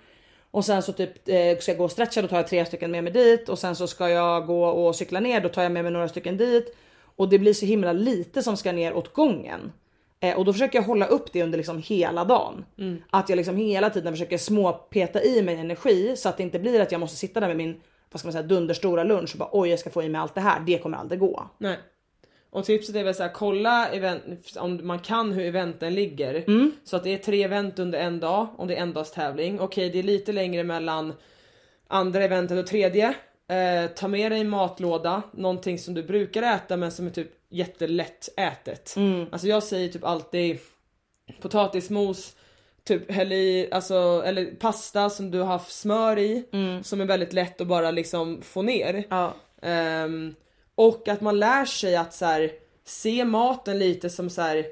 Och 0.50 0.64
sen 0.64 0.82
så 0.82 0.92
typ 0.92 1.28
eh, 1.28 1.58
ska 1.58 1.70
jag 1.72 1.78
gå 1.78 1.84
och 1.84 1.90
stretcha 1.90 2.22
då 2.22 2.28
tar 2.28 2.36
jag 2.36 2.48
tre 2.48 2.64
stycken 2.64 2.90
med 2.90 3.04
mig 3.04 3.12
dit. 3.12 3.48
Och 3.48 3.58
sen 3.58 3.76
så 3.76 3.86
ska 3.86 4.08
jag 4.08 4.46
gå 4.46 4.64
och 4.64 4.96
cykla 4.96 5.20
ner 5.20 5.40
då 5.40 5.48
tar 5.48 5.62
jag 5.62 5.72
med 5.72 5.84
mig 5.84 5.92
några 5.92 6.08
stycken 6.08 6.36
dit. 6.36 6.76
Och 7.16 7.28
det 7.28 7.38
blir 7.38 7.54
så 7.54 7.66
himla 7.66 7.92
lite 7.92 8.42
som 8.42 8.56
ska 8.56 8.72
ner 8.72 8.94
åt 8.94 9.12
gången. 9.12 9.72
Eh, 10.20 10.38
och 10.38 10.44
då 10.44 10.52
försöker 10.52 10.78
jag 10.78 10.84
hålla 10.84 11.06
upp 11.06 11.32
det 11.32 11.42
under 11.42 11.58
liksom 11.58 11.82
hela 11.84 12.24
dagen. 12.24 12.64
Att 13.10 13.28
jag 13.28 13.36
liksom 13.36 13.56
hela 13.56 13.90
tiden 13.90 14.12
försöker 14.12 14.38
småpeta 14.38 15.22
i 15.22 15.42
mig 15.42 15.56
energi 15.56 16.16
så 16.16 16.28
att 16.28 16.36
det 16.36 16.42
inte 16.42 16.58
blir 16.58 16.80
att 16.80 16.92
jag 16.92 17.00
måste 17.00 17.16
sitta 17.16 17.40
där 17.40 17.48
med 17.48 17.56
min 17.56 17.80
vad 18.10 18.20
ska 18.20 18.26
man 18.26 18.32
säga 18.32 18.42
dunderstora 18.42 19.04
lunch 19.04 19.34
och 19.34 19.38
bara 19.38 19.48
oj 19.52 19.68
jag 19.68 19.78
ska 19.78 19.90
få 19.90 20.02
i 20.02 20.08
mig 20.08 20.20
allt 20.20 20.34
det 20.34 20.40
här. 20.40 20.60
Det 20.60 20.78
kommer 20.78 20.98
aldrig 20.98 21.20
gå. 21.20 21.50
Nej. 21.58 21.78
Och 22.52 22.64
tipset 22.64 22.96
är 22.96 23.04
väl 23.04 23.14
såhär, 23.14 23.32
kolla 23.34 23.88
event, 23.88 24.56
om 24.56 24.80
man 24.86 24.98
kan 24.98 25.32
hur 25.32 25.44
eventen 25.44 25.94
ligger. 25.94 26.44
Så 26.84 26.96
att 26.96 27.04
det 27.04 27.14
är 27.14 27.18
tre 27.18 27.42
event 27.42 27.78
under 27.78 27.98
en 27.98 28.20
dag, 28.20 28.46
om 28.56 28.68
det 28.68 28.76
är 28.76 28.82
en 28.82 28.92
dags 28.92 29.10
tävling. 29.10 29.60
Okej 29.60 29.90
det 29.90 29.98
är 29.98 30.02
lite 30.02 30.32
längre 30.32 30.64
mellan 30.64 31.12
andra 31.88 32.24
eventet 32.24 32.58
och 32.58 32.66
tredje. 32.66 33.14
Eh, 33.48 33.90
ta 33.96 34.08
med 34.08 34.32
dig 34.32 34.40
en 34.40 34.48
matlåda, 34.48 35.22
någonting 35.32 35.78
som 35.78 35.94
du 35.94 36.02
brukar 36.02 36.42
äta 36.42 36.76
men 36.76 36.92
som 36.92 37.06
är 37.06 37.10
typ 37.10 37.30
jättelätt 37.48 38.28
ätet. 38.36 38.94
Alltså 39.30 39.48
jag 39.48 39.62
säger 39.62 39.88
typ 39.88 40.04
alltid 40.04 40.58
potatismos, 41.40 42.36
typ 42.84 43.10
häll 43.10 43.32
i, 43.32 43.68
alltså, 43.70 44.22
eller 44.26 44.46
pasta 44.46 45.10
som 45.10 45.30
du 45.30 45.38
har 45.38 45.46
haft 45.46 45.72
smör 45.72 46.18
i. 46.18 46.44
Som 46.82 47.00
är 47.00 47.04
väldigt 47.04 47.32
lätt 47.32 47.60
att 47.60 47.66
bara 47.66 47.90
liksom 47.90 48.42
få 48.42 48.62
ner. 48.62 49.04
Ja. 49.08 49.34
Ehm, 49.62 50.34
och 50.74 51.08
att 51.08 51.20
man 51.20 51.38
lär 51.38 51.64
sig 51.64 51.96
att 51.96 52.14
så 52.14 52.24
här, 52.24 52.50
se 52.84 53.24
maten 53.24 53.78
lite 53.78 54.10
som 54.10 54.30
så 54.30 54.42
här, 54.42 54.64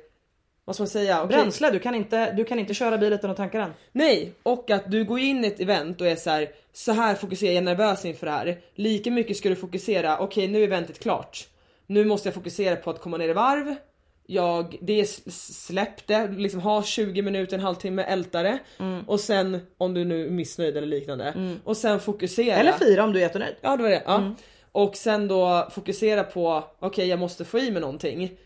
vad 0.64 0.76
ska 0.76 0.82
man 0.82 0.88
säga? 0.88 1.22
Okej, 1.22 1.36
Bränsle, 1.36 1.70
du 1.70 1.78
kan, 1.78 1.94
inte, 1.94 2.32
du 2.32 2.44
kan 2.44 2.58
inte 2.58 2.74
köra 2.74 2.98
bil 2.98 3.12
utan 3.12 3.30
att 3.30 3.36
tanka 3.36 3.58
den. 3.58 3.70
Nej, 3.92 4.32
och 4.42 4.70
att 4.70 4.90
du 4.90 5.04
går 5.04 5.18
in 5.18 5.44
i 5.44 5.48
ett 5.48 5.60
event 5.60 6.00
och 6.00 6.06
är 6.06 6.16
så 6.16 6.30
här, 6.30 6.48
så 6.72 6.92
här 6.92 7.14
fokuserar 7.14 7.50
jag 7.52 7.56
är 7.56 7.64
nervös 7.64 8.04
inför 8.04 8.26
det 8.26 8.32
här. 8.32 8.60
Lika 8.74 9.10
mycket 9.10 9.36
ska 9.36 9.48
du 9.48 9.56
fokusera, 9.56 10.18
okej 10.18 10.48
nu 10.48 10.60
är 10.60 10.64
eventet 10.66 10.98
klart. 10.98 11.46
Nu 11.86 12.04
måste 12.04 12.28
jag 12.28 12.34
fokusera 12.34 12.76
på 12.76 12.90
att 12.90 13.00
komma 13.00 13.16
ner 13.16 13.28
i 13.28 13.32
varv. 13.32 13.74
Jag, 14.26 14.76
det 14.80 14.92
är 14.92 15.02
s- 15.02 15.64
släpp 15.66 16.06
det, 16.06 16.26
liksom 16.28 16.60
ha 16.60 16.82
20 16.82 17.22
minuter, 17.22 17.56
en 17.56 17.62
halvtimme, 17.62 18.02
älta 18.02 18.42
det. 18.42 18.58
Och 19.06 19.20
sen 19.20 19.60
om 19.78 19.94
du 19.94 20.04
nu 20.04 20.26
är 20.26 20.30
missnöjd 20.30 20.76
eller 20.76 20.86
liknande. 20.86 21.56
Och 21.64 21.76
sen 21.76 22.00
fokusera. 22.00 22.54
Eller 22.56 22.72
fyra 22.72 23.04
om 23.04 23.12
du 23.12 23.18
är 23.18 23.22
jättenöjd. 23.22 23.54
Ja 23.60 23.76
det 23.76 23.82
var 23.82 23.90
det. 23.90 24.02
Ja. 24.06 24.34
Och 24.72 24.96
sen 24.96 25.28
då 25.28 25.68
fokusera 25.70 26.24
på, 26.24 26.64
okej 26.78 27.08
jag 27.08 27.18
måste 27.18 27.44
få 27.44 27.58
i 27.58 27.70
mig 27.70 27.80
någonting. 27.80 28.38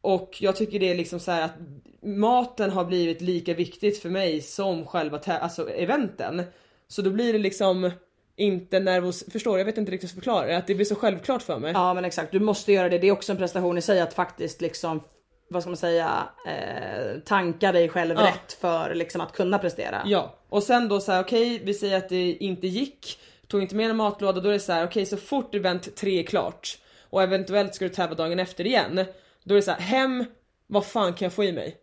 Och 0.00 0.36
jag 0.40 0.56
tycker 0.56 0.78
det 0.78 0.90
är 0.90 0.94
liksom 0.94 1.20
så 1.20 1.30
här 1.30 1.42
att 1.42 1.54
maten 2.02 2.70
har 2.70 2.84
blivit 2.84 3.20
lika 3.20 3.54
viktigt 3.54 3.98
för 4.02 4.08
mig 4.08 4.40
som 4.40 4.86
själva 4.86 5.20
alltså 5.26 5.70
eventen. 5.70 6.42
Så 6.88 7.02
då 7.02 7.10
blir 7.10 7.32
det 7.32 7.38
liksom 7.38 7.90
inte 8.36 8.80
nervös, 8.80 9.24
förstår 9.32 9.52
du? 9.52 9.58
Jag 9.58 9.64
vet 9.64 9.78
inte 9.78 9.92
riktigt 9.92 10.10
hur 10.10 10.14
förklara 10.14 10.46
det, 10.46 10.56
att 10.56 10.66
det 10.66 10.74
blir 10.74 10.84
så 10.84 10.94
självklart 10.94 11.42
för 11.42 11.58
mig. 11.58 11.72
Ja 11.72 11.94
men 11.94 12.04
exakt, 12.04 12.32
du 12.32 12.40
måste 12.40 12.72
göra 12.72 12.88
det. 12.88 12.98
Det 12.98 13.06
är 13.06 13.12
också 13.12 13.32
en 13.32 13.38
prestation 13.38 13.78
i 13.78 13.82
sig 13.82 14.00
att 14.00 14.14
faktiskt 14.14 14.60
liksom 14.60 15.00
vad 15.48 15.62
ska 15.62 15.70
man 15.70 15.76
säga, 15.76 16.28
eh, 16.46 17.20
tanka 17.24 17.72
dig 17.72 17.88
själv 17.88 18.14
Ja. 18.18 18.26
rätt 18.26 18.52
för 18.52 18.94
liksom 18.94 19.20
att 19.20 19.32
kunna 19.32 19.58
prestera. 19.58 20.02
Ja, 20.06 20.34
och 20.48 20.62
sen 20.62 20.88
då 20.88 21.00
så 21.00 21.12
här, 21.12 21.22
okej 21.22 21.60
vi 21.64 21.74
säger 21.74 21.96
att 21.96 22.08
det 22.08 22.32
inte 22.32 22.66
gick, 22.66 23.18
tog 23.48 23.62
inte 23.62 23.76
med 23.76 23.90
en 23.90 23.96
matlåda, 23.96 24.40
då 24.40 24.48
är 24.48 24.52
det 24.52 24.60
så 24.60 24.72
här, 24.72 24.86
okej 24.86 25.06
så 25.06 25.16
fort 25.16 25.54
event 25.54 25.96
3 25.96 26.18
är 26.18 26.22
klart 26.22 26.78
och 27.02 27.22
eventuellt 27.22 27.74
ska 27.74 27.84
du 27.84 27.88
tävla 27.94 28.16
dagen 28.16 28.38
efter 28.38 28.66
igen, 28.66 29.04
då 29.44 29.54
är 29.54 29.56
det 29.56 29.62
så 29.62 29.70
här, 29.70 29.80
hem, 29.80 30.24
vad 30.66 30.86
fan 30.86 31.12
kan 31.12 31.26
jag 31.26 31.32
få 31.32 31.44
i 31.44 31.52
mig? 31.52 31.78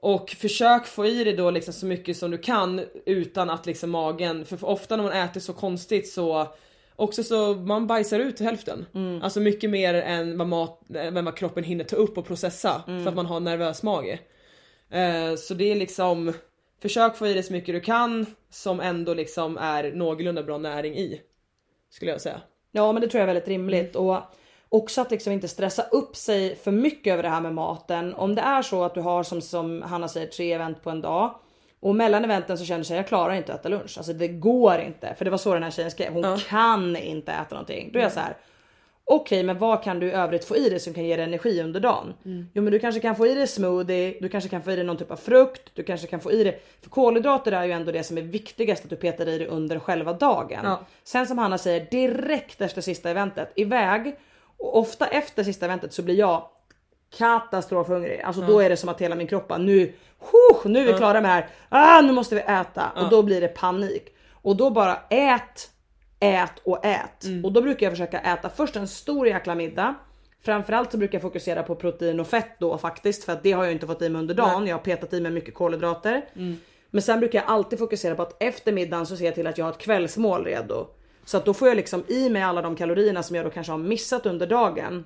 Och 0.00 0.30
försök 0.30 0.86
få 0.86 1.06
i 1.06 1.24
dig 1.24 1.32
då 1.32 1.50
liksom 1.50 1.74
så 1.74 1.86
mycket 1.86 2.16
som 2.16 2.30
du 2.30 2.38
kan 2.38 2.80
utan 3.06 3.50
att 3.50 3.66
liksom 3.66 3.90
magen, 3.90 4.44
för 4.44 4.64
ofta 4.64 4.96
när 4.96 5.04
man 5.04 5.12
äter 5.12 5.40
så 5.40 5.52
konstigt 5.52 6.08
så 6.08 6.54
Också 6.96 7.22
så 7.24 7.54
man 7.54 7.86
bajsar 7.86 8.18
ut 8.18 8.40
hälften. 8.40 8.86
Alltså 9.22 9.40
mycket 9.40 9.70
mer 9.70 9.94
än 9.94 10.38
vad, 10.38 10.46
mat, 10.46 10.80
än 10.94 11.24
vad 11.24 11.36
kroppen 11.36 11.64
hinner 11.64 11.84
ta 11.84 11.96
upp 11.96 12.18
och 12.18 12.26
processa 12.26 12.82
för 12.86 13.08
att 13.08 13.14
man 13.14 13.26
har 13.26 13.40
nervös 13.40 13.82
mage. 13.82 14.18
Eh, 14.90 15.34
så 15.36 15.54
det 15.54 15.70
är 15.70 15.74
liksom 15.74 16.32
Försök 16.82 17.16
få 17.16 17.26
i 17.26 17.34
dig 17.34 17.42
så 17.42 17.52
mycket 17.52 17.74
du 17.74 17.80
kan 17.80 18.26
som 18.50 18.80
ändå 18.80 19.14
liksom 19.14 19.58
är 19.58 19.92
någorlunda 19.92 20.42
bra 20.42 20.58
näring 20.58 20.94
i. 20.94 21.20
Skulle 21.90 22.10
jag 22.10 22.20
säga. 22.20 22.40
Ja 22.72 22.92
men 22.92 23.02
det 23.02 23.08
tror 23.08 23.18
jag 23.18 23.22
är 23.22 23.34
väldigt 23.34 23.48
rimligt 23.48 23.96
och 23.96 24.22
också 24.68 25.00
att 25.00 25.10
liksom 25.10 25.32
inte 25.32 25.48
stressa 25.48 25.82
upp 25.82 26.16
sig 26.16 26.56
för 26.56 26.70
mycket 26.70 27.12
över 27.12 27.22
det 27.22 27.28
här 27.28 27.40
med 27.40 27.54
maten. 27.54 28.14
Om 28.14 28.34
det 28.34 28.42
är 28.42 28.62
så 28.62 28.84
att 28.84 28.94
du 28.94 29.00
har 29.00 29.22
som, 29.22 29.40
som 29.40 29.82
Hanna 29.82 30.08
säger 30.08 30.26
tre 30.26 30.52
event 30.52 30.82
på 30.82 30.90
en 30.90 31.00
dag 31.00 31.34
och 31.80 31.94
mellan 31.94 32.24
eventen 32.24 32.58
så 32.58 32.64
känner 32.64 32.78
du 32.78 32.84
sig 32.84 32.96
jag 32.96 33.08
klarar 33.08 33.34
inte 33.34 33.54
att 33.54 33.60
äta 33.60 33.68
lunch. 33.68 33.98
Alltså 33.98 34.12
det 34.12 34.28
går 34.28 34.78
inte 34.80 35.14
för 35.14 35.24
det 35.24 35.30
var 35.30 35.38
så 35.38 35.54
den 35.54 35.62
här 35.62 35.70
tjejen 35.70 35.90
skrev. 35.90 36.12
Hon 36.12 36.38
kan 36.38 36.96
inte 36.96 37.32
äta 37.32 37.54
någonting. 37.54 37.90
Då 37.92 37.98
är 37.98 38.02
jag 38.02 38.12
så 38.12 38.20
här. 38.20 38.36
Okej, 39.12 39.42
men 39.42 39.58
vad 39.58 39.82
kan 39.82 40.00
du 40.00 40.06
i 40.06 40.10
övrigt 40.10 40.44
få 40.44 40.56
i 40.56 40.68
dig 40.68 40.80
som 40.80 40.94
kan 40.94 41.04
ge 41.04 41.16
dig 41.16 41.24
energi 41.24 41.62
under 41.62 41.80
dagen? 41.80 42.14
Jo, 42.52 42.62
men 42.62 42.72
du 42.72 42.78
kanske 42.78 43.00
kan 43.00 43.16
få 43.16 43.26
i 43.26 43.34
dig 43.34 43.46
smoothie, 43.46 44.14
du 44.20 44.28
kanske 44.28 44.50
kan 44.50 44.62
få 44.62 44.70
i 44.72 44.76
dig 44.76 44.84
någon 44.84 44.96
typ 44.96 45.10
av 45.10 45.16
frukt, 45.16 45.62
du 45.74 45.82
kanske 45.82 46.06
kan 46.06 46.20
få 46.20 46.32
i 46.32 46.44
dig... 46.44 46.60
För 46.82 46.90
kolhydrater 46.90 47.52
är 47.52 47.64
ju 47.64 47.72
ändå 47.72 47.92
det 47.92 48.02
som 48.02 48.18
är 48.18 48.22
viktigast 48.22 48.84
att 48.84 48.90
du 48.90 48.96
petar 48.96 49.28
i 49.28 49.38
dig 49.38 49.46
under 49.46 49.78
själva 49.78 50.12
dagen. 50.12 50.60
Ja. 50.64 50.80
Sen 51.04 51.26
som 51.26 51.38
Hanna 51.38 51.58
säger, 51.58 51.86
direkt 51.90 52.60
efter 52.60 52.80
sista 52.80 53.10
eventet, 53.10 53.52
iväg. 53.56 54.16
Och 54.56 54.78
ofta 54.78 55.06
efter 55.06 55.44
sista 55.44 55.66
eventet 55.66 55.92
så 55.92 56.02
blir 56.02 56.14
jag 56.14 56.42
katastrofhungrig. 57.18 58.20
Alltså 58.20 58.42
då 58.42 58.60
är 58.60 58.68
det 58.70 58.76
som 58.76 58.88
att 58.88 59.00
hela 59.00 59.14
min 59.14 59.26
kropp 59.26 59.48
bara, 59.48 59.58
nu, 59.58 59.92
huh, 60.18 60.70
nu 60.70 60.78
är 60.78 60.92
vi 60.92 60.98
klara 60.98 61.20
med 61.20 61.30
det 61.30 61.34
här. 61.34 61.48
Ah, 61.68 62.00
nu 62.00 62.12
måste 62.12 62.34
vi 62.34 62.40
äta. 62.40 62.90
Och 62.96 63.10
då 63.10 63.22
blir 63.22 63.40
det 63.40 63.48
panik. 63.48 64.14
Och 64.42 64.56
då 64.56 64.70
bara 64.70 64.98
ät, 65.08 65.69
ät 66.20 66.58
och 66.64 66.84
ät. 66.84 67.24
Mm. 67.24 67.44
Och 67.44 67.52
då 67.52 67.62
brukar 67.62 67.86
jag 67.86 67.92
försöka 67.92 68.20
äta 68.20 68.50
först 68.50 68.76
en 68.76 68.88
stor 68.88 69.28
jäkla 69.28 69.54
middag. 69.54 69.94
Framförallt 70.42 70.92
så 70.92 70.98
brukar 70.98 71.14
jag 71.14 71.22
fokusera 71.22 71.62
på 71.62 71.74
protein 71.74 72.20
och 72.20 72.26
fett 72.26 72.58
då 72.58 72.78
faktiskt 72.78 73.24
för 73.24 73.32
att 73.32 73.42
det 73.42 73.52
har 73.52 73.64
jag 73.64 73.72
inte 73.72 73.86
fått 73.86 74.02
i 74.02 74.08
mig 74.08 74.18
under 74.20 74.34
dagen. 74.34 74.66
Jag 74.66 74.76
har 74.76 74.82
petat 74.82 75.12
i 75.12 75.20
mig 75.20 75.32
mycket 75.32 75.54
kolhydrater. 75.54 76.24
Mm. 76.36 76.56
Men 76.90 77.02
sen 77.02 77.20
brukar 77.20 77.38
jag 77.38 77.48
alltid 77.48 77.78
fokusera 77.78 78.14
på 78.14 78.22
att 78.22 78.42
efter 78.42 78.72
middagen 78.72 79.06
så 79.06 79.16
ser 79.16 79.24
jag 79.24 79.34
till 79.34 79.46
att 79.46 79.58
jag 79.58 79.64
har 79.64 79.72
ett 79.72 79.78
kvällsmål 79.78 80.44
redo. 80.44 80.86
Så 81.24 81.36
att 81.36 81.44
då 81.44 81.54
får 81.54 81.68
jag 81.68 81.76
liksom 81.76 82.04
i 82.08 82.30
mig 82.30 82.42
alla 82.42 82.62
de 82.62 82.76
kalorierna 82.76 83.22
som 83.22 83.36
jag 83.36 83.46
då 83.46 83.50
kanske 83.50 83.72
har 83.72 83.78
missat 83.78 84.26
under 84.26 84.46
dagen. 84.46 85.04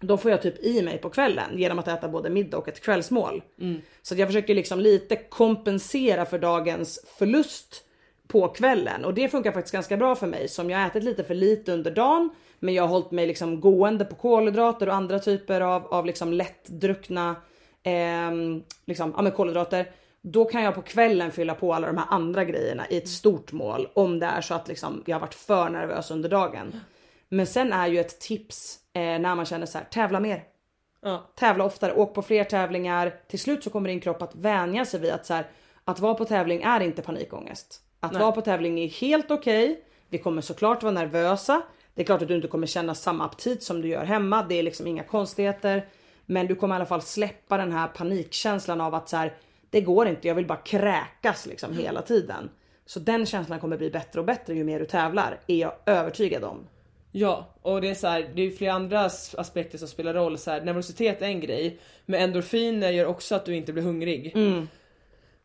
Då 0.00 0.16
får 0.16 0.30
jag 0.30 0.42
typ 0.42 0.64
i 0.64 0.82
mig 0.82 0.98
på 0.98 1.10
kvällen 1.10 1.58
genom 1.58 1.78
att 1.78 1.88
äta 1.88 2.08
både 2.08 2.30
middag 2.30 2.58
och 2.58 2.68
ett 2.68 2.80
kvällsmål. 2.80 3.42
Så 4.02 4.14
att 4.14 4.18
jag 4.18 4.28
försöker 4.28 4.54
liksom 4.54 4.80
lite 4.80 5.16
kompensera 5.16 6.24
för 6.24 6.38
dagens 6.38 7.04
förlust 7.18 7.84
på 8.28 8.48
kvällen 8.48 9.04
och 9.04 9.14
det 9.14 9.28
funkar 9.28 9.52
faktiskt 9.52 9.72
ganska 9.72 9.96
bra 9.96 10.14
för 10.14 10.26
mig 10.26 10.48
som 10.48 10.70
jag 10.70 10.86
ätit 10.86 11.04
lite 11.04 11.24
för 11.24 11.34
lite 11.34 11.72
under 11.72 11.90
dagen. 11.90 12.30
Men 12.58 12.74
jag 12.74 12.82
har 12.82 12.88
hållit 12.88 13.10
mig 13.10 13.26
liksom 13.26 13.60
gående 13.60 14.04
på 14.04 14.14
kolhydrater 14.14 14.88
och 14.88 14.94
andra 14.94 15.18
typer 15.18 15.60
av, 15.60 15.86
av 15.86 16.06
liksom 16.06 16.32
lättdruckna 16.32 17.36
ehm, 17.82 18.62
liksom, 18.86 19.14
ja, 19.16 19.30
kolhydrater. 19.30 19.90
Då 20.20 20.44
kan 20.44 20.62
jag 20.62 20.74
på 20.74 20.82
kvällen 20.82 21.32
fylla 21.32 21.54
på 21.54 21.74
alla 21.74 21.86
de 21.86 21.96
här 21.96 22.06
andra 22.08 22.44
grejerna 22.44 22.88
i 22.90 22.96
ett 22.96 23.08
stort 23.08 23.52
mål 23.52 23.88
om 23.94 24.18
det 24.18 24.26
är 24.26 24.40
så 24.40 24.54
att 24.54 24.68
liksom, 24.68 25.02
jag 25.06 25.16
har 25.16 25.20
varit 25.20 25.34
för 25.34 25.68
nervös 25.68 26.10
under 26.10 26.28
dagen. 26.28 26.80
Men 27.28 27.46
sen 27.46 27.72
är 27.72 27.86
ju 27.86 28.00
ett 28.00 28.20
tips 28.20 28.78
eh, 28.92 29.00
när 29.00 29.34
man 29.34 29.46
känner 29.46 29.66
så 29.66 29.78
här, 29.78 29.84
tävla 29.84 30.20
mer. 30.20 30.42
Ja. 31.02 31.30
Tävla 31.34 31.64
oftare, 31.64 31.94
åk 31.94 32.14
på 32.14 32.22
fler 32.22 32.44
tävlingar. 32.44 33.14
Till 33.28 33.38
slut 33.38 33.64
så 33.64 33.70
kommer 33.70 33.88
din 33.88 34.00
kropp 34.00 34.22
att 34.22 34.34
vänja 34.34 34.84
sig 34.84 35.00
vid 35.00 35.12
att 35.12 35.26
så 35.26 35.34
här, 35.34 35.46
att 35.84 36.00
vara 36.00 36.14
på 36.14 36.24
tävling 36.24 36.62
är 36.62 36.80
inte 36.80 37.02
panikångest. 37.02 37.82
Att 38.00 38.12
vara 38.20 38.32
på 38.32 38.40
tävling 38.40 38.80
är 38.80 38.88
helt 38.88 39.30
okej. 39.30 39.80
Vi 40.08 40.18
kommer 40.18 40.42
såklart 40.42 40.82
vara 40.82 40.92
nervösa. 40.92 41.62
Det 41.94 42.02
är 42.02 42.06
klart 42.06 42.22
att 42.22 42.28
du 42.28 42.34
inte 42.34 42.48
kommer 42.48 42.66
känna 42.66 42.94
samma 42.94 43.24
aptit 43.24 43.62
som 43.62 43.82
du 43.82 43.88
gör 43.88 44.04
hemma. 44.04 44.46
Det 44.48 44.54
är 44.54 44.62
liksom 44.62 44.86
inga 44.86 45.02
konstigheter. 45.02 45.86
Men 46.26 46.46
du 46.46 46.54
kommer 46.54 46.74
i 46.74 46.76
alla 46.76 46.86
fall 46.86 47.02
släppa 47.02 47.56
den 47.56 47.72
här 47.72 47.88
panikkänslan 47.88 48.80
av 48.80 48.94
att 48.94 49.08
så 49.08 49.16
här, 49.16 49.34
det 49.70 49.80
går 49.80 50.08
inte, 50.08 50.28
jag 50.28 50.34
vill 50.34 50.46
bara 50.46 50.58
kräkas 50.58 51.46
liksom 51.46 51.78
hela 51.78 52.02
tiden. 52.02 52.50
Så 52.86 53.00
den 53.00 53.26
känslan 53.26 53.60
kommer 53.60 53.76
bli 53.76 53.90
bättre 53.90 54.20
och 54.20 54.26
bättre 54.26 54.54
ju 54.54 54.64
mer 54.64 54.78
du 54.80 54.86
tävlar, 54.86 55.40
är 55.46 55.56
jag 55.56 55.72
övertygad 55.86 56.44
om. 56.44 56.66
Ja, 57.12 57.54
och 57.62 57.80
det 57.80 57.90
är 57.90 57.94
så 57.94 58.06
här, 58.06 58.30
det 58.34 58.42
är 58.42 58.50
flera 58.50 58.72
andra 58.72 59.00
as- 59.04 59.34
aspekter 59.38 59.78
som 59.78 59.88
spelar 59.88 60.14
roll. 60.14 60.38
Så 60.38 60.50
här, 60.50 60.60
nervositet 60.60 61.22
är 61.22 61.26
en 61.26 61.40
grej, 61.40 61.78
men 62.06 62.20
endorfiner 62.20 62.90
gör 62.90 63.06
också 63.06 63.34
att 63.34 63.44
du 63.44 63.54
inte 63.56 63.72
blir 63.72 63.82
hungrig. 63.82 64.32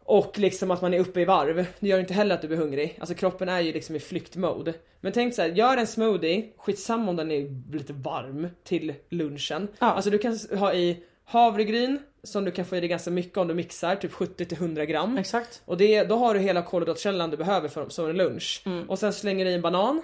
Och 0.06 0.40
liksom 0.40 0.72
att 0.72 0.82
man 0.82 0.94
är 0.94 1.00
uppe 1.00 1.22
i 1.22 1.26
varv, 1.26 1.66
det 1.80 1.88
gör 1.88 2.00
inte 2.00 2.14
heller 2.14 2.36
att 2.36 2.42
du 2.42 2.48
blir 2.48 2.58
hungrig. 2.58 2.98
Alltså 3.00 3.16
kroppen 3.16 3.50
är 3.50 3.62
ju 3.62 3.74
liksom 3.74 3.96
i 3.96 4.00
flyktmode. 4.00 4.74
Men 5.02 5.12
tänk 5.12 5.34
så 5.34 5.42
här, 5.42 5.50
gör 5.50 5.78
en 5.78 5.88
smoothie, 5.88 6.50
skitsamma 6.58 7.10
om 7.10 7.16
den 7.16 7.32
är 7.32 7.74
lite 7.74 7.94
varm 7.94 8.48
till 8.64 8.94
lunchen. 9.10 9.68
Ja. 9.80 9.88
Alltså 9.88 10.10
du 10.10 10.18
kan 10.18 10.40
ha 10.58 10.74
i 10.74 11.04
havregryn 11.26 12.00
som 12.24 12.46
du 12.46 12.52
kan 12.52 12.66
få 12.66 12.76
i 12.76 12.80
dig 12.80 12.90
ganska 12.90 13.12
mycket 13.12 13.38
om 13.38 13.48
du 13.48 13.54
mixar, 13.54 13.96
typ 13.96 14.12
70-100 14.12 14.86
gram. 14.86 15.18
Exakt. 15.18 15.62
Och 15.66 15.78
det, 15.78 16.04
då 16.04 16.16
har 16.16 16.34
du 16.34 16.40
hela 16.40 16.62
kolhydratkällan 16.62 17.30
du 17.30 17.38
behöver 17.38 17.70
för, 17.70 17.90
som 17.90 18.10
en 18.10 18.18
lunch. 18.18 18.64
Mm. 18.66 18.90
Och 18.90 19.00
sen 19.00 19.14
slänger 19.14 19.46
du 19.46 19.52
i 19.52 19.54
en 19.54 19.62
banan, 19.62 20.02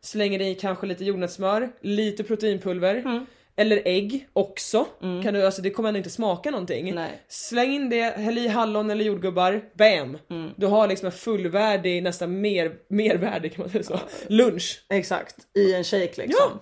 slänger 0.00 0.40
i 0.40 0.54
kanske 0.54 0.86
lite 0.86 1.04
jordnötssmör, 1.04 1.72
lite 1.80 2.24
proteinpulver. 2.24 2.94
Mm. 2.94 3.26
Eller 3.60 3.82
ägg 3.84 4.28
också. 4.32 4.86
Kan 5.00 5.34
du, 5.34 5.46
alltså 5.46 5.62
det 5.62 5.70
kommer 5.70 5.88
ändå 5.88 5.98
inte 5.98 6.10
smaka 6.10 6.50
någonting. 6.50 6.94
Nej. 6.94 7.22
Släng 7.28 7.72
in 7.72 7.90
det, 7.90 8.02
häll 8.02 8.38
i 8.38 8.48
hallon 8.48 8.90
eller 8.90 9.04
jordgubbar, 9.04 9.60
bam! 9.74 10.18
Mm. 10.30 10.50
Du 10.56 10.66
har 10.66 10.88
liksom 10.88 11.06
en 11.06 11.12
fullvärdig, 11.12 12.02
nästan 12.02 12.40
mer, 12.40 12.72
mervärdig 12.88 13.54
kan 13.54 13.62
man 13.62 13.70
säga 13.70 13.82
så, 13.82 14.00
lunch. 14.28 14.84
Exakt, 14.88 15.36
i 15.54 15.74
en 15.74 15.84
shake 15.84 16.12
liksom. 16.16 16.50
Ja. 16.52 16.60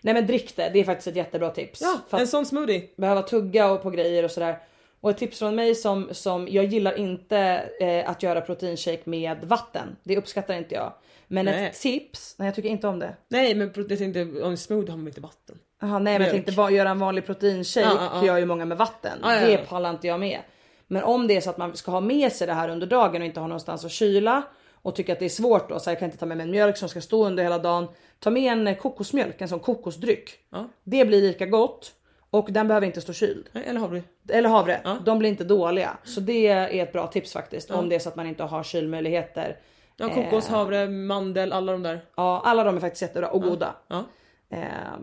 Nej 0.00 0.14
men 0.14 0.26
drick 0.26 0.56
det, 0.56 0.70
det 0.72 0.80
är 0.80 0.84
faktiskt 0.84 1.08
ett 1.08 1.16
jättebra 1.16 1.50
tips. 1.50 1.80
Ja, 2.10 2.18
en 2.18 2.26
sån 2.26 2.46
smoothie. 2.46 2.88
behöva 2.96 3.22
tugga 3.22 3.70
och 3.70 3.82
på 3.82 3.90
grejer 3.90 4.24
och 4.24 4.30
sådär. 4.30 4.58
Och 5.00 5.10
ett 5.10 5.18
tips 5.18 5.38
från 5.38 5.54
mig 5.54 5.74
som, 5.74 6.08
som 6.12 6.48
jag 6.50 6.64
gillar 6.64 6.98
inte 6.98 7.38
eh, 7.80 8.10
att 8.10 8.22
göra 8.22 8.40
proteinshake 8.40 9.02
med 9.04 9.44
vatten. 9.44 9.96
Det 10.02 10.16
uppskattar 10.16 10.54
inte 10.54 10.74
jag. 10.74 10.92
Men 11.28 11.44
Nej. 11.44 11.66
ett 11.66 11.80
tips, 11.80 12.34
nej 12.38 12.46
jag 12.48 12.54
tycker 12.54 12.68
inte 12.68 12.88
om 12.88 12.98
det. 12.98 13.16
Nej 13.28 13.54
men 13.54 13.72
jag 13.88 13.98
tänkte, 13.98 14.42
om 14.42 14.56
smoothie 14.56 14.90
har 14.90 14.98
man 14.98 15.08
inte 15.08 15.20
vatten. 15.20 15.58
Aha, 15.82 15.98
nej 15.98 16.12
men 16.18 16.22
jag 16.22 16.30
tänkte 16.30 16.52
bara 16.52 16.70
göra 16.70 16.90
en 16.90 16.98
vanlig 16.98 17.26
proteinshake 17.26 17.86
Ja, 17.86 17.94
ja, 18.00 18.10
ja. 18.20 18.26
gör 18.26 18.38
ju 18.38 18.46
många 18.46 18.64
med 18.64 18.78
vatten. 18.78 19.18
Ja, 19.22 19.34
ja, 19.34 19.46
Det 19.46 19.52
ja. 19.52 19.58
pallar 19.68 19.90
inte 19.90 20.06
jag 20.06 20.20
med. 20.20 20.40
Men 20.86 21.02
om 21.02 21.26
det 21.26 21.36
är 21.36 21.40
så 21.40 21.50
att 21.50 21.58
man 21.58 21.76
ska 21.76 21.90
ha 21.90 22.00
med 22.00 22.32
sig 22.32 22.46
det 22.46 22.52
här 22.52 22.68
under 22.68 22.86
dagen 22.86 23.22
och 23.22 23.26
inte 23.26 23.40
ha 23.40 23.46
någonstans 23.46 23.84
att 23.84 23.90
kyla 23.90 24.42
och 24.82 24.94
tycker 24.94 25.12
att 25.12 25.18
det 25.18 25.24
är 25.24 25.28
svårt 25.28 25.68
då 25.68 25.78
så 25.78 25.84
här, 25.84 25.92
jag 25.92 25.98
kan 25.98 26.06
inte 26.06 26.18
ta 26.18 26.26
med 26.26 26.36
mig 26.36 26.44
en 26.44 26.50
mjölk 26.50 26.76
som 26.76 26.88
ska 26.88 27.00
stå 27.00 27.26
under 27.26 27.42
hela 27.42 27.58
dagen. 27.58 27.88
Ta 28.20 28.30
med 28.30 28.52
en 28.52 28.66
eh, 28.66 28.76
kokosmjölk, 28.76 29.40
en 29.40 29.48
sån 29.48 29.60
kokosdryck. 29.60 30.30
Ja. 30.50 30.68
Det 30.84 31.04
blir 31.04 31.20
lika 31.22 31.46
gott 31.46 31.92
och 32.30 32.52
den 32.52 32.68
behöver 32.68 32.86
inte 32.86 33.00
stå 33.00 33.12
kyld. 33.12 33.46
Eller 33.66 33.80
havre. 33.80 34.02
Eller 34.28 34.48
havre, 34.48 34.80
Ja. 34.84 34.96
de 35.04 35.18
blir 35.18 35.28
inte 35.28 35.44
dåliga. 35.44 35.96
Så 36.04 36.20
det 36.20 36.46
är 36.48 36.82
ett 36.82 36.92
bra 36.92 37.06
tips 37.06 37.32
faktiskt 37.32 37.70
om 37.70 37.88
det 37.88 37.94
är 37.94 37.98
så 38.00 38.08
att 38.08 38.16
man 38.16 38.26
inte 38.26 38.42
har 38.42 38.62
kylmöjligheter. 38.62 39.56
Ja, 39.96 40.08
kokos, 40.08 40.48
Eh. 40.48 40.54
havre, 40.56 40.88
mandel, 40.88 41.52
alla 41.52 41.72
de 41.72 41.82
där. 41.82 42.00
Ja, 42.16 42.42
alla 42.44 42.64
de 42.64 42.76
är 42.76 42.80
faktiskt 42.80 43.02
jättebra 43.02 43.28
och 43.28 43.42
goda. 43.42 43.74
Ja. 43.88 43.96
Ehm, 43.96 44.04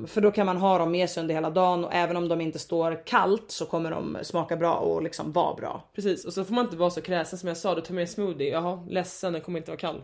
för 0.07 0.21
då 0.21 0.31
kan 0.31 0.45
man 0.45 0.57
ha 0.57 0.77
dem 0.77 0.91
med 0.91 1.09
sig 1.09 1.21
under 1.21 1.35
hela 1.35 1.49
dagen 1.49 1.85
och 1.85 1.93
även 1.93 2.17
om 2.17 2.27
de 2.27 2.41
inte 2.41 2.59
står 2.59 3.05
kallt 3.05 3.51
så 3.51 3.65
kommer 3.65 3.91
de 3.91 4.17
smaka 4.21 4.55
bra 4.55 4.73
och 4.73 5.03
liksom 5.03 5.31
vara 5.31 5.55
bra. 5.55 5.83
Precis, 5.95 6.25
och 6.25 6.33
så 6.33 6.45
får 6.45 6.53
man 6.53 6.65
inte 6.65 6.77
vara 6.77 6.89
så 6.89 7.01
kräsen 7.01 7.39
som 7.39 7.47
jag 7.47 7.57
sa, 7.57 7.75
du 7.75 7.81
tar 7.81 7.93
med 7.93 8.01
en 8.01 8.07
smoothie, 8.07 8.51
jaha 8.51 8.83
ledsen 8.89 9.33
den 9.33 9.41
kommer 9.41 9.59
inte 9.59 9.71
vara 9.71 9.79
kall. 9.79 10.01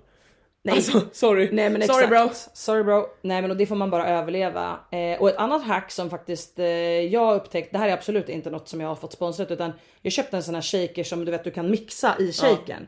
Nej. 0.64 0.76
Alltså, 0.76 1.02
sorry. 1.12 1.50
Nej 1.52 1.70
men 1.70 1.88
sorry 1.88 2.08
bro. 2.08 2.30
Sorry 2.54 2.84
bro. 2.84 3.08
Nej 3.22 3.42
men 3.42 3.52
och 3.52 3.58
det 3.58 3.66
får 3.66 3.76
man 3.76 3.90
bara 3.90 4.08
överleva. 4.08 4.80
Eh, 4.92 5.22
och 5.22 5.30
ett 5.30 5.38
annat 5.38 5.64
hack 5.64 5.92
som 5.92 6.10
faktiskt 6.10 6.60
eh, 6.60 6.66
jag 7.00 7.36
upptäckt, 7.36 7.72
det 7.72 7.78
här 7.78 7.90
är 7.90 7.94
absolut 7.94 8.30
inte 8.30 8.50
något 8.50 8.68
som 8.68 8.82
jag 8.82 8.88
har 8.88 8.96
fått 8.96 9.14
sponsrat 9.14 9.52
utan 9.52 9.72
jag 10.02 10.14
köpte 10.14 10.38
en 10.38 10.44
sån 10.44 10.56
här 10.56 10.62
shaker 10.62 11.04
som 11.04 11.26
du 11.26 11.32
vet 11.32 11.44
du 11.44 11.52
kan 11.52 11.72
mixa 11.72 12.16
i 12.20 12.32
shaken. 12.34 12.88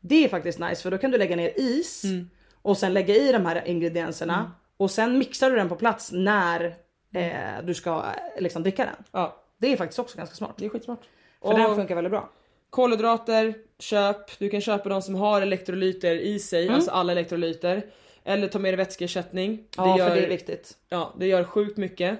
Det 0.00 0.24
är 0.24 0.28
faktiskt 0.28 0.58
nice 0.58 0.82
för 0.82 0.90
då 0.90 0.98
kan 0.98 1.10
du 1.10 1.18
lägga 1.18 1.36
ner 1.36 1.52
is 1.56 2.04
Mm. 2.04 2.30
och 2.62 2.78
sen 2.78 2.94
lägga 2.94 3.14
i 3.14 3.32
de 3.32 3.46
här 3.46 3.68
ingredienserna 3.68 4.52
och 4.78 4.90
sen 4.90 5.18
mixar 5.18 5.50
du 5.50 5.56
den 5.56 5.68
på 5.68 5.76
plats 5.76 6.12
när 6.12 6.74
eh, 7.14 7.64
du 7.64 7.74
ska 7.74 7.90
eh, 7.90 8.42
liksom 8.42 8.62
dricka 8.62 8.84
den. 8.84 9.04
Ja, 9.12 9.42
Det 9.58 9.72
är 9.72 9.76
faktiskt 9.76 9.98
också 9.98 10.18
ganska 10.18 10.36
smart. 10.36 10.54
det 10.58 10.64
är 10.64 10.68
skitsmart. 10.68 11.00
För 11.42 11.54
den 11.54 11.74
funkar 11.76 11.94
väldigt 11.94 12.10
bra. 12.10 12.30
Kolhydrater, 12.70 13.54
köp. 13.78 14.38
Du 14.38 14.48
kan 14.50 14.60
köpa 14.60 14.88
de 14.88 15.02
som 15.02 15.14
har 15.14 15.42
elektrolyter 15.42 16.16
i 16.16 16.38
sig, 16.38 16.68
alltså 16.68 16.90
alla 16.90 17.12
elektrolyter. 17.12 17.82
Eller 18.24 18.48
ta 18.48 18.58
med 18.58 18.72
dig 18.72 18.76
vätskeersättning. 18.76 19.64
Ja 19.76 19.98
gör, 19.98 20.08
för 20.08 20.16
det 20.16 20.24
är 20.24 20.28
viktigt. 20.28 20.76
Ja, 20.88 21.14
det 21.18 21.26
gör 21.26 21.44
sjukt 21.44 21.76
mycket. 21.76 22.18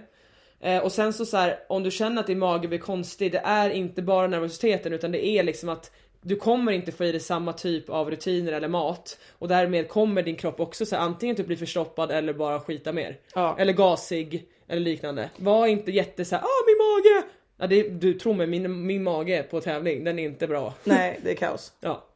Eh, 0.61 0.83
och 0.83 0.93
sen 0.93 1.13
så, 1.13 1.27
så 1.27 1.37
här, 1.37 1.59
om 1.69 1.83
du 1.83 1.91
känner 1.91 2.21
att 2.21 2.27
din 2.27 2.39
mage 2.39 2.69
blir 2.69 2.79
konstig, 2.79 3.33
det 3.33 3.43
är 3.45 3.71
inte 3.71 4.03
bara 4.03 4.27
nervositeten 4.27 4.93
utan 4.93 5.13
det 5.13 5.27
är 5.27 5.43
liksom 5.43 5.69
att 5.69 5.91
du 6.21 6.37
kommer 6.37 6.73
inte 6.73 6.93
få 6.93 7.05
i 7.05 7.13
dig 7.13 7.21
samma 7.21 7.53
typ 7.53 7.91
av 7.91 8.11
rutiner 8.11 8.53
eller 8.53 8.69
mat 8.69 9.19
och 9.39 9.49
därmed 9.49 9.89
kommer 9.89 10.23
din 10.23 10.37
kropp 10.37 10.61
också 10.61 10.87
så 10.87 10.97
här, 10.97 11.03
antingen 11.03 11.37
typ 11.37 11.47
bli 11.47 11.57
förstoppad 11.57 12.11
eller 12.11 12.33
bara 12.33 12.61
skita 12.61 12.93
mer. 12.93 13.19
Ja. 13.35 13.57
Eller 13.59 13.73
gasig 13.73 14.49
eller 14.69 14.81
liknande. 14.81 15.31
Var 15.37 15.67
inte 15.67 15.91
jätte 15.91 16.25
såhär, 16.25 16.43
ah 16.43 16.65
min 16.67 16.77
mage! 16.79 17.29
Ja, 17.61 17.67
det, 17.67 17.89
du 18.01 18.15
tror 18.15 18.35
mig, 18.35 18.47
min, 18.47 18.87
min 18.87 19.03
mage 19.03 19.43
på 19.43 19.61
tävling, 19.61 20.05
den 20.05 20.19
är 20.19 20.25
inte 20.25 20.47
bra. 20.47 20.75
Nej 20.85 21.21
det 21.23 21.31
är 21.31 21.35
kaos. 21.35 21.73
Ja. 21.81 22.08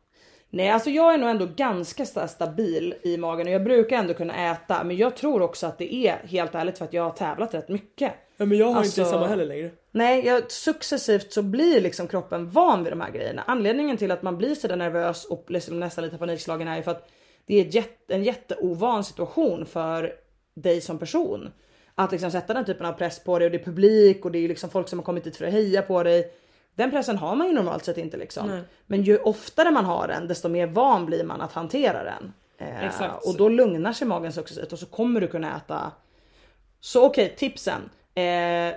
Nej 0.54 0.68
alltså 0.70 0.90
jag 0.90 1.14
är 1.14 1.18
nog 1.18 1.30
ändå 1.30 1.48
ganska 1.56 2.04
sta- 2.04 2.26
stabil 2.26 2.94
i 3.02 3.16
magen 3.16 3.46
och 3.46 3.52
jag 3.52 3.64
brukar 3.64 3.96
ändå 3.96 4.14
kunna 4.14 4.50
äta 4.52 4.84
men 4.84 4.96
jag 4.96 5.16
tror 5.16 5.42
också 5.42 5.66
att 5.66 5.78
det 5.78 5.94
är 5.94 6.16
helt 6.26 6.54
ärligt 6.54 6.78
för 6.78 6.84
att 6.84 6.92
jag 6.92 7.02
har 7.02 7.10
tävlat 7.10 7.54
rätt 7.54 7.68
mycket. 7.68 8.12
ja 8.36 8.44
men 8.44 8.58
jag 8.58 8.66
har 8.66 8.76
Alltså- 8.76 9.00
inte 9.00 9.10
samma 9.10 9.26
heller 9.26 9.44
längre. 9.46 9.70
Nej, 9.90 10.26
jag, 10.26 10.50
successivt 10.50 11.32
så 11.32 11.42
blir 11.42 11.80
liksom 11.80 12.08
kroppen 12.08 12.50
van 12.50 12.84
vid 12.84 12.92
de 12.92 13.00
här 13.00 13.10
grejerna. 13.10 13.42
Anledningen 13.46 13.96
till 13.96 14.10
att 14.10 14.22
man 14.22 14.38
blir 14.38 14.54
så 14.54 14.68
där 14.68 14.76
nervös 14.76 15.24
och 15.24 15.44
liksom 15.48 15.80
nästan 15.80 16.04
lite 16.04 16.18
panikslagen 16.18 16.68
är 16.68 16.76
ju 16.76 16.82
för 16.82 16.90
att 16.90 17.08
det 17.46 17.60
är 17.60 17.64
jätte, 17.74 18.14
en 18.14 18.24
jätteovan 18.24 19.04
situation 19.04 19.66
för 19.66 20.12
dig 20.54 20.80
som 20.80 20.98
person. 20.98 21.50
Att 21.94 22.12
liksom 22.12 22.30
sätta 22.30 22.54
den 22.54 22.64
typen 22.64 22.86
av 22.86 22.92
press 22.92 23.24
på 23.24 23.38
dig 23.38 23.46
och 23.46 23.52
det 23.52 23.58
är 23.60 23.64
publik 23.64 24.24
och 24.24 24.32
det 24.32 24.38
är 24.38 24.48
liksom 24.48 24.70
folk 24.70 24.88
som 24.88 24.98
har 24.98 25.04
kommit 25.06 25.24
dit 25.24 25.36
för 25.36 25.44
att 25.46 25.52
heja 25.52 25.82
på 25.82 26.02
dig. 26.02 26.32
Den 26.74 26.90
pressen 26.90 27.18
har 27.18 27.34
man 27.34 27.46
ju 27.46 27.52
normalt 27.52 27.84
sett 27.84 27.98
inte 27.98 28.16
liksom. 28.16 28.60
Men 28.86 29.02
ju 29.02 29.18
oftare 29.18 29.70
man 29.70 29.84
har 29.84 30.08
den 30.08 30.28
desto 30.28 30.48
mer 30.48 30.66
van 30.66 31.06
blir 31.06 31.24
man 31.24 31.40
att 31.40 31.52
hantera 31.52 32.04
den. 32.04 32.32
Eh. 32.58 33.14
Och 33.24 33.36
då 33.36 33.48
lugnar 33.48 33.92
sig 33.92 34.06
magen 34.06 34.32
successivt 34.32 34.72
och 34.72 34.78
så 34.78 34.86
kommer 34.86 35.20
du 35.20 35.28
kunna 35.28 35.56
äta. 35.56 35.92
Så 36.80 37.06
okej, 37.06 37.34
tipsen. 37.36 37.90
Eh, 38.14 38.74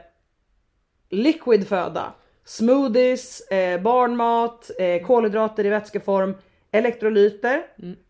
liquid 1.09 1.67
föda, 1.67 2.13
smoothies, 2.45 3.41
eh, 3.41 3.81
barnmat, 3.81 4.71
eh, 4.79 5.01
kolhydrater 5.05 5.65
i 5.65 5.69
vätskeform, 5.69 6.35
elektrolyter, 6.71 7.63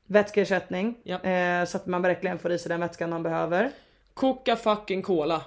vätskeersättning 0.08 0.98
Ja. 1.04 1.22
eh, 1.22 1.66
så 1.66 1.78
att 1.78 1.86
man 1.86 2.02
verkligen 2.02 2.40
får 2.40 2.52
i 2.52 2.60
sig 2.60 2.70
den 2.70 2.80
vätskan 2.80 3.10
man 3.10 3.24
behöver. 3.24 3.72
Koka 4.14 4.56
fucking 4.56 5.02
cola. 5.02 5.42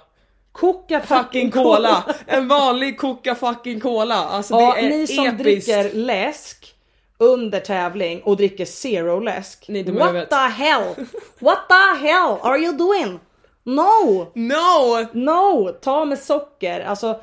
Koka 0.51 0.99
Fucking 1.01 1.51
cola! 1.51 2.03
En 2.27 2.47
vanlig 2.47 2.97
koka 2.99 3.35
fucking 3.35 3.79
cola. 3.79 4.15
Alltså 4.15 4.53
Ja, 4.53 4.73
det 4.73 4.85
är 4.85 4.89
ni 4.89 5.07
som 5.07 5.25
episkt. 5.27 5.43
dricker 5.43 5.93
läsk, 5.93 6.75
under 7.17 7.59
tävling 7.59 8.21
och 8.23 8.37
dricker 8.37 8.65
zero 8.65 9.19
läsk. 9.19 9.69
I 9.69 9.83
What 9.83 10.29
the 10.29 10.35
hell? 10.35 10.95
What 11.39 11.59
the 11.69 12.07
hell 12.07 12.37
are 12.41 12.57
you 12.57 12.73
doing? 12.77 13.19
No! 13.63 14.31
No! 14.35 15.05
No! 15.13 15.69
Ta 15.81 16.05
med 16.05 16.19
socker. 16.19 16.81
Alltså 16.81 17.19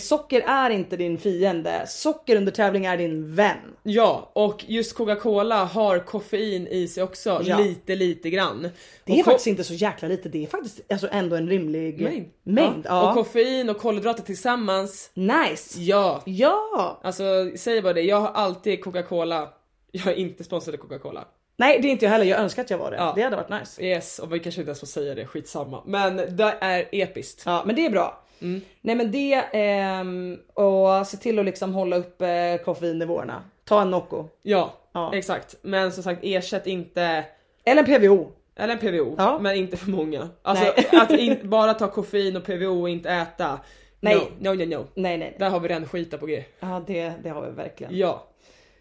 socker 0.00 0.40
är 0.40 0.70
inte 0.70 0.96
din 0.96 1.18
fiende. 1.18 1.84
Socker 1.86 2.36
under 2.36 2.52
tävling 2.52 2.86
är 2.86 2.96
din 2.96 3.34
vän. 3.34 3.56
Ja, 3.82 4.30
och 4.32 4.64
just 4.68 4.94
Coca-Cola 4.96 5.64
har 5.64 5.98
koffein 5.98 6.66
i 6.66 6.88
sig 6.88 7.02
också, 7.02 7.40
Ja. 7.44 7.58
lite 7.58 7.94
lite 7.94 8.30
grann. 8.30 8.68
Det 9.04 9.12
är 9.12 9.18
Och 9.18 9.24
faktiskt 9.24 9.46
inte 9.46 9.64
så 9.64 9.74
jäkla 9.74 10.08
lite. 10.08 10.28
Det 10.28 10.42
är 10.42 10.46
faktiskt 10.46 10.80
alltså 10.92 11.08
ändå 11.10 11.36
en 11.36 11.48
rimlig 11.48 12.00
mängd. 12.00 12.28
mängd. 12.42 12.82
Ja. 12.84 12.90
Ja. 12.90 13.08
Och 13.08 13.14
koffein 13.14 13.70
och 13.70 13.78
kolhydrater 13.78 14.22
tillsammans, 14.22 15.10
nice. 15.14 15.80
ja. 15.80 16.22
Ja. 16.26 17.00
Alltså 17.02 17.50
säg 17.56 17.82
bara 17.82 17.92
det, 17.92 18.02
jag 18.02 18.20
har 18.20 18.28
alltid 18.28 18.84
Coca-Cola, 18.84 19.48
jag 19.92 20.06
är 20.06 20.14
inte 20.14 20.44
sponsrad 20.44 20.74
av 20.74 20.78
Coca-Cola. 20.78 21.24
Nej 21.56 21.78
det 21.82 21.88
är 21.88 21.90
inte 21.92 22.04
jag 22.04 22.12
heller. 22.12 22.24
Jag 22.24 22.40
önskar 22.40 22.62
att 22.62 22.70
jag 22.70 22.78
var 22.78 22.90
det. 22.90 22.96
Ja. 22.96 23.12
Det 23.16 23.22
hade 23.22 23.36
varit 23.36 23.60
nice. 23.60 23.82
Yes, 23.82 24.18
och 24.18 24.34
vi 24.34 24.38
kanske 24.40 24.60
inte 24.60 24.68
ens 24.68 24.80
får 24.80 24.86
säga 24.86 25.14
det, 25.14 25.26
skitsamma. 25.26 25.82
Men 25.86 26.16
det 26.16 26.58
är 26.60 26.88
episkt. 26.92 27.42
Ja 27.46 27.62
men 27.66 27.76
det 27.76 27.86
är 27.86 27.90
bra. 27.90 28.24
Mm. 28.40 28.60
Nej 28.80 28.94
men 28.94 29.10
det 29.12 29.34
ehm, 29.52 30.38
och 30.54 31.06
se 31.06 31.16
till 31.16 31.38
att 31.38 31.44
liksom 31.44 31.74
hålla 31.74 31.96
upp 31.96 32.22
eh, 32.22 32.56
koffeinnivåerna. 32.64 33.42
Ta 33.64 33.82
en 33.82 33.90
Nocco. 33.90 34.24
Ja, 34.42 34.72
Ja. 34.92 35.14
exakt. 35.14 35.56
Men 35.62 35.92
som 35.92 36.02
sagt 36.02 36.20
ersätt 36.22 36.66
inte 36.66 37.24
Eller 37.64 37.82
en 37.82 38.00
PVO. 38.00 38.32
Eller 38.56 38.72
en 38.74 38.78
PVO, 38.80 39.14
Ja. 39.18 39.38
men 39.38 39.56
inte 39.56 39.76
för 39.76 39.90
många. 39.90 40.28
Alltså 40.42 40.72
att 40.92 41.10
in, 41.10 41.38
bara 41.42 41.74
ta 41.74 41.90
koffein 41.90 42.36
och 42.36 42.44
PVO 42.44 42.80
och 42.82 42.88
inte 42.88 43.10
äta. 43.10 43.60
Nej. 44.00 44.14
No, 44.38 44.50
no, 44.50 44.54
no, 44.54 44.64
no. 44.64 44.76
Nej 44.76 44.86
nej. 44.94 45.18
nej. 45.18 45.36
Där 45.38 45.50
har 45.50 45.60
vi 45.60 45.68
redan 45.68 45.88
skita 45.88 46.18
på 46.18 46.26
G. 46.26 46.44
Ja 46.60 46.82
det, 46.86 47.12
det 47.22 47.28
har 47.28 47.42
vi 47.46 47.50
verkligen. 47.52 47.96
Ja. 47.98 48.24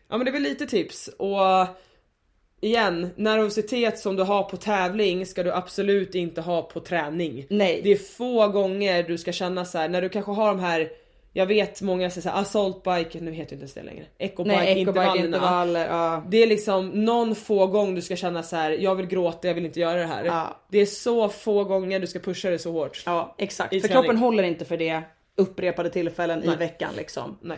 Ja 0.07 0.17
men 0.17 0.25
det 0.25 0.29
är 0.29 0.33
väl 0.33 0.41
lite 0.41 0.65
tips 0.65 1.07
och 1.07 1.37
igen, 2.61 3.09
nervositet 3.15 3.99
som 3.99 4.15
du 4.15 4.23
har 4.23 4.43
på 4.43 4.57
tävling 4.57 5.25
ska 5.25 5.43
du 5.43 5.51
absolut 5.51 6.15
inte 6.15 6.41
ha 6.41 6.61
på 6.61 6.79
träning. 6.79 7.45
Nej. 7.49 7.81
Det 7.83 7.91
är 7.91 7.97
få 7.97 8.47
gånger 8.47 9.03
du 9.03 9.17
ska 9.17 9.31
känna 9.31 9.65
så 9.65 9.77
här 9.77 9.89
när 9.89 10.01
du 10.01 10.09
kanske 10.09 10.31
har 10.31 10.47
de 10.47 10.59
här 10.59 10.89
jag 11.33 11.45
vet 11.45 11.81
många 11.81 12.09
säger 12.09 12.21
såhär 12.21 12.41
assault 12.41 12.83
bike, 12.83 13.19
nu 13.19 13.31
heter 13.31 13.53
inte 13.53 13.55
ens 13.55 13.73
det 13.73 13.83
längre. 13.83 14.05
Ecobike 14.17 14.73
intervallerna. 14.79 15.25
intervaller. 15.25 15.87
Ja. 15.87 16.23
Det 16.27 16.43
är 16.43 16.47
liksom 16.47 16.89
någon 16.89 17.35
få 17.35 17.67
gång 17.67 17.95
du 17.95 18.01
ska 18.01 18.15
känna 18.15 18.43
så 18.43 18.55
här: 18.55 18.71
jag 18.71 18.95
vill 18.95 19.05
gråta, 19.07 19.47
jag 19.47 19.55
vill 19.55 19.65
inte 19.65 19.79
göra 19.79 19.99
det 19.99 20.05
här. 20.05 20.25
Ja. 20.25 20.61
Det 20.71 20.77
är 20.77 20.85
så 20.85 21.29
få 21.29 21.63
gånger 21.63 21.99
du 21.99 22.07
ska 22.07 22.19
pusha 22.19 22.49
det 22.49 22.59
så 22.59 22.71
hårt. 22.71 23.03
ja 23.05 23.35
exakt. 23.37 23.73
I 23.73 23.81
För 23.81 23.87
kroppen 23.87 24.17
håller 24.17 24.43
inte 24.43 24.65
för 24.65 24.77
det 24.77 25.01
upprepade 25.35 25.89
tillfällen 25.89 26.43
i 26.43 26.47
Nej. 26.47 26.57
veckan 26.57 26.89
liksom. 26.97 27.37
Nej. 27.41 27.57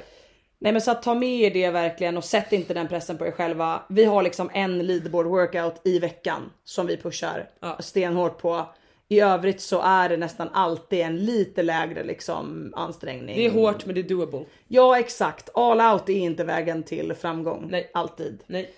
Nej 0.62 0.72
men 0.72 0.82
så 0.82 0.92
att 0.92 1.04
ta 1.04 1.14
med 1.16 1.42
er 1.42 1.52
det 1.52 1.70
verkligen 1.70 2.18
och 2.18 2.24
sätt 2.24 2.54
inte 2.54 2.74
den 2.74 2.88
pressen 2.88 3.18
på 3.18 3.28
er 3.28 3.32
själva. 3.32 3.82
Vi 3.90 4.06
har 4.06 4.24
liksom 4.24 4.50
en 4.54 4.80
leaderboard 4.88 5.26
workout 5.26 5.82
i 5.84 6.00
veckan 6.00 6.52
som 6.64 6.88
vi 6.88 6.98
pushar 6.98 7.50
Ja. 7.60 7.78
stenhårt 7.80 8.38
på. 8.42 8.66
I 9.08 9.20
övrigt 9.20 9.62
så 9.62 9.82
är 9.82 10.10
det 10.10 10.18
nästan 10.18 10.50
alltid 10.54 11.00
en 11.00 11.26
lite 11.26 11.64
lägre 11.64 12.04
liksom 12.04 12.74
ansträngning. 12.76 13.36
Det 13.36 13.46
är 13.46 13.52
hårt 13.52 13.86
men 13.86 13.96
det 13.96 14.02
är 14.02 14.10
doable. 14.10 14.46
Ja 14.68 15.00
exakt, 15.00 15.50
all 15.54 15.82
out 15.94 16.10
är 16.10 16.14
inte 16.14 16.44
vägen 16.44 16.84
till 16.84 17.14
framgång. 17.14 17.68
Nej. 17.72 17.90
Alltid. 17.94 18.44
Nej. 18.48 18.74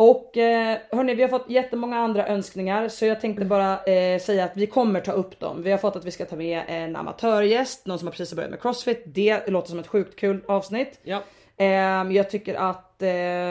Och 0.00 0.36
eh, 0.36 0.78
hörni, 0.92 1.14
vi 1.14 1.22
har 1.22 1.28
fått 1.28 1.50
jättemånga 1.50 1.98
andra 1.98 2.26
önskningar 2.26 2.88
så 2.88 3.06
jag 3.06 3.20
tänkte 3.20 3.44
bara 3.44 3.84
eh, 3.84 4.20
säga 4.20 4.44
att 4.44 4.56
vi 4.56 4.66
kommer 4.66 5.00
ta 5.00 5.12
upp 5.12 5.40
dem. 5.40 5.62
Vi 5.62 5.70
har 5.70 5.78
fått 5.78 5.96
att 5.96 6.04
vi 6.04 6.10
ska 6.10 6.24
ta 6.24 6.36
med 6.36 6.62
en 6.68 6.96
amatörgäst, 6.96 7.86
någon 7.86 7.98
som 7.98 8.08
har 8.08 8.12
precis 8.12 8.34
börjat 8.34 8.50
med 8.50 8.62
crossfit. 8.62 9.02
Det 9.06 9.48
låter 9.48 9.68
som 9.68 9.78
ett 9.78 9.86
sjukt 9.86 10.18
kul 10.18 10.40
avsnitt. 10.48 11.00
Ja. 11.02 11.22
Ehm, 11.56 12.12
jag 12.12 12.30
tycker 12.30 12.54
att 12.54 13.02
eh, 13.02 13.08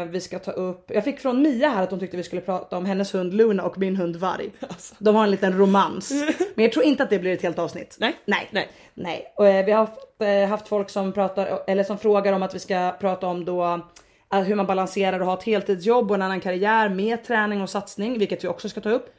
vi 0.09 0.21
ska 0.21 0.39
ta 0.39 0.51
upp, 0.51 0.91
jag 0.91 1.03
fick 1.03 1.19
från 1.19 1.41
Mia 1.41 1.69
här 1.69 1.83
att 1.83 1.91
hon 1.91 1.99
tyckte 1.99 2.17
vi 2.17 2.23
skulle 2.23 2.41
prata 2.41 2.77
om 2.77 2.85
hennes 2.85 3.13
hund 3.13 3.33
Luna 3.33 3.63
och 3.63 3.77
min 3.77 3.95
hund 3.95 4.15
Varg. 4.15 4.51
Alltså. 4.59 4.95
De 4.99 5.15
har 5.15 5.23
en 5.23 5.31
liten 5.31 5.57
romans. 5.57 6.11
Men 6.55 6.65
jag 6.65 6.71
tror 6.71 6.85
inte 6.85 7.03
att 7.03 7.09
det 7.09 7.19
blir 7.19 7.33
ett 7.33 7.43
helt 7.43 7.59
avsnitt. 7.59 7.97
Nej. 7.99 8.15
Nej. 8.25 8.47
Nej. 8.51 8.69
Nej. 8.93 9.33
Och, 9.35 9.47
eh, 9.47 9.65
vi 9.65 9.71
har 9.71 9.79
haft, 9.79 10.21
eh, 10.21 10.49
haft 10.49 10.67
folk 10.67 10.89
som 10.89 11.11
pratar, 11.11 11.59
eller 11.67 11.83
som 11.83 11.97
frågar 11.97 12.33
om 12.33 12.43
att 12.43 12.55
vi 12.55 12.59
ska 12.59 12.95
prata 12.99 13.27
om 13.27 13.45
då 13.45 13.63
eh, 13.63 13.77
hur 14.37 14.55
man 14.55 14.65
balanserar 14.65 15.19
och 15.19 15.25
har 15.25 15.37
ett 15.37 15.43
heltidsjobb 15.43 16.11
och 16.11 16.15
en 16.15 16.21
annan 16.21 16.39
karriär 16.41 16.89
med 16.89 17.23
träning 17.23 17.61
och 17.61 17.69
satsning, 17.69 18.19
vilket 18.19 18.43
vi 18.43 18.47
också 18.47 18.69
ska 18.69 18.81
ta 18.81 18.89
upp. 18.89 19.15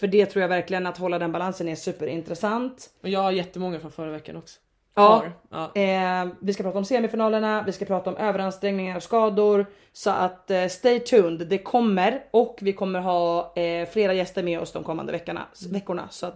För 0.00 0.06
det 0.06 0.26
tror 0.26 0.42
jag 0.42 0.48
verkligen 0.48 0.86
att 0.86 0.98
hålla 0.98 1.18
den 1.18 1.32
balansen 1.32 1.68
är 1.68 1.74
superintressant. 1.74 2.90
Och 3.02 3.08
jag 3.08 3.20
har 3.20 3.32
jättemånga 3.32 3.80
från 3.80 3.90
förra 3.90 4.10
veckan 4.10 4.36
också. 4.36 4.60
Ja. 4.94 5.24
Ja. 5.50 5.74
Eh, 5.74 6.28
vi 6.40 6.52
ska 6.52 6.62
prata 6.62 6.78
om 6.78 6.84
semifinalerna, 6.84 7.62
vi 7.66 7.72
ska 7.72 7.84
prata 7.84 8.10
om 8.10 8.16
överansträngningar 8.16 8.96
och 8.96 9.02
skador. 9.02 9.66
Så 9.92 10.10
att 10.10 10.50
eh, 10.50 10.66
stay 10.66 11.00
tuned, 11.00 11.48
det 11.48 11.58
kommer 11.58 12.24
och 12.30 12.58
vi 12.60 12.72
kommer 12.72 13.00
ha 13.00 13.52
eh, 13.56 13.88
flera 13.88 14.12
gäster 14.14 14.42
med 14.42 14.60
oss 14.60 14.72
de 14.72 14.84
kommande 14.84 15.12
veckorna. 15.12 15.46
veckorna 15.70 16.08
så 16.10 16.26
att 16.26 16.34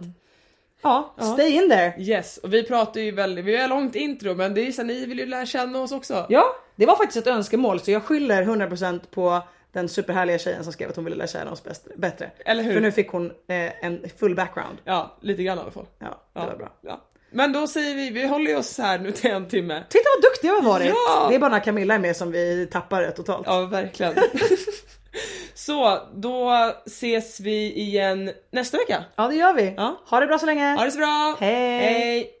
ja, 0.81 1.13
stay 1.33 1.49
in 1.51 1.69
there. 1.69 1.93
Yes, 1.97 2.37
och 2.37 2.53
vi 2.53 2.63
pratar 2.63 3.01
ju 3.01 3.11
väldigt, 3.11 3.45
vi 3.45 3.57
har 3.57 3.67
långt 3.67 3.95
intro 3.95 4.35
men 4.35 4.53
det 4.53 4.61
är 4.61 4.65
ju 4.65 4.71
så 4.71 4.83
ni 4.83 5.05
vill 5.05 5.19
ju 5.19 5.25
lära 5.25 5.45
känna 5.45 5.79
oss 5.81 5.91
också. 5.91 6.25
Ja, 6.29 6.43
det 6.75 6.85
var 6.85 6.95
faktiskt 6.95 7.27
ett 7.27 7.33
önskemål 7.33 7.79
så 7.79 7.91
jag 7.91 8.03
skyller 8.03 8.43
100% 8.43 8.99
på 9.11 9.41
den 9.73 9.89
superhärliga 9.89 10.37
tjejen 10.39 10.63
som 10.63 10.73
skrev 10.73 10.89
att 10.89 10.95
hon 10.95 11.05
ville 11.05 11.17
lära 11.17 11.27
känna 11.27 11.51
oss 11.51 11.63
bäst, 11.63 11.87
bättre. 11.95 12.31
Eller 12.45 12.63
hur? 12.63 12.73
För 12.73 12.79
nu 12.81 12.91
fick 12.91 13.09
hon 13.11 13.25
eh, 13.25 13.85
en 13.85 14.05
full 14.19 14.35
background. 14.35 14.77
Ja, 14.83 15.17
lite 15.21 15.43
grann 15.43 15.57
i 15.57 15.61
alla 15.61 15.71
fall. 15.71 15.85
Ja, 15.99 16.05
det 16.33 16.39
Ja. 16.39 16.45
var 16.45 16.55
bra. 16.55 16.71
Ja. 16.81 17.01
Men 17.33 17.53
då 17.53 17.67
säger 17.67 17.95
vi, 17.95 18.09
vi 18.09 18.27
håller 18.27 18.57
oss 18.57 18.77
här 18.77 18.99
nu 18.99 19.11
till 19.11 19.31
en 19.31 19.47
timme. 19.47 19.83
Titta 19.89 20.03
vad 20.15 20.31
duktiga 20.31 20.51
vi 20.51 20.57
har 20.61 20.73
varit! 20.73 20.87
Ja! 21.07 21.25
Det 21.29 21.35
är 21.35 21.39
bara 21.39 21.51
när 21.51 21.59
Camilla 21.59 21.93
är 21.95 21.99
med 21.99 22.15
som 22.15 22.31
vi 22.31 22.67
tappar 22.71 23.01
det 23.01 23.11
totalt. 23.11 23.47
Ja, 23.47 23.61
verkligen. 23.65 24.13
så, 25.53 25.99
då 26.13 26.51
ses 26.85 27.39
vi 27.39 27.73
igen 27.73 28.31
nästa 28.51 28.77
vecka. 28.77 29.03
Ja 29.15 29.27
det 29.27 29.35
gör 29.35 29.53
vi. 29.53 29.73
Ja. 29.77 30.01
Ha 30.05 30.19
det 30.19 30.27
bra 30.27 30.39
så 30.39 30.45
länge. 30.45 30.75
Ha 30.75 30.85
det 30.85 30.91
så 30.91 30.97
bra! 30.97 31.37
Hej. 31.39 31.79
Hej. 31.79 32.40